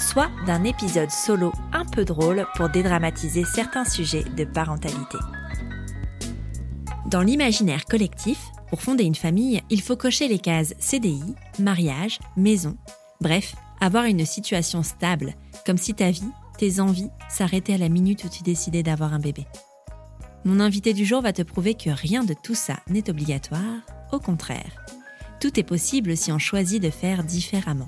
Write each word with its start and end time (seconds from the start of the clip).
soit 0.00 0.30
d'un 0.46 0.64
épisode 0.64 1.10
solo 1.10 1.52
un 1.72 1.84
peu 1.84 2.04
drôle 2.04 2.46
pour 2.56 2.68
dédramatiser 2.68 3.44
certains 3.44 3.84
sujets 3.84 4.24
de 4.24 4.44
parentalité. 4.44 5.18
Dans 7.06 7.22
l'imaginaire 7.22 7.84
collectif, 7.84 8.38
pour 8.68 8.82
fonder 8.82 9.04
une 9.04 9.14
famille, 9.14 9.62
il 9.68 9.82
faut 9.82 9.96
cocher 9.96 10.28
les 10.28 10.38
cases 10.38 10.74
CDI, 10.78 11.34
mariage, 11.58 12.18
maison, 12.36 12.76
bref, 13.20 13.54
avoir 13.80 14.04
une 14.04 14.24
situation 14.24 14.82
stable, 14.82 15.34
comme 15.66 15.78
si 15.78 15.94
ta 15.94 16.10
vie, 16.10 16.30
tes 16.56 16.80
envies 16.80 17.10
s'arrêtaient 17.28 17.74
à 17.74 17.78
la 17.78 17.88
minute 17.88 18.24
où 18.24 18.28
tu 18.28 18.42
décidais 18.42 18.82
d'avoir 18.82 19.12
un 19.12 19.18
bébé. 19.18 19.46
Mon 20.44 20.60
invité 20.60 20.94
du 20.94 21.04
jour 21.04 21.20
va 21.20 21.32
te 21.32 21.42
prouver 21.42 21.74
que 21.74 21.90
rien 21.90 22.24
de 22.24 22.34
tout 22.34 22.54
ça 22.54 22.76
n'est 22.88 23.10
obligatoire, 23.10 23.80
au 24.12 24.20
contraire. 24.20 24.84
Tout 25.40 25.58
est 25.58 25.64
possible 25.64 26.16
si 26.16 26.32
on 26.32 26.38
choisit 26.38 26.82
de 26.82 26.90
faire 26.90 27.24
différemment. 27.24 27.86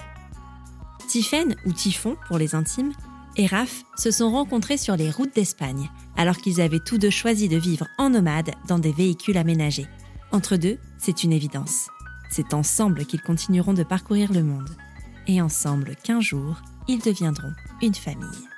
Tiphaine, 1.12 1.56
ou 1.66 1.72
Typhon 1.72 2.16
pour 2.26 2.38
les 2.38 2.54
intimes, 2.54 2.94
et 3.36 3.44
Raph 3.44 3.82
se 3.98 4.10
sont 4.10 4.30
rencontrés 4.30 4.78
sur 4.78 4.96
les 4.96 5.10
routes 5.10 5.34
d'Espagne, 5.34 5.90
alors 6.16 6.38
qu'ils 6.38 6.62
avaient 6.62 6.80
tous 6.80 6.96
deux 6.96 7.10
choisi 7.10 7.50
de 7.50 7.58
vivre 7.58 7.86
en 7.98 8.08
nomade 8.08 8.52
dans 8.66 8.78
des 8.78 8.92
véhicules 8.92 9.36
aménagés. 9.36 9.88
Entre 10.30 10.56
deux, 10.56 10.78
c'est 10.96 11.22
une 11.22 11.34
évidence. 11.34 11.88
C'est 12.30 12.54
ensemble 12.54 13.04
qu'ils 13.04 13.20
continueront 13.20 13.74
de 13.74 13.82
parcourir 13.82 14.32
le 14.32 14.42
monde. 14.42 14.70
Et 15.26 15.42
ensemble 15.42 15.96
qu'un 16.02 16.22
jour, 16.22 16.62
ils 16.88 17.00
deviendront 17.00 17.52
une 17.82 17.94
famille. 17.94 18.48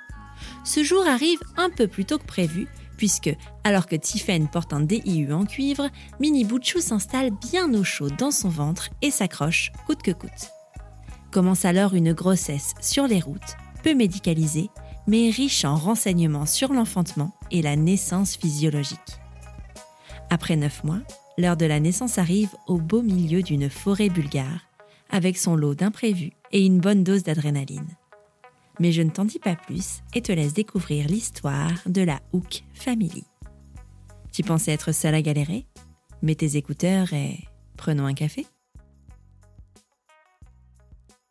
Ce 0.63 0.81
jour 0.81 1.05
arrive 1.05 1.39
un 1.57 1.69
peu 1.69 1.87
plus 1.89 2.05
tôt 2.05 2.19
que 2.19 2.25
prévu, 2.25 2.69
puisque, 2.95 3.35
alors 3.65 3.85
que 3.85 3.97
Tiphaine 3.97 4.47
porte 4.47 4.71
un 4.71 4.79
DIU 4.79 5.33
en 5.33 5.45
cuivre, 5.45 5.89
Mini 6.21 6.45
Bouchou 6.45 6.79
s'installe 6.79 7.31
bien 7.31 7.73
au 7.73 7.83
chaud 7.83 8.09
dans 8.09 8.31
son 8.31 8.47
ventre 8.47 8.91
et 9.01 9.11
s'accroche 9.11 9.73
coûte 9.87 10.03
que 10.03 10.11
coûte. 10.11 10.54
Commence 11.31 11.65
alors 11.65 11.93
une 11.93 12.13
grossesse 12.13 12.73
sur 12.81 13.07
les 13.07 13.19
routes, 13.19 13.57
peu 13.83 13.93
médicalisée, 13.93 14.69
mais 15.07 15.29
riche 15.29 15.65
en 15.65 15.75
renseignements 15.75 16.45
sur 16.45 16.73
l'enfantement 16.73 17.33
et 17.51 17.61
la 17.61 17.75
naissance 17.75 18.35
physiologique. 18.35 19.19
Après 20.29 20.55
neuf 20.55 20.83
mois, 20.83 21.01
l'heure 21.37 21.57
de 21.57 21.65
la 21.65 21.79
naissance 21.79 22.17
arrive 22.17 22.55
au 22.67 22.77
beau 22.77 23.01
milieu 23.01 23.43
d'une 23.43 23.69
forêt 23.69 24.09
bulgare, 24.09 24.61
avec 25.09 25.37
son 25.37 25.55
lot 25.55 25.75
d'imprévus 25.75 26.31
et 26.51 26.65
une 26.65 26.79
bonne 26.79 27.03
dose 27.03 27.23
d'adrénaline. 27.23 27.95
Mais 28.79 28.91
je 28.91 29.01
ne 29.01 29.09
t'en 29.09 29.25
dis 29.25 29.39
pas 29.39 29.55
plus 29.55 30.01
et 30.13 30.21
te 30.21 30.31
laisse 30.31 30.53
découvrir 30.53 31.07
l'histoire 31.07 31.71
de 31.85 32.01
la 32.01 32.19
Hook 32.33 32.63
Family. 32.73 33.23
Tu 34.33 34.43
pensais 34.43 34.71
être 34.71 34.91
seule 34.91 35.15
à 35.15 35.21
galérer? 35.21 35.65
Mets 36.21 36.35
tes 36.35 36.57
écouteurs 36.57 37.13
et 37.13 37.39
prenons 37.77 38.05
un 38.05 38.13
café. 38.13 38.45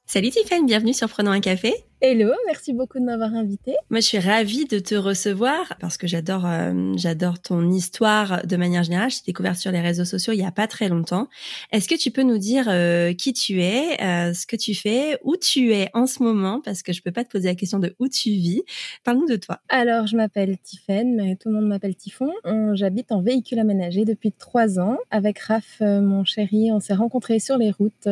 Salut 0.06 0.28
Tiffany, 0.30 0.66
bienvenue 0.66 0.92
sur 0.92 1.08
Prenons 1.08 1.30
un 1.30 1.40
café. 1.40 1.72
Hello, 2.02 2.30
merci 2.46 2.74
beaucoup 2.74 2.98
de 2.98 3.04
m'avoir 3.04 3.34
invité. 3.34 3.74
Moi, 3.88 4.00
je 4.00 4.06
suis 4.06 4.18
ravie 4.18 4.66
de 4.66 4.78
te 4.78 4.94
recevoir 4.94 5.76
parce 5.80 5.96
que 5.96 6.06
j'adore, 6.06 6.44
euh, 6.44 6.92
j'adore 6.96 7.40
ton 7.40 7.70
histoire 7.70 8.46
de 8.46 8.56
manière 8.56 8.82
générale. 8.82 9.10
Je 9.10 9.16
t'ai 9.16 9.22
découvert 9.28 9.56
sur 9.56 9.72
les 9.72 9.80
réseaux 9.80 10.04
sociaux 10.04 10.34
il 10.34 10.40
y 10.40 10.44
a 10.44 10.52
pas 10.52 10.66
très 10.66 10.90
longtemps. 10.90 11.28
Est-ce 11.72 11.88
que 11.88 11.94
tu 11.94 12.10
peux 12.10 12.22
nous 12.22 12.36
dire 12.36 12.66
euh, 12.68 13.14
qui 13.14 13.32
tu 13.32 13.62
es, 13.62 13.98
euh, 14.02 14.34
ce 14.34 14.46
que 14.46 14.56
tu 14.56 14.74
fais, 14.74 15.18
où 15.24 15.36
tu 15.36 15.72
es 15.72 15.88
en 15.94 16.06
ce 16.06 16.22
moment? 16.22 16.60
Parce 16.62 16.82
que 16.82 16.92
je 16.92 17.00
peux 17.00 17.10
pas 17.10 17.24
te 17.24 17.30
poser 17.30 17.48
la 17.48 17.54
question 17.54 17.78
de 17.78 17.96
où 17.98 18.06
tu 18.06 18.28
vis. 18.28 18.62
Parle-nous 19.04 19.26
de 19.26 19.36
toi. 19.36 19.60
Alors, 19.70 20.06
je 20.06 20.16
m'appelle 20.18 20.58
Tiffaine, 20.58 21.16
mais 21.16 21.36
tout 21.36 21.48
le 21.48 21.54
monde 21.54 21.68
m'appelle 21.68 21.96
Typhon. 21.96 22.30
J'habite 22.74 23.10
en 23.10 23.22
véhicule 23.22 23.58
aménagé 23.58 24.04
depuis 24.04 24.32
trois 24.32 24.78
ans. 24.78 24.98
Avec 25.10 25.38
Raph, 25.38 25.80
mon 25.80 26.24
chéri, 26.24 26.70
on 26.70 26.78
s'est 26.78 26.94
rencontrés 26.94 27.38
sur 27.38 27.56
les 27.56 27.70
routes 27.70 28.08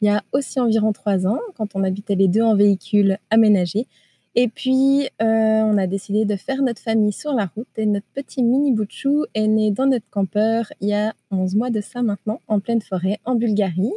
il 0.00 0.06
y 0.06 0.08
a 0.08 0.22
aussi 0.32 0.60
environ 0.60 0.92
trois 0.92 1.26
ans, 1.26 1.40
quand 1.56 1.74
on 1.74 1.82
habitait 1.84 2.14
les 2.14 2.28
deux 2.28 2.42
en 2.42 2.54
véhicule 2.54 3.18
aménagé. 3.30 3.86
Et 4.34 4.46
puis, 4.46 5.08
euh, 5.20 5.60
on 5.62 5.76
a 5.78 5.86
décidé 5.88 6.24
de 6.24 6.36
faire 6.36 6.62
notre 6.62 6.80
famille 6.80 7.12
sur 7.12 7.32
la 7.32 7.46
route 7.46 7.66
et 7.76 7.86
notre 7.86 8.06
petit 8.14 8.42
mini 8.42 8.72
bout 8.72 8.86
est 9.34 9.48
né 9.48 9.72
dans 9.72 9.86
notre 9.86 10.08
campeur 10.10 10.72
il 10.80 10.90
y 10.90 10.94
a 10.94 11.12
11 11.32 11.56
mois 11.56 11.70
de 11.70 11.80
ça 11.80 12.02
maintenant, 12.02 12.40
en 12.46 12.60
pleine 12.60 12.80
forêt, 12.80 13.18
en 13.24 13.34
Bulgarie. 13.34 13.92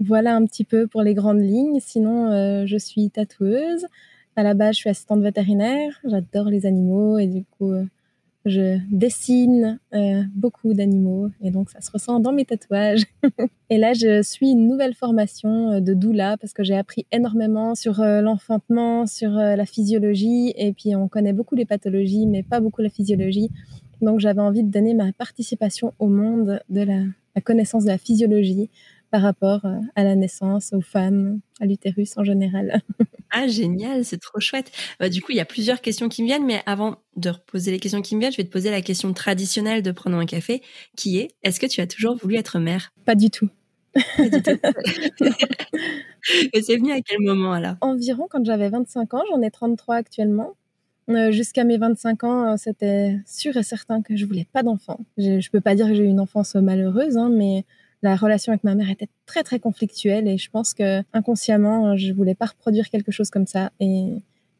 Voilà 0.00 0.34
un 0.34 0.44
petit 0.44 0.64
peu 0.64 0.86
pour 0.88 1.02
les 1.02 1.14
grandes 1.14 1.40
lignes. 1.40 1.78
Sinon, 1.80 2.32
euh, 2.32 2.66
je 2.66 2.76
suis 2.76 3.10
tatoueuse. 3.10 3.86
À 4.34 4.42
la 4.42 4.54
base, 4.54 4.74
je 4.74 4.80
suis 4.80 4.90
assistante 4.90 5.22
vétérinaire. 5.22 6.00
J'adore 6.04 6.46
les 6.46 6.66
animaux 6.66 7.18
et 7.18 7.26
du 7.26 7.44
coup, 7.44 7.72
euh, 7.72 7.84
je 8.46 8.78
dessine 8.90 9.78
euh, 9.92 10.22
beaucoup 10.34 10.72
d'animaux 10.72 11.30
et 11.42 11.50
donc 11.50 11.68
ça 11.68 11.80
se 11.80 11.90
ressent 11.90 12.20
dans 12.20 12.32
mes 12.32 12.44
tatouages. 12.44 13.04
et 13.70 13.76
là, 13.76 13.92
je 13.92 14.22
suis 14.22 14.50
une 14.50 14.68
nouvelle 14.68 14.94
formation 14.94 15.72
euh, 15.72 15.80
de 15.80 15.94
doula 15.94 16.36
parce 16.38 16.52
que 16.52 16.62
j'ai 16.62 16.76
appris 16.76 17.06
énormément 17.12 17.74
sur 17.74 18.00
euh, 18.00 18.20
l'enfantement, 18.20 19.06
sur 19.06 19.30
la 19.30 19.66
physiologie 19.66 20.54
et 20.56 20.72
puis 20.72 20.94
on 20.94 21.08
connaît 21.08 21.32
beaucoup 21.32 21.56
les 21.56 21.66
pathologies 21.66 22.26
mais 22.26 22.42
pas 22.42 22.60
beaucoup 22.60 22.82
la 22.82 22.90
physiologie. 22.90 23.50
Donc 24.00 24.20
j'avais 24.20 24.40
envie 24.40 24.62
de 24.62 24.70
donner 24.70 24.94
ma 24.94 25.12
participation 25.12 25.92
au 25.98 26.06
monde 26.06 26.60
de 26.68 26.82
la 26.82 27.40
connaissance 27.42 27.84
de 27.84 27.90
la 27.90 27.98
physiologie 27.98 28.70
par 29.10 29.22
rapport 29.22 29.64
euh, 29.64 29.78
à 29.94 30.04
la 30.04 30.14
naissance, 30.14 30.72
aux 30.72 30.80
femmes, 30.80 31.40
à 31.60 31.66
l'utérus 31.66 32.16
en 32.16 32.24
général. 32.24 32.82
ah, 33.30 33.46
génial, 33.46 34.04
c'est 34.04 34.18
trop 34.18 34.40
chouette. 34.40 34.72
Bah, 35.00 35.08
du 35.08 35.22
coup, 35.22 35.32
il 35.32 35.36
y 35.36 35.40
a 35.40 35.44
plusieurs 35.44 35.80
questions 35.80 36.08
qui 36.08 36.22
me 36.22 36.26
viennent, 36.26 36.46
mais 36.46 36.62
avant 36.66 36.96
de 37.16 37.30
reposer 37.30 37.70
les 37.70 37.78
questions 37.78 38.02
qui 38.02 38.14
me 38.14 38.20
viennent, 38.20 38.32
je 38.32 38.36
vais 38.36 38.44
te 38.44 38.52
poser 38.52 38.70
la 38.70 38.82
question 38.82 39.12
traditionnelle 39.12 39.82
de 39.82 39.90
Prenons 39.90 40.18
un 40.18 40.26
café, 40.26 40.62
qui 40.96 41.18
est, 41.18 41.30
est-ce 41.42 41.60
que 41.60 41.66
tu 41.66 41.80
as 41.80 41.86
toujours 41.86 42.16
voulu 42.16 42.36
être 42.36 42.58
mère? 42.58 42.92
Pas 43.04 43.14
du 43.14 43.30
tout. 43.30 43.48
Pas 44.16 44.28
du 44.28 44.42
tout. 44.42 44.58
Et 46.52 46.62
c'est 46.62 46.76
venu 46.76 46.92
à 46.92 47.00
quel 47.00 47.20
moment 47.20 47.52
alors? 47.52 47.76
Environ 47.80 48.26
quand 48.28 48.44
j'avais 48.44 48.68
25 48.68 49.14
ans, 49.14 49.22
j'en 49.30 49.40
ai 49.42 49.50
33 49.50 49.96
actuellement. 49.96 50.54
Euh, 51.08 51.30
jusqu'à 51.30 51.62
mes 51.62 51.78
25 51.78 52.24
ans, 52.24 52.52
euh, 52.52 52.56
c'était 52.56 53.16
sûr 53.26 53.56
et 53.56 53.62
certain 53.62 54.02
que 54.02 54.16
je 54.16 54.26
voulais 54.26 54.46
pas 54.52 54.64
d'enfant. 54.64 54.98
Je, 55.16 55.36
ne 55.36 55.50
peux 55.50 55.60
pas 55.60 55.76
dire 55.76 55.86
que 55.86 55.94
j'ai 55.94 56.02
eu 56.02 56.08
une 56.08 56.18
enfance 56.18 56.56
malheureuse, 56.56 57.16
hein, 57.16 57.28
mais 57.30 57.64
la 58.02 58.16
relation 58.16 58.52
avec 58.52 58.64
ma 58.64 58.74
mère 58.74 58.90
était 58.90 59.08
très 59.26 59.42
très 59.42 59.58
conflictuelle 59.58 60.28
et 60.28 60.38
je 60.38 60.50
pense 60.50 60.74
que 60.74 61.02
inconsciemment 61.12 61.96
je 61.96 62.12
voulais 62.12 62.34
pas 62.34 62.46
reproduire 62.46 62.88
quelque 62.90 63.12
chose 63.12 63.30
comme 63.30 63.46
ça. 63.46 63.70
Et, 63.80 64.12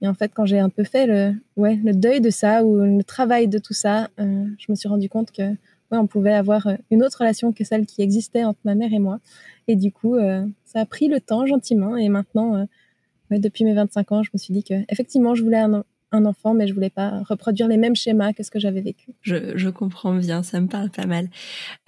en 0.02 0.14
fait 0.14 0.30
quand 0.34 0.46
j'ai 0.46 0.58
un 0.58 0.68
peu 0.68 0.84
fait 0.84 1.06
le 1.06 1.34
ouais 1.56 1.76
le 1.82 1.92
deuil 1.92 2.20
de 2.20 2.30
ça 2.30 2.64
ou 2.64 2.76
le 2.76 3.02
travail 3.02 3.48
de 3.48 3.58
tout 3.58 3.72
ça 3.72 4.08
euh, 4.20 4.44
je 4.58 4.66
me 4.68 4.76
suis 4.76 4.88
rendu 4.88 5.08
compte 5.08 5.32
que 5.32 5.42
ouais, 5.42 5.98
on 5.98 6.06
pouvait 6.06 6.34
avoir 6.34 6.68
une 6.90 7.02
autre 7.02 7.18
relation 7.18 7.52
que 7.52 7.64
celle 7.64 7.86
qui 7.86 8.02
existait 8.02 8.44
entre 8.44 8.60
ma 8.64 8.74
mère 8.74 8.92
et 8.92 8.98
moi. 8.98 9.20
Et 9.68 9.76
du 9.76 9.90
coup 9.90 10.14
euh, 10.14 10.44
ça 10.64 10.80
a 10.80 10.86
pris 10.86 11.08
le 11.08 11.20
temps 11.20 11.46
gentiment. 11.46 11.96
Et 11.96 12.08
maintenant 12.08 12.56
euh, 12.56 13.38
depuis 13.38 13.64
mes 13.64 13.74
25 13.74 14.12
ans 14.12 14.22
je 14.22 14.30
me 14.32 14.38
suis 14.38 14.54
dit 14.54 14.62
que 14.62 14.74
effectivement 14.88 15.34
je 15.34 15.42
voulais 15.42 15.58
un, 15.58 15.84
un 16.12 16.24
enfant, 16.24 16.54
mais 16.54 16.66
je 16.66 16.74
voulais 16.74 16.90
pas 16.90 17.22
reproduire 17.28 17.68
les 17.68 17.76
mêmes 17.76 17.96
schémas 17.96 18.32
que 18.32 18.42
ce 18.42 18.50
que 18.50 18.58
j'avais 18.58 18.80
vécu. 18.80 19.12
Je, 19.22 19.68
comprends 19.68 20.14
bien, 20.14 20.42
ça 20.42 20.60
me 20.60 20.68
parle 20.68 20.90
pas 20.90 21.06
mal. 21.06 21.28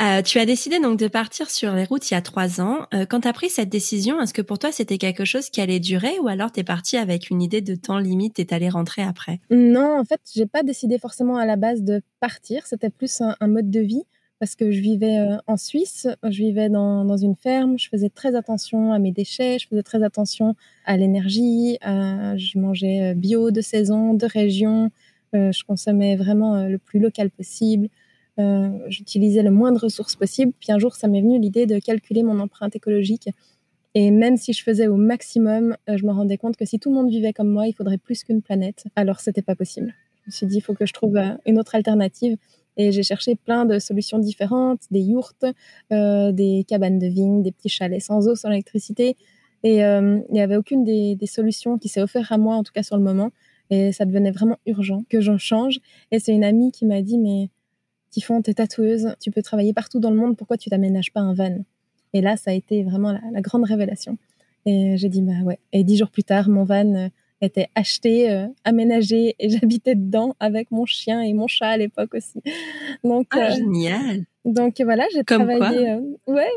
Euh, 0.03 0.23
tu 0.23 0.39
as 0.39 0.47
décidé 0.47 0.81
donc 0.81 0.99
de 0.99 1.09
partir 1.09 1.51
sur 1.51 1.73
les 1.73 1.85
routes 1.85 2.11
il 2.11 2.15
y 2.15 2.17
a 2.17 2.23
trois 2.23 2.61
ans. 2.61 2.87
Euh, 2.95 3.07
quand 3.07 3.21
tu 3.21 3.29
as 3.29 3.33
pris 3.33 3.49
cette 3.49 3.69
décision, 3.69 4.21
est-ce 4.21 4.35
que 4.35 4.43
pour 4.43 4.59
toi 4.59 4.73
c'était 4.73 4.99
quelque 4.99 5.25
chose 5.25 5.51
qui 5.51 5.61
allait 5.61 5.81
durer 5.81 6.19
ou 6.21 6.29
alors 6.29 6.53
tu 6.53 6.61
es 6.61 6.65
parti 6.65 6.97
avec 6.97 7.31
une 7.31 7.41
idée 7.41 7.61
de 7.61 7.75
temps 7.75 7.99
limite 7.99 8.39
et 8.39 8.47
allé 8.51 8.69
rentrer 8.69 9.03
après? 9.03 9.41
Non, 9.51 9.99
en 9.99 10.05
fait, 10.05 10.21
j'ai 10.35 10.47
pas 10.47 10.63
décidé 10.63 10.99
forcément 10.99 11.37
à 11.37 11.47
la 11.47 11.57
base 11.57 11.83
de 11.83 12.03
partir. 12.21 12.67
C'était 12.67 12.91
plus 12.91 13.21
un 13.21 13.47
mode 13.47 13.71
de 13.71 13.81
vie 13.81 14.05
parce 14.39 14.55
que 14.55 14.71
je 14.71 14.81
vivais 14.81 15.19
euh, 15.19 15.37
en 15.47 15.57
Suisse, 15.57 16.07
je 16.23 16.39
vivais 16.39 16.69
dans, 16.69 17.05
dans, 17.05 17.17
une 17.17 17.35
ferme, 17.35 17.79
je 17.79 17.89
faisais 17.89 18.09
très 18.09 18.37
attention 18.37 18.93
à 18.93 18.99
mes 18.99 19.11
déchets, 19.11 19.59
je 19.59 19.67
faisais 19.67 19.83
très 19.83 20.03
attention 20.03 20.55
à 20.85 20.97
l'énergie, 20.97 21.79
je 21.83 22.59
mangeais 22.59 23.11
euh, 23.11 23.15
bio 23.15 23.51
de 23.51 23.61
saison, 23.61 24.15
de 24.15 24.27
région, 24.27 24.91
euh, 25.35 25.51
je 25.51 25.65
consommais 25.65 26.17
vraiment 26.17 26.67
le 26.67 26.79
plus 26.79 27.01
local 27.01 27.31
possible, 27.31 27.89
j'utilisais 28.87 29.43
le 29.43 29.51
moins 29.51 29.73
de 29.73 29.79
ressources 29.79 30.15
possible. 30.15 30.53
Puis 30.61 30.71
un 30.71 30.79
jour, 30.79 30.95
ça 30.95 31.09
m'est 31.09 31.21
venu 31.21 31.41
l'idée 31.41 31.67
de 31.67 31.81
calculer 31.81 32.23
mon 32.23 32.39
empreinte 32.39 32.77
écologique. 32.77 33.29
Et 33.95 34.13
même 34.13 34.37
si 34.37 34.53
je 34.53 34.63
faisais 34.63 34.87
au 34.87 34.95
maximum, 34.95 35.77
je 35.89 36.05
me 36.07 36.13
rendais 36.13 36.39
compte 36.39 36.57
que 36.57 36.65
si 36.65 36.79
tout 36.79 36.89
le 36.91 36.95
monde 36.95 37.11
vivait 37.11 37.33
comme 37.33 37.49
moi, 37.49 37.67
il 37.67 37.73
faudrait 37.73 37.99
plus 37.99 38.23
qu'une 38.23 38.41
planète. 38.41 38.85
Alors, 38.95 39.19
c'était 39.19 39.43
pas 39.43 39.57
possible. 39.57 39.93
Je 40.23 40.29
me 40.29 40.33
suis 40.33 40.47
dit, 40.47 40.59
il 40.59 40.61
faut 40.61 40.75
que 40.75 40.87
je 40.87 40.93
trouve 40.93 41.19
une 41.47 41.59
autre 41.59 41.75
alternative. 41.75 42.37
Et 42.79 42.93
j'ai 42.93 43.03
cherché 43.03 43.35
plein 43.35 43.65
de 43.65 43.79
solutions 43.79 44.19
différentes, 44.19 44.83
des 44.91 45.01
yourtes, 45.01 45.45
euh, 45.93 46.33
des 46.33 46.65
cabanes 46.67 46.99
de 46.99 47.09
vigne, 47.09 47.43
des 47.43 47.53
petits 47.53 47.69
chalets 47.69 48.01
sans 48.01 48.29
eau, 48.29 48.35
sans 48.35 48.51
électricité. 48.51 49.17
Et 49.65 49.79
il 49.79 50.25
n'y 50.31 50.41
avait 50.41 50.57
aucune 50.57 50.85
des, 50.85 51.19
solutions 51.27 51.79
qui 51.79 51.89
s'est 51.89 52.01
offerte 52.01 52.31
à 52.31 52.39
moi, 52.39 52.55
en 52.55 52.63
tout 52.63 52.73
cas 52.73 52.85
sur 52.85 52.97
le 52.97 53.03
moment. 53.03 53.33
Et 53.71 53.91
ça 53.91 54.05
devenait 54.05 54.31
vraiment 54.31 54.57
urgent 54.67 55.03
que 55.11 55.21
j'en 55.21 55.37
change. 55.37 55.81
Et 56.13 56.21
c'est 56.21 56.33
une 56.33 56.45
amie 56.45 56.71
qui 56.71 56.87
m'a 56.87 57.03
dit, 57.03 57.19
mais 57.19 57.51
Tifon, 58.11 58.41
t'es 58.41 58.55
tatoueuse, 58.55 59.15
tu 59.21 59.31
peux 59.31 59.43
travailler 59.43 59.73
partout 59.73 60.01
dans 60.01 60.11
le 60.11 60.17
monde, 60.17 60.37
pourquoi 60.37 60.57
tu 60.57 60.71
t'aménages 60.71 61.13
pas 61.13 61.21
un 61.21 61.35
van? 61.35 61.59
Et 62.15 62.21
là, 62.21 62.37
ça 62.37 62.53
a 62.53 62.55
été 62.55 62.83
vraiment 62.83 63.13
la, 63.13 63.41
grande 63.41 63.65
révélation. 63.65 64.17
Et 64.65 64.97
j'ai 64.97 65.09
dit, 65.09 65.23
bah 65.23 65.43
ouais. 65.45 65.59
Et 65.73 65.85
dix 65.85 65.97
jours 65.97 66.11
plus 66.11 66.25
tard, 66.25 66.49
mon 66.49 66.65
van 66.65 66.95
euh, 66.95 67.09
était 67.41 67.69
acheté, 67.75 68.31
euh, 68.31 68.47
aménagé, 68.65 69.35
et 69.39 69.49
j'habitais 69.51 69.95
dedans 69.95 70.35
avec 70.41 70.71
mon 70.71 70.87
chien 70.87 71.21
et 71.21 71.33
mon 71.33 71.47
chat 71.47 71.69
à 71.69 71.77
l'époque 71.77 72.15
aussi. 72.15 72.41
Donc, 73.05 73.29
ah, 73.31 73.47
euh, 73.47 73.51
génial 73.51 74.25
Donc 74.45 74.81
voilà, 74.81 75.07
j'ai 75.15 75.25
travaillé... 75.25 75.97
ouais, 76.27 76.51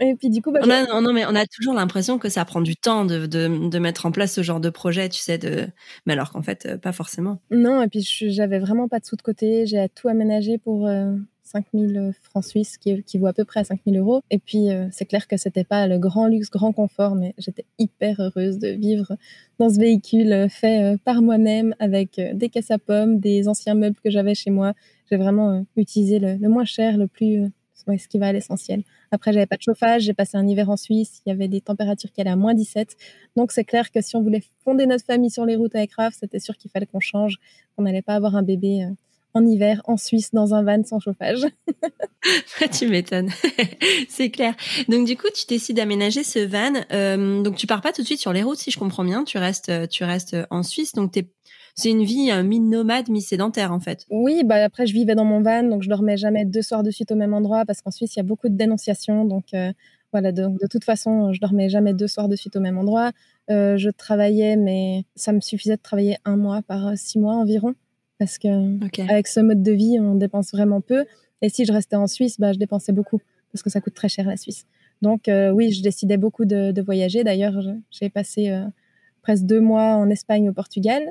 et 0.00 0.16
puis 0.16 0.28
du 0.28 0.42
coup, 0.42 0.50
bah, 0.50 0.60
on 0.62 0.70
a, 0.70 1.00
non, 1.00 1.12
mais 1.12 1.24
on 1.24 1.36
a 1.36 1.46
toujours 1.46 1.72
l'impression 1.72 2.18
que 2.18 2.28
ça 2.28 2.44
prend 2.44 2.60
du 2.60 2.74
temps 2.74 3.04
de, 3.04 3.26
de, 3.26 3.68
de, 3.68 3.78
mettre 3.78 4.06
en 4.06 4.10
place 4.10 4.32
ce 4.32 4.42
genre 4.42 4.58
de 4.58 4.70
projet, 4.70 5.08
tu 5.08 5.20
sais, 5.20 5.38
de... 5.38 5.68
mais 6.04 6.14
alors 6.14 6.32
qu'en 6.32 6.42
fait, 6.42 6.66
euh, 6.66 6.76
pas 6.76 6.92
forcément. 6.92 7.40
Non, 7.52 7.80
et 7.80 7.88
puis 7.88 8.02
j'avais 8.02 8.58
vraiment 8.58 8.88
pas 8.88 8.98
de 8.98 9.04
sous 9.04 9.14
de 9.14 9.22
côté. 9.22 9.66
J'ai 9.66 9.88
tout 9.94 10.08
aménagé 10.08 10.58
pour 10.58 10.88
euh, 10.88 11.14
5000 11.44 11.96
euh, 11.96 12.12
francs 12.22 12.44
suisses, 12.44 12.78
qui, 12.78 13.02
qui 13.02 13.18
vaut 13.18 13.26
à 13.26 13.32
peu 13.32 13.44
près 13.44 13.60
à 13.60 13.64
5000 13.64 13.96
euros. 13.98 14.22
Et 14.30 14.38
puis, 14.38 14.70
euh, 14.70 14.88
c'est 14.90 15.04
clair 15.04 15.28
que 15.28 15.36
c'était 15.36 15.64
pas 15.64 15.86
le 15.86 15.98
grand 15.98 16.26
luxe, 16.26 16.50
grand 16.50 16.72
confort, 16.72 17.14
mais 17.14 17.34
j'étais 17.38 17.64
hyper 17.78 18.20
heureuse 18.20 18.58
de 18.58 18.68
vivre 18.68 19.16
dans 19.58 19.70
ce 19.70 19.78
véhicule 19.78 20.48
fait 20.48 20.96
par 21.04 21.22
moi-même, 21.22 21.74
avec 21.78 22.20
des 22.34 22.48
caisses 22.48 22.70
à 22.70 22.78
pommes, 22.78 23.20
des 23.20 23.48
anciens 23.48 23.74
meubles 23.74 23.96
que 24.02 24.10
j'avais 24.10 24.34
chez 24.34 24.50
moi. 24.50 24.72
J'ai 25.10 25.16
vraiment 25.16 25.64
utilisé 25.76 26.18
le, 26.18 26.48
moins 26.48 26.64
cher, 26.64 26.96
le 26.96 27.06
plus 27.06 27.50
ce 27.98 28.08
qui 28.08 28.18
va 28.18 28.28
à 28.28 28.32
l'essentiel. 28.32 28.82
Après, 29.10 29.32
j'avais 29.32 29.46
pas 29.46 29.56
de 29.56 29.62
chauffage, 29.62 30.02
j'ai 30.02 30.14
passé 30.14 30.36
un 30.36 30.46
hiver 30.46 30.70
en 30.70 30.76
Suisse, 30.76 31.20
il 31.24 31.30
y 31.30 31.32
avait 31.32 31.48
des 31.48 31.60
températures 31.60 32.10
qui 32.12 32.20
allaient 32.20 32.30
à 32.30 32.36
moins 32.36 32.54
17. 32.54 32.96
Donc, 33.36 33.52
c'est 33.52 33.64
clair 33.64 33.90
que 33.90 34.00
si 34.00 34.16
on 34.16 34.22
voulait 34.22 34.42
fonder 34.64 34.86
notre 34.86 35.04
famille 35.04 35.30
sur 35.30 35.44
les 35.44 35.56
routes 35.56 35.74
avec 35.74 35.92
Raph, 35.94 36.14
c'était 36.18 36.38
sûr 36.38 36.56
qu'il 36.56 36.70
fallait 36.70 36.86
qu'on 36.86 37.00
change, 37.00 37.38
qu'on 37.76 37.82
n'allait 37.82 38.02
pas 38.02 38.14
avoir 38.14 38.36
un 38.36 38.42
bébé 38.42 38.84
euh, 38.84 38.90
en 39.34 39.44
hiver 39.46 39.82
en 39.84 39.96
Suisse 39.96 40.30
dans 40.32 40.54
un 40.54 40.62
van 40.62 40.82
sans 40.84 41.00
chauffage. 41.00 41.46
tu 42.72 42.88
m'étonnes, 42.88 43.30
c'est 44.08 44.30
clair. 44.30 44.54
Donc 44.88 45.06
du 45.06 45.16
coup, 45.16 45.28
tu 45.34 45.44
décides 45.46 45.76
d'aménager 45.76 46.22
ce 46.22 46.38
van. 46.38 46.80
Euh, 46.92 47.42
donc 47.42 47.56
tu 47.56 47.66
pars 47.66 47.82
pas 47.82 47.92
tout 47.92 48.02
de 48.02 48.06
suite 48.06 48.20
sur 48.20 48.32
les 48.32 48.42
routes, 48.42 48.58
si 48.58 48.70
je 48.70 48.78
comprends 48.78 49.04
bien. 49.04 49.24
Tu 49.24 49.38
restes, 49.38 49.88
tu 49.88 50.04
restes 50.04 50.36
en 50.50 50.62
Suisse. 50.62 50.92
Donc 50.92 51.12
c'est 51.74 51.90
une 51.90 52.04
vie 52.04 52.30
mi-nomade, 52.44 53.08
mi-sédentaire 53.08 53.72
en 53.72 53.80
fait. 53.80 54.06
Oui, 54.10 54.42
bah 54.44 54.64
après 54.64 54.86
je 54.86 54.94
vivais 54.94 55.14
dans 55.14 55.24
mon 55.24 55.42
van, 55.42 55.64
donc 55.64 55.82
je 55.82 55.88
dormais 55.88 56.16
jamais 56.16 56.44
deux 56.44 56.62
soirs 56.62 56.82
de 56.82 56.90
suite 56.90 57.10
au 57.10 57.16
même 57.16 57.34
endroit 57.34 57.64
parce 57.66 57.82
qu'en 57.82 57.90
Suisse 57.90 58.14
il 58.14 58.18
y 58.18 58.20
a 58.20 58.24
beaucoup 58.24 58.48
de 58.48 58.56
dénonciations, 58.56 59.24
donc 59.24 59.46
euh, 59.54 59.72
voilà. 60.12 60.30
Donc 60.30 60.60
de 60.60 60.66
toute 60.68 60.84
façon, 60.84 61.32
je 61.32 61.40
dormais 61.40 61.68
jamais 61.68 61.92
deux 61.92 62.06
soirs 62.06 62.28
de 62.28 62.36
suite 62.36 62.54
au 62.54 62.60
même 62.60 62.78
endroit. 62.78 63.10
Euh, 63.50 63.76
je 63.76 63.90
travaillais, 63.90 64.56
mais 64.56 65.04
ça 65.16 65.32
me 65.32 65.40
suffisait 65.40 65.76
de 65.76 65.82
travailler 65.82 66.16
un 66.24 66.36
mois 66.36 66.62
par 66.62 66.86
euh, 66.86 66.92
six 66.94 67.18
mois 67.18 67.34
environ 67.34 67.74
parce 68.18 68.38
que 68.38 69.02
avec 69.10 69.26
ce 69.26 69.40
mode 69.40 69.62
de 69.62 69.72
vie, 69.72 69.98
on 70.00 70.14
dépense 70.14 70.52
vraiment 70.52 70.80
peu. 70.80 71.04
Et 71.42 71.48
si 71.48 71.64
je 71.64 71.72
restais 71.72 71.96
en 71.96 72.06
Suisse, 72.06 72.38
bah 72.38 72.52
je 72.52 72.58
dépensais 72.58 72.92
beaucoup 72.92 73.20
parce 73.52 73.62
que 73.62 73.70
ça 73.70 73.80
coûte 73.80 73.94
très 73.94 74.08
cher 74.08 74.26
la 74.26 74.36
Suisse. 74.36 74.66
Donc 75.02 75.28
oui, 75.28 75.72
je 75.72 75.82
décidais 75.82 76.16
beaucoup 76.16 76.44
de, 76.44 76.72
de 76.72 76.82
voyager. 76.82 77.24
D'ailleurs, 77.24 77.54
j'ai 77.90 78.08
passé 78.08 78.50
presque 79.22 79.44
deux 79.44 79.60
mois 79.60 79.96
en 79.96 80.08
Espagne, 80.10 80.48
au 80.48 80.52
Portugal. 80.52 81.02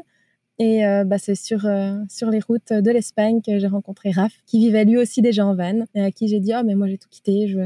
Et 0.59 0.85
euh, 0.85 1.03
bah, 1.03 1.17
c'est 1.17 1.35
sur, 1.35 1.65
euh, 1.65 1.95
sur 2.09 2.29
les 2.29 2.39
routes 2.39 2.71
de 2.71 2.91
l'Espagne 2.91 3.41
que 3.41 3.57
j'ai 3.57 3.67
rencontré 3.67 4.11
Raph, 4.11 4.33
qui 4.45 4.59
vivait 4.59 4.85
lui 4.85 4.97
aussi 4.97 5.21
déjà 5.21 5.45
en 5.45 5.55
van, 5.55 5.85
et 5.95 6.01
à 6.01 6.11
qui 6.11 6.27
j'ai 6.27 6.39
dit 6.39 6.53
Oh, 6.55 6.61
mais 6.63 6.75
moi 6.75 6.87
j'ai 6.87 6.97
tout 6.97 7.09
quitté, 7.09 7.47
je 7.47 7.59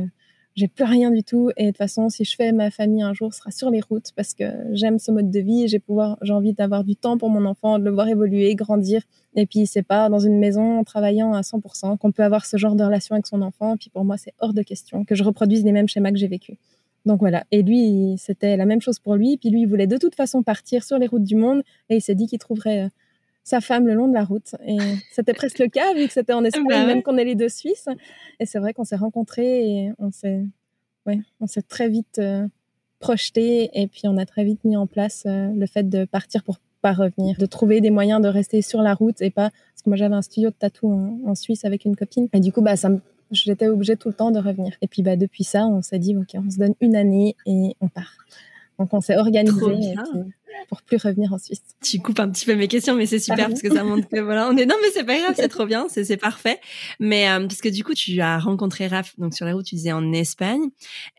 j'ai 0.57 0.67
plus 0.67 0.85
rien 0.85 1.11
du 1.11 1.23
tout. 1.23 1.51
Et 1.55 1.65
de 1.65 1.69
toute 1.69 1.77
façon, 1.77 2.09
si 2.09 2.25
je 2.25 2.35
fais 2.35 2.51
ma 2.51 2.71
famille 2.71 3.03
un 3.03 3.13
jour, 3.13 3.31
sera 3.31 3.51
sur 3.51 3.69
les 3.69 3.79
routes 3.79 4.11
parce 4.15 4.33
que 4.33 4.45
j'aime 4.71 4.97
ce 4.97 5.11
mode 5.11 5.29
de 5.29 5.39
vie. 5.39 5.67
J'ai 5.67 5.77
pouvoir, 5.77 6.17
j'ai 6.23 6.33
envie 6.33 6.53
d'avoir 6.53 6.83
du 6.83 6.95
temps 6.95 7.19
pour 7.19 7.29
mon 7.29 7.45
enfant, 7.45 7.77
de 7.77 7.83
le 7.83 7.91
voir 7.91 8.07
évoluer, 8.09 8.55
grandir. 8.55 9.03
Et 9.35 9.45
puis, 9.45 9.67
c'est 9.67 9.83
pas 9.83 10.09
dans 10.09 10.19
une 10.19 10.39
maison 10.39 10.79
en 10.79 10.83
travaillant 10.83 11.33
à 11.33 11.41
100% 11.41 11.99
qu'on 11.99 12.11
peut 12.11 12.23
avoir 12.23 12.47
ce 12.47 12.57
genre 12.57 12.75
de 12.75 12.83
relation 12.83 13.13
avec 13.13 13.27
son 13.27 13.43
enfant. 13.43 13.75
Et 13.75 13.77
puis, 13.77 13.91
pour 13.91 14.03
moi, 14.03 14.17
c'est 14.17 14.33
hors 14.39 14.53
de 14.53 14.63
question 14.63 15.05
que 15.05 15.13
je 15.13 15.23
reproduise 15.23 15.63
les 15.63 15.71
mêmes 15.71 15.87
schémas 15.87 16.11
que 16.11 16.17
j'ai 16.17 16.27
vécu. 16.27 16.57
Donc 17.05 17.19
voilà. 17.19 17.45
Et 17.51 17.61
lui, 17.61 18.15
c'était 18.17 18.57
la 18.57 18.65
même 18.65 18.81
chose 18.81 18.97
pour 18.97 19.15
lui. 19.15 19.37
Puis 19.37 19.51
lui, 19.51 19.61
il 19.61 19.67
voulait 19.67 19.87
de 19.87 19.97
toute 19.97 20.15
façon 20.15 20.41
partir 20.41 20.83
sur 20.83 20.97
les 20.97 21.05
routes 21.05 21.23
du 21.23 21.35
monde 21.35 21.61
et 21.89 21.97
il 21.97 22.01
s'est 22.01 22.15
dit 22.15 22.25
qu'il 22.25 22.39
trouverait 22.39 22.85
euh, 22.85 22.89
sa 23.47 23.61
femme 23.61 23.87
le 23.87 23.93
long 23.93 24.09
de 24.09 24.13
la 24.13 24.25
route. 24.25 24.55
Et 24.65 24.77
c'était 25.11 25.33
presque 25.33 25.59
le 25.59 25.67
cas 25.67 25.93
vu 25.93 26.05
que 26.07 26.13
c'était 26.13 26.33
en 26.33 26.43
Espagne, 26.45 26.65
bah 26.67 26.85
même 26.85 27.01
qu'on 27.01 27.17
est 27.17 27.23
les 27.23 27.35
deux 27.35 27.47
Suisses. 27.49 27.87
Et 28.39 28.45
c'est 28.45 28.59
vrai 28.59 28.73
qu'on 28.73 28.83
s'est 28.83 28.97
rencontrés 28.97 29.69
et 29.69 29.91
on 29.99 30.11
s'est, 30.11 30.43
ouais, 31.05 31.19
on 31.39 31.47
s'est 31.47 31.61
très 31.61 31.87
vite 31.87 32.19
euh, 32.19 32.45
projeté 32.99 33.69
et 33.73 33.87
puis 33.87 34.03
on 34.05 34.17
a 34.17 34.25
très 34.25 34.43
vite 34.43 34.63
mis 34.65 34.75
en 34.75 34.85
place 34.85 35.23
euh, 35.25 35.49
le 35.55 35.65
fait 35.65 35.87
de 35.87 36.03
partir 36.03 36.43
pour 36.43 36.57
pas 36.81 36.91
revenir, 36.91 37.37
de 37.37 37.45
trouver 37.45 37.79
des 37.79 37.89
moyens 37.89 38.21
de 38.21 38.27
rester 38.27 38.61
sur 38.61 38.81
la 38.81 38.93
route 38.93 39.21
et 39.21 39.31
pas 39.31 39.49
parce 39.49 39.81
que 39.83 39.89
moi 39.89 39.97
j'avais 39.97 40.13
un 40.13 40.21
studio 40.21 40.49
de 40.49 40.55
tatou 40.55 40.91
en, 40.91 41.19
en 41.25 41.33
Suisse 41.33 41.65
avec 41.65 41.85
une 41.85 41.95
copine 41.95 42.27
et 42.33 42.39
du 42.39 42.51
coup 42.51 42.61
bah 42.61 42.75
ça 42.75 42.89
me 42.89 42.99
j'étais 43.31 43.67
obligée 43.67 43.95
tout 43.97 44.09
le 44.09 44.13
temps 44.13 44.31
de 44.31 44.39
revenir. 44.39 44.73
Et 44.81 44.87
puis 44.87 45.01
bah, 45.01 45.15
depuis 45.15 45.43
ça, 45.43 45.65
on 45.67 45.81
s'est 45.81 45.99
dit, 45.99 46.15
OK, 46.15 46.35
on 46.35 46.49
se 46.49 46.57
donne 46.57 46.75
une 46.81 46.95
année 46.95 47.35
et 47.45 47.75
on 47.81 47.87
part. 47.87 48.13
Donc 48.79 48.93
on 48.93 49.01
s'est 49.01 49.17
organisé 49.17 49.95
pour 50.67 50.81
plus 50.81 50.97
revenir 50.97 51.33
en 51.33 51.37
Suisse. 51.37 51.61
Tu 51.81 51.99
coupes 51.99 52.19
un 52.19 52.29
petit 52.29 52.45
peu 52.45 52.55
mes 52.55 52.67
questions, 52.67 52.95
mais 52.95 53.05
c'est 53.05 53.19
super 53.19 53.49
parce 53.49 53.61
que 53.61 53.73
ça 53.73 53.83
montre 53.83 54.07
que 54.07 54.19
voilà, 54.19 54.49
on 54.49 54.57
est 54.57 54.65
non 54.65 54.75
mais 54.81 54.89
c'est 54.93 55.03
pas 55.03 55.17
grave, 55.17 55.33
c'est 55.35 55.47
trop 55.47 55.65
bien, 55.65 55.87
c'est 55.89 56.03
c'est 56.03 56.17
parfait. 56.17 56.59
Mais 56.99 57.29
euh, 57.29 57.47
parce 57.47 57.61
que 57.61 57.69
du 57.69 57.83
coup 57.83 57.93
tu 57.93 58.19
as 58.21 58.39
rencontré 58.39 58.87
Raph 58.87 59.13
donc 59.17 59.33
sur 59.33 59.45
la 59.45 59.53
route 59.53 59.65
tu 59.65 59.75
disais 59.75 59.91
en 59.91 60.13
Espagne. 60.13 60.69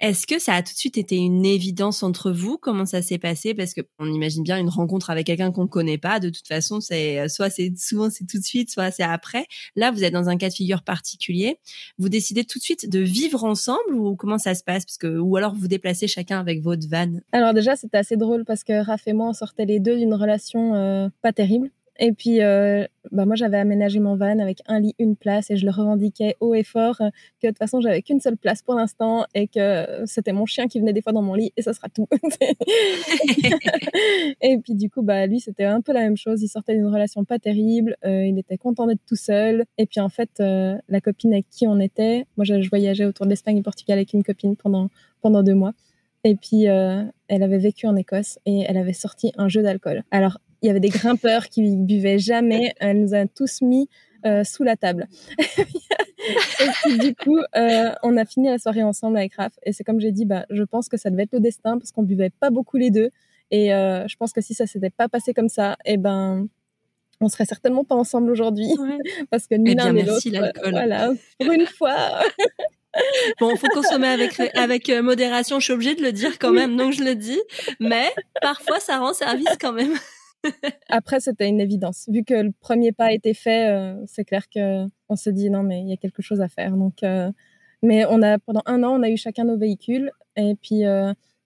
Est-ce 0.00 0.26
que 0.26 0.38
ça 0.38 0.54
a 0.54 0.62
tout 0.62 0.72
de 0.72 0.78
suite 0.78 0.98
été 0.98 1.16
une 1.16 1.44
évidence 1.44 2.02
entre 2.02 2.30
vous? 2.30 2.58
Comment 2.58 2.86
ça 2.86 3.02
s'est 3.02 3.18
passé? 3.18 3.54
Parce 3.54 3.74
que 3.74 3.80
on 3.98 4.12
imagine 4.12 4.42
bien 4.42 4.58
une 4.58 4.68
rencontre 4.68 5.10
avec 5.10 5.26
quelqu'un 5.26 5.52
qu'on 5.52 5.66
connaît 5.66 5.98
pas. 5.98 6.20
De 6.20 6.28
toute 6.28 6.46
façon, 6.46 6.80
c'est 6.80 7.20
euh, 7.20 7.28
soit 7.28 7.50
c'est 7.50 7.72
souvent 7.76 8.10
c'est 8.10 8.26
tout 8.26 8.38
de 8.38 8.44
suite, 8.44 8.70
soit 8.70 8.90
c'est 8.90 9.02
après. 9.02 9.46
Là, 9.76 9.90
vous 9.90 10.04
êtes 10.04 10.12
dans 10.12 10.28
un 10.28 10.36
cas 10.36 10.48
de 10.48 10.54
figure 10.54 10.82
particulier. 10.82 11.58
Vous 11.98 12.08
décidez 12.08 12.44
tout 12.44 12.58
de 12.58 12.64
suite 12.64 12.88
de 12.88 13.00
vivre 13.00 13.44
ensemble 13.44 13.94
ou 13.94 14.16
comment 14.16 14.38
ça 14.38 14.54
se 14.54 14.62
passe? 14.62 14.84
Parce 14.84 14.98
que 14.98 15.18
ou 15.18 15.36
alors 15.36 15.54
vous 15.54 15.68
déplacez 15.68 16.08
chacun 16.08 16.38
avec 16.38 16.62
votre 16.62 16.88
van. 16.88 17.20
Alors 17.32 17.54
déjà 17.54 17.76
c'était 17.76 17.98
assez 17.98 18.16
drôle 18.16 18.44
parce 18.44 18.64
que 18.64 18.84
Raph 18.84 19.06
et 19.06 19.12
moi 19.12 19.28
on 19.28 19.32
sortait 19.38 19.64
les 19.64 19.80
deux 19.80 19.96
d'une 19.96 20.14
relation 20.14 20.74
euh, 20.74 21.08
pas 21.22 21.32
terrible. 21.32 21.70
Et 22.00 22.12
puis, 22.12 22.42
euh, 22.42 22.86
bah 23.10 23.26
moi, 23.26 23.34
j'avais 23.34 23.56
aménagé 23.56 23.98
mon 23.98 24.14
van 24.14 24.38
avec 24.38 24.62
un 24.68 24.78
lit, 24.78 24.94
une 25.00 25.16
place, 25.16 25.50
et 25.50 25.56
je 25.56 25.66
le 25.66 25.72
revendiquais 25.72 26.36
haut 26.38 26.54
et 26.54 26.62
fort 26.62 27.00
euh, 27.00 27.08
que 27.42 27.48
de 27.48 27.50
toute 27.50 27.58
façon, 27.58 27.80
j'avais 27.80 28.02
qu'une 28.02 28.20
seule 28.20 28.36
place 28.36 28.62
pour 28.62 28.76
l'instant 28.76 29.24
et 29.34 29.48
que 29.48 30.04
c'était 30.06 30.32
mon 30.32 30.46
chien 30.46 30.68
qui 30.68 30.78
venait 30.78 30.92
des 30.92 31.02
fois 31.02 31.12
dans 31.12 31.22
mon 31.22 31.34
lit, 31.34 31.52
et 31.56 31.62
ça 31.62 31.72
sera 31.72 31.88
tout. 31.88 32.06
et 34.40 34.58
puis, 34.58 34.76
du 34.76 34.90
coup, 34.90 35.02
bah 35.02 35.26
lui, 35.26 35.40
c'était 35.40 35.64
un 35.64 35.80
peu 35.80 35.92
la 35.92 36.02
même 36.02 36.16
chose. 36.16 36.40
Il 36.40 36.48
sortait 36.48 36.76
d'une 36.76 36.86
relation 36.86 37.24
pas 37.24 37.40
terrible, 37.40 37.96
il 38.04 38.38
était 38.38 38.58
content 38.58 38.86
d'être 38.86 39.04
tout 39.04 39.16
seul. 39.16 39.64
Et 39.76 39.86
puis, 39.86 39.98
en 39.98 40.08
fait, 40.08 40.30
la 40.38 41.00
copine 41.00 41.32
avec 41.32 41.46
qui 41.50 41.66
on 41.66 41.80
était, 41.80 42.26
moi, 42.36 42.44
je, 42.44 42.62
je 42.62 42.70
voyageais 42.70 43.06
autour 43.06 43.26
de 43.26 43.30
l'Espagne 43.30 43.56
et 43.56 43.62
Portugal 43.62 43.98
avec 43.98 44.12
une 44.12 44.22
copine 44.22 44.54
pendant 44.54 44.88
pendant 45.20 45.42
deux 45.42 45.54
mois. 45.54 45.72
Et 46.24 46.36
puis, 46.36 46.68
euh, 46.68 47.04
elle 47.28 47.42
avait 47.42 47.58
vécu 47.58 47.86
en 47.86 47.96
Écosse 47.96 48.38
et 48.44 48.64
elle 48.68 48.76
avait 48.76 48.92
sorti 48.92 49.32
un 49.36 49.48
jeu 49.48 49.62
d'alcool. 49.62 50.02
Alors, 50.10 50.38
il 50.62 50.66
y 50.66 50.70
avait 50.70 50.80
des 50.80 50.88
grimpeurs 50.88 51.48
qui 51.48 51.76
buvaient 51.76 52.18
jamais. 52.18 52.74
Elle 52.80 53.00
nous 53.00 53.14
a 53.14 53.26
tous 53.26 53.62
mis 53.62 53.88
euh, 54.26 54.42
sous 54.42 54.64
la 54.64 54.76
table. 54.76 55.06
et 55.38 56.66
puis, 56.82 56.98
du 56.98 57.14
coup, 57.14 57.38
euh, 57.56 57.92
on 58.02 58.16
a 58.16 58.24
fini 58.24 58.48
la 58.48 58.58
soirée 58.58 58.82
ensemble 58.82 59.16
avec 59.16 59.34
Raph. 59.34 59.52
Et 59.62 59.72
c'est 59.72 59.84
comme 59.84 60.00
j'ai 60.00 60.12
dit, 60.12 60.24
bah, 60.24 60.46
je 60.50 60.64
pense 60.64 60.88
que 60.88 60.96
ça 60.96 61.10
devait 61.10 61.22
être 61.24 61.32
le 61.32 61.40
destin 61.40 61.78
parce 61.78 61.92
qu'on 61.92 62.02
buvait 62.02 62.30
pas 62.30 62.50
beaucoup 62.50 62.76
les 62.76 62.90
deux. 62.90 63.10
Et 63.50 63.68
je 63.68 64.16
pense 64.16 64.32
que 64.34 64.42
si 64.42 64.52
ça 64.52 64.66
s'était 64.66 64.90
pas 64.90 65.08
passé 65.08 65.32
comme 65.32 65.48
ça, 65.48 65.78
eh 65.86 65.96
ben, 65.96 66.48
on 67.20 67.28
serait 67.28 67.46
certainement 67.46 67.84
pas 67.84 67.94
ensemble 67.94 68.30
aujourd'hui 68.30 68.68
parce 69.30 69.46
que 69.46 69.54
ni 69.54 69.72
eh 69.72 69.74
l'un 69.74 69.92
ni 69.92 70.02
l'autre. 70.02 70.60
Voilà, 70.70 71.12
pour 71.38 71.52
une 71.52 71.66
fois. 71.66 72.20
Bon, 73.40 73.54
faut 73.56 73.68
consommer 73.68 74.08
avec 74.08 74.40
avec 74.56 74.88
euh, 74.88 75.02
modération. 75.02 75.58
Je 75.60 75.64
suis 75.64 75.72
obligée 75.72 75.94
de 75.94 76.02
le 76.02 76.12
dire 76.12 76.38
quand 76.38 76.52
même, 76.52 76.76
donc 76.76 76.92
je 76.92 77.02
le 77.02 77.14
dis. 77.14 77.40
Mais 77.80 78.12
parfois, 78.40 78.80
ça 78.80 78.98
rend 78.98 79.12
service 79.12 79.56
quand 79.60 79.72
même. 79.72 79.94
Après, 80.88 81.20
c'était 81.20 81.48
une 81.48 81.60
évidence. 81.60 82.08
Vu 82.08 82.24
que 82.24 82.34
le 82.34 82.52
premier 82.60 82.92
pas 82.92 83.06
a 83.06 83.12
été 83.12 83.34
fait, 83.34 83.70
euh, 83.70 83.94
c'est 84.06 84.24
clair 84.24 84.48
que 84.48 84.86
on 85.08 85.16
se 85.16 85.30
dit 85.30 85.50
non, 85.50 85.62
mais 85.62 85.80
il 85.80 85.88
y 85.88 85.92
a 85.92 85.96
quelque 85.96 86.22
chose 86.22 86.40
à 86.40 86.48
faire. 86.48 86.76
Donc, 86.76 87.02
euh, 87.02 87.30
mais 87.82 88.04
on 88.06 88.22
a 88.22 88.38
pendant 88.38 88.62
un 88.66 88.82
an, 88.82 88.98
on 88.98 89.02
a 89.02 89.08
eu 89.10 89.16
chacun 89.16 89.44
nos 89.44 89.58
véhicules 89.58 90.10
et 90.36 90.54
puis 90.60 90.84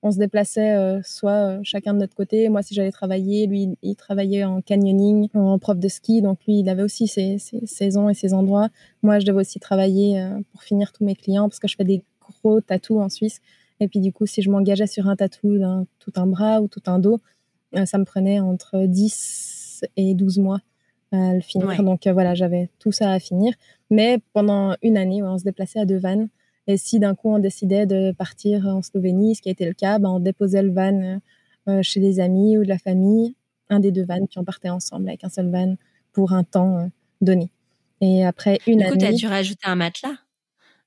on 0.02 0.10
se 0.10 0.18
déplaçait 0.18 0.74
euh, 0.74 1.00
soit 1.04 1.30
euh, 1.30 1.60
chacun 1.62 1.94
de 1.94 2.00
notre 2.00 2.14
côté. 2.14 2.48
Moi, 2.48 2.62
si 2.62 2.74
j'allais 2.74 2.90
travailler, 2.90 3.46
lui, 3.46 3.68
il 3.82 3.94
travaillait 3.94 4.44
en 4.44 4.60
canyoning, 4.60 5.28
en 5.34 5.58
prof 5.58 5.78
de 5.78 5.88
ski. 5.88 6.20
Donc, 6.22 6.40
lui, 6.46 6.58
il 6.58 6.68
avait 6.68 6.82
aussi 6.82 7.06
ses, 7.06 7.38
saisons 7.38 8.08
et 8.08 8.14
ses 8.14 8.34
endroits. 8.34 8.68
Moi, 9.02 9.20
je 9.20 9.26
devais 9.26 9.40
aussi 9.40 9.60
travailler 9.60 10.20
euh, 10.20 10.40
pour 10.50 10.62
finir 10.64 10.92
tous 10.92 11.04
mes 11.04 11.14
clients 11.14 11.48
parce 11.48 11.60
que 11.60 11.68
je 11.68 11.76
fais 11.76 11.84
des 11.84 12.02
gros 12.20 12.60
tatous 12.60 13.00
en 13.00 13.08
Suisse. 13.08 13.40
Et 13.78 13.86
puis, 13.86 14.00
du 14.00 14.12
coup, 14.12 14.26
si 14.26 14.42
je 14.42 14.50
m'engageais 14.50 14.88
sur 14.88 15.08
un 15.08 15.14
tatou 15.14 15.58
d'un 15.58 15.86
tout 16.00 16.12
un 16.16 16.26
bras 16.26 16.60
ou 16.60 16.68
tout 16.68 16.82
un 16.86 16.98
dos, 16.98 17.20
ça 17.86 17.96
me 17.96 18.04
prenait 18.04 18.38
entre 18.38 18.84
10 18.84 19.84
et 19.96 20.14
12 20.14 20.38
mois 20.38 20.60
à 21.10 21.32
le 21.32 21.40
finir. 21.40 21.82
Donc, 21.82 22.06
voilà, 22.06 22.34
j'avais 22.34 22.68
tout 22.78 22.92
ça 22.92 23.10
à 23.10 23.18
finir. 23.18 23.54
Mais 23.90 24.18
pendant 24.34 24.76
une 24.82 24.96
année, 24.96 25.22
on 25.22 25.38
se 25.38 25.44
déplaçait 25.44 25.80
à 25.80 25.84
deux 25.84 25.98
vannes 25.98 26.28
Et 26.66 26.76
si 26.76 26.98
d'un 27.00 27.14
coup 27.14 27.30
on 27.30 27.38
décidait 27.38 27.86
de 27.86 28.12
partir 28.12 28.66
en 28.66 28.82
Slovénie, 28.82 29.34
ce 29.34 29.42
qui 29.42 29.48
a 29.48 29.52
été 29.52 29.66
le 29.66 29.74
cas, 29.74 29.98
ben, 29.98 30.10
on 30.10 30.20
déposait 30.20 30.62
le 30.62 30.72
van 30.72 31.20
chez 31.82 32.00
des 32.00 32.20
amis 32.20 32.58
ou 32.58 32.64
de 32.64 32.68
la 32.68 32.78
famille, 32.78 33.34
un 33.68 33.80
des 33.80 33.92
deux 33.92 34.04
vannes, 34.04 34.26
puis 34.28 34.38
on 34.38 34.44
partait 34.44 34.68
ensemble 34.68 35.08
avec 35.08 35.24
un 35.24 35.28
seul 35.28 35.50
van 35.50 35.76
pour 36.12 36.32
un 36.32 36.44
temps 36.44 36.90
donné. 37.20 37.50
Et 38.02 38.24
après 38.24 38.58
une 38.66 38.78
du 38.78 38.84
coup, 38.84 38.90
année. 38.90 38.98
tu 38.98 39.06
as 39.06 39.12
dû 39.12 39.26
rajouter 39.28 39.66
un 39.66 39.76
matelas 39.76 40.16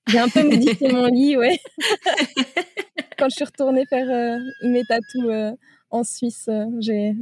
J'ai 0.07 0.19
un 0.19 0.27
peu 0.27 0.43
modifié 0.49 0.91
mon 0.91 1.07
lit, 1.07 1.37
ouais. 1.37 1.57
Quand 3.17 3.29
je 3.29 3.35
suis 3.35 3.45
retournée 3.45 3.85
faire 3.85 4.09
euh, 4.09 4.37
mes 4.67 4.83
tatous 4.83 5.23
euh, 5.29 5.51
en 5.89 6.03
Suisse, 6.03 6.49
euh, 6.49 6.65
j'ai 6.79 7.15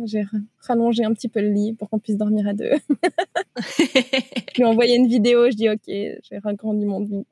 rallongé 0.62 1.06
un 1.06 1.14
petit 1.14 1.30
peu 1.30 1.42
le 1.42 1.50
lit 1.50 1.74
pour 1.74 1.92
qu'on 1.92 2.00
puisse 2.00 2.18
dormir 2.18 2.48
à 2.48 2.54
deux. 2.54 2.72
je 3.78 4.56
lui 4.56 4.64
ai 4.64 4.66
envoyé 4.66 4.96
une 4.96 5.08
vidéo, 5.08 5.52
je 5.52 5.56
dis 5.56 5.70
ok, 5.70 5.84
j'ai 5.86 6.40
agrandi 6.44 6.86
mon 6.86 7.02
lit. 7.02 7.26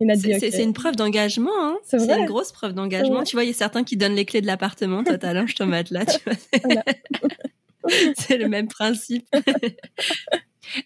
C'est 0.00 0.62
une 0.62 0.74
preuve 0.74 0.96
d'engagement, 0.96 1.50
hein. 1.54 1.76
c'est 1.82 1.98
une 1.98 2.26
grosse 2.26 2.52
preuve 2.52 2.74
d'engagement. 2.74 3.22
Tu 3.22 3.36
vois, 3.36 3.44
il 3.44 3.48
y 3.48 3.50
a 3.50 3.54
certains 3.54 3.84
qui 3.84 3.96
donnent 3.96 4.14
les 4.14 4.24
clés 4.26 4.40
de 4.40 4.46
l'appartement, 4.46 5.02
toi 5.02 5.18
t'allonges 5.18 5.54
ton 5.54 5.66
matelas, 5.66 6.04
tu 6.06 6.18
vois. 6.24 6.82
c'est 8.18 8.38
le 8.38 8.48
même 8.48 8.68
principe. 8.68 9.26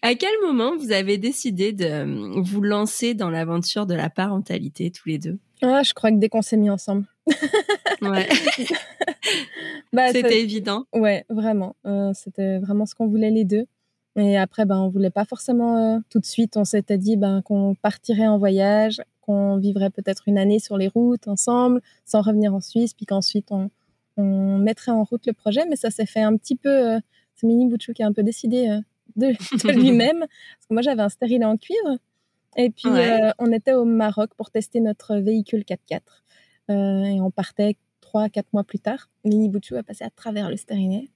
À 0.03 0.13
quel 0.13 0.29
moment 0.45 0.77
vous 0.77 0.91
avez 0.91 1.17
décidé 1.17 1.73
de 1.73 1.85
euh, 1.85 2.41
vous 2.43 2.61
lancer 2.61 3.15
dans 3.15 3.31
l'aventure 3.31 3.87
de 3.87 3.95
la 3.95 4.11
parentalité 4.11 4.91
tous 4.91 5.09
les 5.09 5.17
deux? 5.17 5.39
Ah, 5.63 5.81
Je 5.81 5.95
crois 5.95 6.11
que 6.11 6.17
dès 6.17 6.29
qu'on 6.29 6.43
s'est 6.43 6.55
mis 6.55 6.69
ensemble. 6.69 7.05
ouais. 8.03 8.29
bah, 9.91 10.11
c'était 10.11 10.39
évident. 10.39 10.85
Ouais, 10.93 11.25
vraiment. 11.29 11.75
Euh, 11.87 12.11
c'était 12.13 12.59
vraiment 12.59 12.85
ce 12.85 12.93
qu'on 12.93 13.07
voulait 13.07 13.31
les 13.31 13.43
deux. 13.43 13.65
Et 14.15 14.37
après, 14.37 14.65
ben, 14.65 14.77
on 14.77 14.89
voulait 14.89 15.09
pas 15.09 15.25
forcément 15.25 15.77
euh, 15.77 15.99
tout 16.09 16.19
de 16.19 16.25
suite. 16.25 16.57
On 16.57 16.65
s'était 16.65 16.97
dit 16.97 17.17
ben, 17.17 17.41
qu'on 17.41 17.75
partirait 17.75 18.27
en 18.27 18.37
voyage, 18.37 19.01
qu'on 19.21 19.57
vivrait 19.57 19.89
peut-être 19.89 20.23
une 20.27 20.37
année 20.37 20.59
sur 20.59 20.77
les 20.77 20.89
routes 20.89 21.27
ensemble, 21.27 21.81
sans 22.05 22.21
revenir 22.21 22.53
en 22.53 22.59
Suisse, 22.59 22.93
puis 22.93 23.05
qu'ensuite 23.05 23.51
on, 23.51 23.69
on, 24.17 24.57
mettrait 24.57 24.91
en 24.91 25.03
route 25.03 25.25
le 25.27 25.33
projet. 25.33 25.65
Mais 25.69 25.75
ça 25.77 25.91
s'est 25.91 26.05
fait 26.05 26.21
un 26.21 26.35
petit 26.35 26.55
peu. 26.55 26.99
c'est 27.35 27.47
Mini 27.47 27.67
Bouchou 27.67 27.93
qui 27.93 28.03
a 28.03 28.07
un 28.07 28.13
peu 28.13 28.23
décidé 28.23 28.81
de, 29.15 29.27
lui-même. 29.71 30.19
Parce 30.19 30.67
que 30.67 30.73
moi, 30.73 30.81
j'avais 30.81 31.01
un 31.01 31.09
stérilet 31.09 31.45
en 31.45 31.57
cuivre. 31.57 31.97
Et 32.57 32.69
puis, 32.69 32.89
euh, 32.89 33.31
on 33.39 33.51
était 33.51 33.73
au 33.73 33.85
Maroc 33.85 34.31
pour 34.35 34.51
tester 34.51 34.81
notre 34.81 35.15
véhicule 35.17 35.63
4x4. 35.63 36.01
Euh, 36.69 37.03
et 37.03 37.21
on 37.21 37.31
partait 37.31 37.77
3-4 38.01 38.43
mois 38.53 38.63
plus 38.63 38.79
tard. 38.79 39.09
Mini 39.23 39.49
Bouchou 39.49 39.75
a 39.75 39.83
passé 39.83 40.03
à 40.03 40.09
travers 40.09 40.49
le 40.49 40.57
stérilet. 40.57 41.09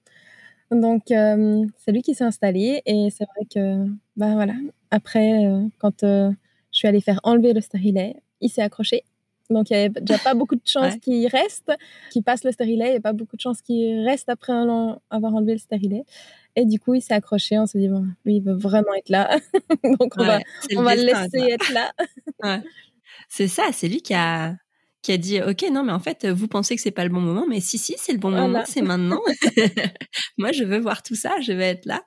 Donc, 0.70 1.10
euh, 1.10 1.64
c'est 1.78 1.92
lui 1.92 2.02
qui 2.02 2.14
s'est 2.14 2.24
installé. 2.24 2.82
Et 2.86 3.08
c'est 3.10 3.24
vrai 3.24 3.46
que, 3.52 3.86
ben 4.16 4.34
voilà, 4.34 4.54
après, 4.90 5.44
quand 5.78 6.00
je 6.02 6.32
suis 6.70 6.88
allée 6.88 7.00
faire 7.00 7.20
enlever 7.22 7.52
le 7.52 7.60
stérilet, 7.60 8.16
il 8.40 8.50
s'est 8.50 8.62
accroché. 8.62 9.04
Donc, 9.50 9.70
il 9.70 9.74
n'y 9.74 9.84
avait 9.84 10.00
déjà 10.00 10.18
pas 10.18 10.34
beaucoup 10.34 10.56
de 10.56 10.62
chances 10.64 10.96
qu'il 10.96 11.26
reste, 11.28 11.72
qu'il 12.10 12.22
passe 12.22 12.44
le 12.44 12.52
stérilet. 12.52 12.86
Il 12.88 12.90
n'y 12.92 12.96
a 12.96 13.00
pas 13.00 13.12
beaucoup 13.12 13.36
de 13.36 13.40
chances 13.40 13.62
qu'il 13.62 14.04
reste 14.04 14.28
après 14.28 14.52
avoir 14.52 15.34
enlevé 15.34 15.52
le 15.52 15.58
stérilet. 15.58 16.04
Et 16.56 16.64
du 16.64 16.80
coup, 16.80 16.94
il 16.94 17.02
s'est 17.02 17.14
accroché. 17.14 17.58
On 17.58 17.66
s'est 17.66 17.78
dit, 17.78 17.88
bon, 17.88 18.06
lui, 18.24 18.36
il 18.36 18.42
veut 18.42 18.56
vraiment 18.56 18.94
être 18.94 19.08
là. 19.08 19.38
Donc, 19.84 20.14
on 20.16 20.24
va, 20.24 20.40
on 20.76 20.82
va 20.82 20.96
le 20.96 21.02
laisser 21.02 21.52
être 21.52 21.72
là. 21.72 21.92
C'est 23.28 23.48
ça, 23.48 23.64
c'est 23.72 23.88
lui 23.88 24.02
qui 24.02 24.14
a, 24.14 24.56
qui 25.06 25.12
a 25.12 25.18
dit, 25.18 25.40
OK, 25.40 25.64
non, 25.70 25.84
mais 25.84 25.92
en 25.92 26.00
fait, 26.00 26.26
vous 26.26 26.48
pensez 26.48 26.74
que 26.74 26.82
c'est 26.82 26.90
pas 26.90 27.04
le 27.04 27.10
bon 27.10 27.20
moment, 27.20 27.46
mais 27.48 27.60
si, 27.60 27.78
si, 27.78 27.94
c'est 27.96 28.12
le 28.12 28.18
bon 28.18 28.32
moment, 28.32 28.64
c'est 28.66 28.82
maintenant. 28.82 29.20
Moi, 30.38 30.50
je 30.50 30.64
veux 30.64 30.80
voir 30.80 31.04
tout 31.04 31.14
ça, 31.14 31.40
je 31.40 31.52
vais 31.52 31.68
être 31.68 31.86
là. 31.86 32.02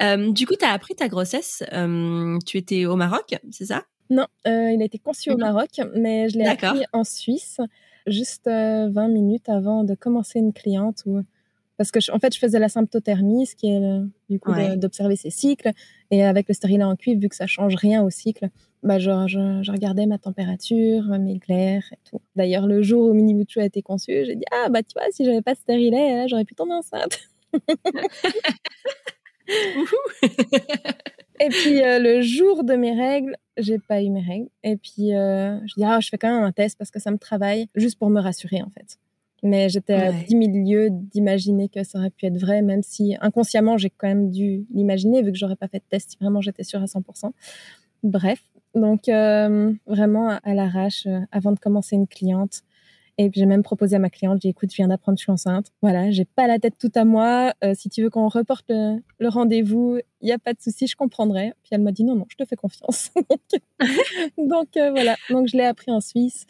Euh, 0.00 0.32
du 0.32 0.46
coup, 0.46 0.54
tu 0.58 0.64
as 0.64 0.70
appris 0.70 0.94
ta 0.94 1.08
grossesse. 1.08 1.62
Euh, 1.74 2.38
tu 2.46 2.56
étais 2.56 2.86
au 2.86 2.96
Maroc, 2.96 3.36
c'est 3.50 3.66
ça? 3.66 3.84
Non, 4.08 4.26
euh, 4.46 4.70
il 4.70 4.80
a 4.80 4.86
été 4.86 4.98
conçu 4.98 5.30
au 5.32 5.36
Maroc, 5.36 5.68
mais 5.96 6.30
je 6.30 6.38
l'ai 6.38 6.46
appris 6.46 6.84
en 6.94 7.04
Suisse, 7.04 7.60
juste 8.06 8.46
20 8.46 8.90
minutes 9.08 9.50
avant 9.50 9.84
de 9.84 9.94
commencer 9.94 10.38
une 10.38 10.54
cliente 10.54 11.02
où 11.04 11.22
parce 11.76 11.90
que 11.90 11.98
en 12.12 12.18
fait 12.18 12.34
je 12.34 12.38
faisais 12.38 12.58
la 12.58 12.68
symptothermie 12.68 13.46
ce 13.46 13.56
qui 13.56 13.68
est 13.68 13.80
euh, 13.80 14.04
du 14.30 14.38
coup 14.38 14.52
d'observer 14.76 15.16
ses 15.16 15.30
cycles 15.30 15.72
et 16.10 16.24
avec 16.24 16.48
le 16.48 16.54
stérilet 16.54 16.84
en 16.84 16.96
cuivre 16.96 17.20
vu 17.20 17.28
que 17.28 17.36
ça 17.36 17.46
change 17.46 17.74
rien 17.74 18.02
au 18.02 18.10
cycle 18.10 18.48
bah 18.84 18.98
je, 18.98 19.10
je, 19.26 19.72
regardais 19.72 20.06
ma 20.06 20.18
température 20.18 21.04
mes 21.18 21.38
glaires 21.38 21.88
et 21.92 21.98
tout. 22.08 22.20
D'ailleurs 22.36 22.66
le 22.66 22.82
jour 22.82 23.08
où 23.08 23.14
Mini 23.14 23.34
Bouchou 23.34 23.60
a 23.60 23.64
été 23.64 23.82
conçu 23.82 24.24
j'ai 24.24 24.36
dit 24.36 24.44
ah 24.52 24.68
bah 24.68 24.82
tu 24.82 24.92
vois 24.94 25.10
si 25.10 25.24
j'avais 25.24 25.42
pas 25.42 25.54
de 25.54 25.58
stérilet 25.58 26.28
j'aurais 26.28 26.44
pu 26.44 26.54
tomber 26.54 26.74
enceinte. 26.74 27.18
Et 31.40 31.48
puis 31.48 31.82
euh, 31.82 31.98
le 31.98 32.22
jour 32.22 32.62
de 32.62 32.74
mes 32.74 32.92
règles 32.92 33.36
j'ai 33.56 33.78
pas 33.78 34.02
eu 34.02 34.10
mes 34.10 34.22
règles. 34.22 34.48
Et 34.62 34.76
puis 34.76 35.14
euh, 35.14 35.58
je 35.66 35.74
dis 35.74 35.84
ah 35.84 35.98
je 36.00 36.08
fais 36.08 36.18
quand 36.18 36.32
même 36.32 36.44
un 36.44 36.52
test 36.52 36.78
parce 36.78 36.90
que 36.90 37.00
ça 37.00 37.10
me 37.10 37.18
travaille 37.18 37.66
juste 37.74 37.98
pour 37.98 38.10
me 38.10 38.20
rassurer 38.20 38.62
en 38.62 38.70
fait. 38.70 38.98
Mais 39.42 39.68
j'étais 39.68 39.92
à 39.92 40.10
10 40.10 40.26
000 40.30 40.42
lieues 40.66 40.88
d'imaginer 40.90 41.68
que 41.68 41.84
ça 41.84 41.98
aurait 41.98 42.08
pu 42.08 42.24
être 42.24 42.38
vrai, 42.38 42.62
même 42.62 42.82
si 42.82 43.14
inconsciemment, 43.20 43.76
j'ai 43.76 43.90
quand 43.90 44.08
même 44.08 44.30
dû 44.30 44.64
l'imaginer, 44.72 45.20
vu 45.20 45.32
que 45.32 45.38
j'aurais 45.38 45.54
pas 45.54 45.68
fait 45.68 45.80
de 45.80 45.84
test. 45.90 46.12
Si 46.12 46.16
vraiment 46.18 46.40
j'étais 46.40 46.64
sûre 46.64 46.80
à 46.80 46.86
100%. 46.86 47.30
Bref, 48.04 48.42
donc 48.74 49.08
euh, 49.08 49.72
vraiment 49.86 50.38
à 50.42 50.54
l'arrache, 50.54 51.06
euh, 51.06 51.20
avant 51.32 51.52
de 51.52 51.58
commencer 51.58 51.96
une 51.96 52.06
cliente. 52.06 52.62
Et 53.16 53.30
j'ai 53.32 53.46
même 53.46 53.62
proposé 53.62 53.94
à 53.94 54.00
ma 54.00 54.10
cliente, 54.10 54.40
j'ai 54.42 54.48
dit, 54.48 54.50
écoute, 54.50 54.70
je 54.72 54.76
viens 54.76 54.88
d'apprendre, 54.88 55.16
je 55.16 55.22
suis 55.22 55.30
enceinte. 55.30 55.70
Voilà, 55.82 56.10
j'ai 56.10 56.24
pas 56.24 56.48
la 56.48 56.58
tête 56.58 56.74
toute 56.78 56.96
à 56.96 57.04
moi. 57.04 57.52
Euh, 57.62 57.72
si 57.76 57.88
tu 57.88 58.02
veux 58.02 58.10
qu'on 58.10 58.26
reporte 58.26 58.64
le, 58.68 59.28
rendez-vous, 59.28 60.00
il 60.20 60.26
n'y 60.26 60.32
a 60.32 60.38
pas 60.40 60.52
de 60.52 60.60
souci, 60.60 60.88
je 60.88 60.96
comprendrai. 60.96 61.52
Puis 61.62 61.70
elle 61.70 61.82
m'a 61.82 61.92
dit, 61.92 62.02
non, 62.02 62.16
non, 62.16 62.26
je 62.28 62.36
te 62.36 62.44
fais 62.44 62.56
confiance. 62.56 63.10
donc, 64.38 64.68
voilà, 64.74 65.14
donc 65.30 65.46
je 65.46 65.56
l'ai 65.56 65.64
appris 65.64 65.92
en 65.92 66.00
Suisse. 66.00 66.44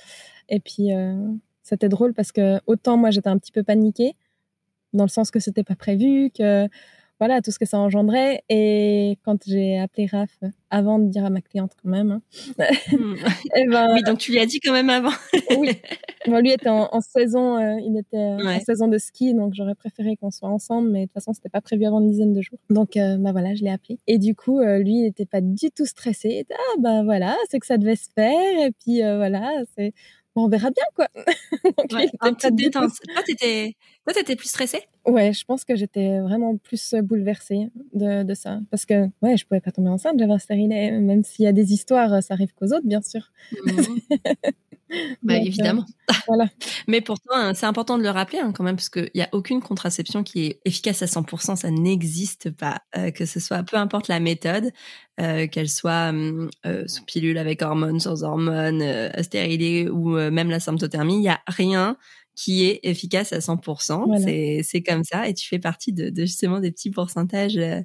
Et 0.49 0.59
puis, 0.59 0.88
c'était 1.62 1.90
drôle 1.90 2.14
parce 2.14 2.33
que 2.33 2.61
autant 2.66 2.97
moi 2.97 3.11
j'étais 3.11 3.28
un 3.28 3.38
petit 3.38 3.50
peu 3.52 3.62
paniquée 3.62 4.14
dans 4.93 5.04
le 5.04 5.09
sens 5.09 5.31
que 5.31 5.40
c'était 5.40 5.64
pas 5.64 5.75
prévu, 5.75 6.31
que 6.31 6.69
voilà 7.26 7.40
tout 7.40 7.50
ce 7.50 7.59
que 7.59 7.64
ça 7.64 7.78
engendrait. 7.78 8.43
Et 8.50 9.16
quand 9.25 9.38
j'ai 9.47 9.78
appelé 9.78 10.04
Raph 10.04 10.40
avant 10.69 10.99
de 10.99 11.09
dire 11.09 11.25
à 11.25 11.31
ma 11.31 11.40
cliente 11.40 11.73
quand 11.83 11.88
même, 11.88 12.11
hein, 12.11 12.23
hmm. 12.93 13.14
eh 13.57 13.66
ben, 13.66 13.95
oui 13.95 14.02
donc 14.02 14.19
tu 14.19 14.31
lui 14.31 14.40
as 14.40 14.45
dit 14.45 14.61
quand 14.61 14.73
même 14.73 14.90
avant. 14.90 15.16
oui, 15.59 15.71
lui 16.26 16.52
était 16.52 16.69
en, 16.69 17.00
saison, 17.00 17.57
euh, 17.57 17.81
il 17.81 17.97
était 17.97 18.19
en 18.19 18.61
saison 18.61 18.88
de 18.88 18.99
ski, 18.99 19.33
donc 19.33 19.54
j'aurais 19.54 19.75
préféré 19.75 20.16
qu'on 20.16 20.31
soit 20.31 20.50
ensemble, 20.50 20.90
mais 20.90 21.00
de 21.00 21.04
toute 21.07 21.14
façon 21.14 21.33
c'était 21.33 21.49
pas 21.49 21.62
prévu 21.62 21.87
avant 21.87 22.02
une 22.02 22.11
dizaine 22.11 22.35
de 22.35 22.43
jours. 22.43 22.59
Donc 22.69 22.99
euh, 22.99 23.16
bah 23.16 23.33
voilà, 23.33 23.54
je 23.54 23.64
l'ai 23.64 23.71
appelé. 23.71 23.99
Et 24.07 24.19
du 24.19 24.35
coup 24.35 24.61
euh, 24.61 24.78
lui 24.81 24.97
il 24.97 25.02
n'était 25.04 25.25
pas 25.25 25.40
du 25.40 25.71
tout 25.71 25.87
stressé. 25.87 26.28
Il 26.28 26.38
était, 26.40 26.54
ah 26.54 26.81
bah 26.81 27.04
voilà, 27.04 27.38
c'est 27.49 27.59
que 27.59 27.66
ça 27.66 27.78
devait 27.78 27.97
se 27.97 28.11
faire 28.14 28.66
et 28.66 28.71
puis 28.85 29.00
voilà 29.00 29.50
c'est 29.78 29.95
on 30.37 30.49
verra 30.49 30.71
bien 30.71 30.85
quoi. 30.95 31.09
ouais, 31.93 32.11
un 32.21 32.35
petit 32.35 32.53
détente. 32.53 32.93
Toi, 33.12 33.23
t'étais, 33.25 33.76
toi, 34.05 34.12
t'étais 34.12 34.37
plus 34.37 34.49
stressée? 34.49 34.83
Ouais, 35.07 35.33
je 35.33 35.45
pense 35.45 35.64
que 35.64 35.76
j'étais 35.76 36.21
vraiment 36.21 36.57
plus 36.57 36.95
bouleversée 37.03 37.69
de, 37.93 38.23
de, 38.23 38.35
ça, 38.35 38.61
parce 38.71 38.87
que 38.87 39.07
ouais, 39.23 39.37
je 39.37 39.47
pouvais 39.47 39.61
pas 39.61 39.71
tomber 39.71 39.91
enceinte, 39.91 40.19
j'avais 40.19 40.33
un 40.33 40.38
stérilet, 40.38 40.93
même 40.93 41.23
s'il 41.25 41.45
y 41.45 41.49
a 41.49 41.53
des 41.53 41.73
histoires, 41.73 42.23
ça 42.23 42.35
arrive 42.35 42.53
qu'aux 42.55 42.67
autres, 42.67 42.87
bien 42.87 43.03
sûr. 43.03 43.31
Mmh. 43.53 43.71
bah, 45.23 45.37
évidemment. 45.37 45.85
voilà. 46.27 46.47
Mais 46.89 47.01
pourtant, 47.01 47.35
hein, 47.35 47.55
c'est 47.55 47.67
important 47.67 47.99
de 47.99 48.03
le 48.03 48.11
rappeler 48.11 48.39
hein, 48.39 48.53
quand 48.53 48.65
même, 48.65 48.77
parce 48.77 48.89
qu'il 48.89 49.11
n'y 49.15 49.23
a 49.23 49.29
aucune 49.33 49.61
contraception 49.61 50.23
qui 50.23 50.47
est 50.47 50.61
efficace 50.65 51.03
à 51.03 51.07
100%, 51.07 51.57
ça 51.57 51.71
n'existe 51.71 52.51
pas. 52.51 52.81
Euh, 52.97 53.11
que 53.11 53.27
ce 53.27 53.41
soit, 53.41 53.63
peu 53.63 53.77
importe 53.77 54.09
la 54.09 54.21
méthode, 54.21 54.71
euh, 55.21 55.47
qu'elle 55.47 55.69
soit 55.69 56.09
hum, 56.11 56.51
euh, 56.67 56.87
sous 56.87 57.05
pilule 57.05 57.39
avec 57.39 57.63
hormones, 57.63 58.01
sans 58.01 58.23
hormones, 58.23 58.83
stérilée 59.23 59.89
ou 59.89 60.11
même 60.11 60.51
la 60.51 60.61
symptothermie, 60.61 61.17
il 61.17 61.21
n'y 61.21 61.29
a 61.29 61.41
rien 61.47 61.97
qui 62.35 62.64
est 62.64 62.81
efficace 62.83 63.33
à 63.33 63.38
100%. 63.38 64.62
C'est 64.62 64.83
comme 64.83 65.05
ça 65.05 65.29
et 65.29 65.35
tu 65.35 65.49
fais 65.49 65.59
partie 65.59 65.93
de, 65.93 66.11
de 66.11 66.23
justement 66.23 66.61
des 66.61 66.71
petits 66.71 66.91
pourcentages 66.91 67.57
euh, 67.57 67.81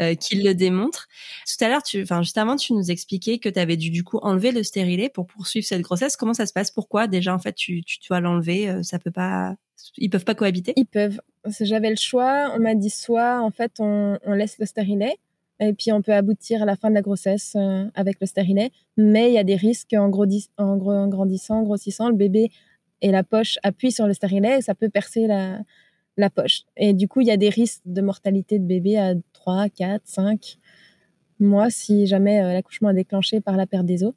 euh, 0.00 0.14
qui 0.14 0.36
le 0.36 0.54
démontrent. 0.54 1.08
Tout 1.46 1.64
à 1.64 1.68
l'heure, 1.68 1.82
tu, 1.82 2.02
enfin 2.02 2.22
juste 2.22 2.38
avant, 2.38 2.56
tu 2.56 2.72
nous 2.72 2.90
expliquais 2.90 3.38
que 3.38 3.48
tu 3.48 3.58
avais 3.58 3.76
dû 3.76 3.90
du 3.90 4.02
coup 4.04 4.18
enlever 4.22 4.52
le 4.52 4.62
stérilet 4.62 5.08
pour 5.08 5.26
poursuivre 5.26 5.66
cette 5.66 5.82
grossesse. 5.82 6.16
Comment 6.16 6.34
ça 6.34 6.46
se 6.46 6.52
passe? 6.52 6.70
Pourquoi? 6.70 7.06
Déjà 7.06 7.34
en 7.34 7.38
fait 7.38 7.54
tu, 7.54 7.84
tu 7.84 7.98
dois 8.08 8.20
l'enlever 8.20 8.68
euh, 8.68 8.82
Ça 8.82 8.98
peut 8.98 9.10
pas, 9.10 9.54
ils 9.96 10.10
peuvent 10.10 10.24
pas 10.24 10.34
cohabiter? 10.34 10.72
Ils 10.76 10.86
peuvent. 10.86 11.20
J'avais 11.60 11.90
le 11.90 11.96
choix. 11.96 12.52
On 12.56 12.60
m'a 12.60 12.74
dit 12.74 12.90
soit 12.90 13.40
en 13.40 13.50
fait 13.50 13.72
on, 13.78 14.18
on 14.24 14.32
laisse 14.32 14.58
le 14.58 14.66
stérilet 14.66 15.16
et 15.60 15.74
puis 15.74 15.92
on 15.92 16.02
peut 16.02 16.12
aboutir 16.12 16.62
à 16.62 16.64
la 16.64 16.74
fin 16.74 16.88
de 16.90 16.94
la 16.94 17.02
grossesse 17.02 17.56
avec 17.94 18.16
le 18.20 18.26
stérilet. 18.26 18.72
Mais 18.96 19.30
il 19.30 19.34
y 19.34 19.38
a 19.38 19.44
des 19.44 19.54
risques 19.54 19.92
en, 19.92 20.10
en, 20.10 20.62
en 20.64 21.08
grandissant, 21.08 21.60
en 21.60 21.62
grossissant, 21.62 22.08
le 22.08 22.16
bébé 22.16 22.50
et 23.02 23.10
la 23.10 23.24
poche 23.24 23.58
appuie 23.62 23.92
sur 23.92 24.06
le 24.06 24.14
stérilet 24.14 24.58
et 24.58 24.62
ça 24.62 24.74
peut 24.74 24.88
percer 24.88 25.26
la, 25.26 25.58
la 26.16 26.30
poche. 26.30 26.62
Et 26.76 26.94
du 26.94 27.08
coup, 27.08 27.20
il 27.20 27.26
y 27.26 27.30
a 27.30 27.36
des 27.36 27.48
risques 27.48 27.82
de 27.84 28.00
mortalité 28.00 28.58
de 28.58 28.64
bébé 28.64 28.96
à 28.96 29.14
3, 29.32 29.68
4, 29.68 30.02
5 30.04 30.58
mois 31.40 31.70
si 31.70 32.06
jamais 32.06 32.40
euh, 32.40 32.52
l'accouchement 32.52 32.90
est 32.90 32.94
déclenché 32.94 33.40
par 33.40 33.56
la 33.56 33.66
perte 33.66 33.84
des 33.84 34.04
os. 34.04 34.14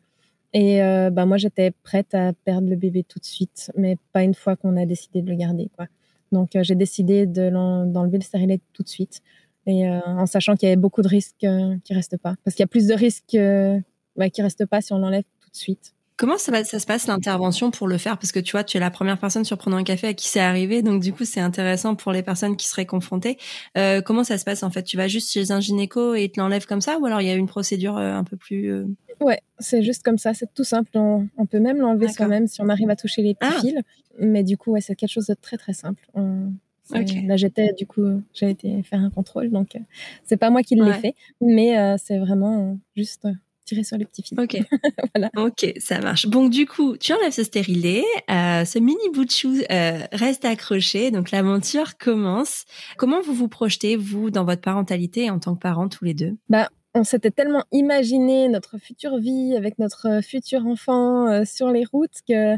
Et 0.54 0.82
euh, 0.82 1.10
bah, 1.10 1.26
moi, 1.26 1.38
j'étais 1.38 1.72
prête 1.72 2.14
à 2.14 2.32
perdre 2.46 2.70
le 2.70 2.76
bébé 2.76 3.04
tout 3.04 3.20
de 3.20 3.26
suite, 3.26 3.72
mais 3.76 3.98
pas 4.14 4.24
une 4.24 4.36
fois 4.36 4.56
qu'on 4.56 4.78
a 4.78 4.86
décidé 4.86 5.22
de 5.22 5.30
le 5.30 5.36
garder. 5.36 5.70
Quoi. 5.76 5.88
Donc, 6.32 6.56
euh, 6.56 6.64
j'ai 6.64 6.76
décidé 6.76 7.26
d'enlever 7.26 8.18
le 8.18 8.24
stérilet 8.24 8.62
tout 8.72 8.84
de 8.84 8.88
suite, 8.88 9.22
et 9.68 9.90
en 9.90 10.28
sachant 10.28 10.56
qu'il 10.56 10.70
y 10.70 10.72
avait 10.72 10.80
beaucoup 10.80 11.02
de 11.02 11.08
risques 11.08 11.40
qui 11.40 11.94
restent 11.94 12.18
pas. 12.18 12.36
Parce 12.44 12.56
qu'il 12.56 12.62
y 12.62 12.66
a 12.66 12.68
plus 12.68 12.86
de 12.86 12.94
risques 12.94 13.26
qui 13.26 14.42
restent 14.42 14.66
pas 14.68 14.80
si 14.80 14.94
on 14.94 15.00
l'enlève 15.00 15.24
tout 15.42 15.50
de 15.50 15.56
suite. 15.56 15.96
Comment 16.18 16.38
ça, 16.38 16.64
ça 16.64 16.80
se 16.80 16.86
passe 16.86 17.08
l'intervention 17.08 17.72
pour 17.72 17.90
le 17.90 17.98
faire? 17.98 18.18
Parce 18.18 18.32
que 18.32 18.40
tu 18.40 18.54
vois, 18.54 18.64
tu 18.64 18.78
es 18.78 18.80
la 18.80 18.90
première 18.90 19.20
personne 19.20 19.44
sur 19.44 19.58
Prenant 19.58 19.78
un 19.78 19.84
café 19.84 20.08
à 20.08 20.14
qui 20.14 20.28
c'est 20.28 20.40
arrivé, 20.40 20.82
donc 20.82 21.02
du 21.02 21.12
coup 21.12 21.26
c'est 21.26 21.42
intéressant 21.42 21.96
pour 21.96 22.14
les 22.14 22.24
personnes 22.24 22.56
qui 22.56 22.68
seraient 22.68 22.86
confrontées. 22.86 23.38
Euh, 23.78 24.02
comment 24.02 24.24
ça 24.24 24.38
se 24.38 24.46
passe 24.46 24.64
en 24.64 24.70
fait? 24.70 24.84
Tu 24.84 24.96
vas 24.96 25.10
juste 25.10 25.32
chez 25.32 25.52
un 25.52 25.60
gynéco 25.60 26.16
et 26.16 26.26
il 26.26 26.32
te 26.32 26.40
l'enlève 26.40 26.66
comme 26.66 26.80
ça, 26.80 27.00
ou 27.00 27.06
alors 27.06 27.20
il 27.20 27.28
y 27.28 27.32
a 27.32 27.36
une 27.36 27.48
procédure 27.48 27.98
euh, 27.98 28.14
un 28.14 28.24
peu 28.24 28.38
plus 28.38 28.72
euh? 28.72 28.86
Ouais, 29.20 29.42
c'est 29.60 29.84
juste 29.84 30.04
comme 30.04 30.18
ça, 30.18 30.34
c'est 30.34 30.54
tout 30.54 30.64
simple. 30.64 30.92
On, 30.96 31.28
peut 31.50 31.60
même 31.60 31.78
l'enlever 31.78 32.08
soi-même 32.08 32.48
si 32.48 32.62
on 32.62 32.70
arrive 32.70 32.90
à 32.90 32.96
toucher 32.96 33.22
les 33.22 33.34
petits 33.34 33.54
ah. 33.58 33.62
fils. 33.62 33.76
Mais 34.20 34.44
du 34.44 34.58
coup, 34.58 34.72
ouais, 34.72 34.82
c'est 34.82 34.96
quelque 34.96 35.12
chose 35.12 35.28
de 35.28 35.34
très 35.34 35.58
très 35.58 35.74
simple. 35.74 36.06
Là, 36.16 37.36
j'étais, 37.36 37.74
du 37.74 37.88
coup, 37.88 38.22
j'ai 38.34 38.50
été 38.50 38.84
faire 38.84 39.00
un 39.00 39.10
contrôle, 39.10 39.50
donc 39.52 39.78
c'est 40.24 40.38
pas 40.38 40.50
moi 40.50 40.64
qui 40.64 40.76
l'ai 40.76 40.94
fait, 40.94 41.16
mais 41.42 41.98
c'est 41.98 42.20
vraiment 42.20 42.78
juste 42.96 43.28
tirer 43.66 43.84
sur 43.84 43.98
les 43.98 44.06
petits 44.06 44.24
fils. 44.24 44.38
Ok. 44.38 44.58
voilà. 45.16 45.30
Ok, 45.36 45.74
ça 45.80 46.00
marche. 46.00 46.28
Bon, 46.28 46.48
du 46.48 46.66
coup, 46.66 46.96
tu 46.98 47.14
enlèves 47.14 47.32
ce 47.32 47.44
stérilet, 47.44 48.04
euh, 48.30 48.64
ce 48.64 48.80
mini 48.80 49.10
bout 49.14 49.26
de 49.26 49.32
chou 49.32 49.58
euh, 49.72 50.00
reste 50.12 50.46
accroché, 50.46 51.12
donc 51.12 51.32
l'aventure 51.32 51.98
commence. 51.98 52.66
Comment 52.98 53.22
vous 53.22 53.34
vous 53.34 53.48
projetez, 53.48 53.96
vous, 53.96 54.32
dans 54.32 54.46
votre 54.46 54.62
parentalité 54.62 55.30
en 55.30 55.40
tant 55.40 55.56
que 55.56 55.60
parents 55.60 55.90
tous 55.90 56.06
les 56.06 56.14
deux? 56.14 56.36
Bah, 56.50 56.70
on 56.94 57.04
s'était 57.04 57.32
tellement 57.32 57.66
imaginé 57.72 58.48
notre 58.48 58.78
future 58.78 59.18
vie 59.18 59.56
avec 59.58 59.80
notre 59.80 60.22
futur 60.24 60.66
enfant 60.66 61.28
euh, 61.28 61.44
sur 61.44 61.70
les 61.72 61.84
routes 61.86 62.22
que 62.28 62.56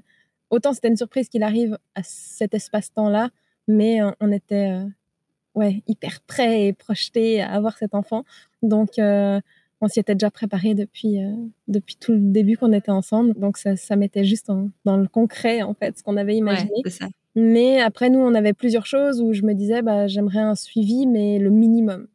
autant 0.49 0.73
c'était 0.73 0.89
une 0.89 0.97
surprise 0.97 1.29
qu'il 1.29 1.43
arrive 1.43 1.77
à 1.95 2.01
cet 2.03 2.53
espace-temps-là, 2.53 3.29
mais 3.67 3.99
on 4.21 4.31
était 4.31 4.79
ouais 5.55 5.81
hyper 5.87 6.21
prêts 6.21 6.67
et 6.67 6.73
projetés 6.73 7.41
à 7.41 7.51
avoir 7.51 7.77
cet 7.77 7.95
enfant. 7.95 8.23
Donc 8.61 8.97
on 9.81 9.87
s'y 9.87 9.99
était 9.99 10.15
déjà 10.15 10.31
préparé 10.31 10.73
depuis, 10.73 11.23
euh, 11.23 11.31
depuis 11.67 11.95
tout 11.95 12.13
le 12.13 12.19
début 12.19 12.57
qu'on 12.57 12.73
était 12.73 12.91
ensemble. 12.91 13.33
Donc, 13.35 13.57
ça, 13.57 13.75
ça 13.75 13.95
mettait 13.95 14.23
juste 14.23 14.51
dans 14.85 14.97
le 14.97 15.07
concret, 15.07 15.61
en 15.61 15.73
fait, 15.73 15.97
ce 15.97 16.03
qu'on 16.03 16.17
avait 16.17 16.35
imaginé. 16.35 16.71
Mais 17.35 17.79
après, 17.79 18.09
nous, 18.09 18.19
on 18.19 18.33
avait 18.33 18.53
plusieurs 18.53 18.87
choses 18.87 19.21
où 19.21 19.33
je 19.33 19.43
me 19.43 19.53
disais, 19.53 19.83
bah, 19.83 20.07
j'aimerais 20.07 20.39
un 20.39 20.55
suivi, 20.55 21.05
mais 21.05 21.37
le 21.37 21.51
minimum. 21.51 22.07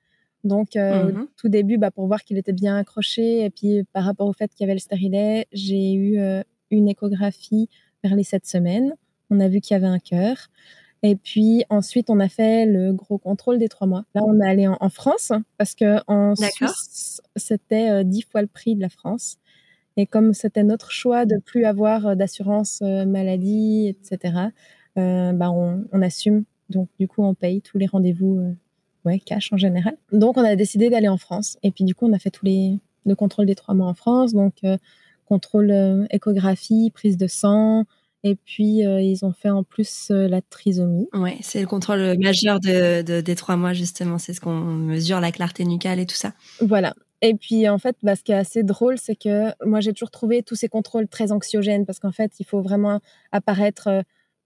Donc, 0.42 0.75
euh, 0.75 1.12
mmh 1.12 1.28
tout 1.37 1.49
début, 1.49 1.78
bah, 1.78 1.92
pour 1.92 2.07
voir 2.07 2.23
qu'il 2.25 2.38
était 2.38 2.52
bien 2.52 2.76
accroché, 2.76 3.45
et 3.45 3.50
puis 3.50 3.85
par 3.92 4.04
rapport 4.04 4.28
au 4.28 4.33
fait 4.33 4.50
qu'il 4.52 4.61
y 4.61 4.64
avait 4.64 4.75
le 4.75 4.81
stérilet, 4.81 5.47
j'ai 5.52 5.92
eu 5.92 6.19
euh, 6.19 6.42
une 6.71 6.88
échographie 6.88 7.69
vers 8.02 8.16
les 8.16 8.25
sept 8.25 8.47
semaines. 8.47 8.95
On 9.31 9.38
a 9.38 9.49
vu 9.49 9.61
qu'il 9.61 9.75
y 9.75 9.76
avait 9.76 9.87
un 9.87 10.00
cœur. 10.00 10.49
Et 11.02 11.16
puis 11.16 11.64
ensuite, 11.68 12.11
on 12.11 12.21
a 12.21 12.28
fait 12.28 12.64
le 12.64 12.92
gros 12.92 13.18
contrôle 13.18 13.59
des 13.59 13.68
trois 13.68 13.88
mois. 13.88 14.04
Là, 14.14 14.23
on 14.25 14.40
est 14.40 14.49
allé 14.49 14.68
en, 14.68 14.88
France 14.88 15.32
parce 15.59 15.75
que 15.75 15.99
en 16.06 16.35
Suisse, 16.37 17.21
c'était 17.35 17.90
euh, 17.90 18.04
dix 18.04 18.23
fois 18.23 18.40
le 18.40 18.47
prix 18.47 18.76
de 18.76 18.80
la 18.80 18.88
France. 18.88 19.38
Et 19.97 20.06
comme 20.06 20.32
c'était 20.32 20.62
notre 20.62 20.92
choix 20.92 21.26
de 21.26 21.38
plus 21.38 21.64
avoir 21.64 22.06
euh, 22.06 22.14
d'assurance 22.14 22.80
euh, 22.82 23.04
maladie, 23.04 23.88
etc., 23.88 24.35
bah 24.94 25.50
on, 25.50 26.02
assume. 26.02 26.44
Donc 26.68 26.88
du 27.00 27.09
coup, 27.09 27.25
on 27.25 27.35
paye 27.35 27.62
tous 27.62 27.78
les 27.78 27.87
rendez-vous, 27.87 28.54
ouais, 29.06 29.18
cash 29.18 29.52
en 29.52 29.56
général. 29.56 29.97
Donc 30.12 30.37
on 30.37 30.44
a 30.44 30.54
décidé 30.54 30.90
d'aller 30.90 31.09
en 31.09 31.16
France. 31.16 31.56
Et 31.62 31.71
puis 31.71 31.85
du 31.85 31.94
coup, 31.94 32.06
on 32.06 32.12
a 32.12 32.18
fait 32.18 32.30
tous 32.30 32.44
les 32.44 32.78
le 33.06 33.16
contrôle 33.16 33.47
des 33.47 33.54
trois 33.54 33.75
mois 33.75 33.87
en 33.87 33.94
France. 33.94 34.35
Donc 34.35 34.61
contrôle 35.25 36.06
échographie, 36.11 36.90
prise 36.90 37.16
de 37.16 37.26
sang, 37.26 37.87
et 38.25 38.37
puis, 38.37 38.87
euh, 38.87 39.00
ils 39.00 39.25
ont 39.25 39.33
fait 39.33 39.50
en 39.50 39.64
plus 39.64 40.09
euh, 40.11 40.29
la 40.29 40.41
trisomie. 40.43 41.09
Ouais, 41.12 41.38
c'est 41.41 41.61
le 41.61 41.67
contrôle 41.67 42.17
majeur 42.19 42.61
de, 42.61 43.21
des 43.21 43.35
trois 43.35 43.57
mois, 43.57 43.73
justement. 43.73 44.19
C'est 44.19 44.33
ce 44.33 44.41
qu'on 44.41 44.61
mesure, 44.61 45.21
la 45.21 45.33
clarté 45.33 45.64
nucale 45.64 45.99
et 45.99 46.07
tout 46.07 46.14
ça. 46.14 46.33
Voilà. 46.61 46.95
Et 47.21 47.35
puis, 47.35 47.69
en 47.69 47.79
fait, 47.79 47.97
bah, 48.02 48.14
ce 48.14 48.23
qui 48.23 48.33
est 48.33 48.37
assez 48.37 48.62
drôle, 48.62 48.97
c'est 48.99 49.17
que 49.17 49.52
moi, 49.67 49.81
j'ai 49.81 49.93
toujours 49.93 50.11
trouvé 50.11 50.43
tous 50.43 50.55
ces 50.55 50.69
contrôles 50.69 51.09
très 51.09 51.33
anxiogènes 51.33 51.85
parce 51.85 51.99
qu'en 51.99 52.12
fait, 52.12 52.33
il 52.38 52.47
faut 52.47 52.63
vraiment 52.63 53.00
apparaître 53.32 53.89
euh, 53.89 54.02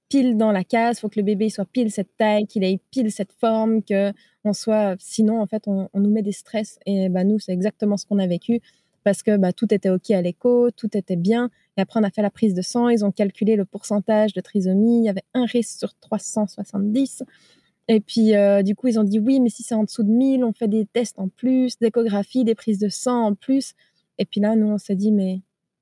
pile 0.09 0.39
dans 0.39 0.53
la 0.53 0.65
case. 0.65 0.97
Il 0.97 1.01
faut 1.01 1.09
que 1.11 1.21
le 1.21 1.25
bébé 1.25 1.51
soit 1.51 1.67
pile 1.67 1.91
cette 1.91 2.17
taille, 2.17 2.47
qu'il 2.47 2.65
ait 2.65 2.81
pile 2.91 3.13
cette 3.13 3.33
forme, 3.33 3.83
que 3.83 4.13
on 4.45 4.55
soit. 4.55 4.97
Sinon, 5.01 5.43
en 5.43 5.47
fait, 5.47 5.65
on, 5.67 5.91
on 5.93 6.01
nous 6.01 6.11
met 6.11 6.23
des 6.23 6.33
stress. 6.33 6.79
Et 6.87 7.11
bah, 7.11 7.25
nous, 7.25 7.39
c'est 7.39 7.53
exactement 7.53 7.99
ce 7.99 8.07
qu'on 8.07 8.19
a 8.19 8.27
vécu 8.27 8.63
parce 9.07 9.23
que 9.23 9.37
bah, 9.37 9.53
tout 9.53 9.73
était 9.73 9.89
OK 9.89 10.11
à 10.11 10.21
l'écho, 10.21 10.73
tout 10.73 10.97
était 10.97 11.15
bien. 11.15 11.49
Et 11.77 11.81
après, 11.83 12.01
on 12.01 12.05
a 12.05 12.11
fait 12.11 12.23
la 12.23 12.31
prise 12.31 12.55
de 12.55 12.63
sang, 12.63 12.89
ils 12.89 13.05
ont 13.05 13.13
calculé 13.13 13.57
le 13.57 13.65
pourcentage 13.65 14.33
de 14.33 14.41
trisomie, 14.41 15.01
il 15.01 15.05
y 15.05 15.09
avait 15.09 15.25
un 15.35 15.45
risque 15.45 15.79
sur 15.79 15.95
370. 15.95 17.23
Et 17.89 18.01
puis, 18.01 18.35
euh, 18.35 18.63
du 18.63 18.75
coup, 18.75 18.89
ils 18.89 18.99
ont 18.99 19.05
dit 19.05 19.19
oui, 19.19 19.41
mais 19.41 19.51
si 19.51 19.63
c'est 19.63 19.75
en 19.75 19.85
dessous 19.85 20.03
de 20.03 20.11
1000, 20.11 20.45
on 20.45 20.53
fait 20.53 20.69
des 20.69 20.87
tests 20.87 21.19
en 21.19 21.29
plus, 21.29 21.79
d'échographie, 21.79 22.45
des 22.45 22.55
prises 22.55 22.79
de 22.79 22.89
sang 22.89 23.27
en 23.27 23.35
plus. 23.35 23.75
Et 24.19 24.25
puis 24.25 24.41
là, 24.41 24.57
nous, 24.57 24.67
on 24.67 24.79
s'est 24.79 24.97
dit, 24.97 25.13
mais 25.13 25.41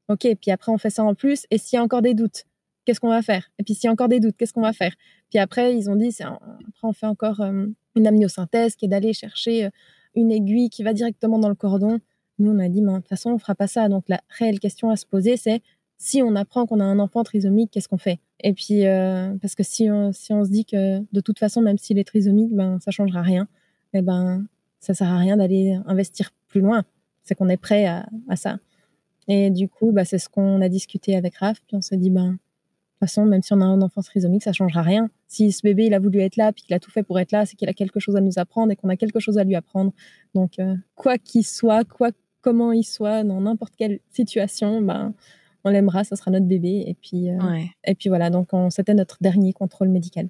OK, 0.09 0.25
et 0.27 0.35
puis 0.35 0.51
après, 0.51 0.71
on 0.71 0.79
fait 0.79 0.91
ça 0.91 1.05
en 1.05 1.15
plus. 1.15 1.47
Et 1.51 1.59
s'il 1.59 1.77
y 1.77 1.81
a 1.81 1.83
encore 1.83 2.03
des 2.03 2.15
doutes, 2.15 2.45
qu'est-ce 2.85 3.01
qu'on 3.01 3.09
va 3.09 3.23
faire? 3.23 3.51
Et 3.59 3.63
puis, 3.63 3.75
s'il 3.75 3.85
y 3.85 3.89
a 3.89 3.93
encore 3.93 4.09
des 4.09 4.21
doutes, 4.21 4.37
qu'est-ce 4.37 4.53
qu'on 4.53 4.61
va 4.61 4.73
faire? 4.73 4.95
Puis 5.31 5.39
après, 5.39 5.75
ils 5.77 5.89
ont 5.89 5.97
dit, 5.97 6.15
après, 6.21 6.39
on 6.83 6.93
fait 6.93 7.07
encore 7.07 7.41
euh, 7.41 7.67
une 7.97 8.07
amniosynthèse 8.07 8.77
qui 8.77 8.85
est 8.85 8.89
d'aller 8.89 9.15
chercher 9.15 9.67
euh, 9.67 9.71
une 10.15 10.31
aiguille 10.31 10.69
qui 10.69 10.83
va 10.83 10.93
directement 10.93 11.39
dans 11.39 11.49
le 11.49 11.55
cordon. 11.55 12.01
Nous, 12.39 12.51
on 12.51 12.59
a 12.59 12.69
dit, 12.69 12.83
mais 12.83 12.93
de 12.93 12.99
toute 12.99 13.09
façon, 13.09 13.31
on 13.31 13.39
fera 13.39 13.55
pas 13.55 13.67
ça. 13.67 13.89
Donc, 13.89 14.05
la 14.09 14.21
réelle 14.29 14.61
question 14.61 14.91
à 14.91 14.97
se 14.97 15.07
poser, 15.07 15.37
c'est 15.37 15.63
si 15.97 16.23
on 16.23 16.35
apprend 16.37 16.67
qu'on 16.67 16.81
a 16.81 16.85
un 16.85 16.99
enfant 16.99 17.23
trisomique, 17.23 17.71
qu'est-ce 17.71 17.89
qu'on 17.89 17.99
fait? 17.99 18.19
Et 18.41 18.53
puis, 18.53 18.87
euh, 18.87 19.35
parce 19.41 19.55
que 19.55 19.63
si 19.63 19.91
on, 19.91 20.13
si 20.13 20.33
on 20.33 20.45
se 20.45 20.51
dit 20.51 20.65
que 20.65 21.01
de 21.01 21.21
toute 21.21 21.39
façon, 21.39 21.63
même 21.63 21.79
s'il 21.79 21.99
est 21.99 22.05
trisomique, 22.05 22.53
ben, 22.53 22.79
ça 22.81 22.91
changera 22.91 23.23
rien, 23.23 23.49
eh 23.93 24.03
ben, 24.03 24.47
ça 24.81 24.93
sert 24.95 25.09
à 25.09 25.19
rien 25.19 25.37
d'aller 25.37 25.79
investir 25.87 26.31
plus 26.49 26.61
loin. 26.61 26.85
C'est 27.23 27.35
qu'on 27.35 27.49
est 27.49 27.57
prêt 27.57 27.87
à, 27.87 28.07
ça. 28.37 28.59
Et 29.29 29.51
du 29.51 29.69
coup, 29.69 29.93
bah, 29.93 30.05
c'est 30.05 30.19
ce 30.19 30.29
qu'on 30.29 30.61
a 30.61 30.69
discuté 30.69 31.17
avec 31.17 31.37
Raph. 31.37 31.61
Puis 31.67 31.77
on 31.77 31.81
s'est 31.81 31.97
dit, 31.97 32.11
ben, 32.11 32.33
de 32.33 32.33
toute 32.33 32.39
façon, 33.01 33.25
même 33.25 33.43
si 33.43 33.53
on 33.55 33.61
a 33.61 33.65
un 33.65 33.81
enfant 33.81 34.03
trisomique, 34.03 34.43
ça 34.43 34.53
changera 34.53 34.83
rien. 34.83 35.09
Si 35.27 35.53
ce 35.53 35.63
bébé, 35.63 35.87
il 35.87 35.95
a 35.95 35.99
voulu 35.99 36.21
être 36.21 36.37
là, 36.37 36.53
puis 36.53 36.65
qu'il 36.65 36.75
a 36.75 36.81
tout 36.81 36.91
fait 36.91 37.03
pour 37.03 37.19
être 37.19 37.33
là, 37.33 37.47
c'est 37.47 37.57
qu'il 37.57 37.69
a 37.69 37.73
quelque 37.73 37.99
chose 37.99 38.17
à 38.17 38.21
nous 38.21 38.39
apprendre 38.39 38.73
et 38.73 38.77
qu'on 38.77 38.91
a 38.91 38.97
quelque 38.97 39.21
chose 39.21 39.39
à 39.39 39.45
lui 39.45 39.55
apprendre. 39.55 39.93
Donc, 40.35 40.59
euh, 40.59 40.75
quoi 40.97 41.17
qu'il 41.19 41.47
soit, 41.47 41.85
quoi 41.85 42.11
comment 42.43 42.73
il 42.73 42.85
soit, 42.85 43.25
dans 43.25 43.41
n'importe 43.41 43.75
quelle 43.77 44.01
situation, 44.11 44.83
ben, 44.83 45.15
on 45.65 45.71
l'aimera, 45.71 46.05
ça 46.05 46.17
sera 46.17 46.31
notre 46.31 46.47
bébé. 46.47 46.85
Et 46.87 46.95
puis, 46.95 47.31
euh, 47.31 47.39
et 47.85 47.95
puis 47.95 48.09
voilà, 48.09 48.31
donc 48.31 48.51
c'était 48.71 48.95
notre 48.95 49.19
dernier 49.21 49.53
contrôle 49.53 49.89
médical. 49.89 50.29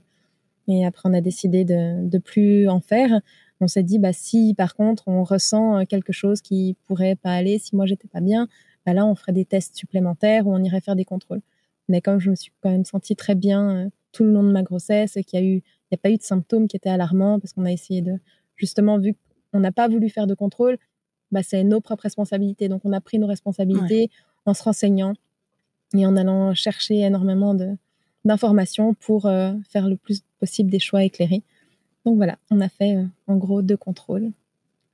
Et 0.69 0.87
après, 0.87 1.09
on 1.09 1.15
a 1.15 1.21
décidé 1.21 1.65
de 1.65 2.09
ne 2.11 2.19
plus 2.19 2.69
en 2.69 2.81
faire. 2.81 3.21
On 3.61 3.69
s'est 3.69 3.83
dit, 3.83 3.99
bah, 3.99 4.13
si 4.13 4.55
par 4.55 4.75
contre, 4.75 5.09
on 5.09 5.25
ressent 5.25 5.79
euh, 5.79 5.85
quelque 5.85 6.13
chose 6.13 6.41
qui 6.41 6.77
pourrait 6.87 7.17
pas 7.17 7.33
aller, 7.33 7.59
si 7.59 7.77
moi, 7.77 7.87
j'étais 7.87 8.09
pas 8.09 8.21
bien, 8.21 8.49
bah, 8.87 8.95
là, 8.95 9.07
on 9.07 9.15
ferait 9.15 9.33
des 9.33 9.45
tests 9.45 9.77
supplémentaires 9.77 10.47
ou 10.47 10.55
on 10.55 10.63
irait 10.63 10.81
faire 10.81 10.97
des 10.97 11.05
contrôles. 11.05 11.43
Mais 11.89 12.01
comme 12.01 12.19
je 12.19 12.31
me 12.31 12.35
suis 12.35 12.53
quand 12.63 12.71
même 12.71 12.85
sentie 12.85 13.17
très 13.17 13.35
bien 13.35 13.71
euh, 13.71 13.91
tout 14.13 14.25
le 14.25 14.33
long 14.33 14.43
de 14.43 14.53
ma 14.53 14.63
grossesse 14.63 15.17
et 15.17 15.25
qu'il 15.25 15.41
y 15.41 15.43
a 15.43 15.47
eu, 15.47 15.57
il 15.57 15.93
n'y 15.93 15.97
a 15.97 15.99
pas 15.99 16.11
eu 16.11 16.17
de 16.17 16.23
symptômes 16.23 16.67
qui 16.67 16.77
étaient 16.77 16.91
alarmants 16.91 17.39
parce 17.41 17.53
qu'on 17.53 17.67
a 17.67 17.73
essayé 17.73 18.01
de, 18.01 18.19
justement, 18.57 18.99
vu 18.99 19.15
qu'on 19.53 19.61
n'a 19.61 19.73
pas 19.73 19.89
voulu 19.89 20.09
faire 20.09 20.27
de 20.27 20.35
contrôle, 20.35 20.79
bah, 21.31 21.43
c'est 21.43 21.65
nos 21.65 21.81
propres 21.81 22.05
responsabilités. 22.05 22.69
Donc, 22.69 22.83
on 22.85 22.93
a 22.93 23.01
pris 23.01 23.19
nos 23.19 23.27
responsabilités 23.27 24.09
en 24.47 24.55
se 24.55 24.63
renseignant 24.63 25.15
et 25.95 26.07
en 26.07 26.17
allant 26.17 26.55
chercher 26.55 27.01
énormément 27.01 27.57
d'informations 28.25 28.95
pour 28.95 29.27
euh, 29.27 29.53
faire 29.69 29.89
le 29.89 29.97
plus 29.97 30.23
possible 30.41 30.71
des 30.71 30.79
choix 30.79 31.05
éclairés. 31.05 31.43
Donc 32.05 32.17
voilà, 32.17 32.37
on 32.51 32.61
a 32.61 32.69
fait 32.69 32.97
euh, 32.97 33.05
en 33.27 33.37
gros 33.37 33.63
deux 33.63 33.77
contrôles 33.77 34.31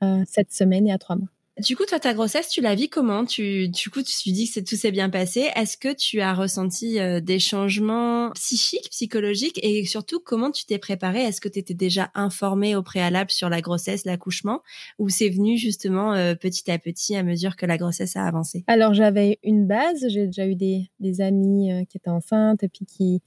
à 0.00 0.24
cette 0.26 0.52
semaine 0.52 0.86
et 0.86 0.92
à 0.92 0.98
trois 0.98 1.16
mois. 1.16 1.28
Du 1.60 1.76
coup, 1.76 1.84
toi, 1.84 2.00
ta 2.00 2.14
grossesse, 2.14 2.48
tu 2.48 2.62
la 2.62 2.74
vis 2.74 2.88
comment? 2.88 3.26
Tu, 3.26 3.68
Du 3.68 3.90
coup, 3.90 4.02
tu 4.02 4.30
dis 4.30 4.50
que 4.50 4.60
tout 4.60 4.76
s'est 4.76 4.90
bien 4.90 5.10
passé. 5.10 5.48
Est-ce 5.56 5.76
que 5.76 5.92
tu 5.92 6.20
as 6.20 6.32
ressenti 6.32 6.98
euh, 6.98 7.20
des 7.20 7.38
changements 7.38 8.30
psychiques, 8.30 8.88
psychologiques? 8.90 9.60
Et 9.62 9.84
surtout, 9.84 10.20
comment 10.20 10.50
tu 10.50 10.64
t'es 10.64 10.78
préparée? 10.78 11.20
Est-ce 11.20 11.40
que 11.40 11.50
tu 11.50 11.58
étais 11.58 11.74
déjà 11.74 12.10
informée 12.14 12.76
au 12.76 12.82
préalable 12.82 13.30
sur 13.30 13.50
la 13.50 13.60
grossesse, 13.60 14.06
l'accouchement? 14.06 14.62
Ou 14.98 15.10
c'est 15.10 15.28
venu 15.28 15.58
justement 15.58 16.14
euh, 16.14 16.34
petit 16.34 16.70
à 16.70 16.78
petit 16.78 17.14
à 17.14 17.22
mesure 17.22 17.56
que 17.56 17.66
la 17.66 17.76
grossesse 17.76 18.16
a 18.16 18.24
avancé? 18.24 18.64
Alors, 18.66 18.94
j'avais 18.94 19.38
une 19.42 19.66
base. 19.66 20.06
J'ai 20.08 20.26
déjà 20.26 20.46
eu 20.46 20.54
des, 20.54 20.90
des 20.98 21.20
amis 21.20 21.72
euh, 21.72 21.84
qui 21.84 21.98
étaient 21.98 22.08
enceintes 22.08 22.62
et 22.62 22.68
puis 22.68 22.86
qui, 22.86 23.20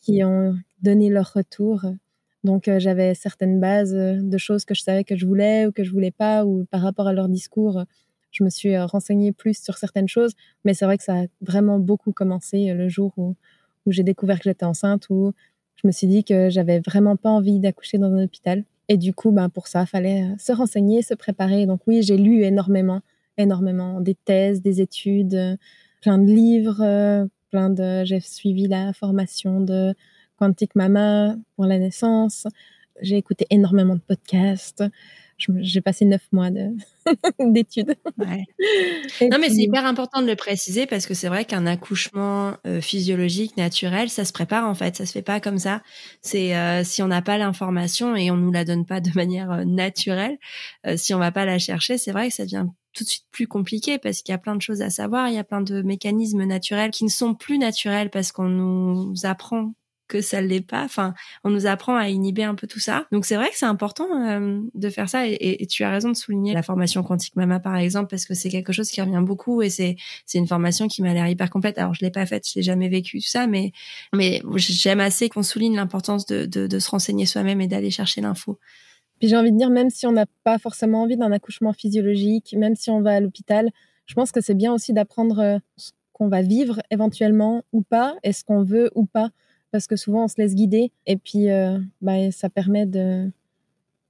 qui 0.00 0.24
ont 0.24 0.56
donné 0.80 1.10
leur 1.10 1.32
retour 1.34 1.82
donc 2.44 2.68
euh, 2.68 2.78
j'avais 2.78 3.14
certaines 3.14 3.58
bases 3.58 3.94
euh, 3.94 4.20
de 4.20 4.38
choses 4.38 4.66
que 4.66 4.74
je 4.74 4.82
savais 4.82 5.02
que 5.02 5.16
je 5.16 5.26
voulais 5.26 5.66
ou 5.66 5.72
que 5.72 5.82
je 5.82 5.90
voulais 5.90 6.10
pas, 6.10 6.44
ou 6.44 6.66
par 6.70 6.82
rapport 6.82 7.08
à 7.08 7.12
leur 7.14 7.28
discours, 7.28 7.78
euh, 7.78 7.84
je 8.30 8.44
me 8.44 8.50
suis 8.50 8.76
renseignée 8.78 9.32
plus 9.32 9.60
sur 9.60 9.78
certaines 9.78 10.08
choses. 10.08 10.34
Mais 10.64 10.74
c'est 10.74 10.84
vrai 10.84 10.98
que 10.98 11.04
ça 11.04 11.20
a 11.20 11.24
vraiment 11.40 11.78
beaucoup 11.78 12.12
commencé 12.12 12.72
le 12.74 12.88
jour 12.88 13.12
où, 13.16 13.34
j'ai 13.86 14.02
découvert 14.02 14.38
que 14.38 14.44
j'étais 14.44 14.64
enceinte, 14.64 15.06
où 15.08 15.32
je 15.76 15.86
me 15.86 15.92
suis 15.92 16.06
dit 16.06 16.24
que 16.24 16.50
j'avais 16.50 16.80
vraiment 16.80 17.16
pas 17.16 17.30
envie 17.30 17.60
d'accoucher 17.60 17.98
dans 17.98 18.12
un 18.12 18.24
hôpital. 18.24 18.64
Et 18.88 18.96
du 18.96 19.14
coup, 19.14 19.30
ben, 19.30 19.48
pour 19.50 19.68
ça, 19.68 19.86
fallait 19.86 20.26
se 20.38 20.52
renseigner, 20.52 21.02
se 21.02 21.14
préparer. 21.14 21.66
Donc 21.66 21.80
oui, 21.86 22.02
j'ai 22.02 22.16
lu 22.16 22.42
énormément, 22.42 23.02
énormément, 23.38 24.00
des 24.00 24.14
thèses, 24.14 24.62
des 24.62 24.80
études, 24.80 25.58
plein 26.00 26.18
de 26.18 26.26
livres, 26.26 27.28
plein 27.50 27.70
de. 27.70 28.04
J'ai 28.04 28.20
suivi 28.20 28.66
la 28.66 28.92
formation 28.92 29.60
de 29.60 29.94
Quantique 30.38 30.74
Mama 30.74 31.36
pour 31.56 31.66
la 31.66 31.78
naissance. 31.78 32.46
J'ai 33.00 33.16
écouté 33.16 33.46
énormément 33.50 33.96
de 33.96 34.00
podcasts. 34.00 34.84
j'ai 35.38 35.80
passé 35.80 36.04
neuf 36.04 36.22
mois 36.30 36.50
d'études. 37.40 37.96
Ouais. 38.18 38.44
non, 39.20 39.38
mais 39.40 39.48
c'est 39.50 39.62
hyper 39.62 39.84
important 39.84 40.22
de 40.22 40.26
le 40.26 40.36
préciser 40.36 40.86
parce 40.86 41.06
que 41.06 41.14
c'est 41.14 41.28
vrai 41.28 41.44
qu'un 41.44 41.66
accouchement 41.66 42.56
euh, 42.66 42.80
physiologique, 42.80 43.56
naturel, 43.56 44.10
ça 44.10 44.24
se 44.24 44.32
prépare 44.32 44.68
en 44.68 44.74
fait. 44.74 44.96
Ça 44.96 45.06
se 45.06 45.12
fait 45.12 45.22
pas 45.22 45.40
comme 45.40 45.58
ça. 45.58 45.82
C'est 46.22 46.56
euh, 46.56 46.84
si 46.84 47.02
on 47.02 47.08
n'a 47.08 47.22
pas 47.22 47.36
l'information 47.36 48.14
et 48.14 48.30
on 48.30 48.36
nous 48.36 48.52
la 48.52 48.64
donne 48.64 48.86
pas 48.86 49.00
de 49.00 49.10
manière 49.16 49.50
euh, 49.50 49.64
naturelle, 49.64 50.38
si 50.96 51.14
on 51.14 51.18
va 51.18 51.32
pas 51.32 51.44
la 51.44 51.58
chercher, 51.58 51.98
c'est 51.98 52.12
vrai 52.12 52.28
que 52.28 52.34
ça 52.34 52.44
devient 52.44 52.66
tout 52.92 53.02
de 53.02 53.08
suite 53.08 53.26
plus 53.32 53.48
compliqué 53.48 53.98
parce 53.98 54.22
qu'il 54.22 54.32
y 54.32 54.36
a 54.36 54.38
plein 54.38 54.54
de 54.54 54.62
choses 54.62 54.80
à 54.80 54.90
savoir, 54.90 55.28
il 55.28 55.34
y 55.34 55.38
a 55.38 55.44
plein 55.44 55.62
de 55.62 55.82
mécanismes 55.82 56.44
naturels 56.44 56.92
qui 56.92 57.04
ne 57.04 57.10
sont 57.10 57.34
plus 57.34 57.58
naturels 57.58 58.08
parce 58.08 58.30
qu'on 58.30 58.48
nous 58.48 59.14
apprend 59.24 59.74
que 60.08 60.20
ça 60.20 60.40
l'est 60.40 60.60
pas. 60.60 60.84
Enfin, 60.84 61.14
on 61.44 61.50
nous 61.50 61.66
apprend 61.66 61.96
à 61.96 62.08
inhiber 62.08 62.44
un 62.44 62.54
peu 62.54 62.66
tout 62.66 62.78
ça. 62.78 63.06
Donc 63.12 63.24
c'est 63.24 63.36
vrai 63.36 63.50
que 63.50 63.56
c'est 63.56 63.66
important 63.66 64.06
euh, 64.28 64.60
de 64.74 64.90
faire 64.90 65.08
ça. 65.08 65.26
Et, 65.26 65.66
tu 65.66 65.82
as 65.82 65.90
raison 65.90 66.10
de 66.10 66.16
souligner 66.16 66.52
la 66.52 66.62
formation 66.62 67.02
quantique 67.02 67.36
mama 67.36 67.58
par 67.58 67.76
exemple 67.76 68.10
parce 68.10 68.26
que 68.26 68.34
c'est 68.34 68.50
quelque 68.50 68.72
chose 68.72 68.90
qui 68.90 69.00
revient 69.00 69.22
beaucoup 69.24 69.62
et 69.62 69.70
c'est 69.70 69.96
une 70.34 70.46
formation 70.46 70.88
qui 70.88 71.02
m'a 71.02 71.14
l'air 71.14 71.26
hyper 71.26 71.50
complète. 71.50 71.78
Alors 71.78 71.94
je 71.94 72.04
l'ai 72.04 72.10
pas 72.10 72.26
faite, 72.26 72.46
je 72.48 72.58
l'ai 72.58 72.62
jamais 72.62 72.88
vécu 72.88 73.18
tout 73.18 73.26
ça, 73.26 73.46
mais 73.46 73.72
mais 74.12 74.42
j'aime 74.56 75.00
assez 75.00 75.28
qu'on 75.28 75.42
souligne 75.42 75.76
l'importance 75.76 76.26
de, 76.26 76.44
de, 76.44 76.66
de 76.66 76.78
se 76.78 76.90
renseigner 76.90 77.26
soi-même 77.26 77.60
et 77.60 77.66
d'aller 77.66 77.90
chercher 77.90 78.20
l'info. 78.20 78.58
Puis 79.18 79.28
j'ai 79.28 79.36
envie 79.36 79.52
de 79.52 79.58
dire 79.58 79.70
même 79.70 79.90
si 79.90 80.06
on 80.06 80.12
n'a 80.12 80.26
pas 80.42 80.58
forcément 80.58 81.02
envie 81.02 81.16
d'un 81.16 81.32
accouchement 81.32 81.72
physiologique, 81.72 82.54
même 82.58 82.76
si 82.76 82.90
on 82.90 83.00
va 83.00 83.14
à 83.14 83.20
l'hôpital, 83.20 83.70
je 84.06 84.14
pense 84.14 84.32
que 84.32 84.40
c'est 84.40 84.54
bien 84.54 84.72
aussi 84.72 84.92
d'apprendre 84.92 85.38
euh, 85.38 85.58
ce 85.76 85.92
qu'on 86.12 86.28
va 86.28 86.42
vivre 86.42 86.80
éventuellement 86.90 87.62
ou 87.72 87.82
pas, 87.82 88.16
et 88.22 88.32
ce 88.32 88.44
qu'on 88.44 88.62
veut 88.62 88.90
ou 88.94 89.06
pas 89.06 89.30
parce 89.74 89.88
que 89.88 89.96
souvent 89.96 90.26
on 90.26 90.28
se 90.28 90.36
laisse 90.38 90.54
guider 90.54 90.92
et 91.04 91.16
puis 91.16 91.50
euh, 91.50 91.80
bah, 92.00 92.30
ça 92.30 92.48
permet 92.48 92.86
de, 92.86 93.28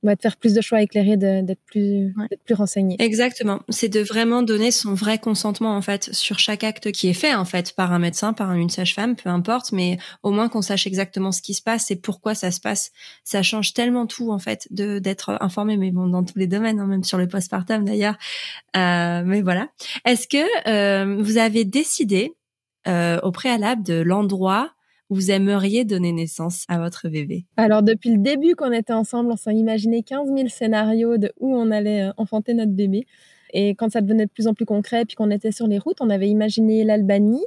de 0.03 0.15
faire 0.21 0.37
plus 0.37 0.53
de 0.53 0.61
choix 0.61 0.83
éclairés, 0.83 1.17
d'être 1.17 1.65
plus, 1.65 2.15
plus 2.45 2.55
renseigné. 2.55 2.97
Exactement. 2.99 3.61
C'est 3.71 3.89
de 3.89 4.01
vraiment 4.01 4.43
donner 4.43 4.71
son 4.71 4.93
vrai 4.93 5.17
consentement 5.17 5.75
en 5.75 5.81
fait 5.81 6.13
sur 6.13 6.39
chaque 6.39 6.65
acte 6.65 6.93
qui 6.93 7.09
est 7.09 7.15
fait 7.15 7.35
en 7.35 7.47
fait 7.47 7.75
par 7.75 7.95
un 7.95 7.99
médecin, 7.99 8.35
par 8.35 8.53
une 8.53 8.69
sage-femme, 8.69 9.17
peu 9.17 9.31
importe, 9.31 9.73
mais 9.73 9.97
au 10.23 10.33
moins 10.33 10.51
qu'on 10.51 10.61
sache 10.61 10.87
exactement 10.87 11.33
ce 11.33 11.41
qui 11.41 11.55
se 11.55 11.63
passe 11.63 11.91
et 11.91 11.97
pourquoi 11.97 12.35
ça 12.35 12.51
se 12.51 12.61
passe. 12.61 12.93
Ça 13.25 13.43
change 13.43 13.73
tellement 13.73 14.07
tout 14.07 14.33
en 14.33 14.39
fait 14.39 14.69
de 14.71 14.99
d'être 14.99 15.39
informé, 15.41 15.79
mais 15.79 15.93
bon 15.93 16.09
dans 16.09 16.25
tous 16.25 16.39
les 16.39 16.47
domaines, 16.47 16.79
hein, 16.79 16.87
même 16.87 17.05
sur 17.05 17.17
le 17.17 17.27
postpartum 17.27 17.87
d'ailleurs. 17.87 18.19
Euh, 18.77 19.23
mais 19.25 19.41
voilà. 19.41 19.71
Est-ce 20.05 20.29
que 20.29 20.69
euh, 20.69 21.17
vous 21.23 21.39
avez 21.39 21.65
décidé 21.65 22.35
euh, 22.87 23.19
au 23.23 23.33
préalable 23.33 23.83
de 23.83 23.95
l'endroit 23.95 24.74
vous 25.11 25.31
aimeriez 25.31 25.85
donner 25.85 26.13
naissance 26.13 26.65
à 26.69 26.79
votre 26.79 27.09
bébé? 27.09 27.47
Alors, 27.57 27.83
depuis 27.83 28.11
le 28.11 28.19
début 28.19 28.55
qu'on 28.55 28.73
était 28.73 28.93
ensemble, 28.93 29.33
on 29.33 29.37
s'est 29.37 29.55
imaginé 29.55 30.03
15 30.03 30.29
000 30.35 30.49
scénarios 30.49 31.19
de 31.19 31.33
où 31.41 31.55
on 31.55 31.71
allait 31.71 32.09
euh, 32.09 32.13
enfanter 32.17 32.55
notre 32.55 32.73
bébé. 32.73 33.07
Et 33.53 33.71
quand 33.71 33.93
ça 33.93 34.01
devenait 34.01 34.27
de 34.27 34.31
plus 34.31 34.47
en 34.47 34.55
plus 34.55 34.65
concret, 34.65 35.05
puis 35.05 35.15
qu'on 35.15 35.31
était 35.31 35.53
sur 35.53 35.67
les 35.67 35.79
routes, 35.79 36.01
on 36.01 36.11
avait 36.11 36.29
imaginé 36.29 36.85
l'Albanie 36.85 37.45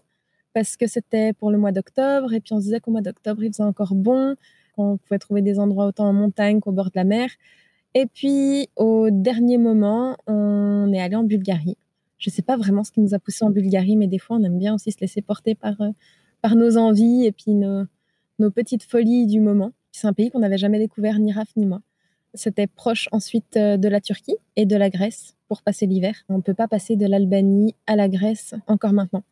parce 0.53 0.77
que 0.77 0.87
c'était 0.87 1.33
pour 1.33 1.51
le 1.51 1.57
mois 1.57 1.71
d'octobre. 1.71 2.33
Et 2.33 2.39
puis 2.39 2.53
on 2.53 2.59
se 2.59 2.65
disait 2.65 2.79
qu'au 2.79 2.91
mois 2.91 3.01
d'octobre, 3.01 3.43
il 3.43 3.51
faisait 3.51 3.63
encore 3.63 3.93
bon, 3.93 4.35
qu'on 4.75 4.97
pouvait 4.97 5.19
trouver 5.19 5.41
des 5.41 5.59
endroits 5.59 5.85
autant 5.87 6.07
en 6.07 6.13
montagne 6.13 6.59
qu'au 6.59 6.71
bord 6.71 6.85
de 6.85 6.95
la 6.95 7.03
mer. 7.03 7.29
Et 7.93 8.05
puis, 8.05 8.69
au 8.75 9.09
dernier 9.11 9.57
moment, 9.57 10.17
on 10.27 10.91
est 10.93 10.99
allé 10.99 11.15
en 11.15 11.23
Bulgarie. 11.23 11.77
Je 12.19 12.29
ne 12.29 12.33
sais 12.33 12.41
pas 12.41 12.57
vraiment 12.57 12.83
ce 12.83 12.91
qui 12.91 13.01
nous 13.01 13.13
a 13.13 13.19
poussé 13.19 13.43
en 13.43 13.49
Bulgarie, 13.49 13.95
mais 13.95 14.07
des 14.07 14.19
fois, 14.19 14.37
on 14.37 14.43
aime 14.43 14.57
bien 14.57 14.73
aussi 14.73 14.91
se 14.91 14.99
laisser 14.99 15.21
porter 15.21 15.55
par, 15.55 15.79
euh, 15.81 15.89
par 16.41 16.55
nos 16.55 16.77
envies 16.77 17.25
et 17.25 17.31
puis 17.31 17.53
nos, 17.53 17.85
nos 18.39 18.51
petites 18.51 18.83
folies 18.83 19.27
du 19.27 19.39
moment. 19.39 19.71
C'est 19.91 20.07
un 20.07 20.13
pays 20.13 20.29
qu'on 20.29 20.39
n'avait 20.39 20.57
jamais 20.57 20.79
découvert, 20.79 21.19
ni 21.19 21.31
Raph 21.31 21.55
ni 21.55 21.65
moi. 21.65 21.81
C'était 22.33 22.67
proche 22.67 23.07
ensuite 23.11 23.57
euh, 23.57 23.77
de 23.77 23.87
la 23.87 23.99
Turquie 23.99 24.35
et 24.55 24.65
de 24.65 24.75
la 24.75 24.89
Grèce 24.89 25.35
pour 25.47 25.61
passer 25.61 25.85
l'hiver. 25.85 26.13
On 26.29 26.37
ne 26.37 26.41
peut 26.41 26.53
pas 26.53 26.67
passer 26.67 26.95
de 26.95 27.05
l'Albanie 27.07 27.73
à 27.87 27.95
la 27.95 28.09
Grèce 28.09 28.53
encore 28.67 28.93
maintenant. 28.93 29.23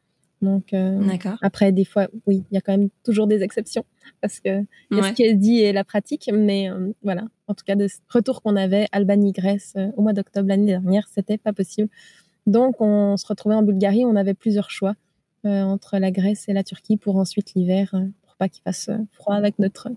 Donc, 0.42 0.74
euh, 0.74 1.02
après, 1.42 1.72
des 1.72 1.86
fois, 1.86 2.08
oui, 2.28 2.44
il 2.52 2.56
y 2.56 2.58
a 2.58 2.62
quand 2.62 2.74
même 2.74 2.90
toujours 3.04 3.26
des 3.26 3.42
exceptions 3.42 3.86
parce 4.22 4.40
que 4.40 4.62
y 4.92 5.00
a 5.00 5.04
ce 5.04 5.14
qui 5.14 5.24
est 5.24 5.34
dit 5.34 5.60
et 5.60 5.72
la 5.72 5.84
pratique. 5.84 6.30
Mais 6.34 6.70
euh, 6.70 6.92
voilà, 7.04 7.26
en 7.48 7.54
tout 7.54 7.64
cas, 7.66 7.76
de 7.76 7.88
ce 7.88 7.98
retour 8.10 8.42
qu'on 8.42 8.56
avait, 8.56 8.88
Albanie-Grèce, 8.92 9.76
au 9.96 10.02
mois 10.02 10.14
d'octobre 10.14 10.50
l'année 10.50 10.66
dernière, 10.66 11.08
c'était 11.14 11.38
pas 11.38 11.54
possible. 11.54 11.90
Donc, 12.48 12.82
on 12.82 13.18
se 13.18 13.26
retrouvait 13.26 13.56
en 13.56 13.64
Bulgarie, 13.64 14.06
on 14.06 14.16
avait 14.16 14.34
plusieurs 14.34 14.70
choix. 14.70 14.96
Euh, 15.46 15.62
entre 15.62 16.00
la 16.00 16.10
Grèce 16.10 16.46
et 16.48 16.54
la 16.54 16.64
Turquie 16.64 16.98
pour 16.98 17.18
ensuite 17.18 17.54
l'hiver, 17.54 17.92
euh, 17.94 18.06
pour 18.24 18.36
pas 18.36 18.50
qu'il 18.50 18.64
fasse 18.64 18.90
euh, 18.90 18.98
froid 19.12 19.36
avec 19.36 19.60
notre 19.60 19.90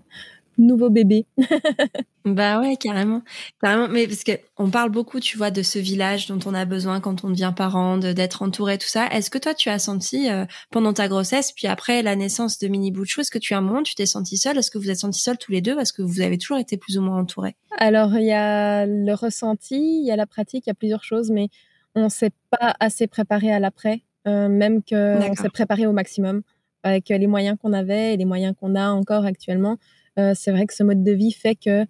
nouveau 0.59 0.91
bébé. 0.91 1.25
bah 2.25 2.61
ouais, 2.61 2.75
carrément, 2.75 3.23
carrément. 3.59 3.87
Mais 3.87 4.05
parce 4.05 4.23
que 4.23 4.33
on 4.57 4.69
parle 4.69 4.91
beaucoup, 4.91 5.19
tu 5.19 5.37
vois, 5.37 5.49
de 5.49 5.63
ce 5.63 5.79
village 5.79 6.27
dont 6.27 6.37
on 6.45 6.53
a 6.53 6.65
besoin 6.65 6.99
quand 6.99 7.23
on 7.23 7.31
devient 7.31 7.51
parent, 7.55 7.97
d'être 7.97 8.43
entouré, 8.43 8.77
tout 8.77 8.87
ça. 8.87 9.07
Est-ce 9.07 9.31
que 9.31 9.39
toi, 9.39 9.55
tu 9.55 9.69
as 9.69 9.79
senti 9.79 10.27
pendant 10.69 10.93
ta 10.93 11.07
grossesse, 11.07 11.51
puis 11.53 11.65
après 11.65 12.03
la 12.03 12.15
naissance 12.15 12.59
de 12.59 12.67
Mini 12.67 12.91
Bouchou, 12.91 13.21
est-ce 13.21 13.31
que 13.31 13.39
tu 13.39 13.53
as 13.53 13.57
un 13.57 13.61
moment, 13.61 13.81
tu 13.81 13.95
t'es 13.95 14.05
senti 14.05 14.37
seule? 14.37 14.57
Est-ce 14.57 14.69
que 14.69 14.77
vous 14.77 14.89
êtes 14.89 14.99
senti 14.99 15.21
seule 15.21 15.37
tous 15.37 15.53
les 15.53 15.61
deux 15.61 15.79
Est-ce 15.79 15.93
que 15.93 16.01
vous 16.01 16.19
avez 16.19 16.37
toujours 16.37 16.57
été 16.57 16.75
plus 16.75 16.97
ou 16.97 17.01
moins 17.01 17.17
entourés 17.17 17.55
Alors 17.77 18.13
il 18.15 18.25
y 18.25 18.33
a 18.33 18.85
le 18.85 19.13
ressenti, 19.13 19.77
il 19.77 20.05
y 20.05 20.11
a 20.11 20.17
la 20.17 20.27
pratique, 20.27 20.65
il 20.67 20.69
y 20.69 20.71
a 20.71 20.75
plusieurs 20.75 21.05
choses, 21.05 21.31
mais 21.31 21.47
on 21.95 22.09
s'est 22.09 22.33
pas 22.51 22.75
assez 22.81 23.07
préparé 23.07 23.51
à 23.51 23.59
l'après. 23.59 24.03
Euh, 24.29 24.47
même 24.47 24.81
qu'on 24.83 25.35
s'est 25.35 25.49
préparé 25.49 25.87
au 25.87 25.91
maximum 25.91 26.41
avec 26.83 27.09
les 27.09 27.27
moyens 27.27 27.57
qu'on 27.61 27.73
avait 27.73 28.13
et 28.13 28.17
les 28.17 28.25
moyens 28.25 28.53
qu'on 28.59 28.75
a 28.75 28.89
encore 28.89 29.25
actuellement. 29.25 29.77
Euh, 30.17 30.33
c'est 30.35 30.51
vrai 30.51 30.65
que 30.65 30.73
ce 30.73 30.83
mode 30.83 31.03
de 31.03 31.11
vie 31.11 31.31
fait 31.31 31.55
que 31.55 31.85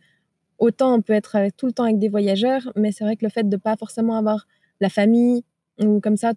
autant 0.57 0.95
on 0.95 1.01
peut 1.01 1.13
être 1.13 1.37
tout 1.57 1.67
le 1.67 1.73
temps 1.73 1.83
avec 1.83 1.99
des 1.99 2.09
voyageurs, 2.09 2.71
mais 2.75 2.91
c'est 2.91 3.03
vrai 3.03 3.15
que 3.15 3.25
le 3.25 3.29
fait 3.29 3.47
de 3.47 3.57
pas 3.57 3.75
forcément 3.75 4.17
avoir 4.17 4.47
la 4.79 4.89
famille 4.89 5.43
ou 5.83 5.99
comme 5.99 6.17
ça, 6.17 6.33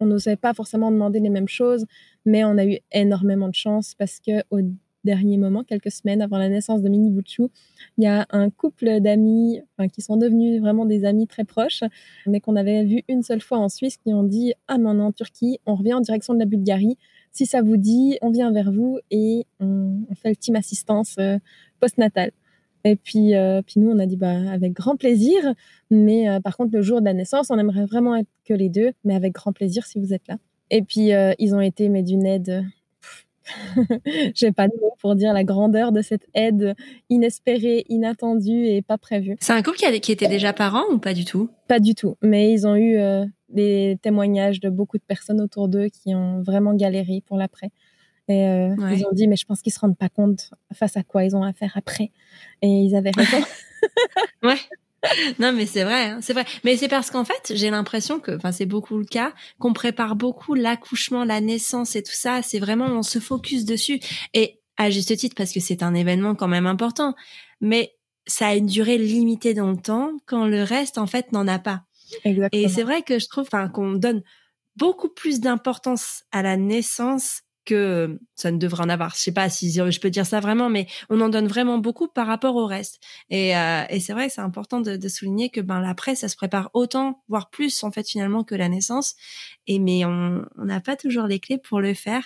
on 0.00 0.06
n'osait 0.06 0.36
pas 0.36 0.54
forcément 0.54 0.90
demander 0.90 1.20
les 1.20 1.30
mêmes 1.30 1.48
choses, 1.48 1.86
mais 2.24 2.44
on 2.44 2.58
a 2.58 2.64
eu 2.64 2.78
énormément 2.92 3.48
de 3.48 3.54
chance 3.54 3.94
parce 3.94 4.20
que 4.20 4.42
au 4.50 4.60
dernier 5.06 5.38
moment, 5.38 5.64
quelques 5.64 5.90
semaines 5.90 6.20
avant 6.20 6.36
la 6.36 6.50
naissance 6.50 6.82
de 6.82 6.88
Mini 6.90 7.10
Bouchou, 7.10 7.50
il 7.96 8.04
y 8.04 8.06
a 8.06 8.26
un 8.30 8.50
couple 8.50 9.00
d'amis 9.00 9.60
qui 9.94 10.02
sont 10.02 10.18
devenus 10.18 10.60
vraiment 10.60 10.84
des 10.84 11.06
amis 11.06 11.26
très 11.26 11.44
proches, 11.44 11.82
mais 12.26 12.40
qu'on 12.40 12.56
avait 12.56 12.84
vu 12.84 13.02
une 13.08 13.22
seule 13.22 13.40
fois 13.40 13.58
en 13.58 13.70
Suisse, 13.70 13.96
qui 13.96 14.12
ont 14.12 14.24
dit 14.24 14.52
Ah, 14.68 14.76
est 14.76 14.86
en 14.86 15.12
Turquie, 15.12 15.58
on 15.64 15.74
revient 15.74 15.94
en 15.94 16.00
direction 16.00 16.34
de 16.34 16.38
la 16.38 16.44
Bulgarie. 16.44 16.98
Si 17.32 17.46
ça 17.46 17.62
vous 17.62 17.76
dit, 17.76 18.18
on 18.22 18.30
vient 18.30 18.50
vers 18.50 18.72
vous 18.72 18.98
et 19.10 19.46
on, 19.60 20.04
fait 20.14 20.30
le 20.30 20.36
team 20.36 20.56
assistance 20.56 21.16
euh, 21.18 21.38
postnatale. 21.80 22.32
Et 22.84 22.96
puis, 22.96 23.34
euh, 23.34 23.62
puis 23.62 23.80
nous, 23.80 23.90
on 23.90 23.98
a 23.98 24.06
dit 24.06 24.16
bah, 24.16 24.50
avec 24.50 24.72
grand 24.72 24.96
plaisir, 24.96 25.36
mais 25.90 26.28
euh, 26.28 26.40
par 26.40 26.56
contre, 26.56 26.74
le 26.74 26.82
jour 26.82 27.00
de 27.00 27.04
la 27.04 27.14
naissance, 27.14 27.50
on 27.50 27.58
aimerait 27.58 27.86
vraiment 27.86 28.16
être 28.16 28.28
que 28.44 28.54
les 28.54 28.68
deux, 28.68 28.92
mais 29.04 29.14
avec 29.14 29.32
grand 29.32 29.52
plaisir 29.52 29.86
si 29.86 29.98
vous 29.98 30.12
êtes 30.12 30.26
là. 30.28 30.36
Et 30.70 30.82
puis, 30.82 31.10
ils 31.38 31.54
ont 31.54 31.60
été 31.60 31.88
mais 31.88 32.02
d'une 32.02 32.26
aide 32.26 32.64
J'ai 34.34 34.52
pas 34.52 34.68
de 34.68 34.74
mots 34.80 34.94
pour 34.98 35.14
dire 35.14 35.32
la 35.32 35.44
grandeur 35.44 35.92
de 35.92 36.02
cette 36.02 36.26
aide 36.34 36.74
inespérée, 37.10 37.84
inattendue 37.88 38.66
et 38.66 38.82
pas 38.82 38.98
prévue. 38.98 39.36
C'est 39.40 39.52
un 39.52 39.62
couple 39.62 39.78
qui, 39.78 40.00
qui, 40.00 40.12
était 40.12 40.28
déjà 40.28 40.52
parent 40.52 40.84
ou 40.92 40.98
pas 40.98 41.14
du 41.14 41.24
tout? 41.24 41.50
Pas 41.68 41.80
du 41.80 41.94
tout, 41.94 42.16
mais 42.22 42.52
ils 42.52 42.66
ont 42.66 42.76
eu 42.76 42.96
euh, 42.96 43.24
des 43.48 43.98
témoignages 44.02 44.60
de 44.60 44.70
beaucoup 44.70 44.98
de 44.98 45.02
personnes 45.02 45.40
autour 45.40 45.68
d'eux 45.68 45.88
qui 45.88 46.14
ont 46.14 46.42
vraiment 46.42 46.74
galéré 46.74 47.22
pour 47.26 47.36
l'après. 47.36 47.70
Et 48.28 48.48
euh, 48.48 48.74
ils 48.92 49.06
ont 49.06 49.12
dit, 49.12 49.28
mais 49.28 49.36
je 49.36 49.44
pense 49.44 49.62
qu'ils 49.62 49.72
se 49.72 49.78
rendent 49.78 49.96
pas 49.96 50.08
compte 50.08 50.50
face 50.72 50.96
à 50.96 51.04
quoi 51.04 51.24
ils 51.24 51.36
ont 51.36 51.44
à 51.44 51.52
faire 51.52 51.72
après. 51.76 52.10
Et 52.60 52.66
ils 52.66 52.96
avaient 52.96 53.12
raison. 53.12 53.38
ouais. 54.42 54.56
non, 55.38 55.52
mais 55.52 55.66
c'est 55.66 55.84
vrai, 55.84 56.10
hein, 56.10 56.18
c'est 56.20 56.32
vrai. 56.32 56.44
Mais 56.64 56.76
c'est 56.76 56.88
parce 56.88 57.10
qu'en 57.10 57.24
fait, 57.24 57.52
j'ai 57.54 57.70
l'impression 57.70 58.20
que, 58.20 58.36
enfin, 58.36 58.52
c'est 58.52 58.66
beaucoup 58.66 58.98
le 58.98 59.04
cas, 59.04 59.32
qu'on 59.58 59.72
prépare 59.72 60.16
beaucoup 60.16 60.54
l'accouchement, 60.54 61.24
la 61.24 61.40
naissance 61.40 61.96
et 61.96 62.02
tout 62.02 62.12
ça. 62.12 62.42
C'est 62.42 62.58
vraiment, 62.58 62.86
on 62.86 63.02
se 63.02 63.18
focus 63.18 63.64
dessus. 63.64 64.00
Et 64.34 64.60
à 64.76 64.90
juste 64.90 65.16
titre, 65.16 65.34
parce 65.36 65.52
que 65.52 65.60
c'est 65.60 65.82
un 65.82 65.94
événement 65.94 66.34
quand 66.34 66.48
même 66.48 66.66
important. 66.66 67.14
Mais 67.60 67.94
ça 68.26 68.48
a 68.48 68.54
une 68.54 68.66
durée 68.66 68.98
limitée 68.98 69.54
dans 69.54 69.70
le 69.70 69.76
temps, 69.76 70.12
quand 70.26 70.46
le 70.46 70.62
reste, 70.62 70.98
en 70.98 71.06
fait, 71.06 71.32
n'en 71.32 71.46
a 71.46 71.58
pas. 71.58 71.82
Exactement. 72.24 72.62
Et 72.64 72.68
c'est 72.68 72.82
vrai 72.82 73.02
que 73.02 73.18
je 73.18 73.28
trouve, 73.28 73.44
enfin, 73.46 73.68
qu'on 73.68 73.92
donne 73.92 74.22
beaucoup 74.76 75.08
plus 75.08 75.40
d'importance 75.40 76.24
à 76.32 76.42
la 76.42 76.56
naissance 76.56 77.42
que 77.66 78.18
ça 78.34 78.50
ne 78.50 78.56
devrait 78.58 78.84
en 78.84 78.88
avoir. 78.88 79.10
Je 79.14 79.20
sais 79.20 79.32
pas 79.32 79.50
si 79.50 79.70
je 79.70 80.00
peux 80.00 80.10
dire 80.10 80.24
ça 80.24 80.40
vraiment, 80.40 80.70
mais 80.70 80.86
on 81.10 81.20
en 81.20 81.28
donne 81.28 81.46
vraiment 81.46 81.78
beaucoup 81.78 82.08
par 82.08 82.26
rapport 82.26 82.56
au 82.56 82.66
reste. 82.66 83.00
Et, 83.28 83.56
euh, 83.56 83.82
et 83.90 84.00
c'est 84.00 84.12
vrai 84.12 84.28
que 84.28 84.32
c'est 84.32 84.40
important 84.40 84.80
de, 84.80 84.96
de, 84.96 85.08
souligner 85.08 85.50
que 85.50 85.60
ben 85.60 85.80
l'après, 85.80 86.14
ça 86.14 86.28
se 86.28 86.36
prépare 86.36 86.70
autant, 86.72 87.22
voire 87.28 87.50
plus 87.50 87.82
en 87.84 87.90
fait 87.90 88.08
finalement 88.08 88.44
que 88.44 88.54
la 88.54 88.68
naissance. 88.68 89.16
Et 89.66 89.78
mais 89.78 90.04
on 90.04 90.46
n'a 90.56 90.80
pas 90.80 90.96
toujours 90.96 91.26
les 91.26 91.40
clés 91.40 91.58
pour 91.58 91.80
le 91.80 91.92
faire. 91.94 92.22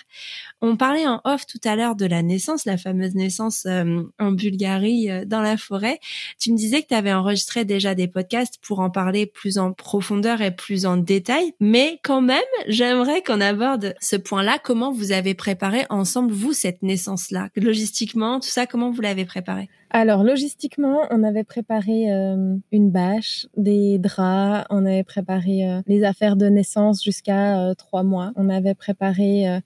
On 0.61 0.77
parlait 0.77 1.07
en 1.07 1.21
off 1.25 1.45
tout 1.45 1.59
à 1.63 1.75
l'heure 1.75 1.95
de 1.95 2.05
la 2.05 2.21
naissance, 2.21 2.65
la 2.65 2.77
fameuse 2.77 3.15
naissance 3.15 3.65
euh, 3.65 4.03
en 4.19 4.31
Bulgarie 4.31 5.09
euh, 5.09 5.25
dans 5.25 5.41
la 5.41 5.57
forêt. 5.57 5.99
Tu 6.39 6.51
me 6.51 6.57
disais 6.57 6.83
que 6.83 6.87
tu 6.89 6.93
avais 6.93 7.13
enregistré 7.13 7.65
déjà 7.65 7.95
des 7.95 8.07
podcasts 8.07 8.59
pour 8.61 8.79
en 8.79 8.89
parler 8.89 9.25
plus 9.25 9.57
en 9.57 9.73
profondeur 9.73 10.41
et 10.41 10.55
plus 10.55 10.85
en 10.85 10.97
détail, 10.97 11.53
mais 11.59 11.99
quand 12.03 12.21
même, 12.21 12.41
j'aimerais 12.67 13.23
qu'on 13.23 13.41
aborde 13.41 13.95
ce 13.99 14.15
point-là. 14.15 14.59
Comment 14.63 14.91
vous 14.91 15.11
avez 15.11 15.30
préparé 15.33 15.85
ensemble 15.89 16.31
vous 16.31 16.53
cette 16.53 16.81
naissance-là, 16.83 17.49
logistiquement, 17.55 18.39
tout 18.39 18.49
ça, 18.49 18.65
comment 18.65 18.91
vous 18.91 19.01
l'avez 19.01 19.25
préparé? 19.25 19.69
Alors, 19.93 20.23
logistiquement, 20.23 21.01
on 21.09 21.21
avait 21.21 21.43
préparé 21.43 22.13
euh, 22.13 22.55
une 22.71 22.91
bâche, 22.91 23.47
des 23.57 23.97
draps, 23.99 24.65
on 24.69 24.85
avait 24.85 25.03
préparé 25.03 25.67
euh, 25.67 25.81
les 25.85 26.05
affaires 26.05 26.37
de 26.37 26.45
naissance 26.45 27.03
jusqu'à 27.03 27.59
euh, 27.59 27.73
trois 27.73 28.03
mois. 28.03 28.31
On 28.37 28.49
avait 28.49 28.73
préparé 28.73 29.61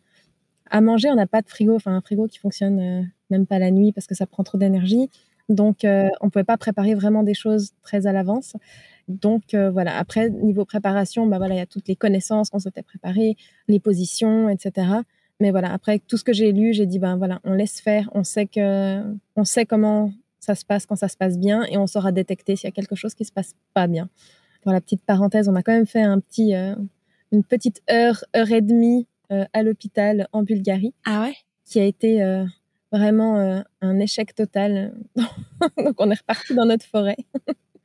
à 0.71 0.81
manger, 0.81 1.09
on 1.11 1.15
n'a 1.15 1.27
pas 1.27 1.43
de 1.43 1.47
frigo, 1.47 1.75
enfin 1.75 1.95
un 1.95 2.01
frigo 2.01 2.25
qui 2.27 2.39
fonctionne 2.39 3.11
même 3.29 3.45
pas 3.45 3.59
la 3.59 3.69
nuit 3.69 3.91
parce 3.91 4.07
que 4.07 4.15
ça 4.15 4.25
prend 4.25 4.43
trop 4.43 4.57
d'énergie. 4.57 5.11
Donc, 5.47 5.85
on 5.85 6.29
pouvait 6.31 6.43
pas 6.43 6.57
préparer 6.57 6.95
vraiment 6.95 7.21
des 7.21 7.35
choses 7.35 7.73
très 7.83 8.07
à 8.07 8.11
l'avance. 8.11 8.55
Donc 9.07 9.53
voilà. 9.53 9.95
Après 9.97 10.31
niveau 10.31 10.65
préparation, 10.65 11.27
bah 11.27 11.37
voilà, 11.37 11.53
il 11.53 11.57
y 11.59 11.61
a 11.61 11.67
toutes 11.67 11.87
les 11.87 11.95
connaissances 11.95 12.49
qu'on 12.49 12.59
s'était 12.59 12.81
préparées, 12.81 13.35
les 13.67 13.79
positions, 13.79 14.49
etc. 14.49 14.87
Mais 15.39 15.51
voilà, 15.51 15.73
après 15.73 15.99
tout 15.99 16.17
ce 16.17 16.23
que 16.23 16.33
j'ai 16.33 16.51
lu, 16.51 16.73
j'ai 16.73 16.85
dit 16.85 16.99
ben 16.99 17.17
voilà, 17.17 17.39
on 17.43 17.53
laisse 17.53 17.81
faire, 17.81 18.09
on 18.13 18.23
sait 18.23 18.45
que 18.45 19.01
on 19.35 19.43
sait 19.43 19.65
comment 19.65 20.11
ça 20.39 20.55
se 20.55 20.63
passe 20.63 20.85
quand 20.85 20.95
ça 20.95 21.07
se 21.07 21.17
passe 21.17 21.37
bien 21.37 21.63
et 21.63 21.77
on 21.77 21.87
saura 21.87 22.11
détecter 22.11 22.55
s'il 22.55 22.67
y 22.67 22.69
a 22.69 22.71
quelque 22.71 22.95
chose 22.95 23.15
qui 23.15 23.25
se 23.25 23.31
passe 23.31 23.53
pas 23.73 23.87
bien. 23.87 24.09
Pour 24.61 24.71
la 24.71 24.79
petite 24.79 25.03
parenthèse, 25.03 25.49
on 25.49 25.55
a 25.55 25.63
quand 25.63 25.73
même 25.73 25.87
fait 25.87 26.01
un 26.01 26.19
petit 26.19 26.55
euh, 26.55 26.75
une 27.31 27.43
petite 27.43 27.81
heure 27.91 28.23
heure 28.35 28.51
et 28.51 28.61
demie 28.61 29.07
euh, 29.31 29.45
à 29.53 29.63
l'hôpital 29.63 30.27
en 30.31 30.43
Bulgarie. 30.43 30.93
Ah 31.05 31.23
ouais? 31.23 31.35
Qui 31.65 31.79
a 31.79 31.83
été 31.83 32.21
euh, 32.21 32.45
vraiment 32.91 33.63
un 33.81 33.99
échec 33.99 34.33
total. 34.35 34.95
Donc 35.77 35.95
on 35.99 36.09
est 36.11 36.19
reparti 36.19 36.53
dans 36.53 36.65
notre 36.65 36.85
forêt. 36.85 37.17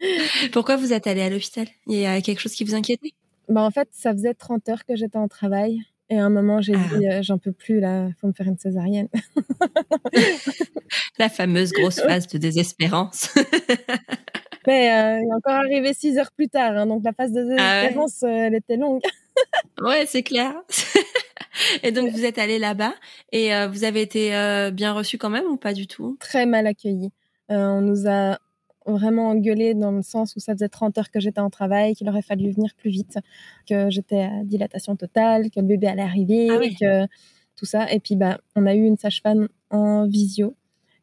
Pourquoi 0.52 0.76
vous 0.76 0.92
êtes 0.92 1.06
allé 1.06 1.22
à 1.22 1.30
l'hôpital? 1.30 1.66
Il 1.86 1.98
y 1.98 2.06
a 2.06 2.20
quelque 2.20 2.40
chose 2.40 2.54
qui 2.54 2.64
vous 2.64 2.74
inquiétait? 2.74 3.12
Bah 3.48 3.62
en 3.62 3.70
fait, 3.70 3.88
ça 3.90 4.12
faisait 4.12 4.34
30 4.34 4.68
heures 4.68 4.84
que 4.84 4.94
j'étais 4.94 5.18
en 5.18 5.28
travail. 5.28 5.80
Et 6.10 6.18
à 6.18 6.24
un 6.24 6.30
moment, 6.30 6.60
j'ai 6.60 6.74
ah. 6.74 6.98
dit, 6.98 7.08
euh, 7.08 7.22
j'en 7.22 7.38
peux 7.38 7.52
plus, 7.52 7.78
là, 7.78 8.08
faut 8.20 8.26
me 8.26 8.32
faire 8.32 8.48
une 8.48 8.58
césarienne. 8.58 9.08
La 11.18 11.28
fameuse 11.28 11.70
grosse 11.70 12.00
phase 12.00 12.26
de 12.26 12.36
désespérance. 12.36 13.32
Mais 14.66 14.92
euh, 14.92 15.20
il 15.22 15.28
est 15.28 15.34
encore 15.34 15.54
arrivé 15.54 15.94
six 15.94 16.18
heures 16.18 16.32
plus 16.32 16.48
tard, 16.48 16.76
hein, 16.76 16.86
donc 16.86 17.02
la 17.04 17.12
phase 17.12 17.32
de 17.32 17.42
ah 17.58 17.82
désespérance, 17.82 18.22
euh, 18.24 18.28
elle 18.28 18.56
était 18.56 18.76
longue. 18.76 19.02
ouais, 19.80 20.04
c'est 20.06 20.24
clair. 20.24 20.52
et 21.84 21.92
donc, 21.92 22.10
vous 22.10 22.24
êtes 22.24 22.38
allé 22.38 22.58
là-bas 22.58 22.94
et 23.30 23.52
vous 23.68 23.84
avez 23.84 24.02
été 24.02 24.30
bien 24.72 24.92
reçu 24.92 25.16
quand 25.16 25.30
même 25.30 25.46
ou 25.46 25.56
pas 25.56 25.72
du 25.72 25.86
tout? 25.86 26.16
Très 26.20 26.44
mal 26.44 26.66
accueilli. 26.66 27.10
on 27.48 27.80
nous 27.80 28.08
a 28.08 28.38
vraiment 28.90 29.28
engueulé 29.28 29.74
dans 29.74 29.92
le 29.92 30.02
sens 30.02 30.36
où 30.36 30.40
ça 30.40 30.52
faisait 30.52 30.68
30 30.68 30.98
heures 30.98 31.10
que 31.10 31.20
j'étais 31.20 31.40
en 31.40 31.50
travail, 31.50 31.94
qu'il 31.94 32.08
aurait 32.08 32.22
fallu 32.22 32.50
venir 32.50 32.74
plus 32.76 32.90
vite, 32.90 33.18
que 33.68 33.90
j'étais 33.90 34.22
à 34.22 34.44
dilatation 34.44 34.96
totale, 34.96 35.50
que 35.50 35.60
le 35.60 35.66
bébé 35.66 35.86
allait 35.86 36.02
arriver, 36.02 36.48
ah 36.50 36.58
que 36.80 37.06
tout 37.56 37.66
ça. 37.66 37.90
Et 37.92 38.00
puis, 38.00 38.16
bah, 38.16 38.38
on 38.56 38.66
a 38.66 38.74
eu 38.74 38.84
une 38.84 38.96
sage-femme 38.96 39.48
en 39.70 40.06
visio. 40.06 40.54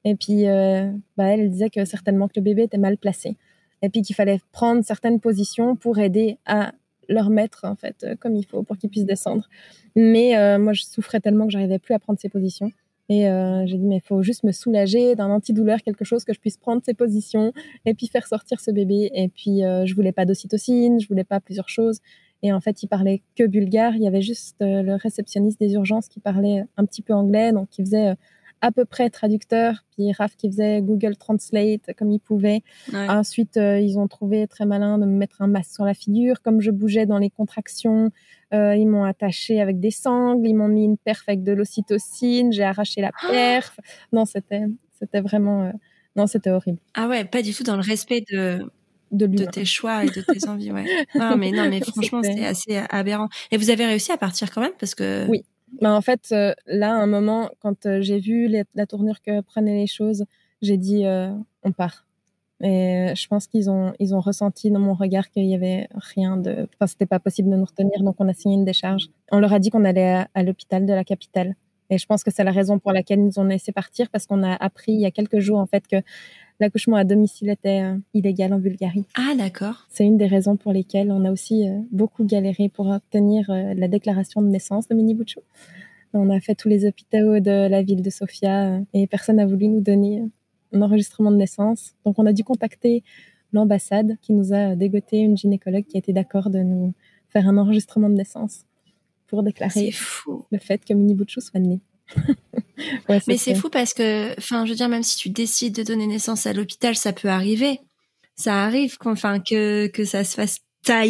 Et 0.04 0.16
puis, 0.16 0.48
euh, 0.48 0.90
bah, 1.18 1.26
elle 1.26 1.50
disait 1.50 1.70
que 1.70 1.86
certainement 1.86 2.28
que 2.28 2.34
le 2.38 2.42
bébé 2.42 2.64
était 2.64 2.78
mal 2.78 2.98
placé. 2.98 3.38
Et 3.82 3.90
puis 3.90 4.02
qu'il 4.02 4.16
fallait 4.16 4.40
prendre 4.52 4.84
certaines 4.84 5.20
positions 5.20 5.76
pour 5.76 6.00
aider 6.00 6.38
à 6.46 6.72
leur 7.10 7.30
mettre, 7.30 7.66
en 7.66 7.76
fait, 7.76 8.04
euh, 8.04 8.16
comme 8.16 8.36
il 8.36 8.46
faut 8.46 8.64
pour 8.64 8.78
qu'ils 8.78 8.90
puissent 8.90 9.06
descendre. 9.06 9.48
Mais 9.96 10.38
euh, 10.38 10.60
moi, 10.60 10.74
je 10.74 10.84
souffrais 10.84 11.20
tellement 11.20 11.46
que 11.46 11.52
j'arrivais 11.52 11.80
plus 11.80 11.94
à 11.94 12.00
prendre 12.00 12.20
ces 12.20 12.30
positions. 12.30 12.72
Et 13.10 13.30
euh, 13.30 13.66
j'ai 13.66 13.78
dit, 13.78 13.86
mais 13.86 13.98
il 13.98 14.02
faut 14.02 14.22
juste 14.22 14.44
me 14.44 14.52
soulager 14.52 15.16
d'un 15.16 15.30
antidouleur, 15.30 15.82
quelque 15.82 16.04
chose 16.04 16.26
que 16.26 16.34
je 16.34 16.40
puisse 16.40 16.58
prendre 16.58 16.82
ses 16.84 16.94
positions 16.94 17.54
et 17.86 17.94
puis 17.94 18.08
faire 18.08 18.28
sortir 18.28 18.60
ce 18.60 18.72
bébé. 18.72 19.10
Et 19.14 19.30
puis, 19.30 19.64
euh, 19.64 19.86
je 19.86 19.96
voulais 19.96 20.12
pas 20.12 20.26
d'ocytocine, 20.26 21.00
je 21.00 21.08
voulais 21.08 21.24
pas 21.24 21.40
plusieurs 21.40 21.70
choses. 21.70 22.00
Et 22.44 22.52
en 22.52 22.60
fait, 22.60 22.84
il 22.84 22.88
parlait 22.88 23.22
que 23.36 23.46
bulgare. 23.46 23.96
Il 23.96 24.04
y 24.04 24.08
avait 24.08 24.22
juste 24.22 24.62
euh, 24.62 24.82
le 24.84 24.96
réceptionniste 24.96 25.60
des 25.60 25.74
urgences 25.74 26.10
qui 26.10 26.20
parlait 26.20 26.66
un 26.76 26.86
petit 26.86 27.02
peu 27.02 27.14
anglais, 27.14 27.52
donc 27.52 27.70
qui 27.70 27.82
faisait 27.82 28.16
à 28.62 28.72
peu 28.72 28.86
près 28.86 29.10
traducteur. 29.10 29.84
Puis 29.92 30.12
Raph 30.14 30.36
qui 30.36 30.50
faisait 30.50 30.82
Google 30.82 31.16
Translate 31.18 31.94
comme 31.98 32.12
il 32.12 32.20
pouvait. 32.20 32.62
Ensuite, 32.94 33.58
ils 33.58 33.98
ont 33.98 34.08
trouvé 34.08 34.48
très 34.48 34.66
malin 34.66 34.98
de 34.98 35.06
me 35.06 35.18
mettre 35.18 35.42
un 35.42 35.48
masque 35.48 35.72
sur 35.74 35.86
la 35.86 35.94
figure. 35.94 36.42
Comme 36.42 36.62
je 36.62 36.72
bougeais 36.72 37.06
dans 37.06 37.18
les 37.18 37.30
contractions, 37.30 38.12
euh, 38.54 38.76
ils 38.76 38.88
m'ont 38.88 39.04
attaché 39.04 39.60
avec 39.60 39.80
des 39.80 39.92
sangles, 39.92 40.48
ils 40.48 40.54
m'ont 40.54 40.70
mis 40.70 40.86
une 40.86 40.98
perf 40.98 41.24
avec 41.28 41.44
de 41.44 41.52
l'ocytocine, 41.52 42.54
j'ai 42.54 42.64
arraché 42.64 43.02
la 43.02 43.12
perf. 43.12 43.78
non, 44.14 44.26
c'était 44.26 44.64
c'était 44.98 45.22
vraiment 45.22 45.66
euh, 45.66 45.72
non, 46.16 46.28
c'était 46.28 46.50
horrible. 46.50 46.80
Ah 46.94 47.08
ouais, 47.08 47.26
pas 47.26 47.42
du 47.42 47.54
tout 47.54 47.64
dans 47.64 47.76
le 47.76 47.82
respect 47.82 48.24
de 48.32 48.60
de, 49.12 49.26
de 49.26 49.46
tes 49.46 49.64
choix 49.64 50.04
et 50.04 50.08
de 50.08 50.22
tes 50.22 50.48
envies, 50.50 50.72
ouais. 50.72 50.86
Non, 51.16 51.38
mais 51.38 51.52
non, 51.52 51.70
mais 51.70 51.80
franchement, 51.82 52.22
c'était 52.24 52.46
assez 52.46 52.78
aberrant. 52.90 53.30
Et 53.52 53.58
vous 53.58 53.70
avez 53.70 53.86
réussi 53.86 54.12
à 54.12 54.18
partir 54.18 54.52
quand 54.52 54.62
même 54.62 54.74
parce 54.80 54.96
que 54.96 55.26
oui. 55.30 55.44
Mais 55.82 55.90
en 55.90 56.02
fait, 56.02 56.30
euh, 56.32 56.54
là, 56.66 56.92
à 56.92 57.02
un 57.02 57.08
moment, 57.08 57.50
quand 57.60 58.02
j'ai 58.02 58.20
vu 58.20 58.48
la 58.74 58.86
tournure 58.86 59.22
que 59.22 59.42
prenaient 59.42 59.78
les 59.78 59.88
choses, 59.88 60.26
j'ai 60.62 60.78
dit 60.78 61.06
on 61.64 61.72
part. 61.72 62.08
Et 62.62 63.14
je 63.16 63.28
pense 63.28 63.46
qu'ils 63.46 63.70
ont, 63.70 63.94
ils 64.00 64.16
ont 64.16 64.20
ressenti 64.20 64.72
dans 64.72 64.80
mon 64.80 64.96
regard 64.96 65.30
qu'il 65.30 65.46
y 65.46 65.54
avait 65.54 65.88
rien 65.94 66.38
de, 66.38 66.68
enfin, 66.74 66.88
c'était 66.88 67.06
pas 67.06 67.20
possible 67.20 67.52
de 67.52 67.56
nous 67.56 67.66
retenir, 67.66 68.02
donc 68.02 68.16
on 68.18 68.28
a 68.28 68.34
signé 68.34 68.56
une 68.56 68.66
décharge. 68.66 69.10
On 69.32 69.40
leur 69.40 69.54
a 69.54 69.60
dit 69.60 69.70
qu'on 69.70 69.86
allait 69.86 70.26
à, 70.34 70.44
l'hôpital 70.44 70.86
de 70.86 70.94
la 70.94 71.04
capitale. 71.04 71.56
Et 71.90 71.98
je 71.98 72.06
pense 72.06 72.24
que 72.24 72.32
c'est 72.32 72.44
la 72.44 72.52
raison 72.52 72.80
pour 72.80 72.92
laquelle 72.92 73.20
ils 73.20 73.26
nous 73.26 73.40
ont 73.40 73.46
laissé 73.46 73.72
partir, 73.72 74.10
parce 74.10 74.26
qu'on 74.26 74.44
a 74.44 74.54
appris 74.54 74.94
il 74.94 75.00
y 75.00 75.06
a 75.06 75.12
quelques 75.12 75.40
jours, 75.40 75.60
en 75.60 75.66
fait, 75.66 75.88
que 75.88 75.98
l'accouchement 76.60 76.98
à 76.98 77.04
domicile 77.04 77.50
était 77.50 77.82
euh, 77.82 77.98
illégal 78.14 78.54
en 78.54 78.60
Bulgarie. 78.60 79.06
Ah, 79.16 79.36
d'accord. 79.38 79.88
C'est 79.90 80.06
une 80.06 80.18
des 80.18 80.28
raisons 80.28 80.58
pour 80.58 80.74
lesquelles 80.74 81.12
on 81.12 81.24
a 81.26 81.32
aussi 81.32 81.68
euh, 81.68 81.80
beaucoup 81.92 82.26
galéré 82.26 82.70
pour 82.70 82.88
obtenir 82.88 83.50
euh, 83.50 83.74
la 83.76 83.88
déclaration 83.88 84.42
de 84.42 84.48
naissance 84.48 84.88
de 84.88 84.96
Mini 84.96 85.14
Bouchou. 85.14 85.42
On 86.14 86.30
a 86.30 86.40
fait 86.40 86.56
tous 86.56 86.68
les 86.68 86.86
hôpitaux 86.86 87.40
de 87.40 87.68
la 87.68 87.84
ville 87.84 88.02
de 88.02 88.10
Sofia 88.10 88.80
et 88.94 89.08
personne 89.08 89.36
n'a 89.36 89.46
voulu 89.46 89.68
nous 89.68 89.82
donner 89.82 90.24
un 90.74 90.82
enregistrement 90.82 91.32
de 91.32 91.36
naissance. 91.36 91.94
Donc, 92.06 92.16
on 92.18 92.26
a 92.26 92.34
dû 92.34 92.44
contacter 92.44 93.04
l'ambassade 93.54 94.18
qui 94.22 94.34
nous 94.34 94.54
a 94.54 94.76
dégoté 94.76 95.20
une 95.20 95.38
gynécologue 95.38 95.86
qui 95.86 95.98
été 95.98 96.14
d'accord 96.14 96.50
de 96.50 96.60
nous 96.60 96.94
faire 97.30 97.48
un 97.48 97.58
enregistrement 97.58 98.10
de 98.10 98.16
naissance 98.16 98.67
pour 99.28 99.44
déclarer 99.44 99.94
le 100.52 100.60
fait 100.60 100.84
que 100.86 100.94
Mini 100.94 101.14
Bouchou 101.14 101.42
soit 101.42 101.60
né. 101.60 101.80
Mais 103.28 103.38
c'est 103.38 103.56
fou 103.56 103.70
parce 103.70 103.94
que, 103.94 104.38
enfin, 104.38 104.66
je 104.66 104.72
veux 104.72 104.76
dire, 104.76 104.90
même 104.90 105.04
si 105.04 105.18
tu 105.18 105.30
décides 105.30 105.76
de 105.76 105.84
donner 105.84 106.08
naissance 106.08 106.46
à 106.46 106.54
l'hôpital, 106.54 106.96
ça 106.96 107.12
peut 107.12 107.28
arriver. 107.28 107.80
Ça 108.36 108.64
arrive, 108.64 108.98
enfin, 109.06 109.40
que, 109.40 109.88
que 109.88 110.06
ça 110.06 110.24
se 110.24 110.36
fasse 110.36 110.62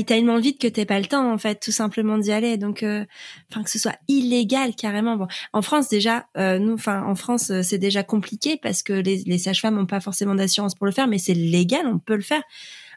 tellement 0.06 0.40
vite 0.40 0.60
que 0.60 0.68
t'aies 0.68 0.86
pas 0.86 1.00
le 1.00 1.06
temps 1.06 1.32
en 1.32 1.38
fait 1.38 1.60
tout 1.60 1.72
simplement 1.72 2.18
d'y 2.18 2.32
aller. 2.32 2.58
Donc 2.58 2.84
euh, 2.84 3.06
enfin 3.52 3.64
que 3.64 3.70
ce 3.70 3.80
soit 3.80 3.98
illégal 4.08 4.76
carrément. 4.76 5.18
Bon 5.18 5.28
en 5.54 5.62
France 5.62 5.90
déjà 5.90 6.26
euh, 6.38 6.60
nous 6.60 6.74
enfin 6.74 7.04
en 7.04 7.16
France 7.16 7.52
euh, 7.52 7.62
c'est 7.62 7.78
déjà 7.78 8.04
compliqué 8.04 8.58
parce 8.62 8.84
que 8.84 8.94
les, 8.94 9.24
les 9.26 9.38
sages-femmes 9.38 9.76
n'ont 9.76 9.86
pas 9.86 10.00
forcément 10.00 10.36
d'assurance 10.36 10.76
pour 10.76 10.86
le 10.86 10.92
faire 10.92 11.08
mais 11.08 11.18
c'est 11.18 11.34
légal 11.34 11.86
on 11.86 12.00
peut 12.00 12.16
le 12.16 12.22
faire 12.22 12.42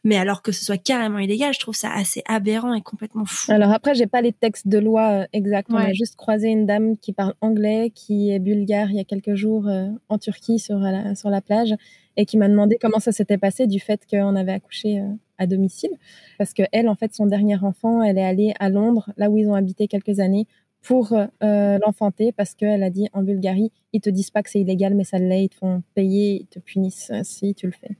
mais 0.04 0.16
alors 0.16 0.42
que 0.42 0.52
ce 0.52 0.64
soit 0.64 0.76
carrément 0.76 1.18
illégal, 1.18 1.52
je 1.52 1.60
trouve 1.60 1.74
ça 1.74 1.92
assez 1.92 2.22
aberrant 2.26 2.74
et 2.74 2.80
complètement 2.80 3.24
fou. 3.24 3.52
Alors 3.52 3.72
après, 3.72 3.94
j'ai 3.94 4.06
pas 4.06 4.20
les 4.20 4.32
textes 4.32 4.68
de 4.68 4.78
loi 4.78 5.26
exacts. 5.32 5.70
On 5.70 5.76
a 5.76 5.92
juste 5.92 6.16
croisé 6.16 6.48
une 6.48 6.66
dame 6.66 6.96
qui 6.96 7.12
parle 7.12 7.34
anglais, 7.40 7.92
qui 7.94 8.30
est 8.30 8.38
bulgare 8.38 8.90
il 8.90 8.96
y 8.96 9.00
a 9.00 9.04
quelques 9.04 9.34
jours 9.34 9.68
en 10.08 10.18
Turquie 10.18 10.58
sur 10.58 10.78
la, 10.78 11.14
sur 11.14 11.30
la 11.30 11.40
plage 11.40 11.74
et 12.16 12.26
qui 12.26 12.36
m'a 12.36 12.48
demandé 12.48 12.78
comment 12.80 12.98
ça 12.98 13.12
s'était 13.12 13.38
passé 13.38 13.66
du 13.66 13.80
fait 13.80 14.02
qu'on 14.10 14.36
avait 14.36 14.52
accouché 14.52 15.02
à 15.38 15.46
domicile. 15.46 15.90
Parce 16.38 16.54
que 16.54 16.62
elle, 16.72 16.88
en 16.88 16.94
fait, 16.94 17.14
son 17.14 17.26
dernier 17.26 17.56
enfant, 17.62 18.02
elle 18.02 18.18
est 18.18 18.24
allée 18.24 18.52
à 18.58 18.68
Londres, 18.68 19.10
là 19.16 19.30
où 19.30 19.38
ils 19.38 19.48
ont 19.48 19.54
habité 19.54 19.88
quelques 19.88 20.20
années, 20.20 20.46
pour 20.82 21.12
euh, 21.12 21.78
l'enfanter 21.84 22.32
parce 22.32 22.54
qu'elle 22.54 22.82
a 22.82 22.90
dit 22.90 23.08
en 23.12 23.22
Bulgarie, 23.22 23.70
ils 23.92 24.00
te 24.00 24.10
disent 24.10 24.30
pas 24.30 24.42
que 24.42 24.50
c'est 24.50 24.60
illégal, 24.60 24.94
mais 24.94 25.04
ça 25.04 25.18
l'est, 25.18 25.44
ils 25.44 25.48
te 25.48 25.56
font 25.56 25.82
payer, 25.94 26.40
ils 26.42 26.46
te 26.46 26.58
punissent 26.58 27.12
si 27.22 27.54
tu 27.54 27.66
le 27.66 27.72
fais. 27.72 27.96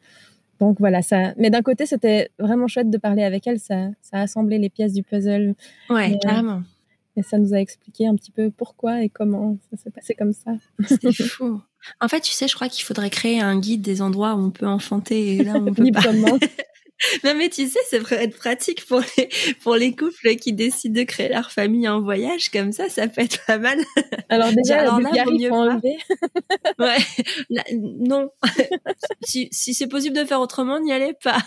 Donc 0.60 0.78
voilà, 0.78 1.02
ça. 1.02 1.32
Mais 1.38 1.50
d'un 1.50 1.62
côté, 1.62 1.86
c'était 1.86 2.30
vraiment 2.38 2.68
chouette 2.68 2.90
de 2.90 2.98
parler 2.98 3.22
avec 3.22 3.46
elle, 3.46 3.58
ça, 3.58 3.88
ça 4.02 4.18
a 4.18 4.20
assemblé 4.22 4.58
les 4.58 4.68
pièces 4.68 4.92
du 4.92 5.02
puzzle. 5.02 5.54
Ouais, 5.88 6.18
carrément. 6.20 6.62
Et 7.16 7.22
ça 7.22 7.38
nous 7.38 7.54
a 7.54 7.58
expliqué 7.58 8.06
un 8.06 8.14
petit 8.14 8.30
peu 8.30 8.50
pourquoi 8.50 9.02
et 9.02 9.08
comment 9.08 9.58
ça 9.70 9.76
s'est 9.76 9.90
passé 9.90 10.14
comme 10.14 10.32
ça. 10.32 10.52
C'est 10.86 11.12
fou. 11.12 11.60
En 12.00 12.08
fait, 12.08 12.20
tu 12.20 12.32
sais, 12.32 12.46
je 12.46 12.54
crois 12.54 12.68
qu'il 12.68 12.84
faudrait 12.84 13.10
créer 13.10 13.40
un 13.40 13.58
guide 13.58 13.82
des 13.82 14.02
endroits 14.02 14.34
où 14.34 14.44
on 14.44 14.50
peut 14.50 14.66
enfanter 14.66 15.36
et 15.36 15.44
là 15.44 15.54
on 15.54 15.64
peut 15.74 15.90
pas. 15.92 16.02
non 17.24 17.34
mais 17.34 17.48
tu 17.48 17.66
sais, 17.68 17.78
ça 17.88 17.98
pourrait 17.98 18.24
être 18.24 18.36
pratique 18.36 18.86
pour 18.86 19.00
les 19.16 19.28
pour 19.62 19.76
les 19.76 19.94
couples 19.94 20.36
qui 20.36 20.52
décident 20.52 21.00
de 21.00 21.04
créer 21.04 21.28
leur 21.28 21.50
famille 21.50 21.88
en 21.88 22.00
voyage 22.00 22.50
comme 22.50 22.72
ça, 22.72 22.88
ça 22.88 23.08
peut 23.08 23.22
être 23.22 23.44
pas 23.46 23.58
mal. 23.58 23.78
Alors 24.28 24.52
déjà, 24.52 24.86
faut 24.86 25.54
enlever. 25.54 25.96
ouais, 26.78 27.64
non. 27.72 28.30
si 29.22 29.48
si 29.50 29.74
c'est 29.74 29.88
possible 29.88 30.16
de 30.16 30.24
faire 30.24 30.40
autrement, 30.40 30.80
n'y 30.80 30.92
allez 30.92 31.14
pas. 31.22 31.38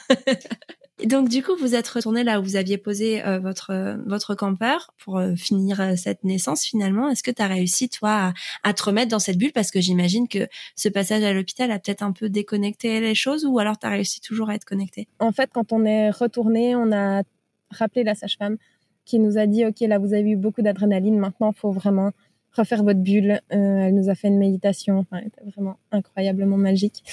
Donc 1.05 1.27
du 1.27 1.43
coup, 1.43 1.55
vous 1.59 1.75
êtes 1.75 1.87
retourné 1.87 2.23
là 2.23 2.39
où 2.39 2.43
vous 2.43 2.55
aviez 2.55 2.77
posé 2.77 3.25
euh, 3.25 3.39
votre 3.39 3.71
euh, 3.71 3.97
votre 4.05 4.35
campeur 4.35 4.93
pour 4.97 5.17
euh, 5.17 5.35
finir 5.35 5.97
cette 5.97 6.23
naissance 6.23 6.63
finalement. 6.63 7.09
Est-ce 7.09 7.23
que 7.23 7.31
tu 7.31 7.41
as 7.41 7.47
réussi 7.47 7.89
toi 7.89 8.33
à, 8.63 8.73
te 8.73 8.83
remettre 8.83 9.09
dans 9.09 9.19
cette 9.19 9.37
bulle? 9.37 9.51
Parce 9.51 9.71
que 9.71 9.81
j'imagine 9.81 10.27
que 10.27 10.47
ce 10.75 10.89
passage 10.89 11.23
à 11.23 11.33
l'hôpital 11.33 11.71
a 11.71 11.79
peut-être 11.79 12.03
un 12.03 12.13
peu 12.13 12.29
déconnecté 12.29 13.01
les 13.01 13.15
choses 13.15 13.45
ou 13.45 13.59
alors 13.59 13.77
tu 13.77 13.85
as 13.85 13.89
réussi 13.89 14.21
toujours 14.21 14.49
à 14.49 14.55
être 14.55 14.65
connecté 14.65 15.07
En 15.19 15.31
fait, 15.31 15.49
quand 15.53 15.73
on 15.73 15.83
est 15.85 16.09
retourné, 16.09 16.75
on 16.75 16.91
a 16.91 17.23
rappelé 17.69 18.03
la 18.03 18.15
sage-femme 18.15 18.57
qui 19.05 19.19
nous 19.19 19.37
a 19.37 19.45
dit 19.45 19.65
OK, 19.65 19.81
là 19.81 19.97
vous 19.99 20.13
avez 20.13 20.31
eu 20.31 20.37
beaucoup 20.37 20.61
d'adrénaline, 20.61 21.17
maintenant 21.17 21.51
faut 21.51 21.71
vraiment 21.71 22.11
refaire 22.55 22.83
votre 22.83 22.99
bulle. 22.99 23.41
elle 23.49 23.95
nous 23.95 24.09
a 24.09 24.15
fait 24.15 24.27
une 24.27 24.37
méditation. 24.37 24.99
Enfin, 24.99 25.17
elle 25.21 25.27
était 25.27 25.43
vraiment 25.43 25.77
incroyablement 25.91 26.57
magique. 26.57 27.03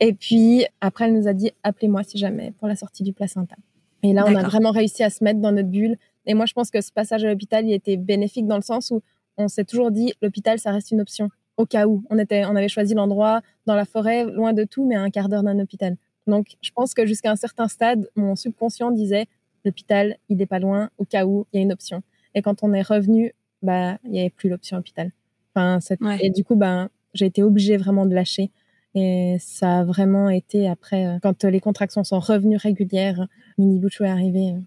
Et 0.00 0.12
puis, 0.12 0.66
après, 0.80 1.06
elle 1.06 1.14
nous 1.14 1.28
a 1.28 1.32
dit, 1.32 1.52
appelez-moi 1.62 2.02
si 2.02 2.18
jamais 2.18 2.52
pour 2.58 2.68
la 2.68 2.76
sortie 2.76 3.02
du 3.02 3.12
placenta. 3.12 3.56
Et 4.02 4.12
là, 4.12 4.24
on 4.26 4.34
a 4.34 4.42
vraiment 4.42 4.72
réussi 4.72 5.02
à 5.02 5.10
se 5.10 5.22
mettre 5.22 5.40
dans 5.40 5.52
notre 5.52 5.68
bulle. 5.68 5.96
Et 6.26 6.34
moi, 6.34 6.46
je 6.46 6.52
pense 6.52 6.70
que 6.70 6.80
ce 6.80 6.92
passage 6.92 7.24
à 7.24 7.28
l'hôpital, 7.28 7.64
il 7.66 7.72
était 7.72 7.96
bénéfique 7.96 8.46
dans 8.46 8.56
le 8.56 8.62
sens 8.62 8.90
où 8.90 9.02
on 9.36 9.48
s'est 9.48 9.64
toujours 9.64 9.90
dit, 9.90 10.12
l'hôpital, 10.20 10.58
ça 10.58 10.72
reste 10.72 10.90
une 10.90 11.00
option. 11.00 11.30
Au 11.56 11.66
cas 11.66 11.86
où. 11.86 12.02
On, 12.10 12.18
était, 12.18 12.44
on 12.44 12.56
avait 12.56 12.68
choisi 12.68 12.94
l'endroit 12.94 13.42
dans 13.66 13.74
la 13.74 13.84
forêt, 13.84 14.24
loin 14.24 14.52
de 14.52 14.64
tout, 14.64 14.86
mais 14.86 14.96
à 14.96 15.02
un 15.02 15.10
quart 15.10 15.28
d'heure 15.28 15.42
d'un 15.42 15.58
hôpital. 15.58 15.96
Donc, 16.26 16.56
je 16.60 16.70
pense 16.70 16.94
que 16.94 17.06
jusqu'à 17.06 17.30
un 17.30 17.36
certain 17.36 17.68
stade, 17.68 18.08
mon 18.16 18.36
subconscient 18.36 18.90
disait, 18.90 19.26
l'hôpital, 19.64 20.16
il 20.28 20.38
n'est 20.38 20.46
pas 20.46 20.58
loin, 20.58 20.90
au 20.98 21.04
cas 21.04 21.24
où, 21.24 21.46
il 21.52 21.56
y 21.56 21.60
a 21.60 21.62
une 21.62 21.72
option. 21.72 22.02
Et 22.34 22.42
quand 22.42 22.62
on 22.62 22.72
est 22.72 22.82
revenu, 22.82 23.34
bah, 23.62 23.98
il 24.04 24.10
n'y 24.10 24.20
avait 24.20 24.30
plus 24.30 24.48
l'option 24.48 24.76
hôpital. 24.78 25.12
Enfin, 25.54 25.78
Et 26.20 26.30
du 26.30 26.44
coup, 26.44 26.56
bah, 26.56 26.88
j'ai 27.14 27.26
été 27.26 27.42
obligée 27.42 27.76
vraiment 27.76 28.06
de 28.06 28.14
lâcher. 28.14 28.50
Et 28.94 29.36
ça 29.40 29.80
a 29.80 29.84
vraiment 29.84 30.28
été 30.28 30.68
après, 30.68 31.06
euh, 31.06 31.18
quand 31.22 31.44
les 31.44 31.60
contractions 31.60 32.04
sont 32.04 32.20
revenues 32.20 32.58
régulières, 32.58 33.26
Mini 33.56 33.78
Bouchou 33.78 34.04
est 34.04 34.10
arrivé 34.10 34.50
euh, 34.50 34.60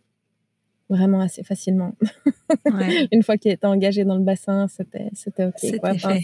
vraiment 0.89 1.21
assez 1.21 1.43
facilement. 1.43 1.93
Une 3.11 3.21
fois 3.21 3.37
qu'il 3.37 3.51
était 3.51 3.67
engagé 3.67 4.03
dans 4.03 4.15
le 4.15 4.23
bassin, 4.23 4.67
c'était 4.67 5.09
c'était 5.13 5.45
ok. 5.45 5.79
Quoi. 5.79 5.91
Enfin, 5.91 6.17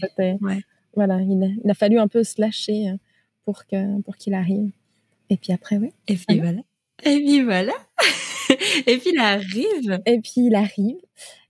Voilà, 0.96 1.22
il 1.22 1.70
a, 1.70 1.74
fallu 1.76 2.00
un 2.00 2.08
peu 2.08 2.24
se 2.24 2.42
lâcher 2.42 2.90
euh, 2.90 2.96
pour 3.46 3.66
que 3.68 4.02
pour 4.02 4.18
qu'il 4.18 4.34
arrive. 4.34 4.72
Et 5.30 5.38
puis 5.38 5.54
après, 5.54 5.78
oui. 5.78 5.92
Et 6.08 6.16
puis 6.16 6.40
voilà. 6.40 6.62
Et 7.04 7.18
puis 7.18 7.44
voilà. 7.44 7.74
et 8.88 8.98
puis 8.98 9.12
il 9.14 9.20
arrive. 9.20 10.02
Et 10.06 10.20
puis 10.20 10.48
il 10.48 10.56
arrive. 10.56 10.98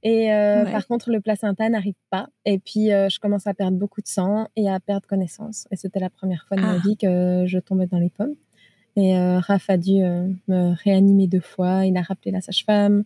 Et 0.04 0.34
euh, 0.34 0.66
par 0.66 0.88
contre, 0.88 1.12
le 1.12 1.22
placenta 1.22 1.70
n'arrive 1.70 1.96
pas. 2.10 2.28
Et 2.46 2.58
puis, 2.58 2.92
euh, 2.92 3.08
je 3.10 3.20
commence 3.20 3.46
à 3.46 3.54
perdre 3.54 3.78
beaucoup 3.78 4.02
de 4.02 4.08
sang 4.08 4.48
et 4.56 4.68
à 4.68 4.80
perdre 4.80 5.08
connaissance. 5.08 5.68
Et 5.72 5.76
c'était 5.76 6.00
la 6.00 6.10
première 6.10 6.46
fois 6.48 6.58
de 6.58 6.62
ma 6.62 6.74
ah. 6.74 6.80
vie 6.84 6.98
que 6.98 7.44
je 7.46 7.60
tombais 7.60 7.86
dans 7.86 8.00
les 8.00 8.10
pommes. 8.10 8.36
Et 8.96 9.16
euh, 9.16 9.40
Raph 9.40 9.70
a 9.70 9.78
dû 9.78 10.02
me 10.48 10.76
réanimer 10.84 11.28
deux 11.28 11.40
fois. 11.40 11.86
Il 11.86 11.96
a 11.98 12.02
rappelé 12.02 12.32
la 12.32 12.42
sage-femme. 12.42 13.04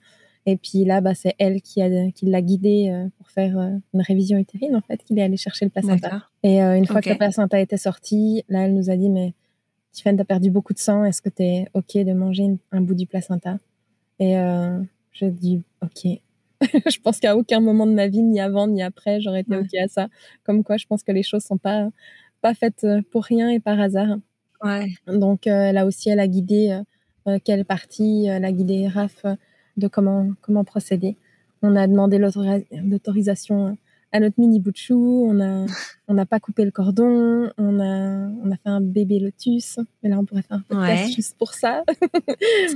Et 0.48 0.58
puis 0.58 0.86
là, 0.86 1.02
bah, 1.02 1.15
c'est 1.15 1.36
elle 1.38 1.62
qui, 1.62 1.82
a, 1.82 2.12
qui 2.12 2.28
l'a 2.28 2.41
guidé 2.41 3.08
pour 3.18 3.30
faire 3.30 3.58
une 3.58 4.02
révision 4.02 4.38
utérine, 4.38 4.76
en 4.76 4.82
fait, 4.82 5.04
qu'il 5.04 5.18
est 5.20 5.24
allé 5.24 5.38
chercher 5.38 5.65
le 5.65 5.72
placenta. 5.72 6.30
Et 6.44 6.60
une 6.60 6.86
fois 6.86 7.02
que 7.02 7.10
le 7.10 7.18
placenta 7.18 7.60
était 7.60 7.78
sorti, 7.78 8.44
là, 8.48 8.65
elle 8.65 8.74
nous 8.74 8.89
a 8.89 8.96
dit, 8.96 9.10
mais 9.10 9.34
Tiffany, 9.91 10.18
t'as 10.18 10.24
perdu 10.24 10.52
beaucoup 10.52 10.74
de 10.74 10.80
sang. 10.80 11.04
Est-ce 11.04 11.22
que 11.22 11.30
t'es 11.30 11.65
OK 11.74 11.98
de 11.98 12.13
manger 12.13 12.46
un 12.72 12.82
bout 12.82 12.96
du 12.96 13.08
placenta? 13.08 13.58
Et 14.19 14.36
je 15.12 15.25
dis, 15.25 15.63
OK. 15.82 16.19
je 16.62 16.99
pense 16.99 17.19
qu'à 17.19 17.36
aucun 17.36 17.60
moment 17.60 17.86
de 17.86 17.93
ma 17.93 18.08
vie, 18.08 18.21
ni 18.21 18.39
avant 18.39 18.67
ni 18.67 18.82
après, 18.82 19.19
j'aurais 19.21 19.41
été 19.41 19.58
OK 19.58 19.73
à 19.75 19.88
ça. 19.88 20.08
Comme 20.43 20.63
quoi, 20.63 20.78
je 20.78 20.86
pense 20.86 21.04
que 21.04 21.12
les 21.12 21.23
choses 21.23 21.43
sont 21.43 21.58
pas, 21.58 21.89
pas 22.41 22.54
faites 22.54 22.84
euh, 22.84 23.01
pour 23.12 23.23
rien 23.23 23.49
et 23.49 23.60
par 23.60 23.80
hasard. 23.80 24.17
Ouais. 24.63 24.88
Donc 25.08 25.47
euh, 25.47 25.71
là 25.71 25.86
aussi, 25.86 26.10
elle 26.10 26.19
a 26.19 26.28
guidé 26.28 26.82
euh, 27.28 27.39
quelle 27.43 27.65
partie, 27.65 28.25
elle 28.25 28.45
a 28.45 28.51
guidé 28.51 28.88
Raph 28.88 29.25
de 29.78 29.88
comment, 29.88 30.30
comment 30.41 30.63
procéder. 30.63 31.17
On 31.62 31.75
a 31.75 31.88
demandé 31.88 32.17
l'autorisation 32.19 33.78
à 34.15 34.19
notre 34.21 34.39
mini 34.39 34.62
bout 34.62 34.71
de 34.71 34.78
chou, 34.78 35.28
on 35.30 35.41
a 35.41 35.65
on 36.08 36.13
n'a 36.13 36.25
pas 36.25 36.39
coupé 36.39 36.63
le 36.63 36.71
cordon, 36.71 37.51
on 37.58 37.80
a 37.82 38.30
on 38.43 38.49
a 38.49 38.56
fait 38.56 38.69
un 38.69 38.80
bébé 38.80 39.19
lotus, 39.19 39.78
mais 40.01 40.10
là 40.10 40.17
on 40.17 40.23
pourrait 40.23 40.41
faire 40.41 40.58
un 40.58 40.62
podcast 40.62 41.13
juste 41.13 41.38
pour 41.38 41.54
ça. 41.54 41.84